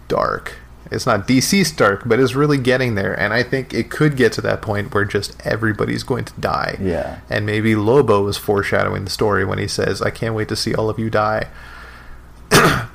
dark. 0.07 0.57
It's 0.91 1.05
not 1.05 1.25
DC 1.25 1.75
dark, 1.77 2.03
but 2.05 2.19
it's 2.19 2.35
really 2.35 2.57
getting 2.57 2.95
there. 2.95 3.17
And 3.17 3.33
I 3.33 3.43
think 3.43 3.73
it 3.73 3.89
could 3.89 4.17
get 4.17 4.33
to 4.33 4.41
that 4.41 4.61
point 4.61 4.93
where 4.93 5.05
just 5.05 5.33
everybody's 5.47 6.03
going 6.03 6.25
to 6.25 6.33
die. 6.39 6.77
Yeah. 6.81 7.21
And 7.29 7.45
maybe 7.45 7.75
Lobo 7.75 8.27
is 8.27 8.35
foreshadowing 8.35 9.05
the 9.05 9.09
story 9.09 9.45
when 9.45 9.57
he 9.57 9.69
says, 9.69 10.01
I 10.01 10.09
can't 10.09 10.35
wait 10.35 10.49
to 10.49 10.55
see 10.57 10.75
all 10.75 10.89
of 10.89 10.99
you 10.99 11.09
die. 11.09 11.47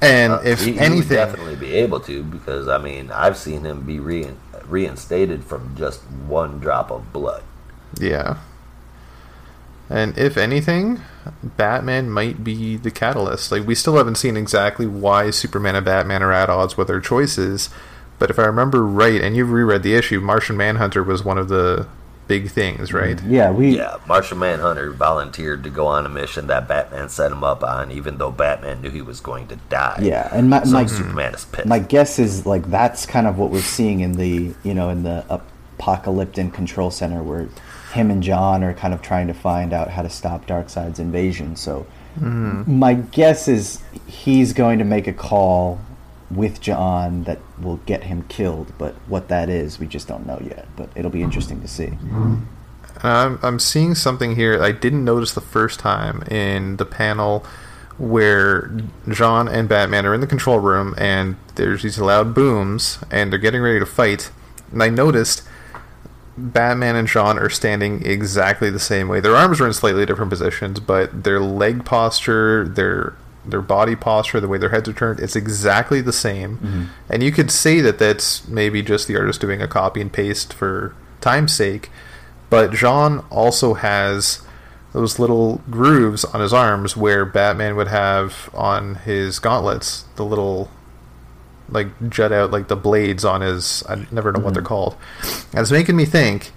and 0.00 0.32
Uh, 0.32 0.40
if 0.44 0.64
he, 0.64 0.72
he 0.72 0.90
would 0.90 1.08
definitely 1.08 1.56
be 1.56 1.74
able 1.74 2.00
to 2.00 2.22
because 2.22 2.68
I 2.68 2.78
mean 2.78 3.10
I've 3.10 3.36
seen 3.36 3.64
him 3.64 3.82
be 3.82 3.98
rein, 3.98 4.38
reinstated 4.66 5.44
from 5.44 5.74
just 5.76 6.00
one 6.26 6.58
drop 6.58 6.90
of 6.90 7.12
blood. 7.12 7.42
Yeah. 7.98 8.38
And 9.88 10.18
if 10.18 10.36
anything, 10.36 11.00
Batman 11.42 12.10
might 12.10 12.42
be 12.42 12.76
the 12.76 12.90
catalyst. 12.90 13.52
Like 13.52 13.66
we 13.66 13.74
still 13.74 13.96
haven't 13.96 14.16
seen 14.16 14.36
exactly 14.36 14.86
why 14.86 15.30
Superman 15.30 15.76
and 15.76 15.84
Batman 15.84 16.22
are 16.22 16.32
at 16.32 16.50
odds 16.50 16.76
with 16.76 16.88
their 16.88 17.00
choices, 17.00 17.70
but 18.18 18.30
if 18.30 18.38
I 18.38 18.44
remember 18.44 18.84
right, 18.84 19.20
and 19.20 19.36
you've 19.36 19.50
reread 19.50 19.82
the 19.82 19.94
issue, 19.94 20.20
Martian 20.20 20.56
Manhunter 20.56 21.02
was 21.02 21.24
one 21.24 21.38
of 21.38 21.48
the 21.48 21.86
big 22.26 22.50
things, 22.50 22.92
right? 22.92 23.22
Yeah, 23.24 23.50
we. 23.50 23.76
Yeah, 23.76 23.98
Martian 24.06 24.38
Manhunter 24.38 24.90
volunteered 24.92 25.64
to 25.64 25.70
go 25.70 25.86
on 25.86 26.06
a 26.06 26.08
mission 26.08 26.46
that 26.48 26.68
Batman 26.68 27.08
set 27.08 27.32
him 27.32 27.44
up 27.44 27.62
on, 27.62 27.92
even 27.92 28.18
though 28.18 28.30
Batman 28.30 28.82
knew 28.82 28.90
he 28.90 29.02
was 29.02 29.20
going 29.20 29.48
to 29.48 29.56
die. 29.68 30.00
Yeah, 30.02 30.28
and 30.32 30.50
my 30.50 30.62
So 30.64 30.72
my, 30.72 30.86
Superman 30.86 31.34
is 31.34 31.44
pissed. 31.44 31.66
my 31.66 31.78
guess 31.78 32.18
is 32.18 32.46
like 32.46 32.70
that's 32.70 33.06
kind 33.06 33.26
of 33.26 33.38
what 33.38 33.50
we're 33.50 33.60
seeing 33.60 34.00
in 34.00 34.12
the 34.12 34.54
you 34.62 34.74
know 34.74 34.90
in 34.90 35.02
the 35.02 35.24
apocalyptic 35.78 36.52
control 36.52 36.90
center 36.90 37.22
where 37.22 37.48
him 37.92 38.10
and 38.10 38.22
John 38.22 38.64
are 38.64 38.74
kind 38.74 38.92
of 38.92 39.02
trying 39.02 39.26
to 39.28 39.34
find 39.34 39.72
out 39.72 39.90
how 39.90 40.02
to 40.02 40.10
stop 40.10 40.46
Darkseid's 40.46 40.98
invasion. 40.98 41.56
So 41.56 41.86
hmm. 42.18 42.62
my 42.66 42.94
guess 42.94 43.48
is 43.48 43.82
he's 44.06 44.52
going 44.52 44.78
to 44.78 44.84
make 44.84 45.06
a 45.06 45.12
call 45.12 45.80
with 46.30 46.60
John 46.60 47.24
that 47.24 47.38
will 47.60 47.78
get 47.86 48.04
him 48.04 48.24
killed, 48.28 48.72
but 48.78 48.94
what 49.06 49.28
that 49.28 49.48
is, 49.48 49.78
we 49.78 49.86
just 49.86 50.08
don't 50.08 50.26
know 50.26 50.40
yet. 50.44 50.66
But 50.76 50.90
it'll 50.94 51.10
be 51.10 51.22
interesting 51.22 51.60
to 51.60 51.68
see. 51.68 51.92
I'm, 53.02 53.38
I'm 53.42 53.58
seeing 53.58 53.94
something 53.94 54.36
here 54.36 54.62
I 54.62 54.72
didn't 54.72 55.04
notice 55.04 55.32
the 55.32 55.40
first 55.40 55.78
time 55.78 56.22
in 56.22 56.76
the 56.76 56.86
panel 56.86 57.44
where 57.98 58.70
John 59.08 59.48
and 59.48 59.68
Batman 59.68 60.06
are 60.06 60.14
in 60.14 60.20
the 60.20 60.26
control 60.26 60.58
room 60.58 60.94
and 60.98 61.36
there's 61.54 61.82
these 61.82 61.98
loud 61.98 62.34
booms 62.34 62.98
and 63.10 63.32
they're 63.32 63.38
getting 63.38 63.62
ready 63.62 63.78
to 63.78 63.86
fight. 63.86 64.30
And 64.72 64.82
I 64.82 64.88
noticed 64.88 65.42
Batman 66.36 66.96
and 66.96 67.08
John 67.08 67.38
are 67.38 67.48
standing 67.48 68.04
exactly 68.04 68.68
the 68.68 68.78
same 68.78 69.08
way. 69.08 69.20
Their 69.20 69.36
arms 69.36 69.60
are 69.60 69.66
in 69.66 69.72
slightly 69.72 70.04
different 70.04 70.30
positions, 70.30 70.80
but 70.80 71.24
their 71.24 71.40
leg 71.40 71.84
posture, 71.84 72.68
their 72.68 73.16
their 73.46 73.62
body 73.62 73.96
posture, 73.96 74.40
the 74.40 74.48
way 74.48 74.58
their 74.58 74.70
heads 74.70 74.88
are 74.88 74.92
turned, 74.92 75.20
it's 75.20 75.36
exactly 75.36 76.00
the 76.00 76.12
same. 76.12 76.58
Mm-hmm. 76.58 76.84
And 77.08 77.22
you 77.22 77.32
could 77.32 77.50
say 77.50 77.80
that 77.80 77.98
that's 77.98 78.46
maybe 78.48 78.82
just 78.82 79.08
the 79.08 79.16
artist 79.16 79.40
doing 79.40 79.62
a 79.62 79.68
copy 79.68 80.00
and 80.00 80.12
paste 80.12 80.52
for 80.52 80.94
time's 81.20 81.54
sake. 81.54 81.90
But 82.50 82.70
J'onn 82.70 83.24
also 83.30 83.74
has 83.74 84.46
those 84.92 85.18
little 85.18 85.60
grooves 85.70 86.24
on 86.24 86.40
his 86.40 86.52
arms 86.52 86.96
where 86.96 87.24
Batman 87.24 87.76
would 87.76 87.88
have 87.88 88.48
on 88.54 88.96
his 88.96 89.38
gauntlets, 89.38 90.04
the 90.16 90.24
little 90.24 90.70
like 91.68 91.88
jut 92.08 92.30
out 92.30 92.52
like 92.52 92.68
the 92.68 92.76
blades 92.76 93.24
on 93.24 93.40
his 93.40 93.82
I 93.88 94.06
never 94.12 94.30
know 94.32 94.40
what 94.40 94.54
they're 94.54 94.62
mm-hmm. 94.62 94.68
called. 94.68 94.96
And 95.52 95.60
it's 95.60 95.70
making 95.70 95.96
me 95.96 96.04
think 96.04 96.52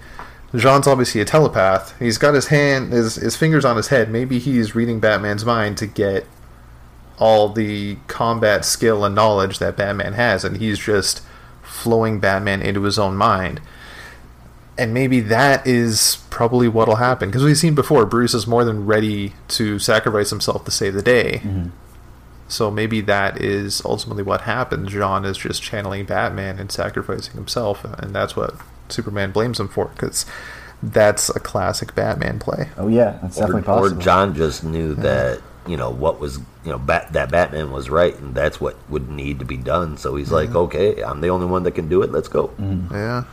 J'onn's 0.52 0.86
obviously 0.86 1.20
a 1.20 1.24
telepath. 1.24 1.98
He's 1.98 2.18
got 2.18 2.34
his 2.34 2.46
hand 2.48 2.92
his 2.92 3.16
his 3.16 3.36
fingers 3.36 3.64
on 3.64 3.76
his 3.76 3.88
head. 3.88 4.10
Maybe 4.10 4.38
he's 4.38 4.74
reading 4.74 5.00
Batman's 5.00 5.44
mind 5.44 5.76
to 5.78 5.86
get 5.86 6.26
all 7.20 7.48
the 7.48 7.96
combat 8.08 8.64
skill 8.64 9.04
and 9.04 9.14
knowledge 9.14 9.58
that 9.60 9.76
Batman 9.76 10.14
has 10.14 10.42
and 10.44 10.56
he's 10.56 10.78
just 10.78 11.22
flowing 11.62 12.18
Batman 12.18 12.60
into 12.62 12.82
his 12.82 12.98
own 12.98 13.16
mind 13.16 13.60
and 14.80 14.94
maybe 14.94 15.20
that 15.20 15.66
is 15.66 16.24
probably 16.30 16.66
what'll 16.66 16.96
happen 16.96 17.28
because 17.28 17.44
we've 17.44 17.58
seen 17.58 17.74
before 17.74 18.06
Bruce 18.06 18.32
is 18.32 18.46
more 18.46 18.64
than 18.64 18.86
ready 18.86 19.34
to 19.48 19.78
sacrifice 19.78 20.30
himself 20.30 20.64
to 20.64 20.70
save 20.70 20.94
the 20.94 21.02
day. 21.02 21.42
Mm-hmm. 21.44 21.68
So 22.48 22.70
maybe 22.70 23.02
that 23.02 23.40
is 23.40 23.82
ultimately 23.84 24.22
what 24.22 24.40
happens. 24.40 24.90
John 24.90 25.26
is 25.26 25.36
just 25.36 25.62
channeling 25.62 26.06
Batman 26.06 26.58
and 26.58 26.72
sacrificing 26.72 27.34
himself, 27.34 27.84
and 27.84 28.14
that's 28.14 28.34
what 28.34 28.54
Superman 28.88 29.32
blames 29.32 29.60
him 29.60 29.68
for 29.68 29.88
because 29.88 30.24
that's 30.82 31.28
a 31.28 31.40
classic 31.40 31.94
Batman 31.94 32.38
play. 32.38 32.70
Oh 32.78 32.88
yeah, 32.88 33.18
that's 33.20 33.36
or, 33.36 33.42
definitely 33.42 33.62
possible. 33.62 33.98
or. 33.98 34.02
John 34.02 34.34
just 34.34 34.64
knew 34.64 34.94
that 34.94 35.42
you 35.70 35.76
know 35.76 35.90
what 35.90 36.18
was 36.20 36.38
you 36.64 36.70
know 36.72 36.78
bat, 36.78 37.12
that 37.12 37.30
Batman 37.30 37.70
was 37.70 37.88
right, 37.88 38.14
and 38.18 38.34
that's 38.34 38.60
what 38.60 38.76
would 38.88 39.08
need 39.08 39.38
to 39.38 39.44
be 39.44 39.56
done. 39.56 39.96
So 39.96 40.16
he's 40.16 40.32
like, 40.32 40.54
okay, 40.54 41.02
I'm 41.02 41.20
the 41.20 41.28
only 41.30 41.46
one 41.46 41.62
that 41.62 41.72
can 41.72 41.88
do 41.88 42.02
it. 42.02 42.10
Let's 42.12 42.28
go. 42.28 42.48
Mm-hmm. 42.48 42.94
Yeah. 42.94 43.24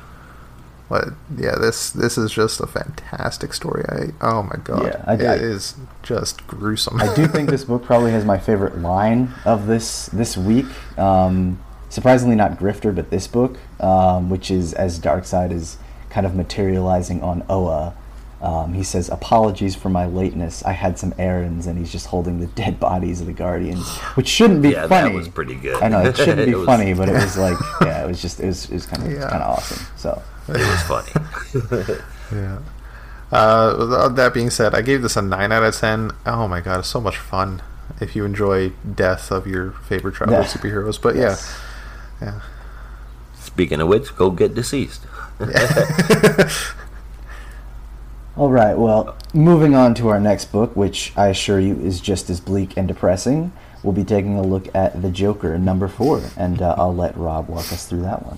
But 0.89 1.09
yeah, 1.35 1.55
this 1.59 1.89
this 1.89 2.17
is 2.17 2.31
just 2.31 2.61
a 2.61 2.67
fantastic 2.67 3.53
story. 3.53 3.83
I 3.89 4.11
oh 4.21 4.43
my 4.43 4.55
god, 4.63 4.83
Yeah, 4.85 5.03
I- 5.05 5.13
it 5.15 5.21
I- 5.25 5.33
is 5.35 5.75
just 6.01 6.47
gruesome. 6.47 7.01
I 7.01 7.13
do 7.13 7.27
think 7.33 7.49
this 7.49 7.65
book 7.65 7.83
probably 7.83 8.11
has 8.11 8.23
my 8.23 8.37
favorite 8.37 8.77
line 8.79 9.33
of 9.43 9.67
this 9.67 10.05
this 10.07 10.37
week. 10.37 10.65
Um, 10.97 11.59
surprisingly, 11.89 12.35
not 12.37 12.57
Grifter, 12.57 12.95
but 12.95 13.09
this 13.09 13.27
book, 13.27 13.57
um, 13.81 14.29
which 14.29 14.49
is 14.49 14.73
as 14.73 14.97
Darkseid 14.97 15.51
is 15.51 15.77
kind 16.09 16.25
of 16.25 16.35
materializing 16.35 17.21
on 17.21 17.43
Oa. 17.49 17.93
Um, 18.41 18.73
he 18.75 18.83
says, 18.83 19.09
"Apologies 19.09 19.75
for 19.75 19.89
my 19.89 20.05
lateness. 20.05 20.63
I 20.63 20.73
had 20.73 20.99
some 20.99 21.13
errands," 21.17 21.65
and 21.65 21.77
he's 21.77 21.91
just 21.91 22.07
holding 22.07 22.39
the 22.39 22.45
dead 22.61 22.79
bodies 22.79 23.19
of 23.21 23.25
the 23.27 23.33
Guardians, 23.33 23.87
which 24.15 24.27
shouldn't 24.27 24.61
be 24.61 24.73
funny. 24.73 24.81
Yeah, 24.83 24.87
funny. 24.87 25.09
that 25.09 25.15
was 25.17 25.27
pretty 25.27 25.55
good. 25.55 25.81
I 25.81 25.87
know 25.87 26.01
it 26.01 26.15
shouldn't 26.17 26.45
be 26.45 26.51
It 26.51 26.55
was- 26.57 26.65
funny, 26.67 26.93
but 26.93 27.09
it 27.09 27.13
was 27.13 27.35
like, 27.37 27.57
yeah, 27.81 28.03
it 28.03 28.07
was 28.07 28.21
just 28.21 28.39
it 28.39 28.45
was 28.45 28.65
it 28.65 28.73
was 28.73 28.85
kind 28.85 29.03
of 29.07 29.11
Yeah. 29.11 29.29
kind 29.29 29.41
of 29.41 29.57
awesome. 29.57 29.85
So 29.97 30.21
It 30.49 30.53
was 30.57 30.81
funny. 30.83 31.99
Yeah. 32.31 32.59
Uh, 33.31 34.07
that 34.09 34.33
being 34.33 34.49
said, 34.49 34.73
I 34.75 34.81
gave 34.81 35.01
this 35.01 35.17
a 35.17 35.21
9 35.21 35.51
out 35.51 35.63
of 35.63 35.75
10. 35.75 36.11
Oh 36.25 36.47
my 36.47 36.61
god, 36.61 36.79
it's 36.79 36.87
so 36.87 37.01
much 37.01 37.17
fun 37.17 37.61
if 37.99 38.15
you 38.15 38.23
enjoy 38.23 38.69
death 38.95 39.31
of 39.31 39.47
your 39.47 39.71
favorite 39.71 40.13
travel 40.15 40.35
Yeah. 40.35 40.43
superheroes. 40.45 41.01
But 41.01 41.15
Yes. 41.15 41.53
yeah, 42.21 42.27
yeah. 42.27 42.39
Speaking 43.41 43.81
of 43.81 43.87
which, 43.87 44.15
go 44.15 44.29
get 44.29 44.53
deceased. 44.53 45.01
All 48.37 48.51
right, 48.51 48.77
well, 48.77 49.17
moving 49.33 49.73
on 49.73 49.95
to 49.95 50.09
our 50.09 50.19
next 50.19 50.51
book, 50.51 50.75
which 50.75 51.11
I 51.17 51.29
assure 51.29 51.59
you 51.59 51.75
is 51.79 51.99
just 51.99 52.29
as 52.29 52.39
bleak 52.39 52.77
and 52.77 52.87
depressing. 52.87 53.51
We'll 53.81 53.93
be 53.93 54.03
taking 54.03 54.37
a 54.37 54.43
look 54.43 54.67
at 54.75 55.01
The 55.01 55.09
Joker, 55.09 55.57
number 55.57 55.87
four, 55.87 56.21
and 56.37 56.61
uh, 56.61 56.75
I'll 56.77 56.93
let 56.95 57.17
Rob 57.17 57.49
walk 57.49 57.73
us 57.73 57.87
through 57.87 58.03
that 58.03 58.23
one. 58.23 58.37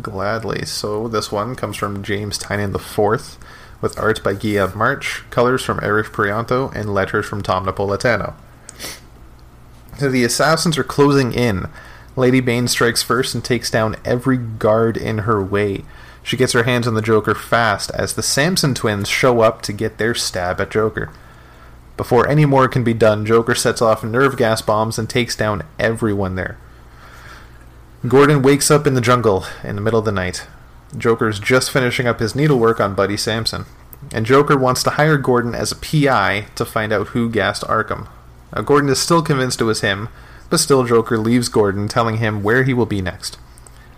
Gladly. 0.00 0.64
So 0.64 1.08
this 1.08 1.32
one 1.32 1.56
comes 1.56 1.76
from 1.76 2.04
James 2.04 2.38
Tynion 2.38 2.72
IV, 2.72 3.36
with 3.80 3.98
art 3.98 4.22
by 4.22 4.34
Guillem 4.34 4.76
March, 4.76 5.24
colors 5.30 5.64
from 5.64 5.80
Arif 5.80 6.12
Prianto, 6.12 6.72
and 6.72 6.94
letters 6.94 7.26
from 7.26 7.42
Tom 7.42 7.66
Napolitano. 7.66 8.34
So 9.98 10.08
the 10.08 10.22
assassins 10.22 10.78
are 10.78 10.84
closing 10.84 11.32
in. 11.32 11.68
Lady 12.14 12.38
Bane 12.38 12.68
strikes 12.68 13.02
first 13.02 13.34
and 13.34 13.44
takes 13.44 13.72
down 13.72 13.96
every 14.04 14.36
guard 14.36 14.96
in 14.96 15.18
her 15.18 15.42
way. 15.42 15.84
She 16.22 16.36
gets 16.36 16.52
her 16.52 16.62
hands 16.62 16.86
on 16.86 16.94
the 16.94 17.02
Joker 17.02 17.34
fast 17.34 17.90
as 17.90 18.14
the 18.14 18.22
Sampson 18.22 18.74
twins 18.74 19.08
show 19.08 19.40
up 19.40 19.62
to 19.62 19.72
get 19.72 19.98
their 19.98 20.14
stab 20.14 20.60
at 20.60 20.70
Joker. 20.70 21.10
Before 21.96 22.28
any 22.28 22.46
more 22.46 22.68
can 22.68 22.84
be 22.84 22.94
done, 22.94 23.26
Joker 23.26 23.54
sets 23.54 23.82
off 23.82 24.04
nerve 24.04 24.36
gas 24.36 24.62
bombs 24.62 24.98
and 24.98 25.08
takes 25.10 25.36
down 25.36 25.64
everyone 25.78 26.36
there. 26.36 26.58
Gordon 28.06 28.42
wakes 28.42 28.70
up 28.70 28.86
in 28.86 28.94
the 28.94 29.00
jungle 29.00 29.44
in 29.62 29.76
the 29.76 29.82
middle 29.82 30.00
of 30.00 30.04
the 30.04 30.12
night. 30.12 30.46
Joker's 30.96 31.38
just 31.38 31.70
finishing 31.70 32.06
up 32.06 32.18
his 32.18 32.34
needlework 32.34 32.80
on 32.80 32.94
Buddy 32.94 33.16
Sampson. 33.16 33.64
And 34.12 34.26
Joker 34.26 34.56
wants 34.56 34.82
to 34.82 34.90
hire 34.90 35.16
Gordon 35.16 35.54
as 35.54 35.70
a 35.70 35.76
PI 35.76 36.46
to 36.56 36.64
find 36.64 36.92
out 36.92 37.08
who 37.08 37.30
gassed 37.30 37.62
Arkham. 37.62 38.08
Now, 38.54 38.62
Gordon 38.62 38.90
is 38.90 39.00
still 39.00 39.22
convinced 39.22 39.60
it 39.60 39.64
was 39.64 39.80
him, 39.80 40.08
but 40.50 40.58
still 40.58 40.84
Joker 40.84 41.16
leaves 41.16 41.48
Gordon, 41.48 41.88
telling 41.88 42.16
him 42.16 42.42
where 42.42 42.64
he 42.64 42.74
will 42.74 42.86
be 42.86 43.00
next. 43.00 43.38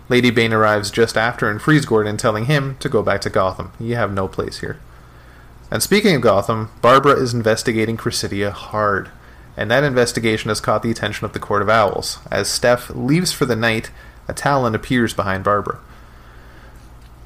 Lady 0.07 0.29
Bane 0.29 0.53
arrives 0.53 0.91
just 0.91 1.17
after 1.17 1.49
and 1.49 1.61
frees 1.61 1.85
Gordon, 1.85 2.17
telling 2.17 2.45
him 2.45 2.77
to 2.79 2.89
go 2.89 3.01
back 3.01 3.21
to 3.21 3.29
Gotham. 3.29 3.71
You 3.79 3.95
have 3.95 4.13
no 4.13 4.27
place 4.27 4.59
here. 4.59 4.79
And 5.71 5.81
speaking 5.81 6.15
of 6.15 6.21
Gotham, 6.21 6.69
Barbara 6.81 7.13
is 7.13 7.33
investigating 7.33 7.97
Chrysidia 7.97 8.51
hard. 8.51 9.09
And 9.57 9.71
that 9.71 9.83
investigation 9.83 10.49
has 10.49 10.59
caught 10.59 10.83
the 10.83 10.91
attention 10.91 11.25
of 11.25 11.33
the 11.33 11.39
Court 11.39 11.61
of 11.61 11.69
Owls. 11.69 12.19
As 12.29 12.49
Steph 12.49 12.89
leaves 12.89 13.31
for 13.31 13.45
the 13.45 13.55
night, 13.55 13.89
a 14.27 14.33
Talon 14.33 14.75
appears 14.75 15.13
behind 15.13 15.43
Barbara. 15.43 15.79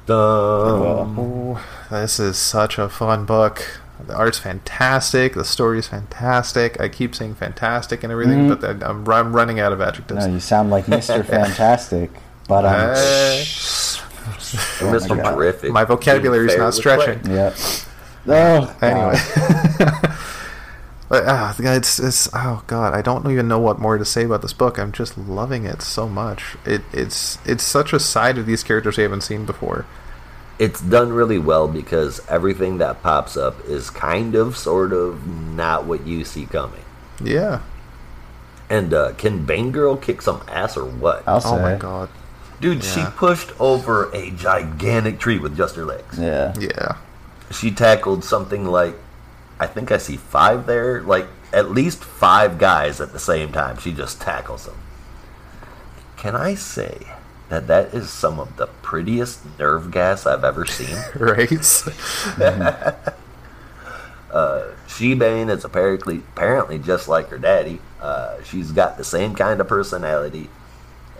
Oh, 0.08 1.64
this 1.90 2.18
is 2.18 2.36
such 2.36 2.78
a 2.78 2.88
fun 2.88 3.24
book. 3.24 3.80
The 4.06 4.16
art's 4.16 4.38
fantastic. 4.38 5.34
The 5.34 5.44
story's 5.44 5.86
fantastic. 5.88 6.80
I 6.80 6.88
keep 6.88 7.14
saying 7.14 7.34
fantastic 7.34 8.02
and 8.02 8.12
everything, 8.12 8.48
mm-hmm. 8.48 8.60
but 8.60 8.84
I'm, 8.84 9.06
I'm 9.08 9.32
running 9.34 9.60
out 9.60 9.72
of 9.72 9.80
adjectives. 9.80 10.26
No, 10.26 10.32
you 10.32 10.40
sound 10.40 10.70
like 10.70 10.86
Mr. 10.86 11.24
Fantastic, 11.26 12.10
but 12.50 12.64
um, 12.66 12.74
Uh, 12.74 13.44
Oh 14.82 14.90
my 14.90 14.96
Mr. 14.98 15.16
God. 15.22 15.34
Terrific. 15.36 15.72
my 15.72 15.84
vocabulary's 15.84 16.48
Being 16.48 16.58
fair 16.58 16.66
not 16.66 16.74
stretching. 16.74 17.20
play. 17.20 17.34
yeah. 17.34 17.54
Oh, 18.26 18.76
Anyway. 18.82 19.96
But, 21.08 21.24
ah, 21.26 21.56
it's, 21.58 21.98
it's 21.98 22.28
oh 22.34 22.62
god, 22.68 22.94
I 22.94 23.02
don't 23.02 23.28
even 23.28 23.48
know 23.48 23.58
what 23.58 23.80
more 23.80 23.98
to 23.98 24.04
say 24.04 24.22
about 24.22 24.42
this 24.42 24.52
book. 24.52 24.78
I'm 24.78 24.92
just 24.92 25.18
loving 25.18 25.64
it 25.64 25.82
so 25.82 26.08
much. 26.08 26.56
It 26.64 26.82
it's 26.92 27.36
it's 27.44 27.64
such 27.64 27.92
a 27.92 27.98
side 27.98 28.38
of 28.38 28.46
these 28.46 28.62
characters 28.62 28.96
we 28.96 29.02
haven't 29.02 29.22
seen 29.22 29.44
before. 29.44 29.86
It's 30.60 30.80
done 30.80 31.12
really 31.12 31.38
well 31.38 31.66
because 31.66 32.20
everything 32.28 32.78
that 32.78 33.02
pops 33.02 33.36
up 33.36 33.56
is 33.66 33.90
kind 33.90 34.36
of, 34.36 34.56
sort 34.56 34.92
of, 34.92 35.26
not 35.26 35.84
what 35.84 36.06
you 36.06 36.24
see 36.24 36.46
coming. 36.46 36.84
Yeah. 37.20 37.62
And 38.68 38.94
uh, 38.94 39.14
can 39.14 39.44
Bane 39.44 39.72
Girl 39.72 39.96
kick 39.96 40.22
some 40.22 40.42
ass 40.46 40.76
or 40.76 40.84
what? 40.84 41.26
I'll 41.26 41.40
say. 41.40 41.48
Oh 41.48 41.58
my 41.58 41.74
god. 41.74 42.08
Dude, 42.60 42.84
she 42.84 43.02
pushed 43.16 43.58
over 43.58 44.10
a 44.12 44.30
gigantic 44.32 45.18
tree 45.18 45.38
with 45.38 45.56
just 45.56 45.76
her 45.76 45.84
legs. 45.84 46.18
Yeah. 46.18 46.54
Yeah. 46.58 46.96
She 47.50 47.70
tackled 47.70 48.22
something 48.22 48.64
like, 48.66 48.94
I 49.58 49.66
think 49.66 49.90
I 49.90 49.98
see 49.98 50.16
five 50.16 50.66
there, 50.66 51.02
like 51.02 51.26
at 51.52 51.70
least 51.70 52.04
five 52.04 52.58
guys 52.58 53.00
at 53.00 53.12
the 53.12 53.18
same 53.18 53.50
time. 53.50 53.78
She 53.78 53.92
just 53.92 54.20
tackles 54.20 54.66
them. 54.66 54.76
Can 56.16 56.36
I 56.36 56.54
say 56.54 56.98
that 57.48 57.66
that 57.66 57.92
is 57.92 58.10
some 58.10 58.38
of 58.38 58.56
the 58.56 58.66
prettiest 58.82 59.40
nerve 59.58 59.90
gas 59.90 60.24
I've 60.26 60.44
ever 60.44 60.64
seen. 60.66 60.96
right? 61.16 61.48
She-Bane 65.00 65.48
is 65.48 65.64
apparently 65.64 66.18
apparently 66.18 66.78
just 66.78 67.08
like 67.08 67.28
her 67.30 67.38
daddy. 67.38 67.80
Uh, 68.00 68.42
she's 68.42 68.70
got 68.70 68.98
the 68.98 69.04
same 69.04 69.34
kind 69.34 69.60
of 69.60 69.66
personality, 69.66 70.50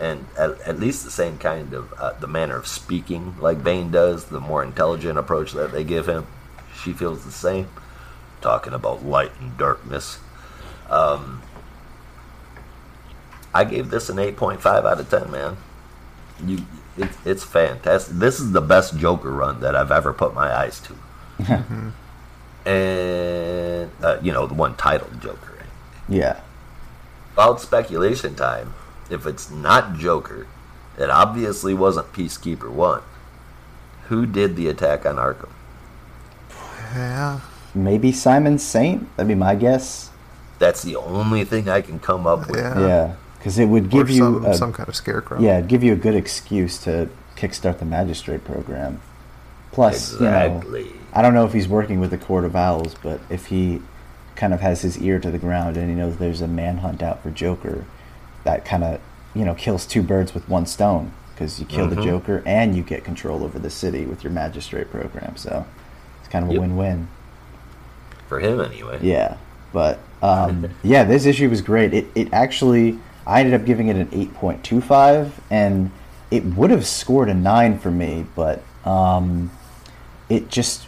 and 0.01 0.25
at, 0.37 0.59
at 0.61 0.79
least 0.79 1.05
the 1.05 1.11
same 1.11 1.37
kind 1.37 1.73
of 1.73 1.93
uh, 1.93 2.13
the 2.13 2.27
manner 2.27 2.57
of 2.57 2.65
speaking 2.67 3.35
like 3.39 3.63
Bane 3.63 3.91
does. 3.91 4.25
The 4.25 4.39
more 4.39 4.63
intelligent 4.63 5.17
approach 5.17 5.51
that 5.53 5.71
they 5.71 5.83
give 5.83 6.07
him, 6.07 6.25
she 6.81 6.91
feels 6.91 7.23
the 7.23 7.31
same. 7.31 7.69
Talking 8.41 8.73
about 8.73 9.05
light 9.05 9.31
and 9.39 9.55
darkness. 9.57 10.17
Um, 10.89 11.43
I 13.53 13.63
gave 13.63 13.91
this 13.91 14.09
an 14.09 14.17
eight 14.17 14.35
point 14.35 14.61
five 14.61 14.85
out 14.85 14.99
of 14.99 15.09
ten. 15.09 15.29
Man, 15.29 15.57
you, 16.43 16.65
it, 16.97 17.09
it's 17.23 17.43
fantastic. 17.43 18.15
This 18.15 18.39
is 18.39 18.51
the 18.51 18.61
best 18.61 18.97
Joker 18.97 19.31
run 19.31 19.61
that 19.61 19.75
I've 19.75 19.91
ever 19.91 20.11
put 20.11 20.33
my 20.33 20.51
eyes 20.51 20.81
to 20.81 20.95
and 22.65 23.91
uh, 24.01 24.17
you 24.21 24.31
know 24.31 24.47
the 24.47 24.53
one 24.53 24.75
titled 24.75 25.21
Joker. 25.21 25.65
Yeah. 26.09 26.41
About 27.33 27.61
speculation 27.61 28.35
time, 28.35 28.73
if 29.11 29.25
it's 29.25 29.49
not 29.51 29.97
Joker, 29.97 30.47
it 30.97 31.09
obviously 31.09 31.73
wasn't 31.73 32.11
Peacekeeper 32.13 32.69
One. 32.71 33.01
Who 34.07 34.25
did 34.25 34.55
the 34.55 34.67
attack 34.67 35.05
on 35.05 35.15
Arkham? 35.15 35.49
yeah. 36.93 37.39
Maybe 37.73 38.11
Simon 38.11 38.57
Saint? 38.59 39.15
That'd 39.15 39.29
be 39.29 39.35
my 39.35 39.55
guess. 39.55 40.09
That's 40.59 40.83
the 40.83 40.97
only 40.97 41.45
thing 41.45 41.69
I 41.69 41.81
can 41.81 41.99
come 41.99 42.27
up 42.27 42.49
with. 42.49 42.59
Yeah. 42.59 42.79
Yeah. 42.79 43.15
Because 43.37 43.57
it 43.57 43.65
would 43.65 43.89
give 43.89 44.09
or 44.09 44.11
you 44.11 44.19
some, 44.19 44.45
a, 44.45 44.53
some 44.53 44.73
kind 44.73 44.87
of 44.89 44.95
scarecrow. 44.95 45.39
yeah, 45.39 45.57
it'd 45.57 45.69
give 45.69 45.83
you 45.83 45.93
a 45.93 45.95
good 45.95 46.13
excuse 46.15 46.77
to 46.83 47.09
kickstart 47.35 47.79
the 47.79 47.85
magistrate 47.85 48.43
program. 48.43 49.01
Plus, 49.71 50.13
you 50.13 50.19
know, 50.25 50.57
Exactly. 50.57 50.91
I 51.13 51.21
don't 51.23 51.33
know 51.33 51.45
if 51.45 51.53
he's 51.53 51.67
working 51.67 51.99
with 51.99 52.11
the 52.11 52.17
Court 52.17 52.43
of 52.45 52.55
Owls, 52.55 52.95
but 53.01 53.19
if 53.29 53.47
he 53.47 53.81
kind 54.35 54.53
of 54.53 54.59
has 54.59 54.81
his 54.81 54.97
ear 55.01 55.17
to 55.19 55.31
the 55.31 55.37
ground 55.39 55.75
and 55.77 55.89
he 55.89 55.95
knows 55.95 56.17
there's 56.17 56.41
a 56.41 56.47
manhunt 56.47 57.01
out 57.01 57.23
for 57.23 57.31
Joker, 57.31 57.85
that 58.43 58.65
kind 58.65 58.83
of 58.83 58.99
you 59.33 59.45
know 59.45 59.53
kills 59.53 59.85
two 59.85 60.01
birds 60.03 60.33
with 60.33 60.47
one 60.49 60.65
stone 60.65 61.11
because 61.33 61.59
you 61.59 61.65
kill 61.65 61.87
the 61.87 61.95
Mhm. 61.95 62.03
Joker 62.03 62.43
and 62.45 62.75
you 62.75 62.83
get 62.83 63.03
control 63.03 63.43
over 63.43 63.57
the 63.59 63.69
city 63.69 64.05
with 64.05 64.23
your 64.23 64.31
magistrate 64.31 64.91
program. 64.91 65.35
So 65.37 65.65
it's 66.19 66.29
kind 66.29 66.43
of 66.43 66.49
a 66.51 66.53
Yep. 66.53 66.61
win-win. 66.61 67.07
For 68.27 68.39
him, 68.39 68.61
anyway. 68.61 68.99
Yeah, 69.01 69.35
but 69.73 69.99
um, 70.21 70.69
yeah, 70.83 71.03
this 71.03 71.25
issue 71.25 71.49
was 71.49 71.61
great. 71.61 71.93
It 71.93 72.07
it 72.15 72.29
actually 72.33 72.99
I 73.25 73.39
ended 73.41 73.53
up 73.59 73.65
giving 73.65 73.87
it 73.87 73.95
an 73.95 74.09
eight 74.11 74.33
point 74.35 74.63
two 74.63 74.81
five, 74.81 75.39
and 75.49 75.91
it 76.29 76.45
would 76.45 76.71
have 76.71 76.85
scored 76.87 77.29
a 77.29 77.33
nine 77.33 77.77
for 77.77 77.91
me, 77.91 78.25
but 78.35 78.61
um, 78.85 79.51
it 80.29 80.49
just 80.49 80.87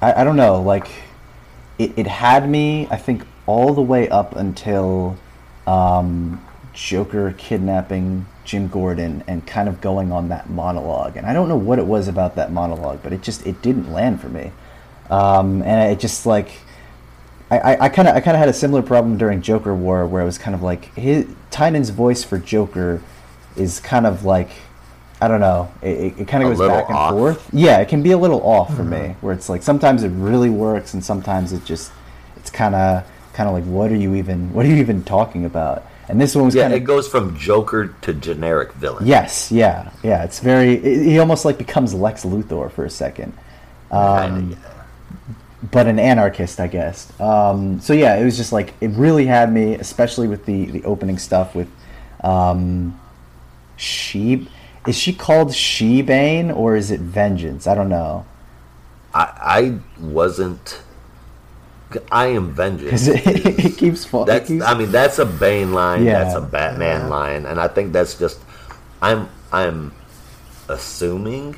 I, 0.00 0.20
I 0.20 0.24
don't 0.24 0.36
know 0.36 0.60
like 0.60 0.88
it, 1.78 1.92
it 1.96 2.06
had 2.06 2.48
me 2.48 2.86
I 2.90 2.96
think 2.96 3.24
all 3.46 3.74
the 3.74 3.82
way 3.82 4.08
up 4.08 4.36
until 4.36 5.16
um, 5.66 6.40
Joker 6.74 7.34
kidnapping 7.38 8.26
Jim 8.44 8.68
Gordon 8.68 9.24
and 9.26 9.46
kind 9.46 9.68
of 9.68 9.80
going 9.80 10.12
on 10.12 10.28
that 10.28 10.50
monologue, 10.50 11.16
and 11.16 11.26
I 11.26 11.32
don't 11.32 11.48
know 11.48 11.56
what 11.56 11.78
it 11.78 11.86
was 11.86 12.08
about 12.08 12.34
that 12.36 12.52
monologue, 12.52 13.00
but 13.02 13.12
it 13.12 13.22
just 13.22 13.46
it 13.46 13.62
didn't 13.62 13.92
land 13.92 14.20
for 14.20 14.28
me, 14.28 14.52
um, 15.10 15.62
and 15.62 15.92
it 15.92 16.00
just 16.00 16.26
like. 16.26 16.50
I 17.50 17.88
kind 17.88 18.08
of 18.08 18.16
I 18.16 18.20
kind 18.20 18.34
of 18.34 18.40
had 18.40 18.48
a 18.48 18.52
similar 18.52 18.82
problem 18.82 19.16
during 19.16 19.40
Joker 19.40 19.72
War 19.72 20.08
where 20.08 20.22
it 20.22 20.24
was 20.24 20.38
kind 20.38 20.56
of 20.56 20.62
like 20.62 20.92
his 20.96 21.26
Tynion's 21.52 21.90
voice 21.90 22.24
for 22.24 22.36
Joker 22.36 23.00
is 23.56 23.78
kind 23.78 24.06
of 24.06 24.24
like 24.24 24.50
I 25.20 25.28
don't 25.28 25.40
know 25.40 25.72
it, 25.80 26.18
it 26.18 26.28
kind 26.28 26.42
of 26.42 26.50
goes 26.56 26.68
back 26.68 26.88
and 26.88 26.96
off. 26.96 27.12
forth 27.12 27.48
yeah 27.52 27.78
it 27.78 27.88
can 27.88 28.02
be 28.02 28.10
a 28.10 28.18
little 28.18 28.42
off 28.42 28.74
for 28.74 28.84
me 28.84 29.14
where 29.20 29.32
it's 29.32 29.48
like 29.48 29.62
sometimes 29.62 30.02
it 30.02 30.08
really 30.10 30.50
works 30.50 30.94
and 30.94 31.04
sometimes 31.04 31.52
it 31.52 31.64
just 31.64 31.92
it's 32.36 32.50
kind 32.50 32.74
of 32.74 33.06
kind 33.32 33.48
of 33.48 33.54
like 33.54 33.64
what 33.64 33.90
are 33.90 33.96
you 33.96 34.14
even 34.14 34.52
what 34.52 34.66
are 34.66 34.68
you 34.68 34.76
even 34.76 35.04
talking 35.04 35.44
about 35.44 35.86
and 36.08 36.20
this 36.20 36.34
one 36.34 36.44
was 36.46 36.54
Yeah, 36.54 36.62
kind 36.64 36.74
it 36.74 36.80
goes 36.84 37.08
from 37.08 37.36
Joker 37.36 37.94
to 38.02 38.12
generic 38.14 38.72
villain. 38.74 39.06
yes 39.06 39.50
yeah 39.52 39.90
yeah 40.02 40.24
it's 40.24 40.40
very 40.40 40.74
it, 40.74 41.04
he 41.04 41.18
almost 41.18 41.44
like 41.44 41.58
becomes 41.58 41.94
Lex 41.94 42.24
Luthor 42.24 42.70
for 42.70 42.84
a 42.84 42.90
second 42.90 43.32
um, 43.90 44.50
Kinda, 44.50 44.56
yeah. 44.56 45.34
but 45.70 45.86
an 45.86 45.98
anarchist, 46.00 46.58
I 46.58 46.66
guess. 46.66 47.12
Um, 47.20 47.80
so 47.80 47.92
yeah, 47.92 48.16
it 48.16 48.24
was 48.24 48.36
just 48.36 48.52
like 48.52 48.74
it 48.80 48.88
really 48.90 49.26
had 49.26 49.52
me, 49.52 49.74
especially 49.74 50.26
with 50.26 50.44
the 50.46 50.66
the 50.66 50.82
opening 50.84 51.16
stuff 51.18 51.54
with 51.54 51.68
um, 52.24 52.98
she. 53.76 54.48
Is 54.86 54.98
she 54.98 55.12
called 55.14 55.54
She 55.54 56.02
Bane 56.02 56.50
or 56.50 56.76
is 56.76 56.90
it 56.90 57.00
Vengeance? 57.00 57.66
I 57.66 57.74
don't 57.74 57.88
know 57.88 58.26
I, 59.14 59.30
I 59.40 59.78
wasn't. 60.00 60.80
I 62.10 62.26
am 62.26 62.52
vengeance. 62.52 63.06
because 63.06 63.08
it, 63.08 63.58
it 63.64 63.76
keeps 63.76 64.04
falling. 64.04 64.26
That's 64.28 64.50
I 64.50 64.74
mean 64.76 64.90
that's 64.90 65.18
a 65.18 65.26
Bane 65.26 65.72
line, 65.72 66.04
Yeah. 66.04 66.24
that's 66.24 66.34
a 66.36 66.40
Batman 66.40 67.02
Yeah. 67.02 67.08
line, 67.08 67.46
and 67.46 67.60
I 67.60 67.68
think 67.68 67.92
that's 67.92 68.18
just 68.18 68.40
I'm 69.02 69.28
I'm 69.52 69.92
assuming 70.68 71.56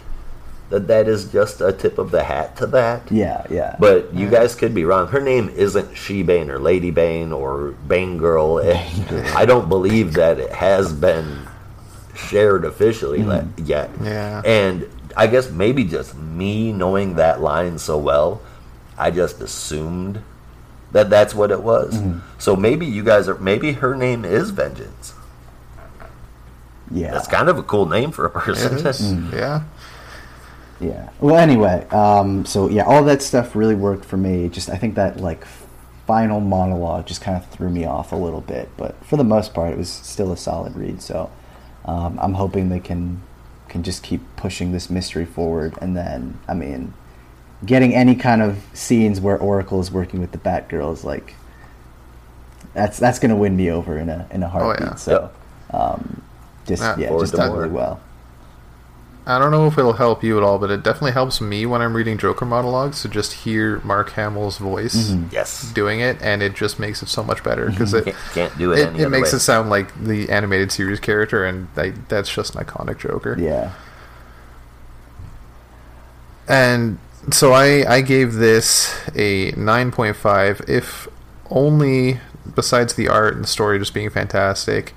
that 0.69 0.89
that 0.89 1.07
is 1.07 1.31
just 1.31 1.61
a 1.61 1.73
tip 1.73 1.97
of 1.99 2.11
the 2.11 2.25
hat 2.25 2.57
to 2.57 2.67
that. 2.67 3.11
yeah, 3.13 3.47
yeah. 3.49 3.77
But 3.79 4.13
you 4.13 4.29
guys 4.29 4.55
could 4.57 4.75
be 4.75 4.85
wrong. 4.85 5.07
Her 5.07 5.21
name 5.21 5.49
isn't 5.51 5.97
She 5.97 6.25
Bane 6.25 6.51
or 6.51 6.59
Lady 6.59 6.91
Bane 6.91 7.33
or 7.33 7.71
Bane 7.87 8.19
Girl. 8.19 8.59
It- 8.59 8.77
I 9.37 9.47
don't 9.47 9.69
believe 9.69 10.15
that 10.15 10.41
it 10.41 10.51
has 10.51 10.93
been 10.93 11.47
shared 12.17 12.65
officially 12.65 13.21
mm. 13.21 13.27
le- 13.29 13.63
yet. 13.63 13.91
Yeah. 14.03 14.43
And 14.45 14.89
I 15.17 15.29
guess 15.29 15.51
maybe 15.51 15.85
just 15.85 16.17
me 16.17 16.73
knowing 16.73 17.15
that 17.15 17.41
line 17.41 17.79
so 17.79 17.97
well, 17.97 18.43
I 18.99 19.11
just 19.11 19.41
assumed 19.41 20.23
that 20.93 21.11
that's 21.11 21.35
what 21.35 21.51
it 21.51 21.63
was. 21.63 22.01
So 22.39 22.57
maybe 22.57 22.87
you 22.87 23.03
guys 23.05 23.29
are. 23.29 23.37
Maybe 23.39 23.73
her 23.73 23.95
name 23.95 24.25
is 24.25 24.51
Vengeance. 24.51 25.15
yeah, 26.91 27.11
That's 27.13 27.29
kind 27.29 27.49
of 27.49 27.59
a 27.59 27.63
cool 27.63 27.87
name 27.87 28.13
for 28.13 28.27
a 28.27 28.29
It 28.29 28.33
person. 28.33 28.87
is. 28.87 29.13
Yeah. 29.35 29.63
Yeah. 30.79 31.09
Well, 31.21 31.37
anyway, 31.37 31.87
um, 31.91 32.45
so 32.45 32.69
yeah, 32.69 32.85
all 32.85 33.03
that 33.05 33.23
stuff 33.23 33.57
really 33.57 33.75
worked 33.75 34.05
for 34.05 34.19
me. 34.19 34.49
Just 34.51 34.69
I 34.69 34.77
think 34.77 34.95
that 34.97 35.19
like 35.21 35.47
final 36.07 36.39
monologue 36.41 37.07
just 37.07 37.21
kind 37.23 37.37
of 37.37 37.47
threw 37.49 37.71
me 37.71 37.85
off 37.87 38.13
a 38.13 38.17
little 38.17 38.43
bit, 38.43 38.69
but 38.77 38.95
for 39.05 39.17
the 39.17 39.25
most 39.25 39.55
part, 39.55 39.73
it 39.73 39.79
was 39.79 39.89
still 39.89 40.33
a 40.33 40.37
solid 40.37 40.77
read. 40.77 41.01
So 41.01 41.31
um, 41.87 42.19
I'm 42.21 42.35
hoping 42.35 42.69
they 42.69 42.79
can 42.81 43.23
can 43.69 43.83
just 43.83 44.03
keep 44.03 44.21
pushing 44.37 44.73
this 44.73 44.91
mystery 44.91 45.25
forward, 45.25 45.75
and 45.81 45.97
then 45.97 46.39
I 46.47 46.53
mean, 46.53 46.93
getting 47.65 47.95
any 47.95 48.15
kind 48.15 48.43
of 48.43 48.63
scenes 48.75 49.21
where 49.21 49.39
Oracle 49.39 49.81
is 49.81 49.91
working 49.91 50.21
with 50.21 50.33
the 50.33 50.39
Batgirl 50.39 50.93
is 50.93 51.05
like 51.05 51.35
that's 52.75 52.99
that's 52.99 53.19
gonna 53.19 53.37
win 53.37 53.57
me 53.57 53.71
over 53.71 53.97
in 53.99 54.09
a 54.09 54.27
in 54.31 54.43
a 54.43 54.49
heartbeat. 54.49 54.89
yeah. 54.89 54.95
So 54.97 55.31
um, 55.73 56.23
just 56.67 56.83
Yeah, 56.83 56.97
yeah, 56.99 57.09
just 57.19 57.33
to 57.33 57.39
done 57.39 57.53
really 57.53 57.69
well. 57.71 58.01
I 59.29 59.41
don't 59.41 59.51
know 59.51 59.67
if 59.67 59.77
it'll 59.77 59.95
help 59.95 60.23
you 60.23 60.37
at 60.37 60.45
all, 60.45 60.57
but 60.61 60.71
it 60.71 60.85
definitely 60.85 61.11
helps 61.11 61.41
me 61.41 61.67
when 61.67 61.83
I'm 61.83 61.97
reading 61.97 62.17
Joker 62.17 62.45
monologues 62.45 63.03
to 63.03 63.09
just 63.09 63.33
hear 63.33 63.81
Mark 63.81 64.11
Hamill's 64.11 64.59
voice 64.59 65.09
Mm-hmm. 65.11 65.31
yes. 65.33 65.73
doing 65.73 65.99
it, 65.99 66.17
and 66.23 66.45
it 66.45 66.55
just 66.55 66.79
makes 66.79 67.03
it 67.03 67.09
so 67.09 67.25
much 67.25 67.43
better 67.43 67.69
because 67.69 67.93
it 67.93 68.05
Can't, 68.05 68.17
can't 68.35 68.59
do 68.59 68.71
it, 68.73 68.79
it, 68.79 68.87
any 68.91 69.03
it 69.03 69.09
makes 69.09 69.33
way. 69.33 69.37
it 69.39 69.41
sound 69.41 69.69
like 69.69 69.93
the 70.01 70.31
animated 70.31 70.71
series 70.71 71.01
character, 71.01 71.45
and 71.45 71.67
I, 71.77 71.91
that's 72.09 72.33
just 72.33 72.55
an 72.55 72.65
iconic 72.65 72.99
Joker. 73.01 73.37
Yeah. 73.37 73.73
And 76.49 76.99
so 77.31 77.53
I 77.53 77.85
I 77.97 78.01
gave 78.01 78.35
this 78.35 78.95
a 79.15 79.53
9.5 79.53 80.69
if 80.69 81.09
only 81.51 82.21
besides 82.55 82.95
the 82.95 83.09
art 83.09 83.35
and 83.35 83.45
the 83.45 83.49
story 83.49 83.79
just 83.79 83.95
being 83.95 84.11
fantastic. 84.11 84.95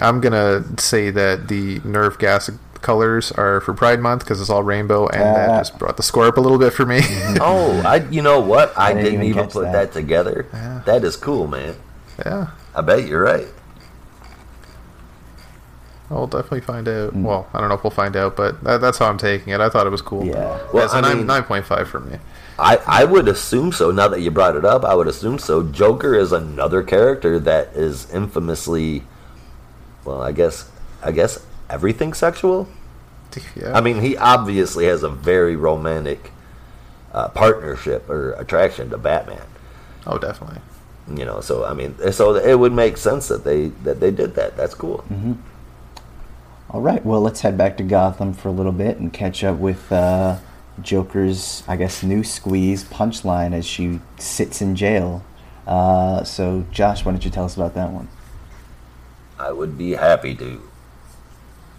I'm 0.00 0.20
going 0.20 0.32
to 0.32 0.82
say 0.82 1.10
that 1.10 1.46
the 1.48 1.80
nerve 1.84 2.18
gas 2.18 2.50
colors 2.80 3.30
are 3.32 3.60
for 3.60 3.72
Pride 3.74 4.00
month 4.00 4.20
because 4.24 4.40
it's 4.40 4.50
all 4.50 4.62
rainbow 4.62 5.06
and 5.08 5.22
Uh, 5.22 5.34
that 5.34 5.58
just 5.58 5.78
brought 5.78 5.96
the 5.96 6.02
score 6.02 6.26
up 6.26 6.36
a 6.36 6.40
little 6.40 6.58
bit 6.58 6.72
for 6.72 6.84
me. 6.84 7.00
Oh, 7.40 7.80
I 7.84 7.96
you 8.10 8.22
know 8.22 8.40
what? 8.40 8.76
I, 8.76 8.92
didn't 8.92 9.04
didn't, 9.04 9.22
even 9.24 9.38
even 9.38 9.50
put 9.50 9.64
that. 9.64 9.72
that, 9.72 9.92
together. 9.92 10.46
Yeah. 10.52 10.82
That 10.84 11.04
is 11.04 11.16
cool, 11.16 11.46
man. 11.46 11.76
yeah. 12.24 12.48
I 12.74 12.80
bet 12.80 13.06
you're 13.06 13.22
right. 13.22 13.46
I'll 16.14 16.26
definitely 16.28 16.60
find 16.60 16.86
out. 16.88 17.12
Mm. 17.12 17.22
Well, 17.24 17.48
I 17.52 17.58
don't 17.60 17.68
know 17.68 17.74
if 17.74 17.82
we'll 17.84 17.90
find 17.90 18.16
out, 18.16 18.36
but 18.36 18.62
that, 18.64 18.80
that's 18.80 18.98
how 18.98 19.06
I'm 19.06 19.18
taking 19.18 19.52
it. 19.52 19.60
I 19.60 19.68
thought 19.68 19.86
it 19.86 19.90
was 19.90 20.00
cool. 20.02 20.24
Yeah. 20.24 20.58
Well, 20.72 20.84
It's 20.84 20.94
a 20.94 20.98
I 20.98 21.00
nine- 21.00 21.18
mean- 21.18 21.26
9.5 21.26 21.86
for 21.88 22.00
me. 22.00 22.18
I, 22.56 22.76
I 22.86 23.04
would 23.04 23.26
assume 23.26 23.72
so. 23.72 23.90
Now 23.90 24.06
that 24.06 24.20
you 24.20 24.30
brought 24.30 24.54
it 24.54 24.64
up, 24.64 24.84
I 24.84 24.94
would 24.94 25.08
assume 25.08 25.40
so. 25.40 25.64
Joker 25.64 26.14
is 26.14 26.30
another 26.30 26.84
character 26.84 27.40
that 27.40 27.74
is 27.74 28.08
infamously, 28.14 29.02
well, 30.04 30.22
I 30.22 30.30
guess, 30.30 30.70
I 31.02 31.10
guess 31.10 31.44
everything 31.68 32.12
sexual. 32.14 32.68
Yeah. 33.56 33.76
I 33.76 33.80
mean, 33.80 34.00
he 34.00 34.16
obviously 34.16 34.84
has 34.86 35.02
a 35.02 35.08
very 35.08 35.56
romantic 35.56 36.30
uh, 37.12 37.28
partnership 37.30 38.08
or 38.08 38.34
attraction 38.34 38.88
to 38.90 38.98
Batman. 38.98 39.42
oh, 40.06 40.18
definitely. 40.18 40.60
You 41.12 41.24
know, 41.24 41.40
so 41.40 41.64
I 41.66 41.74
mean, 41.74 41.96
so 42.12 42.36
it 42.36 42.54
would 42.58 42.72
make 42.72 42.96
sense 42.96 43.26
that 43.28 43.42
they 43.44 43.66
that 43.82 43.98
they 44.00 44.10
did 44.12 44.36
that. 44.36 44.56
That's 44.56 44.72
cool. 44.74 45.04
All 46.70 46.80
right, 46.80 47.04
well, 47.04 47.20
let's 47.20 47.42
head 47.42 47.56
back 47.56 47.76
to 47.76 47.82
Gotham 47.82 48.32
for 48.32 48.48
a 48.48 48.52
little 48.52 48.72
bit 48.72 48.98
and 48.98 49.12
catch 49.12 49.44
up 49.44 49.58
with 49.58 49.92
uh, 49.92 50.38
Joker's, 50.80 51.62
I 51.68 51.76
guess, 51.76 52.02
new 52.02 52.24
squeeze 52.24 52.84
punchline 52.84 53.52
as 53.52 53.64
she 53.66 54.00
sits 54.18 54.60
in 54.60 54.74
jail. 54.74 55.24
Uh, 55.66 56.24
so, 56.24 56.64
Josh, 56.72 57.04
why 57.04 57.12
don't 57.12 57.24
you 57.24 57.30
tell 57.30 57.44
us 57.44 57.54
about 57.56 57.74
that 57.74 57.90
one? 57.90 58.08
I 59.38 59.52
would 59.52 59.76
be 59.78 59.92
happy 59.92 60.34
to. 60.36 60.62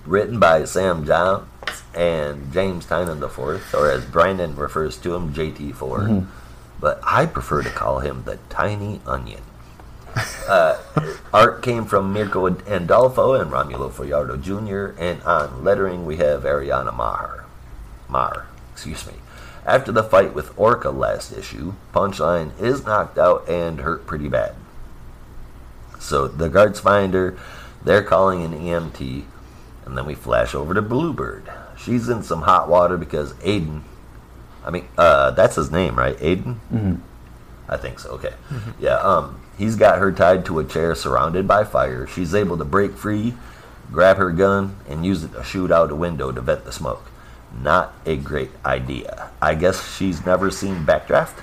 Written 0.06 0.40
by 0.40 0.66
Sam 0.66 1.06
Johns 1.06 1.48
and 1.96 2.54
James 2.54 2.86
Tynion 2.86 3.22
IV, 3.24 3.74
or 3.74 3.90
as 3.92 4.06
Brandon 4.06 4.56
refers 4.56 4.98
to 5.00 5.16
him, 5.16 5.34
JT4. 5.34 6.28
But 6.80 7.00
I 7.04 7.26
prefer 7.26 7.64
to 7.64 7.70
call 7.70 8.00
him 8.00 8.24
the 8.26 8.38
Tiny 8.50 9.02
Onion. 9.08 9.42
Uh, 10.48 10.80
art 11.34 11.62
came 11.62 11.86
from 11.86 12.14
Mirko 12.14 12.50
Andolfo 12.50 13.40
and 13.40 13.52
Romulo 13.52 13.92
Fajardo 13.92 14.38
Jr., 14.38 14.98
and 15.02 15.22
on 15.24 15.64
lettering 15.64 16.06
we 16.06 16.18
have 16.18 16.44
Ariana 16.44 16.96
Maher. 16.96 17.46
Maher, 18.08 18.46
excuse 18.72 19.06
me. 19.08 19.14
After 19.66 19.92
the 19.92 20.04
fight 20.04 20.34
with 20.36 20.58
Orca 20.58 20.92
last 20.92 21.32
issue, 21.32 21.74
Punchline 21.94 22.52
is 22.62 22.86
knocked 22.86 23.18
out 23.18 23.50
and 23.50 23.80
hurt 23.80 24.06
pretty 24.06 24.30
bad. 24.30 24.54
So 26.00 26.28
the 26.28 26.50
guards 26.50 26.80
find 26.80 27.14
her, 27.16 27.38
they're 27.84 28.04
calling 28.04 28.44
an 28.44 28.54
EMT, 28.54 29.24
and 29.86 29.98
then 29.98 30.06
we 30.06 30.14
flash 30.14 30.54
over 30.54 30.74
to 30.76 30.82
Bluebird. 30.82 31.52
She's 31.78 32.08
in 32.10 32.22
some 32.22 32.44
hot 32.44 32.70
water 32.70 32.98
because 32.98 33.34
Aiden, 33.36 33.82
I 34.64 34.70
mean, 34.70 34.88
uh, 34.98 35.32
that's 35.32 35.56
his 35.56 35.72
name, 35.72 35.96
right? 35.96 36.18
Aiden? 36.18 36.58
Mm-hmm. 36.72 36.96
I 37.68 37.78
think 37.78 38.00
so. 38.00 38.12
Okay. 38.12 38.34
Yeah. 38.80 38.98
Um, 38.98 39.42
he's 39.58 39.76
got 39.76 40.00
her 40.00 40.12
tied 40.12 40.46
to 40.46 40.60
a 40.60 40.66
chair, 40.66 40.96
surrounded 40.96 41.48
by 41.48 41.64
fire. 41.64 42.08
She's 42.08 42.36
able 42.36 42.58
to 42.58 42.66
break 42.66 42.96
free, 42.96 43.34
grab 43.92 44.18
her 44.18 44.32
gun, 44.32 44.78
and 44.88 45.06
use 45.06 45.24
it 45.24 45.34
to 45.34 45.44
shoot 45.44 45.72
out 45.72 45.92
a 45.92 45.96
window 45.96 46.32
to 46.32 46.42
vent 46.42 46.66
the 46.66 46.72
smoke. 46.72 47.10
Not 47.62 47.94
a 48.06 48.18
great 48.18 48.52
idea. 48.66 49.30
I 49.42 49.56
guess 49.56 49.96
she's 49.96 50.26
never 50.26 50.52
seen 50.52 50.86
Backdraft. 50.86 51.42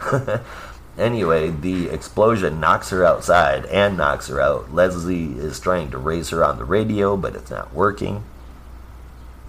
anyway, 0.98 1.50
the 1.50 1.88
explosion 1.88 2.60
knocks 2.60 2.90
her 2.90 3.04
outside 3.04 3.66
and 3.66 3.96
knocks 3.96 4.28
her 4.28 4.40
out. 4.40 4.72
Leslie 4.72 5.32
is 5.38 5.58
trying 5.58 5.90
to 5.90 5.98
raise 5.98 6.30
her 6.30 6.44
on 6.44 6.58
the 6.58 6.64
radio, 6.64 7.16
but 7.16 7.34
it's 7.34 7.50
not 7.50 7.74
working. 7.74 8.24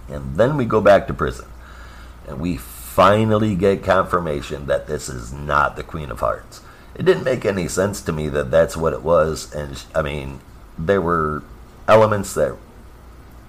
And 0.08 0.36
then 0.36 0.56
we 0.56 0.64
go 0.64 0.80
back 0.80 1.06
to 1.06 1.14
prison. 1.14 1.46
And 2.26 2.40
we 2.40 2.56
finally 2.56 3.54
get 3.54 3.84
confirmation 3.84 4.66
that 4.66 4.88
this 4.88 5.08
is 5.08 5.32
not 5.32 5.76
the 5.76 5.84
Queen 5.84 6.10
of 6.10 6.20
Hearts. 6.20 6.60
It 7.00 7.06
didn't 7.06 7.24
make 7.24 7.46
any 7.46 7.66
sense 7.66 8.02
to 8.02 8.12
me 8.12 8.28
that 8.28 8.50
that's 8.50 8.76
what 8.76 8.92
it 8.92 9.02
was. 9.02 9.50
And 9.54 9.82
I 9.94 10.02
mean, 10.02 10.40
there 10.76 11.00
were 11.00 11.42
elements 11.88 12.34
that 12.34 12.58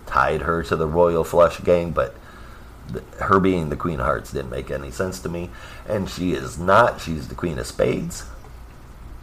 tied 0.06 0.44
her 0.44 0.64
to 0.64 0.76
the 0.78 0.88
Royal 0.88 1.26
Flush 1.26 1.60
Gang, 1.60 1.92
but 1.92 2.16
her 3.20 3.42
being 3.42 3.68
the 3.68 3.76
Queen 3.76 4.00
of 4.00 4.06
Hearts 4.06 4.32
didn't 4.32 4.52
make 4.52 4.72
any 4.72 4.90
sense 4.90 5.20
to 5.20 5.28
me. 5.28 5.50
And 5.86 6.10
she 6.10 6.32
is 6.32 6.58
not. 6.58 7.02
She's 7.02 7.28
the 7.28 7.36
Queen 7.36 7.60
of 7.60 7.68
Spades. 7.68 8.24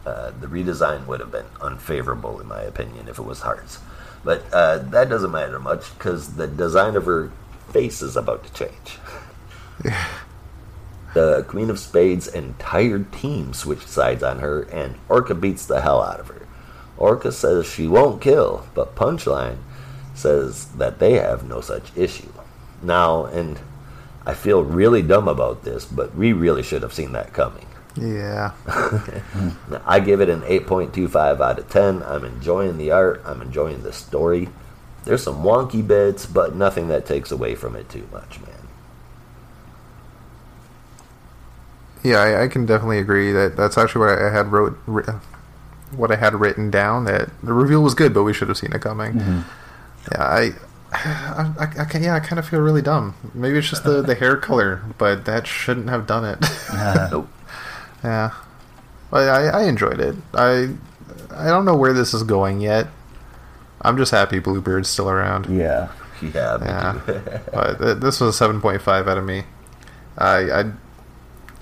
Uh, 0.05 0.29
the 0.39 0.45
redesign 0.45 1.07
would 1.07 1.21
have 1.21 1.31
been 1.31 1.47
unfavorable, 1.59 2.39
in 2.39 2.47
my 2.47 2.61
opinion, 2.61 3.07
if 3.07 3.17
it 3.17 3.23
was 3.23 3.39
Hearts. 3.39 3.79
But 4.23 4.43
uh, 4.53 4.77
that 4.77 5.09
doesn't 5.09 5.31
matter 5.31 5.57
much 5.57 5.91
because 5.95 6.35
the 6.35 6.45
design 6.45 6.95
of 6.95 7.05
her 7.05 7.31
face 7.73 8.03
is 8.03 8.15
about 8.15 8.43
to 8.43 8.53
change. 8.53 8.99
the 11.13 11.43
Queen 11.47 11.69
of 11.69 11.79
Spades' 11.79 12.27
entire 12.27 12.99
team 12.99 13.53
switched 13.53 13.89
sides 13.89 14.23
on 14.23 14.39
her, 14.39 14.61
and 14.63 14.95
Orca 15.07 15.33
beats 15.33 15.65
the 15.65 15.81
hell 15.81 16.01
out 16.01 16.19
of 16.19 16.27
her. 16.27 16.47
Orca 16.97 17.31
says 17.31 17.65
she 17.65 17.87
won't 17.87 18.21
kill, 18.21 18.67
but 18.73 18.95
Punchline 18.95 19.57
says 20.13 20.65
that 20.73 20.99
they 20.99 21.13
have 21.13 21.47
no 21.47 21.61
such 21.61 21.95
issue. 21.95 22.31
Now, 22.83 23.25
and 23.25 23.59
I 24.25 24.33
feel 24.33 24.63
really 24.63 25.01
dumb 25.01 25.27
about 25.27 25.63
this, 25.63 25.85
but 25.85 26.13
we 26.15 26.33
really 26.33 26.61
should 26.63 26.83
have 26.83 26.93
seen 26.93 27.13
that 27.13 27.33
coming. 27.33 27.65
Yeah. 27.95 28.51
I 29.85 29.99
give 29.99 30.21
it 30.21 30.29
an 30.29 30.41
8.25 30.41 31.41
out 31.41 31.59
of 31.59 31.69
10. 31.69 32.03
I'm 32.03 32.23
enjoying 32.23 32.77
the 32.77 32.91
art, 32.91 33.21
I'm 33.25 33.41
enjoying 33.41 33.81
the 33.81 33.93
story. 33.93 34.49
There's 35.05 35.23
some 35.23 35.43
wonky 35.43 35.85
bits, 35.85 36.25
but 36.25 36.55
nothing 36.55 36.89
that 36.89 37.05
takes 37.05 37.31
away 37.31 37.55
from 37.55 37.75
it 37.75 37.89
too 37.89 38.07
much, 38.11 38.39
man. 38.41 38.58
Yeah, 42.03 42.17
I, 42.17 42.43
I 42.43 42.47
can 42.47 42.65
definitely 42.65 42.99
agree 42.99 43.31
that 43.31 43.55
that's 43.57 43.77
actually 43.77 44.05
what 44.07 44.19
I 44.19 44.31
had 44.31 44.51
wrote, 44.51 44.77
ri- 44.87 45.03
what 45.95 46.11
I 46.11 46.15
had 46.15 46.35
written 46.35 46.69
down. 46.71 47.05
That 47.05 47.29
the 47.43 47.53
reveal 47.53 47.81
was 47.83 47.93
good, 47.93 48.13
but 48.13 48.23
we 48.23 48.33
should 48.33 48.47
have 48.47 48.57
seen 48.57 48.71
it 48.73 48.81
coming. 48.81 49.13
Mm-hmm. 49.13 49.39
Yeah, 50.13 50.23
I, 50.23 50.51
I, 50.93 51.53
I, 51.59 51.81
I 51.81 51.85
can, 51.85 52.01
yeah, 52.03 52.15
I 52.15 52.19
kind 52.19 52.39
of 52.39 52.47
feel 52.47 52.61
really 52.61 52.81
dumb. 52.81 53.15
Maybe 53.33 53.57
it's 53.57 53.69
just 53.69 53.83
the, 53.83 54.01
the 54.01 54.15
hair 54.15 54.37
color, 54.37 54.81
but 54.97 55.25
that 55.25 55.45
shouldn't 55.45 55.89
have 55.89 56.07
done 56.07 56.25
it. 56.25 56.39
Nope. 57.11 57.27
yeah, 58.03 58.31
but 59.11 59.27
I, 59.29 59.47
I 59.61 59.63
enjoyed 59.65 59.99
it. 59.99 60.15
I, 60.33 60.69
I 61.35 61.47
don't 61.47 61.65
know 61.65 61.75
where 61.75 61.93
this 61.93 62.13
is 62.13 62.23
going 62.23 62.61
yet. 62.61 62.87
I'm 63.81 63.97
just 63.97 64.11
happy 64.11 64.39
Bluebird's 64.39 64.89
still 64.89 65.09
around. 65.09 65.45
Yeah. 65.47 65.89
Yeah, 66.21 66.57
Yeah, 66.61 67.39
but 67.53 67.77
th- 67.79 67.97
this 67.99 68.19
was 68.19 68.35
a 68.35 68.37
seven 68.37 68.59
point 68.59 68.81
five 68.81 69.07
out 69.07 69.17
of 69.17 69.23
me. 69.25 69.43
I, 70.17 70.37
I, 70.51 70.71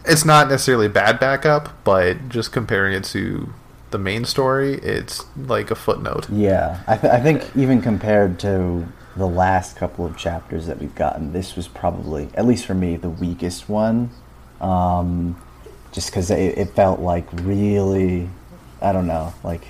it's 0.08 0.26
not 0.26 0.50
necessarily 0.50 0.88
bad 0.88 1.20
backup, 1.20 1.84
but 1.84 2.30
just 2.30 2.52
comparing 2.52 2.94
it 2.94 3.04
to 3.06 3.54
the 3.92 3.98
main 3.98 4.26
story, 4.26 4.76
it's 4.76 5.26
like 5.36 5.72
a 5.72 5.76
footnote. 5.76 6.30
Yeah, 6.30 6.82
I, 6.88 6.98
th- 6.98 7.14
I 7.14 7.20
think 7.20 7.50
even 7.56 7.82
compared 7.82 8.40
to 8.40 8.86
the 9.16 9.28
last 9.28 9.78
couple 9.78 10.06
of 10.06 10.18
chapters 10.18 10.68
that 10.68 10.80
we've 10.80 10.94
gotten, 10.96 11.34
this 11.34 11.56
was 11.56 11.68
probably, 11.68 12.30
at 12.36 12.46
least 12.46 12.66
for 12.66 12.74
me, 12.74 12.98
the 12.98 13.10
weakest 13.10 13.70
one. 13.70 14.10
Um, 14.60 15.42
just 15.92 16.10
because 16.10 16.30
it, 16.32 16.58
it 16.58 16.70
felt 16.72 17.00
like 17.00 17.26
really, 17.34 18.30
I 18.82 18.92
don't 18.92 19.08
know, 19.08 19.34
like 19.44 19.68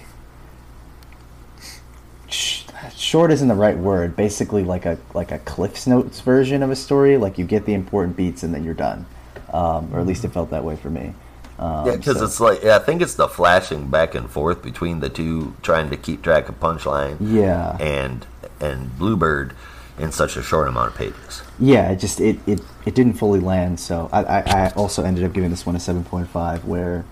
sh- 2.27 2.64
short 2.95 3.31
isn't 3.31 3.47
the 3.47 3.55
right 3.55 3.77
word. 3.77 4.15
Basically, 4.15 4.64
like 4.64 4.85
a 4.85 4.97
like 5.14 5.31
a 5.31 5.39
Cliff's 5.39 5.88
Notes 5.88 6.19
version 6.22 6.64
of 6.64 6.72
a 6.72 6.76
story. 6.76 7.18
Like 7.18 7.38
you 7.38 7.45
get 7.45 7.65
the 7.65 7.73
important 7.73 8.18
beats 8.18 8.43
and 8.43 8.53
then 8.53 8.64
you're 8.64 8.73
done, 8.73 9.05
um, 9.53 9.90
or 9.94 9.99
at 9.99 10.06
least 10.07 10.26
it 10.26 10.30
felt 10.30 10.49
that 10.52 10.64
way 10.64 10.76
for 10.76 10.90
me. 10.90 11.14
Um, 11.60 11.88
Yeah, 11.88 11.95
because 11.95 12.18
so- 12.19 12.26
it's 12.26 12.40
like 12.40 12.64
yeah, 12.64 12.76
I 12.76 12.80
think 12.80 13.02
it's 13.02 13.15
the 13.15 13.28
flashing 13.28 13.88
back 13.88 14.14
and 14.15 14.30
forth 14.30 14.61
between 14.61 14.99
the 14.99 15.10
two, 15.10 15.56
trying 15.64 15.90
to 15.90 15.98
keep 15.98 16.22
track 16.22 16.49
of 16.49 16.60
punchline 16.60 17.18
yeah, 17.19 17.76
and 17.80 18.26
and 18.60 18.98
Bluebird 18.98 19.53
in 19.99 20.11
such 20.11 20.38
a 20.38 20.44
short 20.44 20.68
amount 20.68 20.90
of 20.91 20.95
pages. 20.95 21.41
yeah, 21.60 21.90
it 21.90 21.95
just 21.98 22.19
it, 22.19 22.38
it, 22.45 22.61
it 22.86 22.94
didn't 22.94 23.14
fully 23.14 23.40
land. 23.40 23.80
So 23.80 24.10
I, 24.14 24.24
I, 24.24 24.40
I 24.65 24.69
also 24.76 25.03
ended 25.03 25.24
up 25.24 25.34
giving 25.34 25.49
this 25.49 25.65
one 25.65 25.76
a 25.76 25.80
seven 25.80 26.03
point 26.03 26.28
five, 26.30 26.65
where 26.65 27.03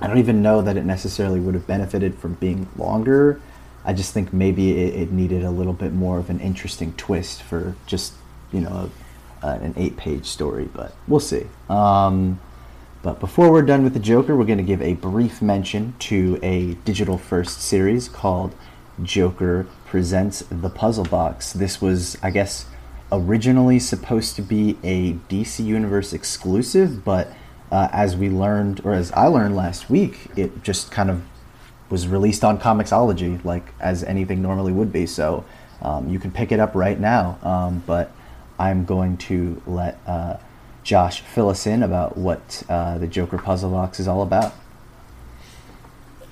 I 0.00 0.08
don't 0.08 0.18
even 0.18 0.42
know 0.42 0.62
that 0.62 0.76
it 0.76 0.84
necessarily 0.84 1.38
would 1.38 1.54
have 1.54 1.66
benefited 1.68 2.16
from 2.18 2.34
being 2.34 2.66
longer. 2.76 3.40
I 3.84 3.92
just 3.92 4.12
think 4.12 4.32
maybe 4.32 4.72
it, 4.82 4.94
it 5.02 5.12
needed 5.12 5.44
a 5.44 5.50
little 5.50 5.72
bit 5.72 5.92
more 5.92 6.18
of 6.18 6.28
an 6.30 6.40
interesting 6.40 6.92
twist 6.94 7.42
for 7.44 7.76
just 7.86 8.14
you 8.52 8.60
know 8.60 8.90
a, 9.42 9.48
an 9.48 9.74
eight 9.76 9.96
page 9.96 10.26
story, 10.26 10.68
but 10.72 10.94
we'll 11.08 11.20
see. 11.20 11.46
Um, 11.68 12.40
but 13.02 13.18
before 13.18 13.50
we're 13.50 13.62
done 13.62 13.82
with 13.82 13.94
the 13.94 14.00
Joker, 14.00 14.36
we're 14.36 14.44
going 14.44 14.58
to 14.58 14.64
give 14.64 14.82
a 14.82 14.94
brief 14.94 15.40
mention 15.40 15.94
to 16.00 16.38
a 16.42 16.74
digital 16.84 17.16
first 17.16 17.62
series 17.62 18.08
called 18.08 18.54
Joker 19.02 19.66
Presents 19.86 20.44
the 20.50 20.68
Puzzle 20.68 21.04
Box. 21.04 21.52
This 21.54 21.80
was, 21.80 22.18
I 22.22 22.30
guess, 22.30 22.66
originally 23.10 23.78
supposed 23.78 24.36
to 24.36 24.42
be 24.42 24.76
a 24.82 25.14
DC 25.14 25.64
Universe 25.64 26.12
exclusive, 26.12 27.04
but 27.04 27.32
uh, 27.72 27.88
as 27.92 28.16
we 28.16 28.28
learned, 28.28 28.82
or 28.84 28.92
as 28.92 29.10
I 29.12 29.26
learned 29.26 29.56
last 29.56 29.88
week, 29.88 30.26
it 30.36 30.62
just 30.62 30.90
kind 30.90 31.10
of 31.10 31.22
was 31.88 32.06
released 32.06 32.44
on 32.44 32.58
Comixology, 32.58 33.42
like 33.44 33.72
as 33.80 34.04
anything 34.04 34.42
normally 34.42 34.72
would 34.72 34.92
be. 34.92 35.06
So 35.06 35.44
um, 35.82 36.08
you 36.08 36.18
can 36.18 36.30
pick 36.30 36.52
it 36.52 36.60
up 36.60 36.74
right 36.74 36.98
now. 36.98 37.38
Um, 37.42 37.82
but 37.86 38.12
I'm 38.60 38.84
going 38.84 39.16
to 39.16 39.62
let 39.66 39.98
uh, 40.06 40.36
Josh 40.84 41.22
fill 41.22 41.48
us 41.48 41.66
in 41.66 41.82
about 41.82 42.18
what 42.18 42.62
uh, 42.68 42.98
the 42.98 43.06
Joker 43.06 43.38
Puzzle 43.38 43.70
Box 43.70 43.98
is 43.98 44.06
all 44.06 44.20
about. 44.20 44.52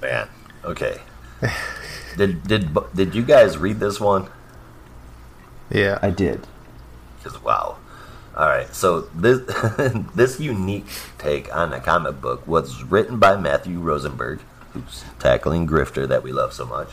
Man, 0.03 0.29
okay. 0.63 1.01
did 2.19 2.43
did 2.47 2.77
did 2.95 3.15
you 3.15 3.23
guys 3.23 3.57
read 3.57 3.81
this 3.81 3.99
one? 3.99 4.29
Yeah, 5.71 5.99
I 6.03 6.11
did. 6.11 6.47
Because 7.17 7.43
wow. 7.43 7.79
All 8.37 8.47
right, 8.47 8.73
so 8.75 9.01
this 9.15 9.41
this 10.15 10.39
unique 10.39 10.87
take 11.17 11.55
on 11.55 11.73
a 11.73 11.81
comic 11.81 12.21
book 12.21 12.47
was 12.47 12.85
written 12.85 13.19
by 13.19 13.37
Matthew 13.37 13.81
Rosenberg, 13.81 14.41
who's 14.73 15.03
tackling 15.19 15.67
Grifter 15.67 16.07
that 16.07 16.23
we 16.23 16.31
love 16.31 16.53
so 16.53 16.67
much, 16.67 16.91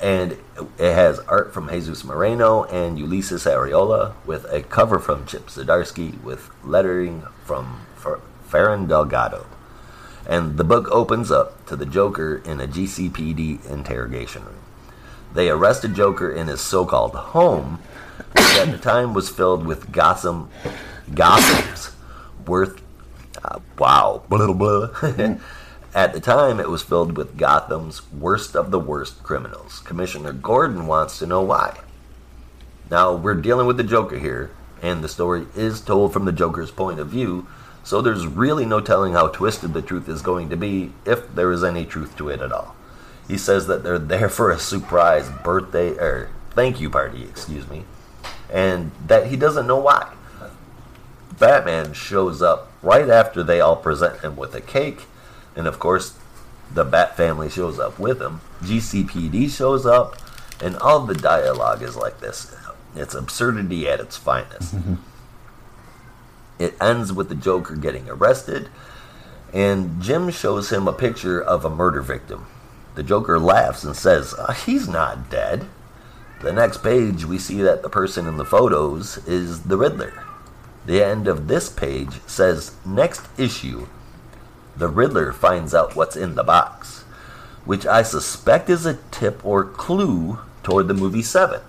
and 0.00 0.32
it 0.32 0.94
has 0.94 1.18
art 1.20 1.52
from 1.54 1.68
Jesus 1.68 2.04
Moreno 2.04 2.64
and 2.64 2.98
Ulises 2.98 3.50
Arreola, 3.50 4.14
with 4.24 4.44
a 4.52 4.62
cover 4.62 4.98
from 4.98 5.26
Chip 5.26 5.46
Zdarsky, 5.46 6.22
with 6.22 6.50
lettering 6.64 7.22
from 7.44 7.86
Fer- 7.96 8.20
Ferran 8.48 8.88
Delgado, 8.88 9.46
and 10.28 10.56
the 10.56 10.64
book 10.64 10.88
opens 10.90 11.30
up 11.30 11.64
to 11.66 11.76
the 11.76 11.86
Joker 11.86 12.42
in 12.44 12.60
a 12.60 12.66
GCPD 12.66 13.64
interrogation 13.70 14.44
room. 14.44 14.58
They 15.32 15.50
arrested 15.50 15.94
Joker 15.94 16.30
in 16.30 16.48
his 16.48 16.60
so-called 16.60 17.14
home, 17.14 17.80
which 18.32 18.56
at 18.56 18.70
the 18.70 18.78
time 18.78 19.14
was 19.14 19.28
filled 19.28 19.66
with 19.66 19.92
Gotham, 19.92 20.50
Gotham's 21.14 21.90
worth. 22.46 22.82
Uh, 23.44 23.60
wow, 23.78 24.22
blah, 24.28 24.52
blah, 24.52 24.88
blah. 24.88 25.36
At 25.96 26.12
the 26.12 26.20
time, 26.20 26.60
it 26.60 26.68
was 26.68 26.82
filled 26.82 27.16
with 27.16 27.38
Gotham's 27.38 28.12
worst 28.12 28.54
of 28.54 28.70
the 28.70 28.78
worst 28.78 29.22
criminals. 29.22 29.80
Commissioner 29.80 30.34
Gordon 30.34 30.86
wants 30.86 31.18
to 31.18 31.26
know 31.26 31.40
why. 31.40 31.80
Now, 32.90 33.14
we're 33.14 33.32
dealing 33.32 33.66
with 33.66 33.78
the 33.78 33.82
Joker 33.82 34.18
here, 34.18 34.50
and 34.82 35.02
the 35.02 35.08
story 35.08 35.46
is 35.56 35.80
told 35.80 36.12
from 36.12 36.26
the 36.26 36.32
Joker's 36.32 36.70
point 36.70 37.00
of 37.00 37.08
view, 37.08 37.46
so 37.82 38.02
there's 38.02 38.26
really 38.26 38.66
no 38.66 38.78
telling 38.78 39.14
how 39.14 39.28
twisted 39.28 39.72
the 39.72 39.80
truth 39.80 40.06
is 40.06 40.20
going 40.20 40.50
to 40.50 40.56
be, 40.56 40.92
if 41.06 41.34
there 41.34 41.50
is 41.50 41.64
any 41.64 41.86
truth 41.86 42.14
to 42.18 42.28
it 42.28 42.42
at 42.42 42.52
all. 42.52 42.76
He 43.26 43.38
says 43.38 43.66
that 43.66 43.82
they're 43.82 43.98
there 43.98 44.28
for 44.28 44.50
a 44.50 44.58
surprise 44.58 45.30
birthday, 45.42 45.92
or 45.92 46.28
thank 46.50 46.78
you 46.78 46.90
party, 46.90 47.22
excuse 47.22 47.66
me, 47.70 47.84
and 48.52 48.90
that 49.06 49.28
he 49.28 49.36
doesn't 49.36 49.66
know 49.66 49.80
why. 49.80 50.12
Batman 51.38 51.94
shows 51.94 52.42
up 52.42 52.70
right 52.82 53.08
after 53.08 53.42
they 53.42 53.62
all 53.62 53.76
present 53.76 54.20
him 54.20 54.36
with 54.36 54.54
a 54.54 54.60
cake, 54.60 55.06
and 55.56 55.66
of 55.66 55.78
course, 55.78 56.16
the 56.72 56.84
Bat 56.84 57.16
family 57.16 57.48
shows 57.48 57.78
up 57.78 57.98
with 57.98 58.20
him. 58.20 58.40
GCPD 58.62 59.50
shows 59.50 59.86
up, 59.86 60.16
and 60.62 60.76
all 60.76 61.00
the 61.00 61.14
dialogue 61.14 61.82
is 61.82 61.96
like 61.96 62.20
this. 62.20 62.54
It's 62.94 63.14
absurdity 63.14 63.88
at 63.88 64.00
its 64.00 64.16
finest. 64.16 64.74
it 66.58 66.74
ends 66.80 67.12
with 67.12 67.28
the 67.28 67.34
Joker 67.34 67.76
getting 67.76 68.08
arrested, 68.08 68.68
and 69.52 70.00
Jim 70.02 70.30
shows 70.30 70.70
him 70.70 70.88
a 70.88 70.92
picture 70.92 71.40
of 71.40 71.64
a 71.64 71.70
murder 71.70 72.02
victim. 72.02 72.46
The 72.94 73.02
Joker 73.02 73.38
laughs 73.38 73.84
and 73.84 73.94
says, 73.94 74.34
"Uh, 74.34 74.52
He's 74.52 74.88
not 74.88 75.28
dead. 75.30 75.66
The 76.40 76.52
next 76.52 76.82
page, 76.82 77.24
we 77.24 77.38
see 77.38 77.62
that 77.62 77.82
the 77.82 77.88
person 77.88 78.26
in 78.26 78.36
the 78.36 78.44
photos 78.44 79.18
is 79.26 79.62
the 79.62 79.76
Riddler. 79.76 80.12
The 80.86 81.02
end 81.02 81.26
of 81.28 81.48
this 81.48 81.68
page 81.68 82.20
says, 82.26 82.72
Next 82.84 83.22
issue, 83.38 83.86
the 84.76 84.88
Riddler 84.88 85.32
finds 85.32 85.74
out 85.74 85.96
what's 85.96 86.16
in 86.16 86.34
the 86.34 86.44
box, 86.44 87.02
which 87.64 87.86
I 87.86 88.02
suspect 88.02 88.68
is 88.68 88.86
a 88.86 88.98
tip 89.10 89.44
or 89.44 89.64
clue 89.64 90.38
toward 90.62 90.88
the 90.88 90.94
movie 90.94 91.22
7. 91.22 91.60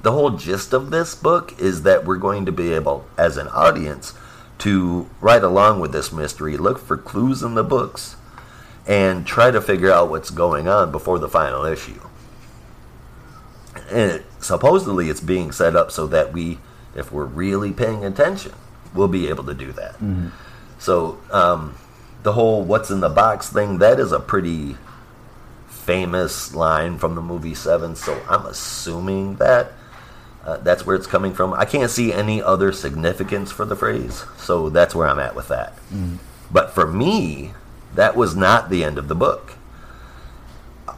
The 0.00 0.12
whole 0.12 0.30
gist 0.30 0.72
of 0.72 0.90
this 0.90 1.14
book 1.14 1.58
is 1.60 1.82
that 1.82 2.04
we're 2.04 2.16
going 2.16 2.46
to 2.46 2.52
be 2.52 2.72
able, 2.72 3.06
as 3.16 3.36
an 3.36 3.48
audience, 3.48 4.14
to 4.58 5.08
ride 5.20 5.42
along 5.42 5.80
with 5.80 5.92
this 5.92 6.12
mystery, 6.12 6.56
look 6.56 6.78
for 6.78 6.96
clues 6.96 7.42
in 7.42 7.54
the 7.54 7.62
books, 7.62 8.16
and 8.86 9.26
try 9.26 9.50
to 9.50 9.60
figure 9.60 9.92
out 9.92 10.10
what's 10.10 10.30
going 10.30 10.66
on 10.66 10.90
before 10.90 11.18
the 11.18 11.28
final 11.28 11.64
issue. 11.64 12.00
And 13.90 14.10
it, 14.10 14.26
supposedly 14.40 15.08
it's 15.08 15.20
being 15.20 15.52
set 15.52 15.76
up 15.76 15.90
so 15.90 16.06
that 16.08 16.32
we, 16.32 16.58
if 16.96 17.12
we're 17.12 17.24
really 17.24 17.72
paying 17.72 18.04
attention, 18.04 18.52
we'll 18.94 19.08
be 19.08 19.28
able 19.28 19.44
to 19.44 19.54
do 19.54 19.72
that. 19.72 20.00
So, 20.78 21.18
um, 21.30 21.76
the 22.22 22.32
whole 22.32 22.62
what's 22.62 22.90
in 22.90 23.00
the 23.00 23.08
box 23.08 23.48
thing, 23.48 23.78
that 23.78 23.98
is 23.98 24.12
a 24.12 24.20
pretty 24.20 24.76
famous 25.68 26.54
line 26.54 26.98
from 26.98 27.14
the 27.14 27.20
movie 27.20 27.54
Seven. 27.54 27.96
So 27.96 28.20
I'm 28.28 28.46
assuming 28.46 29.36
that 29.36 29.72
uh, 30.44 30.56
that's 30.58 30.84
where 30.86 30.96
it's 30.96 31.06
coming 31.06 31.32
from. 31.32 31.52
I 31.54 31.64
can't 31.64 31.90
see 31.90 32.12
any 32.12 32.42
other 32.42 32.72
significance 32.72 33.50
for 33.52 33.64
the 33.64 33.76
phrase, 33.76 34.24
so 34.38 34.68
that's 34.70 34.94
where 34.94 35.08
I'm 35.08 35.18
at 35.20 35.34
with 35.36 35.48
that. 35.48 35.74
But 36.50 36.72
for 36.72 36.86
me, 36.86 37.52
that 37.94 38.16
was 38.16 38.34
not 38.36 38.68
the 38.70 38.82
end 38.84 38.98
of 38.98 39.08
the 39.08 39.14
book. 39.14 39.52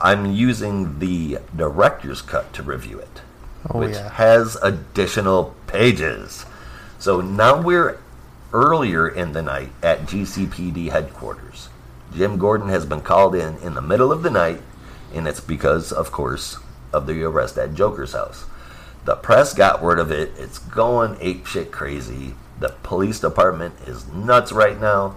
I'm 0.00 0.26
using 0.26 0.98
the 0.98 1.38
director's 1.54 2.20
cut 2.22 2.52
to 2.54 2.62
review 2.62 2.98
it, 2.98 3.20
Oh, 3.70 3.78
which 3.80 3.94
yeah. 3.94 4.10
has 4.10 4.56
additional 4.62 5.54
pages. 5.66 6.44
So 6.98 7.20
now 7.20 7.60
we're 7.60 7.98
earlier 8.54 9.08
in 9.08 9.32
the 9.32 9.42
night 9.42 9.70
at 9.82 10.02
GCPD 10.02 10.90
headquarters. 10.90 11.68
Jim 12.14 12.38
Gordon 12.38 12.68
has 12.68 12.86
been 12.86 13.00
called 13.00 13.34
in 13.34 13.58
in 13.58 13.74
the 13.74 13.82
middle 13.82 14.12
of 14.12 14.22
the 14.22 14.30
night, 14.30 14.62
and 15.12 15.26
it's 15.26 15.40
because, 15.40 15.90
of 15.92 16.12
course, 16.12 16.58
of 16.92 17.06
the 17.06 17.22
arrest 17.24 17.58
at 17.58 17.74
Joker's 17.74 18.12
house. 18.12 18.46
The 19.04 19.16
press 19.16 19.52
got 19.52 19.82
word 19.82 19.98
of 19.98 20.12
it. 20.12 20.32
It's 20.38 20.58
going 20.58 21.18
ape 21.20 21.46
shit 21.46 21.72
crazy. 21.72 22.34
The 22.60 22.70
police 22.84 23.18
department 23.18 23.74
is 23.86 24.06
nuts 24.06 24.52
right 24.52 24.80
now. 24.80 25.16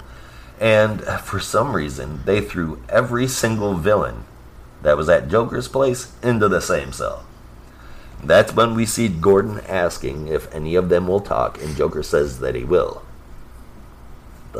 And 0.59 1.03
for 1.03 1.39
some 1.39 1.75
reason, 1.75 2.23
they 2.25 2.41
threw 2.41 2.81
every 2.89 3.27
single 3.27 3.75
villain 3.75 4.25
that 4.81 4.97
was 4.97 5.07
at 5.07 5.29
Joker's 5.29 5.67
place 5.67 6.11
into 6.23 6.49
the 6.49 6.59
same 6.59 6.91
cell. 6.91 7.23
That's 8.23 8.53
when 8.53 8.73
we 8.73 8.87
see 8.87 9.07
Gordon 9.07 9.59
asking 9.67 10.27
if 10.27 10.53
any 10.53 10.73
of 10.73 10.89
them 10.89 11.07
will 11.07 11.19
talk, 11.19 11.61
and 11.61 11.77
Joker 11.77 12.01
says 12.01 12.39
that 12.39 12.55
he 12.55 12.63
will. 12.63 13.03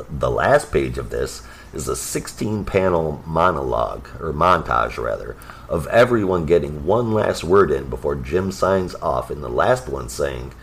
The, 0.10 0.30
last 0.30 0.72
page 0.72 0.98
of 0.98 1.10
this 1.10 1.42
is 1.74 1.88
a 1.88 1.96
16 1.96 2.66
panel 2.66 3.24
monologue, 3.26 4.08
or 4.20 4.34
montage 4.34 4.98
rather, 4.98 5.36
of 5.70 5.88
everyone 5.88 6.46
getting 6.46 6.86
one 6.86 7.14
last 7.14 7.44
word 7.44 7.72
in 7.72 7.90
before 7.90 8.16
Jim 8.16 8.52
signs 8.52 8.96
off, 8.96 9.30
and 9.30 9.44
the 9.44 9.50
last 9.50 9.88
one 9.88 10.10
saying, 10.10 10.54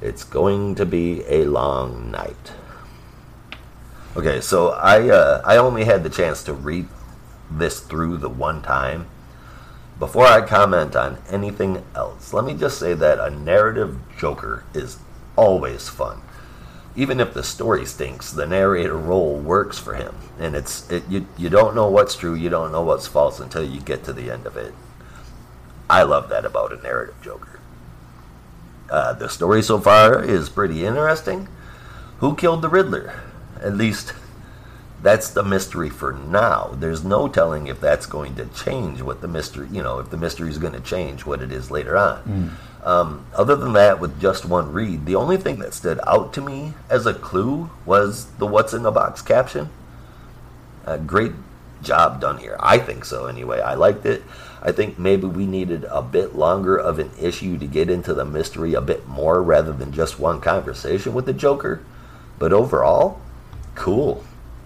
It's 0.00 0.24
going 0.24 0.74
to 0.76 0.86
be 0.86 1.22
a 1.28 1.44
long 1.44 2.10
night. 2.10 2.52
Okay, 4.16 4.40
so 4.40 4.70
I 4.70 5.10
uh, 5.10 5.42
I 5.44 5.58
only 5.58 5.84
had 5.84 6.02
the 6.02 6.08
chance 6.08 6.42
to 6.44 6.54
read 6.54 6.88
this 7.50 7.80
through 7.80 8.16
the 8.16 8.30
one 8.30 8.62
time. 8.62 9.08
Before 9.98 10.26
I 10.26 10.40
comment 10.40 10.96
on 10.96 11.18
anything 11.28 11.84
else, 11.94 12.32
let 12.32 12.44
me 12.44 12.54
just 12.54 12.78
say 12.78 12.94
that 12.94 13.18
a 13.18 13.30
narrative 13.30 13.98
Joker 14.18 14.64
is 14.72 14.98
always 15.36 15.88
fun. 15.88 16.22
Even 16.96 17.20
if 17.20 17.34
the 17.34 17.42
story 17.44 17.84
stinks, 17.84 18.32
the 18.32 18.46
narrator 18.46 18.96
role 18.96 19.36
works 19.36 19.78
for 19.78 19.94
him, 19.94 20.14
and 20.38 20.56
it's 20.56 20.90
it, 20.90 21.06
you 21.08 21.26
you 21.36 21.50
don't 21.50 21.74
know 21.74 21.88
what's 21.88 22.16
true, 22.16 22.34
you 22.34 22.48
don't 22.48 22.72
know 22.72 22.82
what's 22.82 23.06
false 23.06 23.38
until 23.38 23.62
you 23.64 23.80
get 23.80 24.02
to 24.04 24.12
the 24.12 24.30
end 24.30 24.46
of 24.46 24.56
it. 24.56 24.72
I 25.90 26.02
love 26.02 26.28
that 26.30 26.44
about 26.44 26.72
a 26.72 26.82
narrative 26.82 27.16
Joker. 27.22 27.60
Uh, 28.90 29.12
the 29.12 29.28
story 29.28 29.62
so 29.62 29.78
far 29.78 30.22
is 30.22 30.48
pretty 30.48 30.86
interesting. 30.86 31.48
Who 32.18 32.34
killed 32.34 32.62
the 32.62 32.68
Riddler? 32.68 33.20
At 33.60 33.76
least 33.76 34.14
that's 35.02 35.28
the 35.30 35.42
mystery 35.44 35.90
for 35.90 36.12
now. 36.12 36.74
There's 36.78 37.04
no 37.04 37.28
telling 37.28 37.66
if 37.66 37.80
that's 37.80 38.06
going 38.06 38.36
to 38.36 38.46
change 38.46 39.02
what 39.02 39.20
the 39.20 39.28
mystery, 39.28 39.68
you 39.70 39.82
know, 39.82 39.98
if 39.98 40.10
the 40.10 40.16
mystery 40.16 40.48
is 40.48 40.58
going 40.58 40.72
to 40.72 40.80
change 40.80 41.26
what 41.26 41.42
it 41.42 41.52
is 41.52 41.70
later 41.70 41.96
on. 41.96 42.56
Um, 42.86 43.26
other 43.34 43.56
than 43.56 43.72
that, 43.72 43.98
with 43.98 44.20
just 44.20 44.44
one 44.44 44.72
read, 44.72 45.06
the 45.06 45.16
only 45.16 45.36
thing 45.36 45.58
that 45.58 45.74
stood 45.74 45.98
out 46.06 46.32
to 46.34 46.40
me 46.40 46.72
as 46.88 47.04
a 47.04 47.12
clue 47.12 47.68
was 47.84 48.26
the 48.38 48.46
"What's 48.46 48.72
in 48.72 48.84
the 48.84 48.92
box" 48.92 49.22
caption. 49.22 49.70
Uh, 50.86 50.96
great 50.96 51.32
job 51.82 52.20
done 52.20 52.38
here. 52.38 52.56
I 52.60 52.78
think 52.78 53.04
so, 53.04 53.26
anyway. 53.26 53.60
I 53.60 53.74
liked 53.74 54.06
it. 54.06 54.22
I 54.62 54.70
think 54.70 55.00
maybe 55.00 55.26
we 55.26 55.46
needed 55.46 55.84
a 55.90 56.00
bit 56.00 56.36
longer 56.36 56.76
of 56.76 57.00
an 57.00 57.10
issue 57.20 57.58
to 57.58 57.66
get 57.66 57.90
into 57.90 58.14
the 58.14 58.24
mystery 58.24 58.74
a 58.74 58.80
bit 58.80 59.08
more 59.08 59.42
rather 59.42 59.72
than 59.72 59.90
just 59.92 60.20
one 60.20 60.40
conversation 60.40 61.12
with 61.12 61.26
the 61.26 61.32
Joker. 61.32 61.82
But 62.38 62.52
overall, 62.52 63.20
cool. 63.74 64.24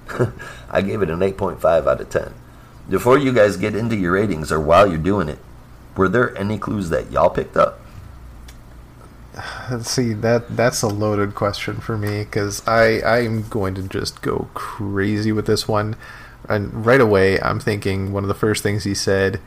I 0.71 0.83
gave 0.83 1.01
it 1.01 1.11
an 1.11 1.21
8.5 1.21 1.87
out 1.87 2.01
of 2.01 2.11
10. 2.11 2.35
Before 2.91 3.17
you 3.17 3.33
guys 3.33 3.57
get 3.57 3.75
into 3.75 3.97
your 3.97 4.13
ratings 4.13 4.53
or 4.53 4.61
while 4.61 4.87
you're 4.87 4.99
doing 4.99 5.31
it, 5.31 5.39
were 5.97 6.09
there 6.09 6.37
any 6.37 6.59
clues 6.59 6.91
that 6.91 7.11
y'all 7.11 7.31
picked 7.31 7.57
up? 7.57 7.80
See 9.83 10.13
that 10.15 10.57
that's 10.57 10.83
a 10.83 10.89
loaded 10.89 11.35
question 11.35 11.77
for 11.77 11.97
me 11.97 12.25
because 12.25 12.67
I 12.67 13.01
I'm 13.03 13.49
going 13.49 13.75
to 13.75 13.83
just 13.83 14.23
go 14.23 14.49
crazy 14.55 15.33
with 15.33 15.47
this 15.47 15.69
one, 15.69 15.97
and 16.49 16.85
right 16.85 17.01
away 17.01 17.41
I'm 17.41 17.61
thinking 17.61 18.13
one 18.13 18.25
of 18.25 18.29
the 18.29 18.35
first 18.35 18.63
things 18.63 18.85
he 18.85 18.95
said, 18.95 19.41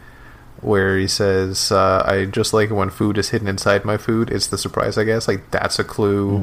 where 0.61 0.97
he 0.97 1.07
says 1.07 1.71
uh, 1.71 2.03
I 2.05 2.25
just 2.25 2.53
like 2.53 2.69
it 2.69 2.73
when 2.73 2.89
food 2.89 3.17
is 3.17 3.29
hidden 3.29 3.47
inside 3.47 3.85
my 3.85 3.97
food. 3.97 4.29
It's 4.29 4.47
the 4.47 4.57
surprise, 4.57 4.97
I 4.97 5.03
guess. 5.03 5.27
Like 5.27 5.51
that's 5.51 5.79
a 5.79 5.83
clue. 5.83 6.39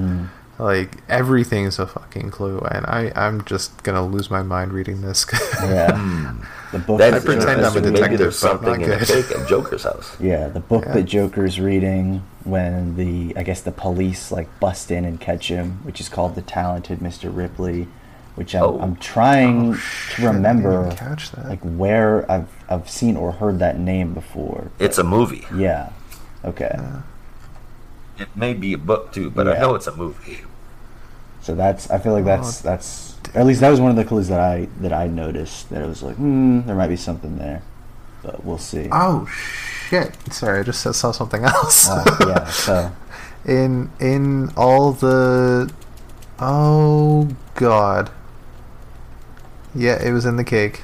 Like 0.60 0.98
everything's 1.08 1.78
a 1.78 1.86
fucking 1.86 2.30
clue, 2.30 2.58
and 2.70 2.84
I 2.86 3.10
I'm 3.16 3.42
just 3.46 3.82
gonna 3.82 4.04
lose 4.06 4.30
my 4.30 4.42
mind 4.42 4.72
reading 4.72 5.00
this. 5.00 5.24
Yeah. 5.62 5.96
Hmm. 5.96 6.42
The 6.72 6.78
book. 6.78 6.98
That's 6.98 7.16
I 7.22 7.26
pretend 7.26 7.64
I'm 7.64 7.76
a. 7.76 7.80
Maybe 7.80 7.90
detective, 7.94 8.18
there's 8.18 8.40
but 8.42 8.50
I'm 8.50 8.56
something 8.58 8.80
not 8.80 8.86
in 8.88 8.92
a 8.92 8.98
good. 9.06 9.26
cake 9.28 9.38
at 9.38 9.48
Joker's 9.48 9.82
house. 9.84 10.16
Yeah, 10.20 10.48
the 10.48 10.60
book 10.60 10.84
Yeah. 10.86 10.92
that 10.94 11.02
Joker's 11.04 11.58
reading 11.58 12.22
when 12.44 12.96
the 12.96 13.34
I 13.36 13.42
guess 13.42 13.62
the 13.62 13.72
police 13.72 14.30
like 14.30 14.48
bust 14.60 14.90
in 14.90 15.04
and 15.04 15.18
catch 15.20 15.48
him, 15.48 15.80
which 15.82 16.00
is 16.00 16.08
called 16.08 16.34
the 16.34 16.42
Talented 16.42 16.98
Mr. 17.00 17.34
Ripley, 17.34 17.88
which 18.36 18.54
I'm, 18.54 18.62
Oh. 18.62 18.78
I'm 18.80 18.96
trying 18.96 19.70
Oh, 19.70 19.72
to 19.74 19.78
shit, 19.78 20.18
I 20.20 20.32
didn't 20.32 20.36
remember 20.36 20.90
catch 20.94 21.30
that. 21.32 21.48
like 21.48 21.62
where 21.62 22.30
I've 22.30 22.48
I've 22.68 22.88
seen 22.90 23.16
or 23.16 23.32
heard 23.32 23.58
that 23.60 23.78
name 23.78 24.12
before. 24.14 24.70
It's 24.78 24.98
a 24.98 25.04
movie. 25.04 25.46
Yeah. 25.54 25.90
Okay. 26.44 26.78
It 28.18 28.28
may 28.36 28.52
be 28.54 28.74
a 28.74 28.78
book 28.78 29.12
too, 29.12 29.30
but 29.30 29.48
I 29.48 29.58
know 29.58 29.74
it's 29.74 29.86
a 29.86 29.96
movie. 29.96 30.40
So 31.42 31.54
that's 31.54 31.90
I 31.90 31.98
feel 31.98 32.12
like 32.12 32.24
that's 32.24 32.60
Oh, 32.60 32.68
that's 32.68 33.16
or 33.34 33.40
at 33.40 33.46
least 33.46 33.60
that 33.60 33.70
was 33.70 33.80
one 33.80 33.90
of 33.90 33.96
the 33.96 34.04
clues 34.04 34.28
that 34.28 34.40
I 34.40 34.68
that 34.80 34.92
I 34.92 35.06
noticed 35.06 35.70
that 35.70 35.82
it 35.82 35.86
was 35.86 36.02
like 36.02 36.16
hmm 36.16 36.60
there 36.66 36.76
might 36.76 36.88
be 36.88 36.96
something 36.96 37.38
there, 37.38 37.62
but 38.22 38.44
we'll 38.44 38.58
see. 38.58 38.88
oh 38.92 39.26
shit! 39.26 40.14
Sorry, 40.32 40.60
I 40.60 40.62
just 40.62 40.82
saw 40.82 41.10
something 41.12 41.44
else. 41.56 41.86
Oh, 41.90 42.16
yeah. 42.28 42.44
So 42.50 42.92
in 43.46 43.90
in 44.00 44.50
all 44.56 44.92
the 44.92 45.72
oh 46.38 47.28
god 47.54 48.10
yeah 49.74 50.02
it 50.02 50.12
was 50.12 50.24
in 50.26 50.36
the 50.36 50.44
cake 50.44 50.82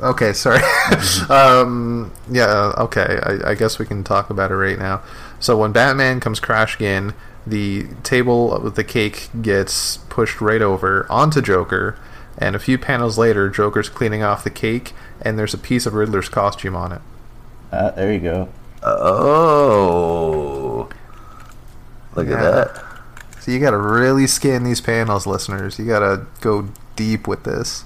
okay 0.00 0.32
sorry 0.32 0.60
um 1.30 2.10
yeah 2.30 2.72
okay 2.76 3.20
I, 3.22 3.50
I 3.50 3.54
guess 3.54 3.78
we 3.78 3.86
can 3.86 4.02
talk 4.02 4.30
about 4.30 4.50
it 4.50 4.56
right 4.56 4.78
now 4.78 5.02
so 5.38 5.56
when 5.56 5.72
batman 5.72 6.20
comes 6.20 6.40
crashing 6.40 6.84
in 6.86 7.14
the 7.46 7.86
table 8.02 8.58
with 8.62 8.76
the 8.76 8.84
cake 8.84 9.28
gets 9.40 9.96
pushed 10.08 10.40
right 10.40 10.62
over 10.62 11.06
onto 11.10 11.40
joker 11.40 11.98
and 12.38 12.54
a 12.54 12.58
few 12.58 12.78
panels 12.78 13.18
later 13.18 13.48
joker's 13.48 13.88
cleaning 13.88 14.22
off 14.22 14.44
the 14.44 14.50
cake 14.50 14.92
and 15.22 15.38
there's 15.38 15.54
a 15.54 15.58
piece 15.58 15.86
of 15.86 15.94
riddler's 15.94 16.28
costume 16.28 16.76
on 16.76 16.92
it 16.92 17.00
uh, 17.72 17.90
there 17.92 18.12
you 18.12 18.18
go. 18.18 18.48
Oh, 18.82 20.88
look 22.16 22.26
Yeah. 22.26 22.34
at 22.34 22.74
that. 22.74 22.84
So 23.40 23.52
you 23.52 23.60
got 23.60 23.70
to 23.70 23.78
really 23.78 24.26
scan 24.26 24.64
these 24.64 24.80
panels, 24.80 25.24
listeners. 25.26 25.78
You 25.78 25.86
got 25.86 26.00
to 26.00 26.26
go 26.40 26.68
deep 26.96 27.28
with 27.28 27.44
this. 27.44 27.84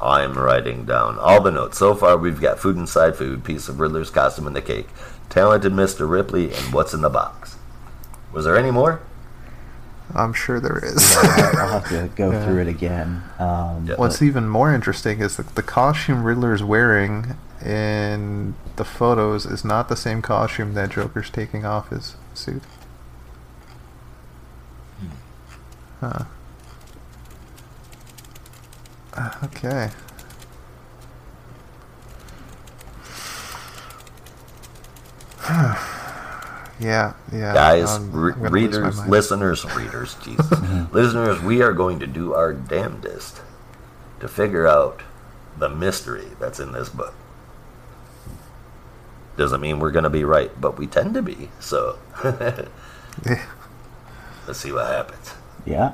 I'm 0.00 0.34
writing 0.34 0.84
down 0.84 1.18
all 1.18 1.40
the 1.40 1.50
notes. 1.50 1.78
So 1.78 1.94
far, 1.94 2.16
we've 2.18 2.40
got 2.40 2.58
food 2.58 2.76
inside 2.76 3.16
food, 3.16 3.42
piece 3.44 3.68
of 3.68 3.80
Riddler's 3.80 4.10
costume 4.10 4.46
in 4.46 4.52
the 4.52 4.60
cake, 4.60 4.88
talented 5.30 5.72
Mr. 5.72 6.08
Ripley, 6.08 6.52
and 6.54 6.72
what's 6.72 6.94
in 6.94 7.00
the 7.00 7.08
box. 7.10 7.56
Was 8.32 8.44
there 8.44 8.56
any 8.56 8.70
more? 8.70 9.00
I'm 10.14 10.32
sure 10.32 10.60
there 10.60 10.78
is. 10.84 11.16
I'll, 11.16 11.56
I'll 11.58 11.80
have 11.80 11.88
to 11.88 12.08
go 12.14 12.30
Yeah. 12.30 12.44
through 12.46 12.58
it 12.62 12.68
again. 12.68 13.22
Um, 13.38 13.86
Yeah. 13.88 13.96
What's 13.96 14.20
even 14.22 14.48
more 14.48 14.72
interesting 14.72 15.20
is 15.20 15.36
that 15.38 15.54
the 15.54 15.62
costume 15.62 16.22
Riddler 16.24 16.52
is 16.54 16.62
wearing 16.62 17.36
in 17.64 18.54
the 18.76 18.84
photos 18.84 19.46
is 19.46 19.64
not 19.64 19.88
the 19.88 19.96
same 19.96 20.20
costume 20.22 20.74
that 20.74 20.90
Joker's 20.90 21.30
taking 21.30 21.64
off 21.64 21.88
his 21.88 22.16
suit. 22.34 22.62
Huh. 26.00 26.24
Uh, 29.14 29.30
Okay. 29.44 29.90
yeah, 36.80 37.12
yeah. 37.32 37.52
Guys, 37.54 37.90
um, 37.90 38.12
re- 38.12 38.32
I'm 38.32 38.38
gonna 38.42 38.50
lose 38.50 38.76
my 38.76 38.80
readers, 38.80 39.06
listeners, 39.06 39.64
readers, 39.74 40.14
Jesus. 40.22 40.50
listeners, 40.92 41.40
we 41.42 41.62
are 41.62 41.72
going 41.72 41.98
to 42.00 42.06
do 42.06 42.34
our 42.34 42.52
damnedest 42.52 43.40
to 44.20 44.28
figure 44.28 44.66
out 44.66 45.02
the 45.58 45.68
mystery 45.68 46.28
that's 46.40 46.58
in 46.60 46.72
this 46.72 46.88
book. 46.88 47.14
Doesn't 49.36 49.60
mean 49.60 49.80
we're 49.80 49.90
going 49.90 50.04
to 50.04 50.10
be 50.10 50.24
right, 50.24 50.50
but 50.60 50.78
we 50.78 50.86
tend 50.86 51.14
to 51.14 51.22
be. 51.22 51.50
So 51.60 51.98
Yeah. 52.24 53.44
let's 54.46 54.60
see 54.60 54.72
what 54.72 54.86
happens. 54.86 55.34
yeah. 55.66 55.92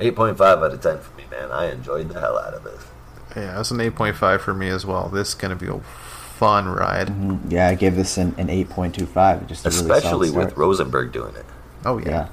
8.5 0.00 0.40
out 0.40 0.72
of 0.72 0.80
10 0.80 0.98
for 1.00 1.14
me, 1.16 1.24
man. 1.30 1.52
I 1.52 1.70
enjoyed 1.70 2.08
the 2.08 2.18
hell 2.18 2.38
out 2.38 2.54
of 2.54 2.64
this. 2.64 2.86
Yeah, 3.36 3.60
it's 3.60 3.70
an 3.70 3.76
8.5 3.78 4.40
for 4.40 4.54
me 4.54 4.68
as 4.70 4.86
well. 4.86 5.08
This 5.10 5.28
is 5.28 5.34
going 5.34 5.56
to 5.56 5.62
be 5.64 5.70
a 5.70 5.80
fun 6.40 6.66
ride. 6.66 7.08
Mhm. 7.08 7.38
Yeah, 7.50 7.68
I 7.68 7.74
gave 7.74 7.96
this 7.96 8.16
an, 8.16 8.34
an 8.38 8.48
8.25. 8.48 9.46
Just 9.46 9.66
a 9.66 9.68
really 9.68 9.80
Especially 9.82 10.30
with. 10.30 10.56
Rosenberg 10.56 11.12
doing 11.12 11.36
it. 11.36 11.44
Oh, 11.84 11.98
yeah. 11.98 12.08
Yeah. 12.08 12.28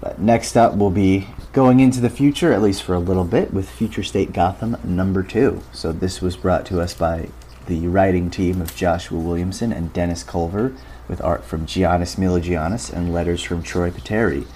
But 0.00 0.18
next 0.18 0.56
up, 0.56 0.74
we'll 0.74 0.88
be 0.90 1.28
going 1.52 1.80
into 1.80 2.00
the 2.00 2.08
future, 2.08 2.50
at 2.50 2.62
least 2.62 2.82
for 2.82 2.94
a 2.94 2.98
little 2.98 3.24
bit, 3.24 3.52
with 3.52 3.68
Future 3.68 4.02
State 4.02 4.32
Gotham 4.32 4.78
number 4.82 5.22
two. 5.22 5.60
So 5.70 5.92
this 5.92 6.22
was 6.22 6.34
brought 6.34 6.64
to 6.66 6.80
us 6.80 6.94
by 6.94 7.28
the 7.66 7.86
writing 7.88 8.30
team 8.30 8.62
of 8.62 8.74
Joshua 8.74 9.18
Williamson 9.18 9.70
and 9.70 9.92
Dennis 9.92 10.22
Culver, 10.22 10.72
with 11.08 11.20
art 11.20 11.44
from 11.44 11.66
Giannis 11.66 12.16
Milogiannis 12.16 12.90
and 12.90 13.12
letters 13.12 13.42
from 13.42 13.62
Troy 13.62 13.90
Peteri. 13.90 14.46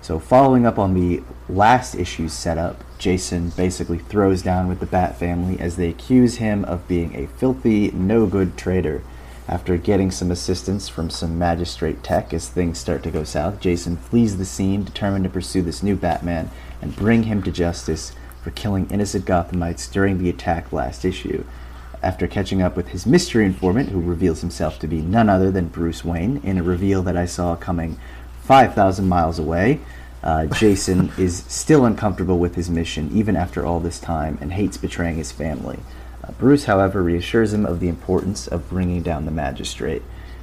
So 0.00 0.18
following 0.18 0.64
up 0.64 0.78
on 0.78 0.94
the 0.94 1.22
last 1.46 1.94
issue's 1.94 2.32
setup, 2.32 2.82
Jason 3.02 3.48
basically 3.56 3.98
throws 3.98 4.42
down 4.42 4.68
with 4.68 4.78
the 4.78 4.86
Bat 4.86 5.18
family 5.18 5.58
as 5.58 5.74
they 5.74 5.88
accuse 5.88 6.36
him 6.36 6.64
of 6.66 6.86
being 6.86 7.16
a 7.16 7.26
filthy, 7.26 7.90
no-good 7.90 8.56
traitor. 8.56 9.02
After 9.48 9.76
getting 9.76 10.12
some 10.12 10.30
assistance 10.30 10.88
from 10.88 11.10
some 11.10 11.36
magistrate 11.36 12.04
tech 12.04 12.32
as 12.32 12.48
things 12.48 12.78
start 12.78 13.02
to 13.02 13.10
go 13.10 13.24
south, 13.24 13.58
Jason 13.58 13.96
flees 13.96 14.38
the 14.38 14.44
scene, 14.44 14.84
determined 14.84 15.24
to 15.24 15.30
pursue 15.30 15.62
this 15.62 15.82
new 15.82 15.96
Batman 15.96 16.48
and 16.80 16.94
bring 16.94 17.24
him 17.24 17.42
to 17.42 17.50
justice 17.50 18.12
for 18.40 18.52
killing 18.52 18.88
innocent 18.88 19.24
Gothamites 19.24 19.90
during 19.90 20.18
the 20.18 20.30
attack 20.30 20.72
last 20.72 21.04
issue. 21.04 21.42
After 22.04 22.28
catching 22.28 22.62
up 22.62 22.76
with 22.76 22.90
his 22.90 23.04
mystery 23.04 23.44
informant, 23.44 23.88
who 23.88 24.00
reveals 24.00 24.42
himself 24.42 24.78
to 24.78 24.86
be 24.86 25.00
none 25.00 25.28
other 25.28 25.50
than 25.50 25.66
Bruce 25.66 26.04
Wayne, 26.04 26.40
in 26.44 26.56
a 26.56 26.62
reveal 26.62 27.02
that 27.02 27.16
I 27.16 27.26
saw 27.26 27.56
coming 27.56 27.98
5,000 28.44 29.08
miles 29.08 29.40
away, 29.40 29.80
uh, 30.22 30.46
Jason 30.46 31.12
is 31.18 31.44
still 31.48 31.84
uncomfortable 31.84 32.38
with 32.38 32.54
his 32.54 32.70
mission 32.70 33.10
even 33.12 33.36
after 33.36 33.66
all 33.66 33.80
this 33.80 33.98
time 33.98 34.38
and 34.40 34.52
hates 34.52 34.76
betraying 34.76 35.16
his 35.16 35.32
family. 35.32 35.78
Uh, 36.22 36.32
Bruce, 36.32 36.64
however, 36.64 37.02
reassures 37.02 37.52
him 37.52 37.66
of 37.66 37.80
the 37.80 37.88
importance 37.88 38.46
of 38.46 38.68
bringing 38.68 39.02
down 39.02 39.24
the 39.24 39.32
magistrate. 39.32 40.02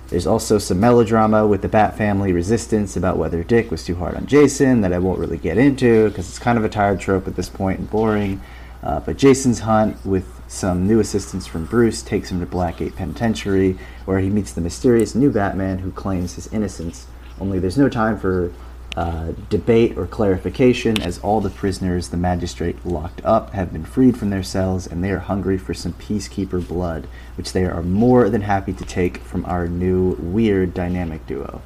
There's 0.10 0.28
also 0.28 0.58
some 0.58 0.80
melodrama 0.80 1.46
with 1.46 1.62
the 1.62 1.70
Bat 1.70 1.96
family 1.96 2.34
resistance 2.34 2.98
about 2.98 3.18
whether 3.18 3.44
Dick 3.44 3.70
was 3.70 3.86
too 3.86 3.96
hard 3.96 4.16
on 4.16 4.26
Jason 4.26 4.82
that 4.82 4.92
I 4.92 4.98
won't 4.98 5.20
really 5.20 5.38
get 5.38 5.58
into 5.58 6.10
because 6.10 6.28
it's 6.28 6.40
kind 6.40 6.58
of 6.58 6.66
a 6.66 6.70
tired 6.70 7.00
trope 7.00 7.28
at 7.28 7.36
this 7.36 7.48
point 7.48 7.80
and 7.80 7.90
boring. 7.90 8.42
Uh, 8.82 9.00
but 9.02 9.18
Jason's 9.18 9.60
hunt 9.60 10.04
with 10.06 10.26
some 10.48 10.88
new 10.88 11.00
assistance 11.00 11.46
from 11.46 11.66
Bruce 11.66 12.02
takes 12.02 12.32
him 12.32 12.40
to 12.40 12.46
Blackgate 12.46 12.96
Penitentiary, 12.96 13.78
where 14.06 14.20
he 14.20 14.30
meets 14.30 14.52
the 14.52 14.62
mysterious 14.62 15.14
new 15.14 15.30
Batman 15.30 15.80
who 15.80 15.92
claims 15.92 16.36
his 16.36 16.52
innocence. 16.52 17.06
Only 17.40 17.60
there's 17.60 17.78
no 17.78 17.88
time 17.88 18.18
for 18.18 18.52
uh, 19.00 19.32
debate 19.50 19.98
or 19.98 20.06
clarification, 20.06 21.02
as 21.02 21.20
all 21.20 21.40
the 21.40 21.50
prisoners 21.50 22.10
the 22.10 22.18
magistrate 22.18 22.86
locked 22.86 23.24
up 23.24 23.54
have 23.54 23.72
been 23.72 23.86
freed 23.86 24.18
from 24.18 24.30
their 24.30 24.44
cells 24.44 24.86
and 24.86 25.02
they 25.02 25.10
are 25.10 25.20
hungry 25.20 25.58
for 25.58 25.74
some 25.74 25.94
peacekeeper 25.94 26.68
blood, 26.68 27.08
which 27.38 27.54
they 27.54 27.64
are 27.64 27.82
more 27.82 28.30
than 28.30 28.42
happy 28.42 28.74
to 28.74 28.84
take 28.84 29.20
from 29.20 29.46
our 29.46 29.70
new 29.70 30.18
weird 30.20 30.74
dynamic 30.74 31.26
duo. 31.28 31.62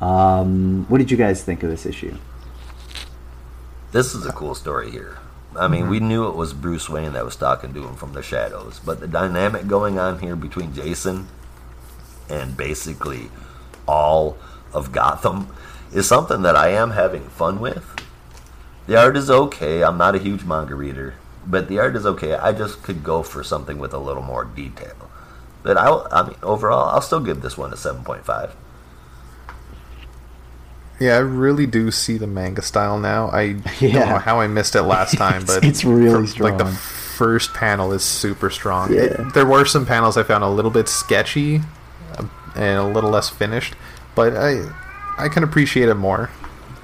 Um, 0.00 0.84
what 0.88 0.98
did 0.98 1.12
you 1.12 1.16
guys 1.16 1.44
think 1.44 1.62
of 1.62 1.70
this 1.70 1.86
issue? 1.86 2.18
This 3.92 4.12
is 4.12 4.26
a 4.26 4.32
cool 4.32 4.56
story 4.56 4.90
here. 4.90 5.18
I 5.56 5.68
mean, 5.68 5.88
we 5.88 6.00
knew 6.00 6.26
it 6.26 6.34
was 6.34 6.54
Bruce 6.54 6.88
Wayne 6.88 7.12
that 7.12 7.24
was 7.24 7.36
talking 7.36 7.72
to 7.72 7.86
him 7.86 7.94
from 7.94 8.14
the 8.14 8.22
shadows, 8.22 8.80
but 8.84 8.98
the 8.98 9.06
dynamic 9.06 9.68
going 9.68 10.00
on 10.00 10.18
here 10.18 10.34
between 10.34 10.74
Jason 10.74 11.28
and 12.28 12.56
basically 12.56 13.30
all 13.86 14.36
of 14.74 14.90
Gotham 14.90 15.46
is 15.92 16.06
something 16.08 16.42
that 16.42 16.56
I 16.56 16.68
am 16.68 16.90
having 16.92 17.28
fun 17.28 17.60
with. 17.60 17.84
The 18.86 18.96
art 18.96 19.16
is 19.16 19.30
okay. 19.30 19.82
I'm 19.84 19.98
not 19.98 20.14
a 20.14 20.18
huge 20.18 20.44
manga 20.44 20.74
reader, 20.74 21.14
but 21.46 21.68
the 21.68 21.78
art 21.78 21.94
is 21.96 22.06
okay. 22.06 22.34
I 22.34 22.52
just 22.52 22.82
could 22.82 23.04
go 23.04 23.22
for 23.22 23.42
something 23.44 23.78
with 23.78 23.92
a 23.92 23.98
little 23.98 24.22
more 24.22 24.44
detail. 24.44 25.10
But 25.62 25.76
I, 25.76 25.88
I 26.10 26.26
mean, 26.28 26.36
overall, 26.42 26.88
I'll 26.88 27.00
still 27.02 27.20
give 27.20 27.42
this 27.42 27.58
one 27.58 27.72
a 27.72 27.76
7.5. 27.76 28.52
Yeah, 31.00 31.14
I 31.16 31.18
really 31.18 31.66
do 31.66 31.90
see 31.90 32.16
the 32.18 32.26
manga 32.26 32.62
style 32.62 32.98
now. 32.98 33.28
I 33.30 33.52
don't 33.80 33.92
know 33.92 34.18
how 34.18 34.40
I 34.40 34.46
missed 34.46 34.74
it 34.74 34.82
last 34.82 35.16
time, 35.18 35.44
but 35.44 35.64
it's 35.64 35.84
really 35.84 36.26
from- 36.26 36.42
Like 36.44 36.58
the 36.58 36.66
first 36.66 37.52
panel 37.54 37.92
is 37.92 38.02
super 38.04 38.50
strong. 38.50 38.92
Yeah. 38.92 39.00
It- 39.02 39.34
there 39.34 39.46
were 39.46 39.64
some 39.64 39.86
panels 39.86 40.16
I 40.16 40.22
found 40.22 40.44
a 40.44 40.48
little 40.48 40.70
bit 40.70 40.88
sketchy 40.88 41.60
uh, 42.16 42.24
and 42.56 42.78
a 42.78 42.86
little 42.86 43.10
less 43.10 43.28
finished, 43.28 43.74
but 44.14 44.36
I 44.36 44.62
I 45.18 45.28
can 45.28 45.42
appreciate 45.42 45.88
it 45.88 45.94
more 45.94 46.30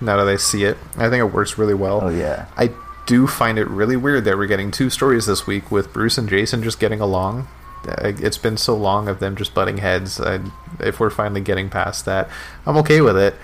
now 0.01 0.17
that 0.17 0.29
I 0.29 0.37
see 0.37 0.65
it. 0.65 0.77
I 0.97 1.09
think 1.09 1.21
it 1.21 1.33
works 1.33 1.57
really 1.57 1.75
well. 1.75 2.01
Oh, 2.03 2.09
yeah. 2.09 2.47
I 2.57 2.71
do 3.07 3.27
find 3.27 3.59
it 3.59 3.69
really 3.69 3.97
weird 3.97 4.25
that 4.25 4.37
we're 4.37 4.47
getting 4.47 4.71
two 4.71 4.91
stories 4.91 5.27
this 5.27 5.47
week 5.47 5.71
with 5.71 5.93
Bruce 5.93 6.19
and 6.19 6.29
Jason 6.29 6.63
just 6.63 6.81
getting 6.81 7.01
along. 7.01 7.49
It's 7.87 8.39
been 8.39 8.57
so 8.57 8.75
long 8.75 9.09
of 9.09 9.21
them 9.21 9.37
just 9.37 9.55
butting 9.55 9.79
heads. 9.79 10.21
I, 10.21 10.41
if 10.81 11.01
we're 11.01 11.11
finally 11.11 11.43
getting 11.43 11.69
past 11.69 12.07
that, 12.07 12.29
I'm 12.67 12.77
okay 12.79 13.01
with 13.01 13.17
it. 13.17 13.35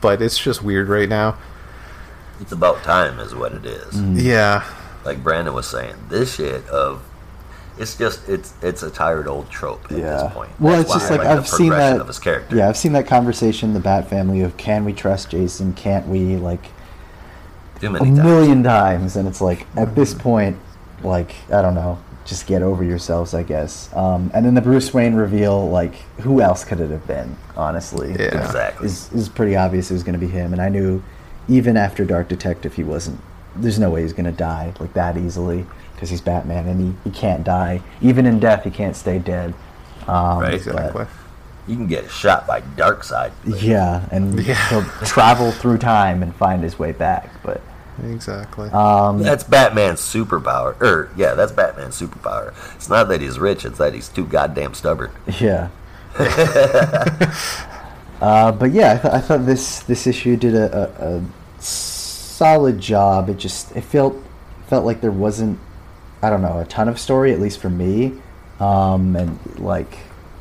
But 0.00 0.22
it's 0.22 0.38
just 0.38 0.62
weird 0.62 0.88
right 0.88 1.08
now. 1.08 1.36
It's 2.40 2.52
about 2.52 2.82
time, 2.82 3.20
is 3.20 3.34
what 3.34 3.52
it 3.52 3.66
is. 3.66 3.92
Mm-hmm. 3.92 4.16
Yeah, 4.18 4.64
like 5.04 5.22
Brandon 5.22 5.52
was 5.52 5.68
saying, 5.68 5.94
this 6.08 6.36
shit 6.36 6.66
of 6.68 7.02
it's 7.80 7.96
just 7.96 8.28
it's 8.28 8.52
it's 8.62 8.82
a 8.82 8.90
tired 8.90 9.26
old 9.26 9.50
trope 9.50 9.82
at 9.84 9.96
this 9.96 10.32
point. 10.34 10.50
Well, 10.60 10.76
That's 10.76 10.94
it's 10.94 11.00
just 11.00 11.10
I 11.12 11.16
like, 11.16 11.26
I've 11.26 11.48
seen 11.48 11.70
that. 11.70 12.00
of 12.00 12.06
his 12.06 12.18
character. 12.18 12.54
Yeah, 12.56 12.68
I've 12.68 12.76
seen 12.76 12.92
that 12.92 13.06
conversation 13.06 13.70
in 13.70 13.74
the 13.74 13.80
Bat 13.80 14.08
family 14.08 14.42
of 14.42 14.56
can 14.58 14.84
we 14.84 14.92
trust 14.92 15.30
Jason? 15.30 15.72
Can't 15.72 16.06
we? 16.06 16.36
Like 16.36 16.66
a 17.76 17.80
times. 17.88 18.10
million 18.18 18.62
times, 18.62 19.16
and 19.16 19.26
it's 19.26 19.40
like 19.40 19.66
at 19.76 19.94
this 19.94 20.12
point, 20.12 20.58
like 21.02 21.34
I 21.50 21.62
don't 21.62 21.74
know, 21.74 21.98
just 22.26 22.46
get 22.46 22.62
over 22.62 22.84
yourselves, 22.84 23.32
I 23.32 23.42
guess. 23.42 23.88
Um, 23.96 24.30
and 24.34 24.44
then 24.44 24.52
the 24.54 24.60
Bruce 24.60 24.92
Wayne 24.92 25.14
reveal, 25.14 25.68
like 25.70 25.94
who 26.20 26.42
else 26.42 26.64
could 26.64 26.80
it 26.80 26.90
have 26.90 27.06
been? 27.06 27.34
Honestly, 27.56 28.10
Yeah. 28.10 28.44
Exactly. 28.46 28.86
is 28.86 29.10
is 29.14 29.28
pretty 29.30 29.56
obvious 29.56 29.90
it 29.90 29.94
was 29.94 30.02
going 30.02 30.18
to 30.20 30.24
be 30.26 30.30
him, 30.30 30.52
and 30.52 30.60
I 30.60 30.68
knew 30.68 31.02
even 31.48 31.78
after 31.78 32.04
Dark 32.04 32.28
Detective, 32.28 32.74
he 32.74 32.84
wasn't. 32.84 33.20
There's 33.56 33.78
no 33.78 33.88
way 33.90 34.02
he's 34.02 34.12
going 34.12 34.26
to 34.26 34.32
die 34.32 34.74
like 34.78 34.92
that 34.92 35.16
easily. 35.16 35.64
Because 36.00 36.08
he's 36.08 36.22
Batman 36.22 36.66
and 36.66 36.80
he, 36.80 36.94
he 37.04 37.10
can't 37.14 37.44
die. 37.44 37.82
Even 38.00 38.24
in 38.24 38.40
death, 38.40 38.64
he 38.64 38.70
can't 38.70 38.96
stay 38.96 39.18
dead. 39.18 39.52
Um, 40.08 40.38
Right. 40.38 40.54
Exactly. 40.54 41.04
You 41.68 41.76
can 41.76 41.86
get 41.88 42.10
shot 42.10 42.46
by 42.46 42.62
Darkseid. 42.62 43.32
Yeah, 43.44 44.08
and 44.10 44.40
Yeah. 44.46 44.54
he'll 44.70 44.82
travel 45.04 45.52
through 45.52 45.76
time 45.76 46.22
and 46.22 46.34
find 46.34 46.62
his 46.62 46.78
way 46.78 46.92
back. 46.92 47.28
But 47.44 47.60
Exactly. 48.02 48.70
um, 48.70 49.22
That's 49.22 49.44
Batman's 49.44 50.00
superpower. 50.00 50.80
Or 50.80 51.10
yeah, 51.18 51.34
that's 51.34 51.52
Batman's 51.52 52.00
superpower. 52.00 52.54
It's 52.76 52.88
not 52.88 53.08
that 53.08 53.20
he's 53.20 53.38
rich; 53.38 53.66
it's 53.66 53.76
that 53.76 53.92
he's 53.92 54.08
too 54.08 54.24
goddamn 54.24 54.72
stubborn. 54.72 55.10
Yeah. 55.38 55.68
uh, 58.20 58.52
but 58.52 58.72
yeah, 58.72 58.92
I, 58.94 58.96
th- 58.98 59.14
I 59.14 59.20
thought 59.20 59.44
this 59.46 59.80
this 59.80 60.06
issue 60.06 60.36
did 60.36 60.54
a, 60.54 60.92
a, 60.98 61.16
a 61.18 61.22
solid 61.60 62.80
job. 62.80 63.28
It 63.28 63.36
just 63.36 63.70
it 63.76 63.82
felt 63.84 64.16
felt 64.66 64.84
like 64.86 65.00
there 65.02 65.12
wasn't 65.12 65.58
I 66.22 66.30
don't 66.30 66.42
know 66.42 66.58
a 66.60 66.64
ton 66.66 66.88
of 66.88 66.98
story 66.98 67.32
at 67.32 67.40
least 67.40 67.60
for 67.60 67.70
me, 67.70 68.20
um, 68.58 69.16
and 69.16 69.38
like 69.58 69.98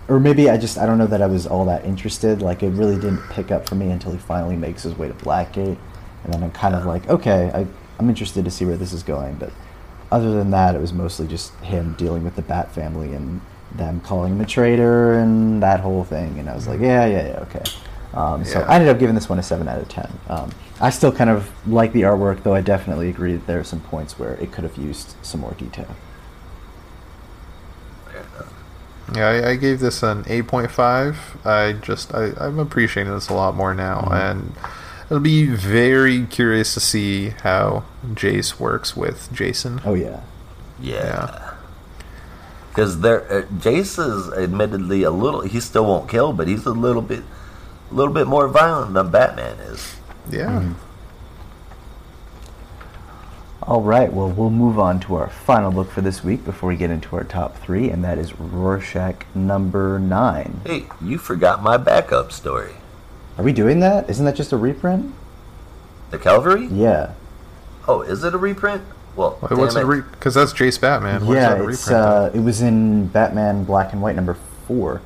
or 0.07 0.19
maybe 0.19 0.49
I 0.49 0.57
just 0.57 0.77
I 0.77 0.85
don't 0.85 0.97
know 0.97 1.07
that 1.07 1.21
I 1.21 1.27
was 1.27 1.47
all 1.47 1.65
that 1.65 1.85
interested. 1.85 2.41
Like 2.41 2.63
it 2.63 2.69
really 2.69 2.95
didn't 2.95 3.21
pick 3.29 3.51
up 3.51 3.67
for 3.67 3.75
me 3.75 3.91
until 3.91 4.11
he 4.11 4.17
finally 4.17 4.55
makes 4.55 4.83
his 4.83 4.97
way 4.97 5.07
to 5.07 5.13
Blackgate, 5.13 5.77
and 6.23 6.33
then 6.33 6.43
I'm 6.43 6.51
kind 6.51 6.75
of 6.75 6.85
like 6.85 7.07
okay, 7.09 7.51
I, 7.53 7.67
I'm 7.99 8.09
interested 8.09 8.45
to 8.45 8.51
see 8.51 8.65
where 8.65 8.77
this 8.77 8.93
is 8.93 9.03
going, 9.03 9.35
but 9.35 9.51
other 10.11 10.31
than 10.33 10.51
that, 10.51 10.75
it 10.75 10.81
was 10.81 10.91
mostly 10.93 11.27
just 11.27 11.53
him 11.57 11.93
dealing 11.97 12.23
with 12.23 12.35
the 12.35 12.41
Bat 12.41 12.71
family 12.71 13.13
and 13.13 13.41
them 13.71 13.99
calling 14.01 14.33
him 14.33 14.41
a 14.41 14.45
traitor 14.45 15.13
and 15.13 15.61
that 15.61 15.79
whole 15.79 16.03
thing. 16.03 16.39
And 16.39 16.49
I 16.49 16.55
was 16.55 16.67
like, 16.67 16.79
yeah, 16.79 17.05
yeah, 17.05 17.27
yeah, 17.27 17.39
okay. 17.41 17.63
Um, 18.13 18.43
So 18.43 18.59
Yeah. 18.59 18.65
I 18.67 18.75
ended 18.75 18.89
up 18.89 18.99
giving 18.99 19.15
this 19.15 19.29
one 19.29 19.37
a 19.39 19.43
seven 19.43 19.67
out 19.67 19.79
of 19.79 19.87
ten. 19.89 20.09
Um, 20.29 20.51
I 20.81 20.89
still 20.89 21.11
kind 21.11 21.29
of 21.29 21.49
like 21.67 21.93
the 21.93 22.01
artwork, 22.03 22.43
though. 22.43 22.55
I 22.55 22.61
definitely 22.61 23.09
agree 23.09 23.33
that 23.33 23.45
there 23.47 23.59
are 23.59 23.63
some 23.63 23.81
points 23.81 24.17
where 24.17 24.33
it 24.35 24.51
could 24.51 24.63
have 24.63 24.77
used 24.77 25.15
some 25.21 25.41
more 25.41 25.53
detail. 25.57 25.95
Yeah, 29.15 29.27
I, 29.27 29.49
I 29.51 29.55
gave 29.55 29.79
this 29.79 30.03
an 30.03 30.23
8.5. 30.25 31.45
I 31.45 31.73
just, 31.73 32.13
I, 32.13 32.31
I'm 32.37 32.59
appreciating 32.59 33.11
this 33.11 33.29
a 33.29 33.33
lot 33.33 33.55
more 33.55 33.73
now. 33.73 34.01
Mm-hmm. 34.01 34.13
And 34.13 34.53
it'll 35.05 35.19
be 35.19 35.47
very 35.47 36.25
curious 36.27 36.75
to 36.75 36.79
see 36.79 37.29
how 37.29 37.85
Jace 38.05 38.59
works 38.59 38.95
with 38.95 39.29
Jason. 39.33 39.81
Oh 39.83 39.95
yeah, 39.95 40.21
Yeah. 40.79 41.53
Because 42.69 43.01
there, 43.01 43.23
uh, 43.31 43.41
Jace 43.47 43.97
is 43.99 44.31
admittedly 44.33 45.01
a 45.03 45.11
little. 45.11 45.41
He 45.41 45.59
still 45.59 45.85
won't 45.87 46.07
kill, 46.07 46.31
but 46.31 46.47
he's 46.47 46.65
a 46.67 46.71
little 46.71 47.01
bit, 47.01 47.23
a 47.89 47.93
little 47.93 48.13
bit 48.13 48.27
more 48.27 48.47
violent 48.47 48.93
than 48.93 49.09
Batman 49.11 49.57
is. 49.59 49.95
Yeah. 50.29 50.47
Mm-hmm. 50.47 50.73
All 53.63 53.81
right, 53.81 54.11
well, 54.11 54.29
we'll 54.29 54.49
move 54.49 54.79
on 54.79 54.99
to 55.01 55.15
our 55.15 55.29
final 55.29 55.71
book 55.71 55.91
for 55.91 56.01
this 56.01 56.23
week 56.23 56.43
before 56.43 56.69
we 56.69 56.75
get 56.75 56.89
into 56.89 57.15
our 57.15 57.23
top 57.23 57.57
three, 57.57 57.89
and 57.89 58.03
that 58.03 58.17
is 58.17 58.39
Rorschach 58.39 59.25
number 59.35 59.99
nine. 59.99 60.61
Hey, 60.65 60.85
you 61.01 61.17
forgot 61.19 61.61
my 61.61 61.77
backup 61.77 62.31
story. 62.31 62.73
Are 63.37 63.43
we 63.43 63.53
doing 63.53 63.79
that? 63.81 64.09
Isn't 64.09 64.25
that 64.25 64.35
just 64.35 64.51
a 64.53 64.57
reprint? 64.57 65.13
The 66.09 66.17
Calvary? 66.17 66.65
Yeah. 66.67 67.13
Oh, 67.87 68.01
is 68.01 68.23
it 68.23 68.33
a 68.33 68.37
reprint? 68.37 68.81
Well, 69.15 69.37
Wait, 69.41 69.51
What's 69.51 69.75
damn 69.75 69.91
it? 69.91 69.99
it. 69.99 70.11
Because 70.11 70.33
that's 70.33 70.53
Jace 70.53 70.79
Batman. 70.79 71.25
What's 71.25 71.35
yeah, 71.35 71.55
that 71.55 71.61
a 71.61 71.67
it's 71.67 71.89
uh, 71.91 72.31
it 72.33 72.39
was 72.39 72.61
in 72.61 73.07
Batman 73.07 73.65
Black 73.65 73.93
and 73.93 74.01
White 74.01 74.15
number 74.15 74.37
four. 74.67 75.01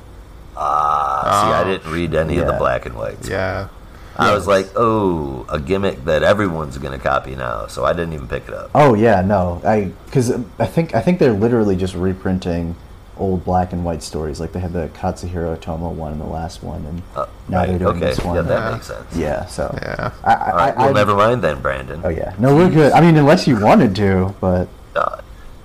Ah, 0.56 1.42
see, 1.44 1.52
I 1.54 1.60
Oh. 1.62 1.64
didn't 1.64 1.92
read 1.92 2.14
any 2.14 2.38
of 2.38 2.46
the 2.46 2.52
black 2.54 2.86
and 2.86 2.94
whites. 2.96 3.28
Yeah. 3.28 3.68
I 4.16 4.32
was 4.32 4.46
like, 4.46 4.68
oh, 4.76 5.44
a 5.48 5.58
gimmick 5.58 6.04
that 6.04 6.22
everyone's 6.22 6.78
gonna 6.78 7.00
copy 7.00 7.34
now, 7.34 7.66
so 7.66 7.84
I 7.84 7.92
didn't 7.92 8.12
even 8.12 8.28
pick 8.28 8.46
it 8.46 8.54
up. 8.54 8.70
Oh 8.74 8.94
yeah, 8.94 9.22
no, 9.22 9.60
I 9.64 9.90
because 10.06 10.30
I 10.60 10.66
think 10.66 10.94
I 10.94 11.00
think 11.00 11.18
they're 11.18 11.32
literally 11.32 11.74
just 11.74 11.94
reprinting 11.96 12.76
old 13.18 13.44
black 13.44 13.72
and 13.72 13.84
white 13.84 14.04
stories. 14.04 14.38
Like 14.38 14.52
they 14.52 14.60
had 14.60 14.72
the 14.72 14.88
Katsuhiro 14.94 15.56
Otomo 15.58 15.90
one 15.92 16.12
and 16.12 16.20
the 16.20 16.26
last 16.26 16.62
one, 16.62 16.84
and 16.86 17.02
Uh, 17.16 17.26
now 17.48 17.58
right, 17.58 17.68
they're 17.70 17.78
doing 17.80 17.96
okay, 17.96 18.06
this 18.06 18.20
one. 18.24 18.36
yeah, 18.36 18.42
that 18.42 18.62
Yeah. 18.62 18.70
makes 18.70 18.86
sense. 18.86 19.16
Yeah, 19.16 19.46
so 19.46 19.76
Yeah. 19.82 20.10
I, 20.22 20.32
I, 20.32 20.50
All 20.50 20.56
right, 20.58 20.76
well, 20.76 20.88
I- 20.90 20.92
never 20.92 21.14
mind 21.16 21.42
then, 21.42 21.60
Brandon. 21.60 22.00
Oh 22.04 22.08
yeah, 22.08 22.34
no, 22.38 22.54
we're 22.54 22.70
good. 22.70 22.92
I 22.92 23.00
mean, 23.00 23.16
unless 23.16 23.48
you 23.48 23.58
wanted 23.58 23.96
to, 23.96 24.32
but 24.40 24.68
Uh, 24.94 25.16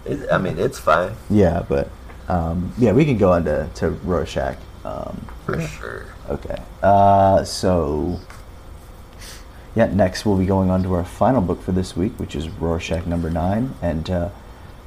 it, 0.05 0.27
I 0.31 0.39
mean, 0.39 0.57
it's 0.57 0.79
fine 0.79 1.11
yeah, 1.29 1.61
but 1.69 1.87
um, 2.27 2.71
yeah, 2.79 2.93
we 2.93 3.05
can 3.05 3.17
go 3.17 3.31
on 3.33 3.43
to 3.45 3.67
to 3.75 3.89
Rorschach. 4.03 4.55
Um, 4.85 5.27
for 5.45 5.61
sure. 5.61 6.05
Okay. 6.29 6.61
Uh, 6.81 7.43
so, 7.43 8.19
yeah, 9.75 9.87
next 9.87 10.25
we'll 10.25 10.37
be 10.37 10.45
going 10.45 10.69
on 10.69 10.83
to 10.83 10.93
our 10.93 11.03
final 11.03 11.41
book 11.41 11.61
for 11.61 11.71
this 11.71 11.95
week, 11.95 12.13
which 12.17 12.35
is 12.35 12.49
Rorschach 12.49 13.05
number 13.05 13.29
nine. 13.29 13.75
And 13.81 14.09
uh, 14.09 14.29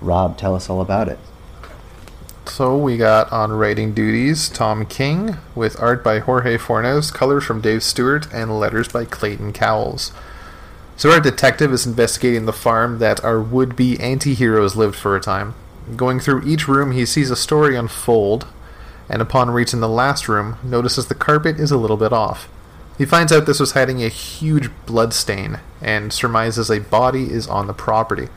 Rob, 0.01 0.39
tell 0.39 0.55
us 0.55 0.71
all 0.71 0.81
about 0.81 1.09
it. 1.09 1.19
So 2.47 2.77
we 2.77 2.97
got 2.97 3.31
on 3.31 3.53
writing 3.53 3.95
duties 3.95 4.49
Tom 4.49 4.85
King 4.85 5.37
with 5.55 5.81
art 5.81 6.03
by 6.03 6.19
Jorge 6.19 6.59
Fornes, 6.59 7.11
colors 7.11 7.45
from 7.45 7.61
Dave 7.61 7.83
Stewart, 7.83 8.27
and 8.33 8.59
letters 8.59 8.89
by 8.89 9.05
Clayton 9.05 9.53
Cowles. 9.53 10.13
So 10.97 11.11
our 11.11 11.21
detective 11.21 11.73
is 11.73 11.87
investigating 11.87 12.47
the 12.47 12.53
farm 12.53 12.99
that 12.99 13.25
our 13.25 13.41
would-be 13.41 13.99
anti-heroes 14.01 14.77
lived 14.77 14.97
for 14.97 15.17
a 15.17 15.21
time. 15.21 15.55
Going 15.97 16.21
through 16.21 16.47
each 16.47 16.69
room, 16.69 16.93
he 16.93 17.07
sees 17.07 17.31
a 17.31 17.37
story 17.37 17.77
unfold, 17.77 18.47
and 19.13 19.21
upon 19.21 19.51
reaching 19.51 19.81
the 19.81 19.89
last 19.89 20.27
room, 20.27 20.57
notices 20.65 21.07
the 21.07 21.15
carpet 21.15 21.61
is 21.61 21.71
a 21.71 21.77
little 21.77 21.99
bit 21.99 22.15
off. 22.15 22.49
He 22.97 23.05
finds 23.05 23.31
out 23.31 23.45
this 23.45 23.61
was 23.61 23.73
hiding 23.73 24.03
a 24.03 24.09
huge 24.09 24.71
blood 24.87 25.13
stain, 25.13 25.61
and 25.83 26.13
surmises 26.13 26.71
a 26.71 26.81
body 26.81 27.31
is 27.31 27.47
on 27.47 27.67
the 27.67 27.75
property. 27.75 28.29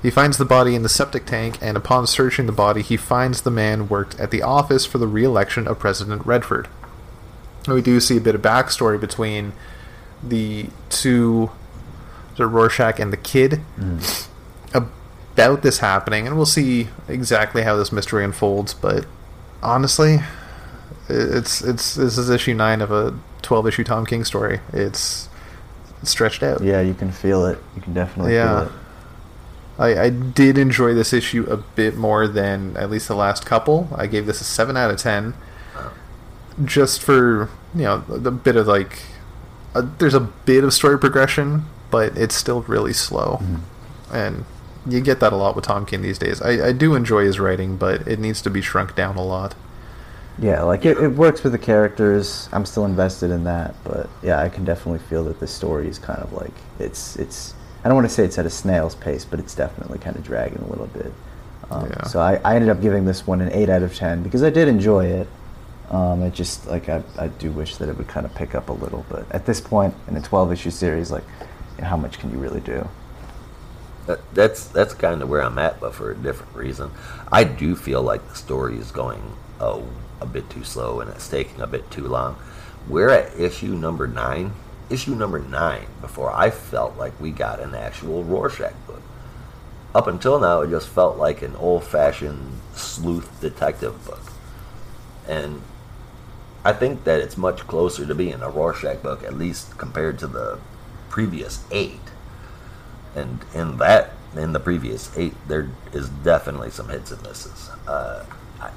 He 0.00 0.10
finds 0.10 0.38
the 0.38 0.46
body 0.46 0.74
in 0.74 0.82
the 0.82 0.88
septic 0.88 1.26
tank, 1.26 1.58
and 1.60 1.76
upon 1.76 2.06
searching 2.06 2.46
the 2.46 2.52
body, 2.52 2.80
he 2.80 2.96
finds 2.96 3.42
the 3.42 3.50
man 3.50 3.88
worked 3.88 4.18
at 4.18 4.30
the 4.30 4.42
office 4.42 4.86
for 4.86 4.96
the 4.96 5.06
re-election 5.06 5.68
of 5.68 5.78
President 5.78 6.24
Redford. 6.24 6.68
We 7.68 7.82
do 7.82 8.00
see 8.00 8.16
a 8.16 8.20
bit 8.20 8.34
of 8.34 8.42
backstory 8.42 8.98
between 8.98 9.52
the 10.22 10.68
two, 10.88 11.50
the 12.36 12.46
Rorschach 12.46 12.98
and 12.98 13.12
the 13.12 13.18
kid, 13.18 13.60
mm. 13.78 14.28
about 14.72 15.62
this 15.62 15.80
happening, 15.80 16.26
and 16.26 16.36
we'll 16.36 16.46
see 16.46 16.88
exactly 17.06 17.64
how 17.64 17.76
this 17.76 17.92
mystery 17.92 18.24
unfolds. 18.24 18.72
But 18.72 19.04
honestly, 19.66 20.20
it's 21.08 21.60
it's 21.60 21.94
this 21.96 22.16
is 22.16 22.30
issue 22.30 22.54
nine 22.54 22.80
of 22.80 22.90
a 22.90 23.18
twelve 23.42 23.66
issue 23.66 23.84
Tom 23.84 24.06
King 24.06 24.24
story. 24.24 24.60
It's 24.72 25.28
stretched 26.02 26.42
out. 26.42 26.62
Yeah, 26.62 26.80
you 26.80 26.94
can 26.94 27.10
feel 27.10 27.44
it. 27.46 27.58
You 27.74 27.82
can 27.82 27.92
definitely 27.92 28.34
Yeah. 28.34 28.60
feel 28.60 28.68
it. 28.68 28.72
I, 29.78 30.04
I 30.04 30.10
did 30.10 30.56
enjoy 30.56 30.94
this 30.94 31.12
issue 31.12 31.46
a 31.50 31.58
bit 31.58 31.96
more 31.96 32.26
than 32.26 32.76
at 32.78 32.88
least 32.88 33.08
the 33.08 33.14
last 33.14 33.44
couple. 33.44 33.88
I 33.94 34.06
gave 34.06 34.24
this 34.24 34.40
a 34.40 34.44
seven 34.44 34.74
out 34.76 34.90
of 34.90 34.96
ten, 34.96 35.34
just 36.64 37.02
for 37.02 37.50
you 37.74 37.82
know 37.82 37.98
the 38.08 38.30
bit 38.30 38.56
of 38.56 38.66
like, 38.66 39.02
a, 39.74 39.82
there's 39.82 40.14
a 40.14 40.20
bit 40.20 40.64
of 40.64 40.72
story 40.72 40.98
progression, 40.98 41.66
but 41.90 42.16
it's 42.16 42.34
still 42.34 42.62
really 42.62 42.94
slow, 42.94 43.38
mm-hmm. 43.42 44.14
and 44.16 44.44
you 44.88 45.00
get 45.00 45.20
that 45.20 45.32
a 45.32 45.36
lot 45.36 45.56
with 45.56 45.64
Tom 45.64 45.86
King 45.86 46.02
these 46.02 46.18
days. 46.18 46.40
I, 46.40 46.68
I 46.68 46.72
do 46.72 46.94
enjoy 46.94 47.24
his 47.24 47.38
writing, 47.40 47.76
but 47.76 48.06
it 48.06 48.18
needs 48.18 48.42
to 48.42 48.50
be 48.50 48.62
shrunk 48.62 48.94
down 48.94 49.16
a 49.16 49.24
lot. 49.24 49.54
Yeah, 50.38 50.62
like 50.62 50.84
it, 50.84 50.98
it 50.98 51.08
works 51.08 51.42
with 51.42 51.52
the 51.52 51.58
characters. 51.58 52.48
I'm 52.52 52.66
still 52.66 52.84
invested 52.84 53.30
in 53.30 53.44
that, 53.44 53.74
but 53.84 54.08
yeah, 54.22 54.40
I 54.40 54.48
can 54.48 54.64
definitely 54.64 54.98
feel 54.98 55.24
that 55.24 55.40
the 55.40 55.46
story 55.46 55.88
is 55.88 55.98
kind 55.98 56.20
of 56.20 56.32
like 56.32 56.52
it's 56.78 57.16
it's. 57.16 57.54
I 57.84 57.88
don't 57.88 57.96
want 57.96 58.08
to 58.08 58.12
say 58.12 58.24
it's 58.24 58.38
at 58.38 58.44
a 58.46 58.50
snail's 58.50 58.94
pace, 58.94 59.24
but 59.24 59.38
it's 59.38 59.54
definitely 59.54 59.98
kind 59.98 60.16
of 60.16 60.24
dragging 60.24 60.58
a 60.58 60.66
little 60.66 60.88
bit. 60.88 61.12
Um, 61.70 61.86
Yeah. 61.86 62.04
So 62.04 62.20
I, 62.20 62.34
I 62.44 62.54
ended 62.56 62.68
up 62.68 62.82
giving 62.82 63.06
this 63.06 63.26
one 63.26 63.40
an 63.40 63.50
eight 63.52 63.70
out 63.70 63.82
of 63.82 63.94
ten 63.94 64.22
because 64.22 64.42
I 64.42 64.50
did 64.50 64.68
enjoy 64.68 65.06
it. 65.06 65.28
Um, 65.90 66.22
it 66.22 66.34
just 66.34 66.66
like 66.66 66.88
I, 66.88 67.02
I 67.16 67.28
do 67.28 67.50
wish 67.50 67.76
that 67.76 67.88
it 67.88 67.96
would 67.96 68.08
kind 68.08 68.26
of 68.26 68.34
pick 68.34 68.54
up 68.54 68.68
a 68.68 68.72
little, 68.72 69.06
but 69.08 69.30
at 69.32 69.46
this 69.46 69.60
point 69.60 69.94
in 70.08 70.16
a 70.16 70.20
12 70.20 70.52
issue 70.52 70.70
series, 70.70 71.12
like 71.12 71.24
you 71.76 71.82
know, 71.82 71.88
how 71.88 71.96
much 71.96 72.18
can 72.18 72.30
you 72.30 72.38
really 72.38 72.60
do? 72.60 72.86
That, 74.06 74.20
that's 74.34 74.66
that's 74.68 74.94
kind 74.94 75.20
of 75.20 75.28
where 75.28 75.42
I'm 75.42 75.58
at, 75.58 75.80
but 75.80 75.94
for 75.94 76.10
a 76.10 76.16
different 76.16 76.54
reason. 76.54 76.90
I 77.30 77.44
do 77.44 77.74
feel 77.74 78.02
like 78.02 78.26
the 78.28 78.36
story 78.36 78.76
is 78.76 78.90
going 78.90 79.36
oh, 79.60 79.88
a 80.20 80.26
bit 80.26 80.48
too 80.48 80.64
slow 80.64 81.00
and 81.00 81.10
it's 81.10 81.28
taking 81.28 81.60
a 81.60 81.66
bit 81.66 81.90
too 81.90 82.06
long. 82.06 82.36
We're 82.88 83.10
at 83.10 83.38
issue 83.38 83.74
number 83.74 84.06
nine, 84.06 84.52
issue 84.88 85.14
number 85.14 85.40
nine, 85.40 85.86
before 86.00 86.30
I 86.32 86.50
felt 86.50 86.96
like 86.96 87.20
we 87.20 87.32
got 87.32 87.60
an 87.60 87.74
actual 87.74 88.22
Rorschach 88.22 88.74
book. 88.86 89.02
Up 89.94 90.06
until 90.06 90.38
now, 90.38 90.60
it 90.60 90.70
just 90.70 90.88
felt 90.88 91.16
like 91.16 91.42
an 91.42 91.56
old-fashioned 91.56 92.60
sleuth 92.74 93.40
detective 93.40 94.04
book, 94.04 94.20
and 95.26 95.62
I 96.64 96.72
think 96.74 97.04
that 97.04 97.20
it's 97.20 97.36
much 97.36 97.66
closer 97.66 98.04
to 98.04 98.14
being 98.14 98.42
a 98.42 98.50
Rorschach 98.50 99.02
book, 99.02 99.24
at 99.24 99.38
least 99.38 99.78
compared 99.78 100.18
to 100.18 100.26
the 100.26 100.58
previous 101.08 101.64
eight 101.70 102.00
and 103.16 103.40
in 103.54 103.78
that 103.78 104.12
in 104.36 104.52
the 104.52 104.60
previous 104.60 105.16
eight 105.16 105.34
there 105.48 105.68
is 105.92 106.08
definitely 106.08 106.70
some 106.70 106.88
hits 106.88 107.10
and 107.10 107.22
misses. 107.22 107.70
Uh, 107.88 108.24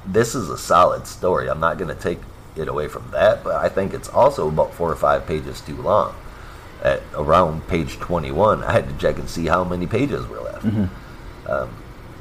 this 0.06 0.34
is 0.34 0.48
a 0.48 0.58
solid 0.58 1.06
story. 1.06 1.48
I'm 1.48 1.60
not 1.60 1.78
going 1.78 1.94
to 1.94 2.02
take 2.02 2.18
it 2.56 2.66
away 2.66 2.88
from 2.88 3.08
that 3.12 3.44
but 3.44 3.54
i 3.54 3.68
think 3.68 3.94
it's 3.94 4.08
also 4.08 4.48
about 4.48 4.74
four 4.74 4.90
or 4.90 4.96
five 4.96 5.26
pages 5.26 5.60
too 5.60 5.76
long. 5.76 6.14
At 6.82 7.02
around 7.14 7.68
page 7.68 7.98
21 7.98 8.64
i 8.64 8.72
had 8.72 8.88
to 8.88 8.96
check 8.96 9.18
and 9.18 9.28
see 9.28 9.46
how 9.46 9.62
many 9.64 9.86
pages 9.86 10.26
were 10.26 10.40
left. 10.40 10.64
Um, 11.46 11.70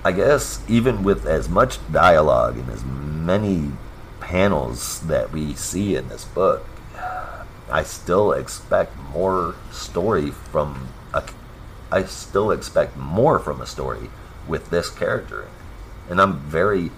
I 0.03 0.11
guess 0.11 0.61
even 0.67 1.03
with 1.03 1.25
as 1.25 1.49
much 1.49 1.77
dialogue 1.91 2.57
and 2.57 2.69
as 2.69 2.83
many 2.85 3.71
panels 4.19 5.01
that 5.01 5.31
we 5.31 5.53
see 5.55 5.95
in 5.95 6.07
this 6.09 6.25
book, 6.25 6.65
I 7.71 7.83
still 7.83 8.31
expect 8.31 8.97
more 9.13 9.55
story 9.71 10.31
from. 10.31 10.87
I 11.91 12.03
still 12.03 12.51
expect 12.51 12.97
more 12.97 13.39
from 13.39 13.61
a 13.61 13.65
story 13.65 14.09
with 14.47 14.69
this 14.69 14.89
character, 14.89 15.47
and 16.09 16.21
I'm 16.21 16.39
very 16.39 16.91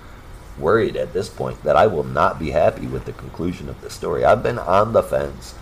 worried 0.57 0.95
at 0.95 1.13
this 1.13 1.29
point 1.29 1.63
that 1.63 1.75
I 1.75 1.87
will 1.87 2.03
not 2.03 2.39
be 2.39 2.51
happy 2.51 2.85
with 2.85 3.05
the 3.05 3.13
conclusion 3.13 3.69
of 3.69 3.81
the 3.81 3.89
story. 3.89 4.25
I've 4.25 4.43
been 4.43 4.59
on 4.59 4.93
the 4.93 5.03
fence, 5.03 5.55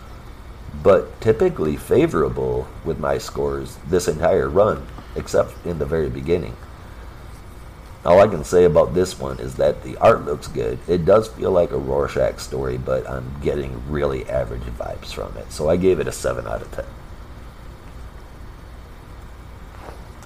but 0.84 1.20
typically 1.22 1.78
favorable 1.78 2.68
with 2.84 3.00
my 3.00 3.18
scores 3.18 3.78
this 3.88 4.08
entire 4.08 4.50
run, 4.50 4.88
except 5.16 5.66
in 5.66 5.80
the 5.80 5.86
very 5.86 6.10
beginning. 6.10 6.56
All 8.06 8.22
I 8.22 8.28
can 8.28 8.46
say 8.46 8.64
about 8.64 8.94
this 8.94 9.20
one 9.20 9.40
is 9.40 9.56
that 9.56 9.84
the 9.84 9.98
art 9.98 10.26
looks 10.26 10.48
good. 10.48 10.80
It 10.88 11.06
does 11.06 11.28
feel 11.28 11.52
like 11.52 11.72
a 11.72 11.78
Rorschach 11.78 12.40
story, 12.40 12.78
but 12.78 13.08
I'm 13.10 13.40
getting 13.42 13.92
really 13.92 14.28
average 14.30 14.64
vibes 14.64 15.14
from 15.14 15.36
it. 15.38 15.52
So 15.52 15.70
I 15.70 15.76
gave 15.76 16.00
it 16.00 16.08
a 16.08 16.12
7 16.12 16.48
out 16.48 16.62
of 16.62 16.72
10. 16.72 16.86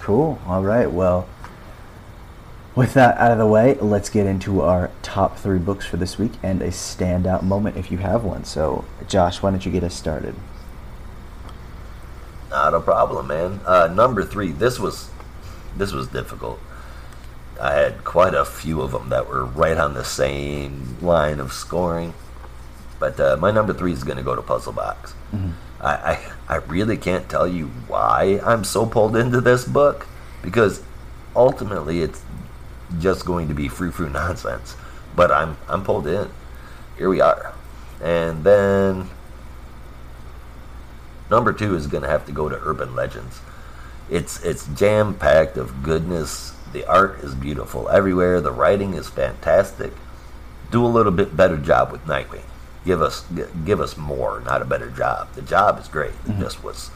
Cool. 0.04 0.38
All 0.46 0.62
right. 0.62 0.92
Well, 0.92 1.30
with 2.76 2.94
that 2.94 3.18
out 3.18 3.32
of 3.32 3.38
the 3.38 3.48
way, 3.48 3.76
let's 3.76 4.10
get 4.10 4.26
into 4.26 4.60
our 4.60 4.92
top 5.02 5.38
three 5.38 5.60
books 5.60 5.86
for 5.86 5.96
this 5.96 6.20
week 6.20 6.34
and 6.44 6.62
a 6.62 6.68
standout 6.68 7.42
moment 7.42 7.78
if 7.78 7.90
you 7.90 8.00
have 8.00 8.26
one. 8.26 8.44
So, 8.44 8.84
Josh, 9.08 9.42
why 9.42 9.52
don't 9.52 9.66
you 9.66 9.72
get 9.72 9.82
us 9.82 9.96
started? 9.96 10.36
Not 12.50 12.74
a 12.74 12.82
problem, 12.82 13.28
man. 13.28 13.62
Uh, 13.66 13.88
number 13.88 14.26
three. 14.26 14.52
This 14.52 14.78
was 14.78 15.10
this 15.78 15.94
was 15.94 16.10
difficult. 16.10 16.60
I 17.62 17.76
had 17.76 18.04
quite 18.04 18.34
a 18.34 18.44
few 18.44 18.82
of 18.82 18.92
them 18.92 19.08
that 19.08 19.30
were 19.30 19.46
right 19.46 19.78
on 19.78 19.94
the 19.94 20.04
same 20.04 20.98
line 21.02 21.40
of 21.40 21.54
scoring. 21.54 22.14
But 23.00 23.18
uh, 23.22 23.38
my 23.40 23.52
number 23.52 23.74
three 23.74 23.94
is 23.94 24.04
going 24.04 24.18
to 24.18 24.24
go 24.24 24.36
to 24.36 24.42
Puzzle 24.42 24.74
Box. 24.74 25.14
I, 25.84 25.92
I 25.94 26.34
I 26.48 26.56
really 26.56 26.98
can't 26.98 27.30
tell 27.30 27.48
you 27.48 27.68
why 27.88 28.40
I'm 28.44 28.64
so 28.64 28.86
pulled 28.86 29.16
into 29.16 29.42
this 29.42 29.66
book 29.66 30.08
because 30.42 30.82
ultimately 31.36 32.02
it's 32.02 32.22
just 33.00 33.26
going 33.26 33.48
to 33.50 33.54
be 33.54 33.68
frou 33.68 33.92
frou 33.92 34.10
nonsense. 34.10 34.76
But 35.16 35.32
I'm 35.32 35.58
I'm 35.68 35.84
pulled 35.84 36.08
in. 36.08 36.30
Here 36.98 37.10
we 37.10 37.22
are, 37.22 37.54
and 38.02 38.44
then 38.44 39.10
number 41.30 41.52
two 41.52 41.76
is 41.76 41.88
going 41.88 42.04
to 42.04 42.10
have 42.10 42.26
to 42.28 42.32
go 42.32 42.50
to 42.50 42.60
Urban 42.64 42.96
Legends. 42.96 43.42
It's 44.10 44.44
it's 44.44 44.68
jam 44.68 45.14
packed 45.16 45.58
of 45.58 45.84
goodness. 45.84 46.54
The 46.72 46.86
art 46.86 47.20
is 47.20 47.36
beautiful 47.36 47.90
everywhere. 47.90 48.42
The 48.42 48.52
writing 48.52 48.94
is 48.94 49.10
fantastic. 49.10 49.94
Do 50.72 50.84
a 50.86 50.88
little 50.88 51.12
bit 51.12 51.38
better 51.38 51.58
job 51.58 51.92
with 51.92 52.06
Nightwing. 52.06 52.44
Give 52.86 53.02
us 53.02 53.26
give 53.66 53.80
us 53.80 53.96
more, 53.96 54.42
not 54.42 54.62
a 54.62 54.66
better 54.66 54.90
job. 54.90 55.34
The 55.34 55.42
job 55.42 55.80
is 55.80 55.88
great. 55.88 56.14
It 56.28 56.40
just 56.40 56.64
was 56.64 56.92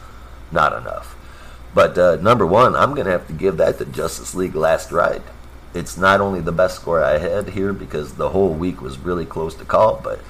not 0.52 0.72
enough. 0.74 1.16
But 1.74 1.96
uh, 1.96 2.16
number 2.16 2.46
one, 2.46 2.74
I'm 2.74 2.94
going 2.94 3.06
to 3.06 3.12
have 3.12 3.26
to 3.28 3.32
give 3.32 3.56
that 3.58 3.78
to 3.78 3.84
Justice 3.84 4.34
League 4.34 4.54
Last 4.54 4.90
Ride. 4.90 5.22
It's 5.74 5.96
not 5.96 6.20
only 6.20 6.40
the 6.40 6.52
best 6.52 6.76
score 6.76 7.02
I 7.02 7.18
had 7.18 7.50
here 7.50 7.72
because 7.72 8.14
the 8.14 8.30
whole 8.30 8.52
week 8.54 8.80
was 8.80 8.98
really 8.98 9.26
close 9.26 9.54
to 9.56 9.64
call, 9.64 10.00
but 10.02 10.20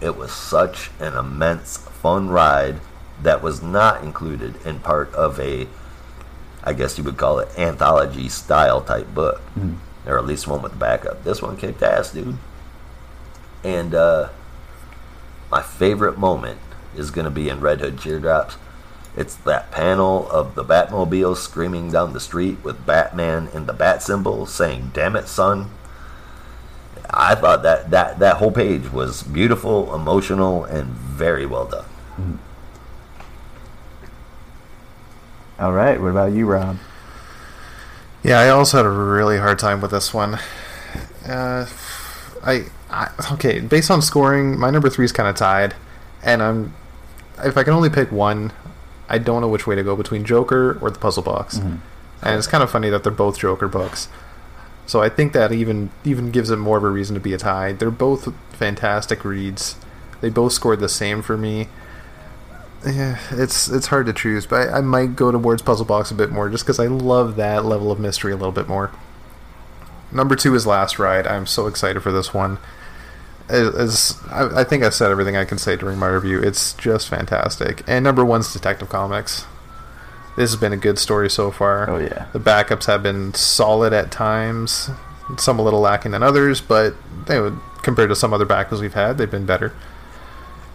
it 0.00 0.16
was 0.16 0.32
such 0.32 0.90
an 1.00 1.16
immense 1.16 1.76
fun 1.76 2.28
ride 2.28 2.80
that 3.22 3.42
was 3.42 3.62
not 3.62 4.04
included 4.04 4.54
in 4.64 4.80
part 4.80 5.12
of 5.14 5.40
a, 5.40 5.66
I 6.62 6.72
guess 6.72 6.98
you 6.98 7.04
would 7.04 7.16
call 7.16 7.38
it 7.38 7.48
anthology 7.58 8.28
style 8.28 8.80
type 8.80 9.12
book, 9.14 9.40
or 10.06 10.18
at 10.18 10.26
least 10.26 10.46
one 10.46 10.62
with 10.62 10.78
backup. 10.78 11.24
This 11.24 11.42
one 11.42 11.56
kicked 11.56 11.82
ass, 11.82 12.12
dude. 12.12 12.36
And 13.64 13.94
uh, 13.94 14.28
my 15.50 15.62
favorite 15.62 16.18
moment 16.18 16.58
is 16.96 17.10
going 17.10 17.24
to 17.24 17.30
be 17.30 17.48
in 17.48 17.60
Red 17.60 17.80
Hood 17.80 18.00
Teardrops. 18.00 18.56
It's 19.16 19.34
that 19.34 19.70
panel 19.70 20.30
of 20.30 20.54
the 20.54 20.64
Batmobile 20.64 21.36
screaming 21.36 21.90
down 21.90 22.12
the 22.12 22.20
street 22.20 22.58
with 22.62 22.86
Batman 22.86 23.48
in 23.52 23.66
the 23.66 23.72
bat 23.72 24.02
symbol 24.02 24.46
saying, 24.46 24.92
Damn 24.94 25.16
it, 25.16 25.28
son. 25.28 25.70
I 27.10 27.34
thought 27.34 27.62
that, 27.62 27.90
that, 27.90 28.18
that 28.18 28.36
whole 28.36 28.52
page 28.52 28.92
was 28.92 29.22
beautiful, 29.22 29.94
emotional, 29.94 30.64
and 30.64 30.88
very 30.88 31.46
well 31.46 31.66
done. 31.66 32.38
All 35.58 35.72
right. 35.72 36.00
What 36.00 36.08
about 36.08 36.32
you, 36.32 36.46
Rob? 36.46 36.78
Yeah, 38.22 38.38
I 38.38 38.50
also 38.50 38.76
had 38.76 38.86
a 38.86 38.90
really 38.90 39.38
hard 39.38 39.58
time 39.58 39.80
with 39.80 39.90
this 39.90 40.12
one. 40.12 40.38
Uh, 41.26 41.66
I, 42.44 42.66
I 42.90 43.10
okay, 43.32 43.60
based 43.60 43.90
on 43.90 44.02
scoring, 44.02 44.58
my 44.58 44.70
number 44.70 44.88
three 44.88 45.04
is 45.04 45.12
kind 45.12 45.28
of 45.28 45.36
tied, 45.36 45.74
and 46.22 46.42
I'm 46.42 46.74
if 47.44 47.56
I 47.56 47.62
can 47.62 47.72
only 47.72 47.90
pick 47.90 48.10
one, 48.10 48.52
I 49.08 49.18
don't 49.18 49.40
know 49.40 49.48
which 49.48 49.66
way 49.66 49.74
to 49.74 49.82
go 49.82 49.96
between 49.96 50.24
Joker 50.24 50.78
or 50.80 50.90
the 50.90 50.98
Puzzle 50.98 51.22
Box, 51.22 51.58
mm-hmm. 51.58 51.76
and 52.22 52.36
it's 52.36 52.46
kind 52.46 52.62
of 52.62 52.70
funny 52.70 52.90
that 52.90 53.02
they're 53.02 53.12
both 53.12 53.38
Joker 53.38 53.68
books. 53.68 54.08
So 54.86 55.02
I 55.02 55.10
think 55.10 55.34
that 55.34 55.52
even 55.52 55.90
even 56.04 56.30
gives 56.30 56.50
it 56.50 56.56
more 56.56 56.78
of 56.78 56.84
a 56.84 56.88
reason 56.88 57.14
to 57.14 57.20
be 57.20 57.34
a 57.34 57.38
tie. 57.38 57.72
They're 57.72 57.90
both 57.90 58.32
fantastic 58.52 59.24
reads. 59.24 59.76
They 60.20 60.30
both 60.30 60.52
scored 60.52 60.80
the 60.80 60.88
same 60.88 61.22
for 61.22 61.36
me. 61.36 61.68
Yeah, 62.86 63.18
it's 63.30 63.68
it's 63.68 63.88
hard 63.88 64.06
to 64.06 64.12
choose, 64.12 64.46
but 64.46 64.68
I, 64.68 64.78
I 64.78 64.80
might 64.80 65.14
go 65.14 65.30
towards 65.30 65.62
Puzzle 65.62 65.84
Box 65.84 66.10
a 66.10 66.14
bit 66.14 66.30
more 66.30 66.48
just 66.48 66.64
because 66.64 66.80
I 66.80 66.86
love 66.86 67.36
that 67.36 67.64
level 67.64 67.92
of 67.92 68.00
mystery 68.00 68.32
a 68.32 68.36
little 68.36 68.52
bit 68.52 68.66
more. 68.66 68.90
Number 70.10 70.34
two 70.36 70.54
is 70.54 70.66
Last 70.66 70.98
Ride. 70.98 71.26
I'm 71.26 71.46
so 71.46 71.66
excited 71.66 72.02
for 72.02 72.10
this 72.10 72.32
one. 72.32 72.58
As, 73.48 74.20
I, 74.30 74.60
I 74.60 74.64
think 74.64 74.82
I 74.82 74.90
said 74.90 75.10
everything 75.10 75.36
I 75.36 75.44
can 75.44 75.58
say 75.58 75.76
during 75.76 75.98
my 75.98 76.08
review. 76.08 76.40
It's 76.40 76.74
just 76.74 77.08
fantastic. 77.08 77.82
And 77.86 78.04
number 78.04 78.24
one's 78.24 78.52
Detective 78.52 78.88
Comics. 78.88 79.46
This 80.36 80.50
has 80.50 80.60
been 80.60 80.72
a 80.72 80.76
good 80.76 80.98
story 80.98 81.28
so 81.30 81.50
far. 81.50 81.88
Oh, 81.90 81.98
yeah. 81.98 82.26
The 82.32 82.38
backups 82.38 82.86
have 82.86 83.02
been 83.02 83.34
solid 83.34 83.92
at 83.92 84.12
times, 84.12 84.90
some 85.36 85.58
a 85.58 85.62
little 85.62 85.80
lacking 85.80 86.12
than 86.12 86.22
others, 86.22 86.60
but 86.60 86.94
they 87.26 87.40
would 87.40 87.58
compared 87.82 88.10
to 88.10 88.16
some 88.16 88.34
other 88.34 88.46
backups 88.46 88.80
we've 88.80 88.94
had, 88.94 89.18
they've 89.18 89.30
been 89.30 89.46
better. 89.46 89.72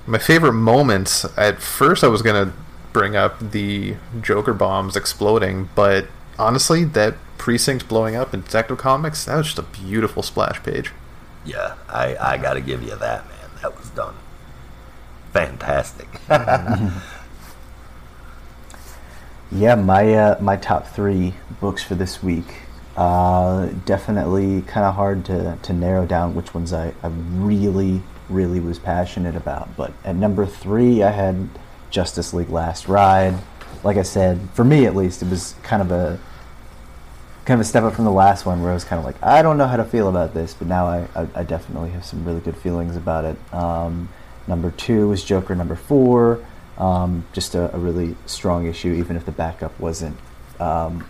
My 0.06 0.18
favorite 0.18 0.54
moments, 0.54 1.26
at 1.38 1.62
first 1.62 2.04
I 2.04 2.08
was 2.08 2.22
going 2.22 2.48
to 2.48 2.54
bring 2.92 3.16
up 3.16 3.52
the 3.52 3.96
Joker 4.22 4.54
bombs 4.54 4.96
exploding, 4.96 5.70
but 5.76 6.08
honestly, 6.38 6.84
that 6.86 7.16
precinct 7.38 7.88
blowing 7.88 8.16
up 8.16 8.34
in 8.34 8.42
Detective 8.42 8.78
Comics, 8.78 9.26
that 9.26 9.36
was 9.36 9.46
just 9.48 9.60
a 9.60 9.64
beautiful 9.64 10.24
splash 10.24 10.62
page. 10.64 10.92
Yeah, 11.46 11.76
I, 11.90 12.16
I 12.18 12.38
got 12.38 12.54
to 12.54 12.62
give 12.62 12.84
you 12.84 12.96
that, 12.96 13.28
man. 13.28 13.50
That 13.62 13.78
was 13.78 13.90
done. 13.90 14.16
Fantastic. 15.34 16.08
Yeah, 19.56 19.76
my 19.76 20.12
uh, 20.16 20.42
my 20.42 20.56
top 20.56 20.88
three 20.88 21.36
books 21.62 21.84
for 21.84 21.94
this 21.94 22.24
week. 22.24 22.62
Uh, 22.98 23.68
definitely 23.86 24.64
kind 24.64 24.84
of 24.84 24.96
hard 24.96 25.26
to, 25.26 25.58
to 25.62 25.74
narrow 25.74 26.08
down 26.08 26.34
which 26.34 26.56
ones 26.56 26.74
I, 26.74 26.94
I 27.04 27.08
really, 27.08 28.02
really 28.30 28.60
was 28.60 28.80
passionate 28.80 29.36
about. 29.36 29.76
But 29.78 29.94
at 30.04 30.16
number 30.16 30.48
three, 30.48 31.04
I 31.04 31.12
had 31.12 31.50
Justice 31.92 32.34
League 32.34 32.50
Last 32.50 32.88
Ride. 32.88 33.36
Like 33.84 33.98
I 33.98 34.02
said, 34.02 34.40
for 34.54 34.64
me 34.64 34.88
at 34.88 34.96
least, 34.96 35.22
it 35.22 35.30
was 35.30 35.54
kind 35.62 35.84
of 35.84 35.92
a 35.92 36.20
kind 37.46 37.60
of 37.60 37.66
a 37.66 37.68
step 37.68 37.84
up 37.84 37.94
from 37.94 38.06
the 38.06 38.12
last 38.12 38.46
one 38.46 38.62
where 38.62 38.72
I 38.72 38.74
was 38.74 38.86
kind 38.86 39.00
of 39.00 39.06
like, 39.06 39.22
I 39.22 39.42
don't 39.42 39.58
know 39.58 39.68
how 39.68 39.76
to 39.76 39.84
feel 39.84 40.08
about 40.08 40.34
this, 40.34 40.54
but 40.54 40.68
now 40.68 40.86
I, 40.86 41.08
I, 41.16 41.28
I 41.36 41.44
definitely 41.44 41.90
have 41.92 42.06
some 42.06 42.24
really 42.24 42.40
good 42.40 42.56
feelings 42.56 42.96
about 42.96 43.26
it. 43.26 43.54
Um, 43.54 44.10
number 44.48 44.72
two 44.72 45.10
was 45.10 45.24
Joker. 45.24 45.54
Number 45.54 45.76
four, 45.76 46.46
um, 46.78 47.26
just 47.34 47.54
a, 47.56 47.74
a 47.76 47.78
really 47.78 48.16
strong 48.26 48.66
issue, 48.66 48.94
even 48.94 49.18
if 49.18 49.26
the 49.26 49.32
backup 49.32 49.78
wasn't 49.80 50.18
um, 50.60 51.06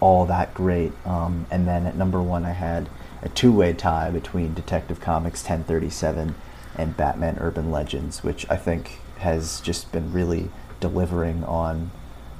all 0.00 0.26
that 0.26 0.52
great. 0.52 0.92
Um, 1.06 1.46
and 1.50 1.66
then 1.66 1.86
at 1.86 1.96
number 1.96 2.20
one, 2.20 2.44
I 2.44 2.52
had 2.52 2.88
a 3.22 3.28
two-way 3.28 3.72
tie 3.72 4.10
between 4.10 4.54
Detective 4.54 5.00
Comics 5.00 5.42
1037 5.42 6.34
and 6.76 6.96
Batman 6.96 7.38
Urban 7.40 7.70
Legends, 7.70 8.24
which 8.24 8.48
I 8.50 8.56
think 8.56 8.98
has 9.18 9.60
just 9.60 9.90
been 9.92 10.12
really 10.12 10.50
delivering 10.80 11.44
on, 11.44 11.90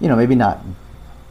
you 0.00 0.08
know, 0.08 0.16
maybe 0.16 0.34
not 0.34 0.64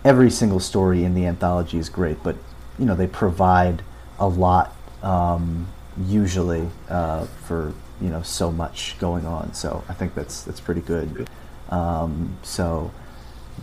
every 0.08 0.32
single 0.32 0.62
story 0.62 1.04
in 1.04 1.14
the 1.14 1.26
anthology 1.26 1.78
is 1.78 1.90
great, 1.90 2.24
but 2.24 2.38
you 2.80 2.86
know 2.86 2.96
they 2.96 3.08
provide 3.08 3.84
a 4.20 4.28
lot 4.28 4.74
um, 5.04 5.68
usually 6.06 6.70
uh, 6.90 7.26
for 7.46 7.74
you 8.00 8.10
know 8.10 8.22
so 8.22 8.50
much 8.50 8.98
going 9.00 9.26
on. 9.26 9.54
So 9.54 9.84
I 9.90 9.94
think 9.94 10.16
that's 10.16 10.44
that's 10.44 10.62
pretty 10.62 10.82
good. 10.82 11.28
Um, 11.70 12.38
so 12.42 12.92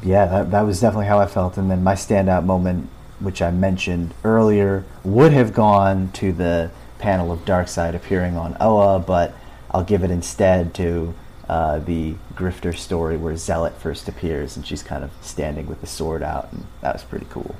yeah, 0.02 0.26
that, 0.26 0.50
that 0.50 0.62
was 0.62 0.80
definitely 0.80 1.06
how 1.06 1.18
I 1.18 1.26
felt. 1.26 1.56
And 1.56 1.70
then 1.70 1.82
my 1.82 1.94
standout 1.94 2.44
moment, 2.44 2.90
which 3.20 3.40
I 3.40 3.50
mentioned 3.50 4.12
earlier, 4.22 4.84
would 5.02 5.32
have 5.32 5.54
gone 5.54 6.10
to 6.12 6.30
the 6.30 6.70
panel 6.98 7.32
of 7.32 7.40
Darkseid 7.46 7.94
appearing 7.94 8.36
on 8.36 8.54
Oa, 8.60 8.98
but 8.98 9.34
I'll 9.70 9.84
give 9.84 10.04
it 10.04 10.10
instead 10.10 10.74
to 10.74 11.14
uh, 11.54 11.78
the 11.78 12.16
Grifter 12.34 12.76
story 12.76 13.16
where 13.16 13.36
Zealot 13.36 13.74
first 13.78 14.08
appears 14.08 14.56
and 14.56 14.66
she's 14.66 14.82
kind 14.82 15.04
of 15.04 15.12
standing 15.20 15.68
with 15.68 15.80
the 15.80 15.86
sword 15.86 16.20
out, 16.20 16.52
and 16.52 16.66
that 16.80 16.94
was 16.94 17.04
pretty 17.04 17.26
cool. 17.30 17.54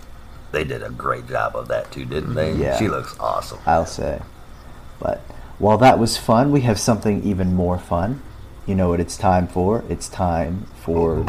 They 0.50 0.64
did 0.64 0.82
a 0.82 0.90
great 0.90 1.28
job 1.28 1.54
of 1.54 1.68
that 1.68 1.92
too, 1.92 2.04
didn't 2.04 2.34
they? 2.34 2.54
Yeah. 2.54 2.76
She 2.76 2.88
looks 2.88 3.16
awesome. 3.20 3.60
I'll 3.64 3.86
say. 3.86 4.20
But 4.98 5.18
while 5.60 5.78
that 5.78 6.00
was 6.00 6.16
fun, 6.16 6.50
we 6.50 6.62
have 6.62 6.80
something 6.80 7.22
even 7.22 7.54
more 7.54 7.78
fun. 7.78 8.20
You 8.66 8.74
know 8.74 8.88
what 8.88 8.98
it's 8.98 9.16
time 9.16 9.46
for? 9.46 9.84
It's 9.88 10.08
time 10.08 10.66
for. 10.82 11.24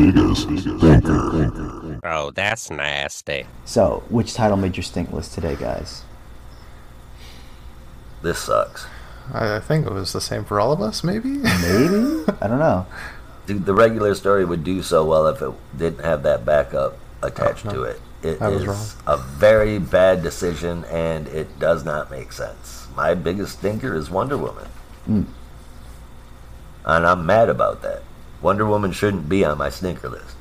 Oh, 2.04 2.32
that's 2.34 2.72
nasty. 2.72 3.46
So, 3.66 4.04
which 4.10 4.34
title 4.34 4.58
made 4.58 4.76
your 4.76 4.84
stink 4.84 5.12
list 5.14 5.36
today, 5.36 5.56
guys? 5.56 6.02
This 8.24 8.40
sucks. 8.40 8.88
I, 9.34 9.56
I 9.58 9.60
think 9.60 9.86
it 9.86 9.92
was 9.94 10.14
the 10.14 10.22
same 10.22 10.46
for 10.46 10.60
all 10.60 10.72
of 10.72 10.82
us, 10.82 11.04
maybe? 11.04 11.30
Maybe? 11.30 11.46
I 12.42 12.48
don't 12.48 12.60
know. 12.60 12.86
Dude, 13.48 13.66
the 13.66 13.74
regular 13.74 14.16
story 14.16 14.44
would 14.46 14.64
do 14.64 14.82
so 14.82 15.06
well 15.06 15.28
if 15.28 15.42
it 15.42 15.52
didn't 15.78 16.04
have 16.04 16.24
that 16.24 16.46
backup 16.46 16.98
attached 17.22 17.66
Oh, 17.66 17.70
no. 17.70 17.76
to 17.76 17.84
it. 17.84 18.02
It 18.24 18.42
I 18.42 18.48
was 18.50 18.62
is 18.62 18.68
wrong. 18.68 18.86
a 19.08 19.18
very 19.18 19.78
bad 19.78 20.24
decision, 20.24 20.84
and 20.86 21.28
it 21.28 21.60
does 21.60 21.86
not 21.86 22.10
make 22.10 22.32
sense. 22.32 22.88
My 22.96 23.14
biggest 23.14 23.60
stinker 23.60 23.94
is 23.96 24.10
Wonder 24.10 24.38
Woman, 24.38 24.68
Mm. 25.08 25.26
and 26.86 27.06
I'm 27.06 27.26
mad 27.26 27.50
about 27.50 27.82
that. 27.84 28.02
Wonder 28.42 28.66
Woman 28.66 28.92
shouldn't 28.92 29.30
be 29.30 29.46
on 29.46 29.58
my 29.60 29.70
stinker 29.70 30.10
list. 30.10 30.36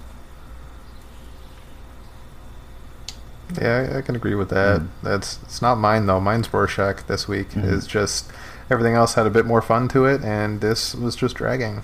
Yeah, 3.61 3.91
I, 3.93 3.99
I 3.99 4.03
can 4.03 4.17
agree 4.17 4.35
with 4.35 4.49
that. 4.51 4.81
Mm. 4.81 4.89
That's 5.03 5.39
it's 5.43 5.61
not 5.61 5.77
mine 5.77 6.07
though. 6.07 6.21
Mine's 6.21 6.53
Rorschach 6.53 7.07
this 7.07 7.29
week. 7.29 7.51
Mm-hmm. 7.51 7.75
It's 7.75 7.87
just 7.87 8.31
everything 8.71 8.95
else 8.95 9.15
had 9.15 9.27
a 9.27 9.31
bit 9.31 9.47
more 9.47 9.63
fun 9.63 9.89
to 9.89 10.05
it, 10.07 10.23
and 10.23 10.61
this 10.61 10.95
was 10.95 11.17
just 11.17 11.35
dragging. 11.37 11.83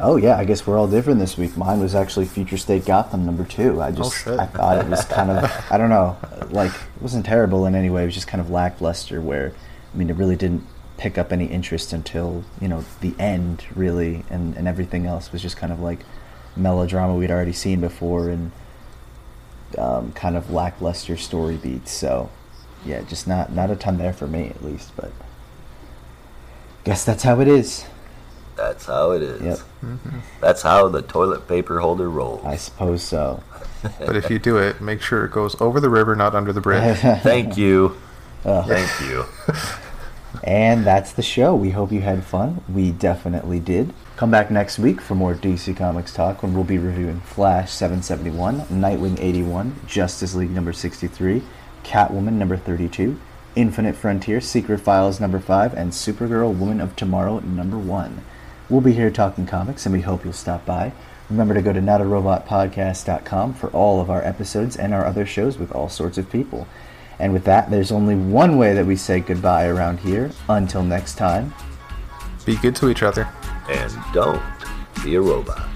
Oh 0.00 0.16
yeah, 0.16 0.36
I 0.36 0.44
guess 0.44 0.66
we're 0.66 0.78
all 0.78 0.86
different 0.86 1.18
this 1.18 1.36
week. 1.36 1.56
Mine 1.56 1.80
was 1.80 1.94
actually 1.94 2.26
Future 2.26 2.56
State 2.56 2.84
Gotham 2.84 3.24
number 3.24 3.44
two. 3.44 3.80
I 3.80 3.90
just 3.90 4.24
shit. 4.24 4.38
I 4.38 4.46
thought 4.46 4.78
it 4.78 4.88
was 4.88 5.04
kind 5.06 5.30
of 5.30 5.50
I 5.70 5.78
don't 5.78 5.88
know, 5.88 6.16
like 6.50 6.72
it 6.72 7.02
wasn't 7.02 7.26
terrible 7.26 7.66
in 7.66 7.74
any 7.74 7.90
way. 7.90 8.02
It 8.02 8.06
was 8.06 8.14
just 8.14 8.28
kind 8.28 8.40
of 8.40 8.50
lackluster. 8.50 9.20
Where 9.20 9.52
I 9.92 9.96
mean, 9.96 10.10
it 10.10 10.16
really 10.16 10.36
didn't 10.36 10.64
pick 10.98 11.16
up 11.16 11.32
any 11.32 11.46
interest 11.46 11.92
until 11.92 12.44
you 12.60 12.68
know 12.68 12.84
the 13.00 13.14
end, 13.18 13.64
really, 13.74 14.24
and 14.30 14.56
and 14.56 14.68
everything 14.68 15.06
else 15.06 15.32
was 15.32 15.42
just 15.42 15.56
kind 15.56 15.72
of 15.72 15.80
like 15.80 16.00
melodrama 16.54 17.14
we'd 17.14 17.30
already 17.30 17.52
seen 17.52 17.80
before 17.80 18.28
and 18.28 18.50
um, 19.76 20.12
kind 20.12 20.36
of 20.36 20.50
lackluster 20.50 21.16
story 21.16 21.56
beats. 21.56 21.92
So 21.92 22.30
yeah, 22.84 23.02
just 23.02 23.26
not 23.26 23.52
not 23.52 23.70
a 23.70 23.76
ton 23.76 23.98
there 23.98 24.12
for 24.12 24.26
me 24.26 24.48
at 24.48 24.62
least. 24.62 24.92
But 24.96 25.12
guess 26.88 27.04
that's 27.04 27.22
how 27.22 27.38
it 27.40 27.48
is. 27.48 27.84
That's 28.56 28.86
how 28.86 29.10
it 29.10 29.22
is. 29.22 29.42
Yep. 29.42 29.58
Mm-hmm. 29.58 30.18
That's 30.40 30.62
how 30.62 30.88
the 30.88 31.02
toilet 31.02 31.46
paper 31.46 31.80
holder 31.80 32.08
rolls. 32.08 32.44
I 32.46 32.56
suppose 32.56 33.02
so. 33.02 33.42
But 34.00 34.16
if 34.16 34.28
you 34.28 34.40
do 34.40 34.56
it, 34.56 34.80
make 34.80 35.00
sure 35.00 35.24
it 35.24 35.30
goes 35.30 35.54
over 35.60 35.78
the 35.78 35.90
river, 35.90 36.16
not 36.16 36.34
under 36.34 36.52
the 36.52 36.60
bridge. 36.60 36.96
Thank 37.22 37.56
you. 37.56 37.96
Ugh. 38.44 38.66
Thank 38.66 38.90
you. 39.08 39.24
And 40.44 40.86
that's 40.86 41.12
the 41.12 41.22
show. 41.22 41.54
We 41.54 41.70
hope 41.70 41.90
you 41.90 42.02
had 42.02 42.22
fun. 42.22 42.62
We 42.72 42.92
definitely 42.92 43.60
did. 43.60 43.92
Come 44.16 44.30
back 44.30 44.50
next 44.50 44.78
week 44.78 45.00
for 45.00 45.14
more 45.14 45.34
DC 45.34 45.76
Comics 45.76 46.12
talk 46.12 46.42
when 46.42 46.54
we'll 46.54 46.64
be 46.64 46.78
reviewing 46.78 47.20
Flash 47.20 47.72
771, 47.72 48.60
Nightwing 48.66 49.18
81, 49.18 49.74
Justice 49.86 50.34
League 50.34 50.50
number 50.50 50.72
63, 50.72 51.42
Catwoman 51.82 52.34
number 52.34 52.56
32, 52.56 53.18
Infinite 53.56 53.96
Frontier, 53.96 54.40
Secret 54.40 54.80
Files 54.80 55.20
number 55.20 55.38
5, 55.38 55.74
and 55.74 55.92
Supergirl 55.92 56.56
Woman 56.56 56.80
of 56.80 56.94
Tomorrow 56.96 57.40
number 57.40 57.78
1. 57.78 58.24
We'll 58.68 58.80
be 58.80 58.92
here 58.92 59.10
talking 59.10 59.46
comics, 59.46 59.86
and 59.86 59.92
we 59.92 60.02
hope 60.02 60.24
you'll 60.24 60.32
stop 60.32 60.66
by. 60.66 60.92
Remember 61.30 61.54
to 61.54 61.62
go 61.62 61.72
to 61.72 61.80
notarobotpodcast.com 61.80 63.54
for 63.54 63.68
all 63.70 64.00
of 64.00 64.10
our 64.10 64.22
episodes 64.24 64.76
and 64.76 64.94
our 64.94 65.04
other 65.04 65.26
shows 65.26 65.58
with 65.58 65.72
all 65.72 65.88
sorts 65.88 66.18
of 66.18 66.30
people. 66.30 66.66
And 67.18 67.32
with 67.32 67.44
that, 67.44 67.70
there's 67.70 67.92
only 67.92 68.14
one 68.14 68.56
way 68.56 68.74
that 68.74 68.86
we 68.86 68.96
say 68.96 69.20
goodbye 69.20 69.66
around 69.66 70.00
here. 70.00 70.30
Until 70.48 70.82
next 70.82 71.16
time. 71.16 71.52
Be 72.46 72.56
good 72.56 72.76
to 72.76 72.88
each 72.88 73.02
other. 73.02 73.28
And 73.68 73.92
don't 74.12 74.42
be 75.02 75.16
a 75.16 75.20
robot. 75.20 75.66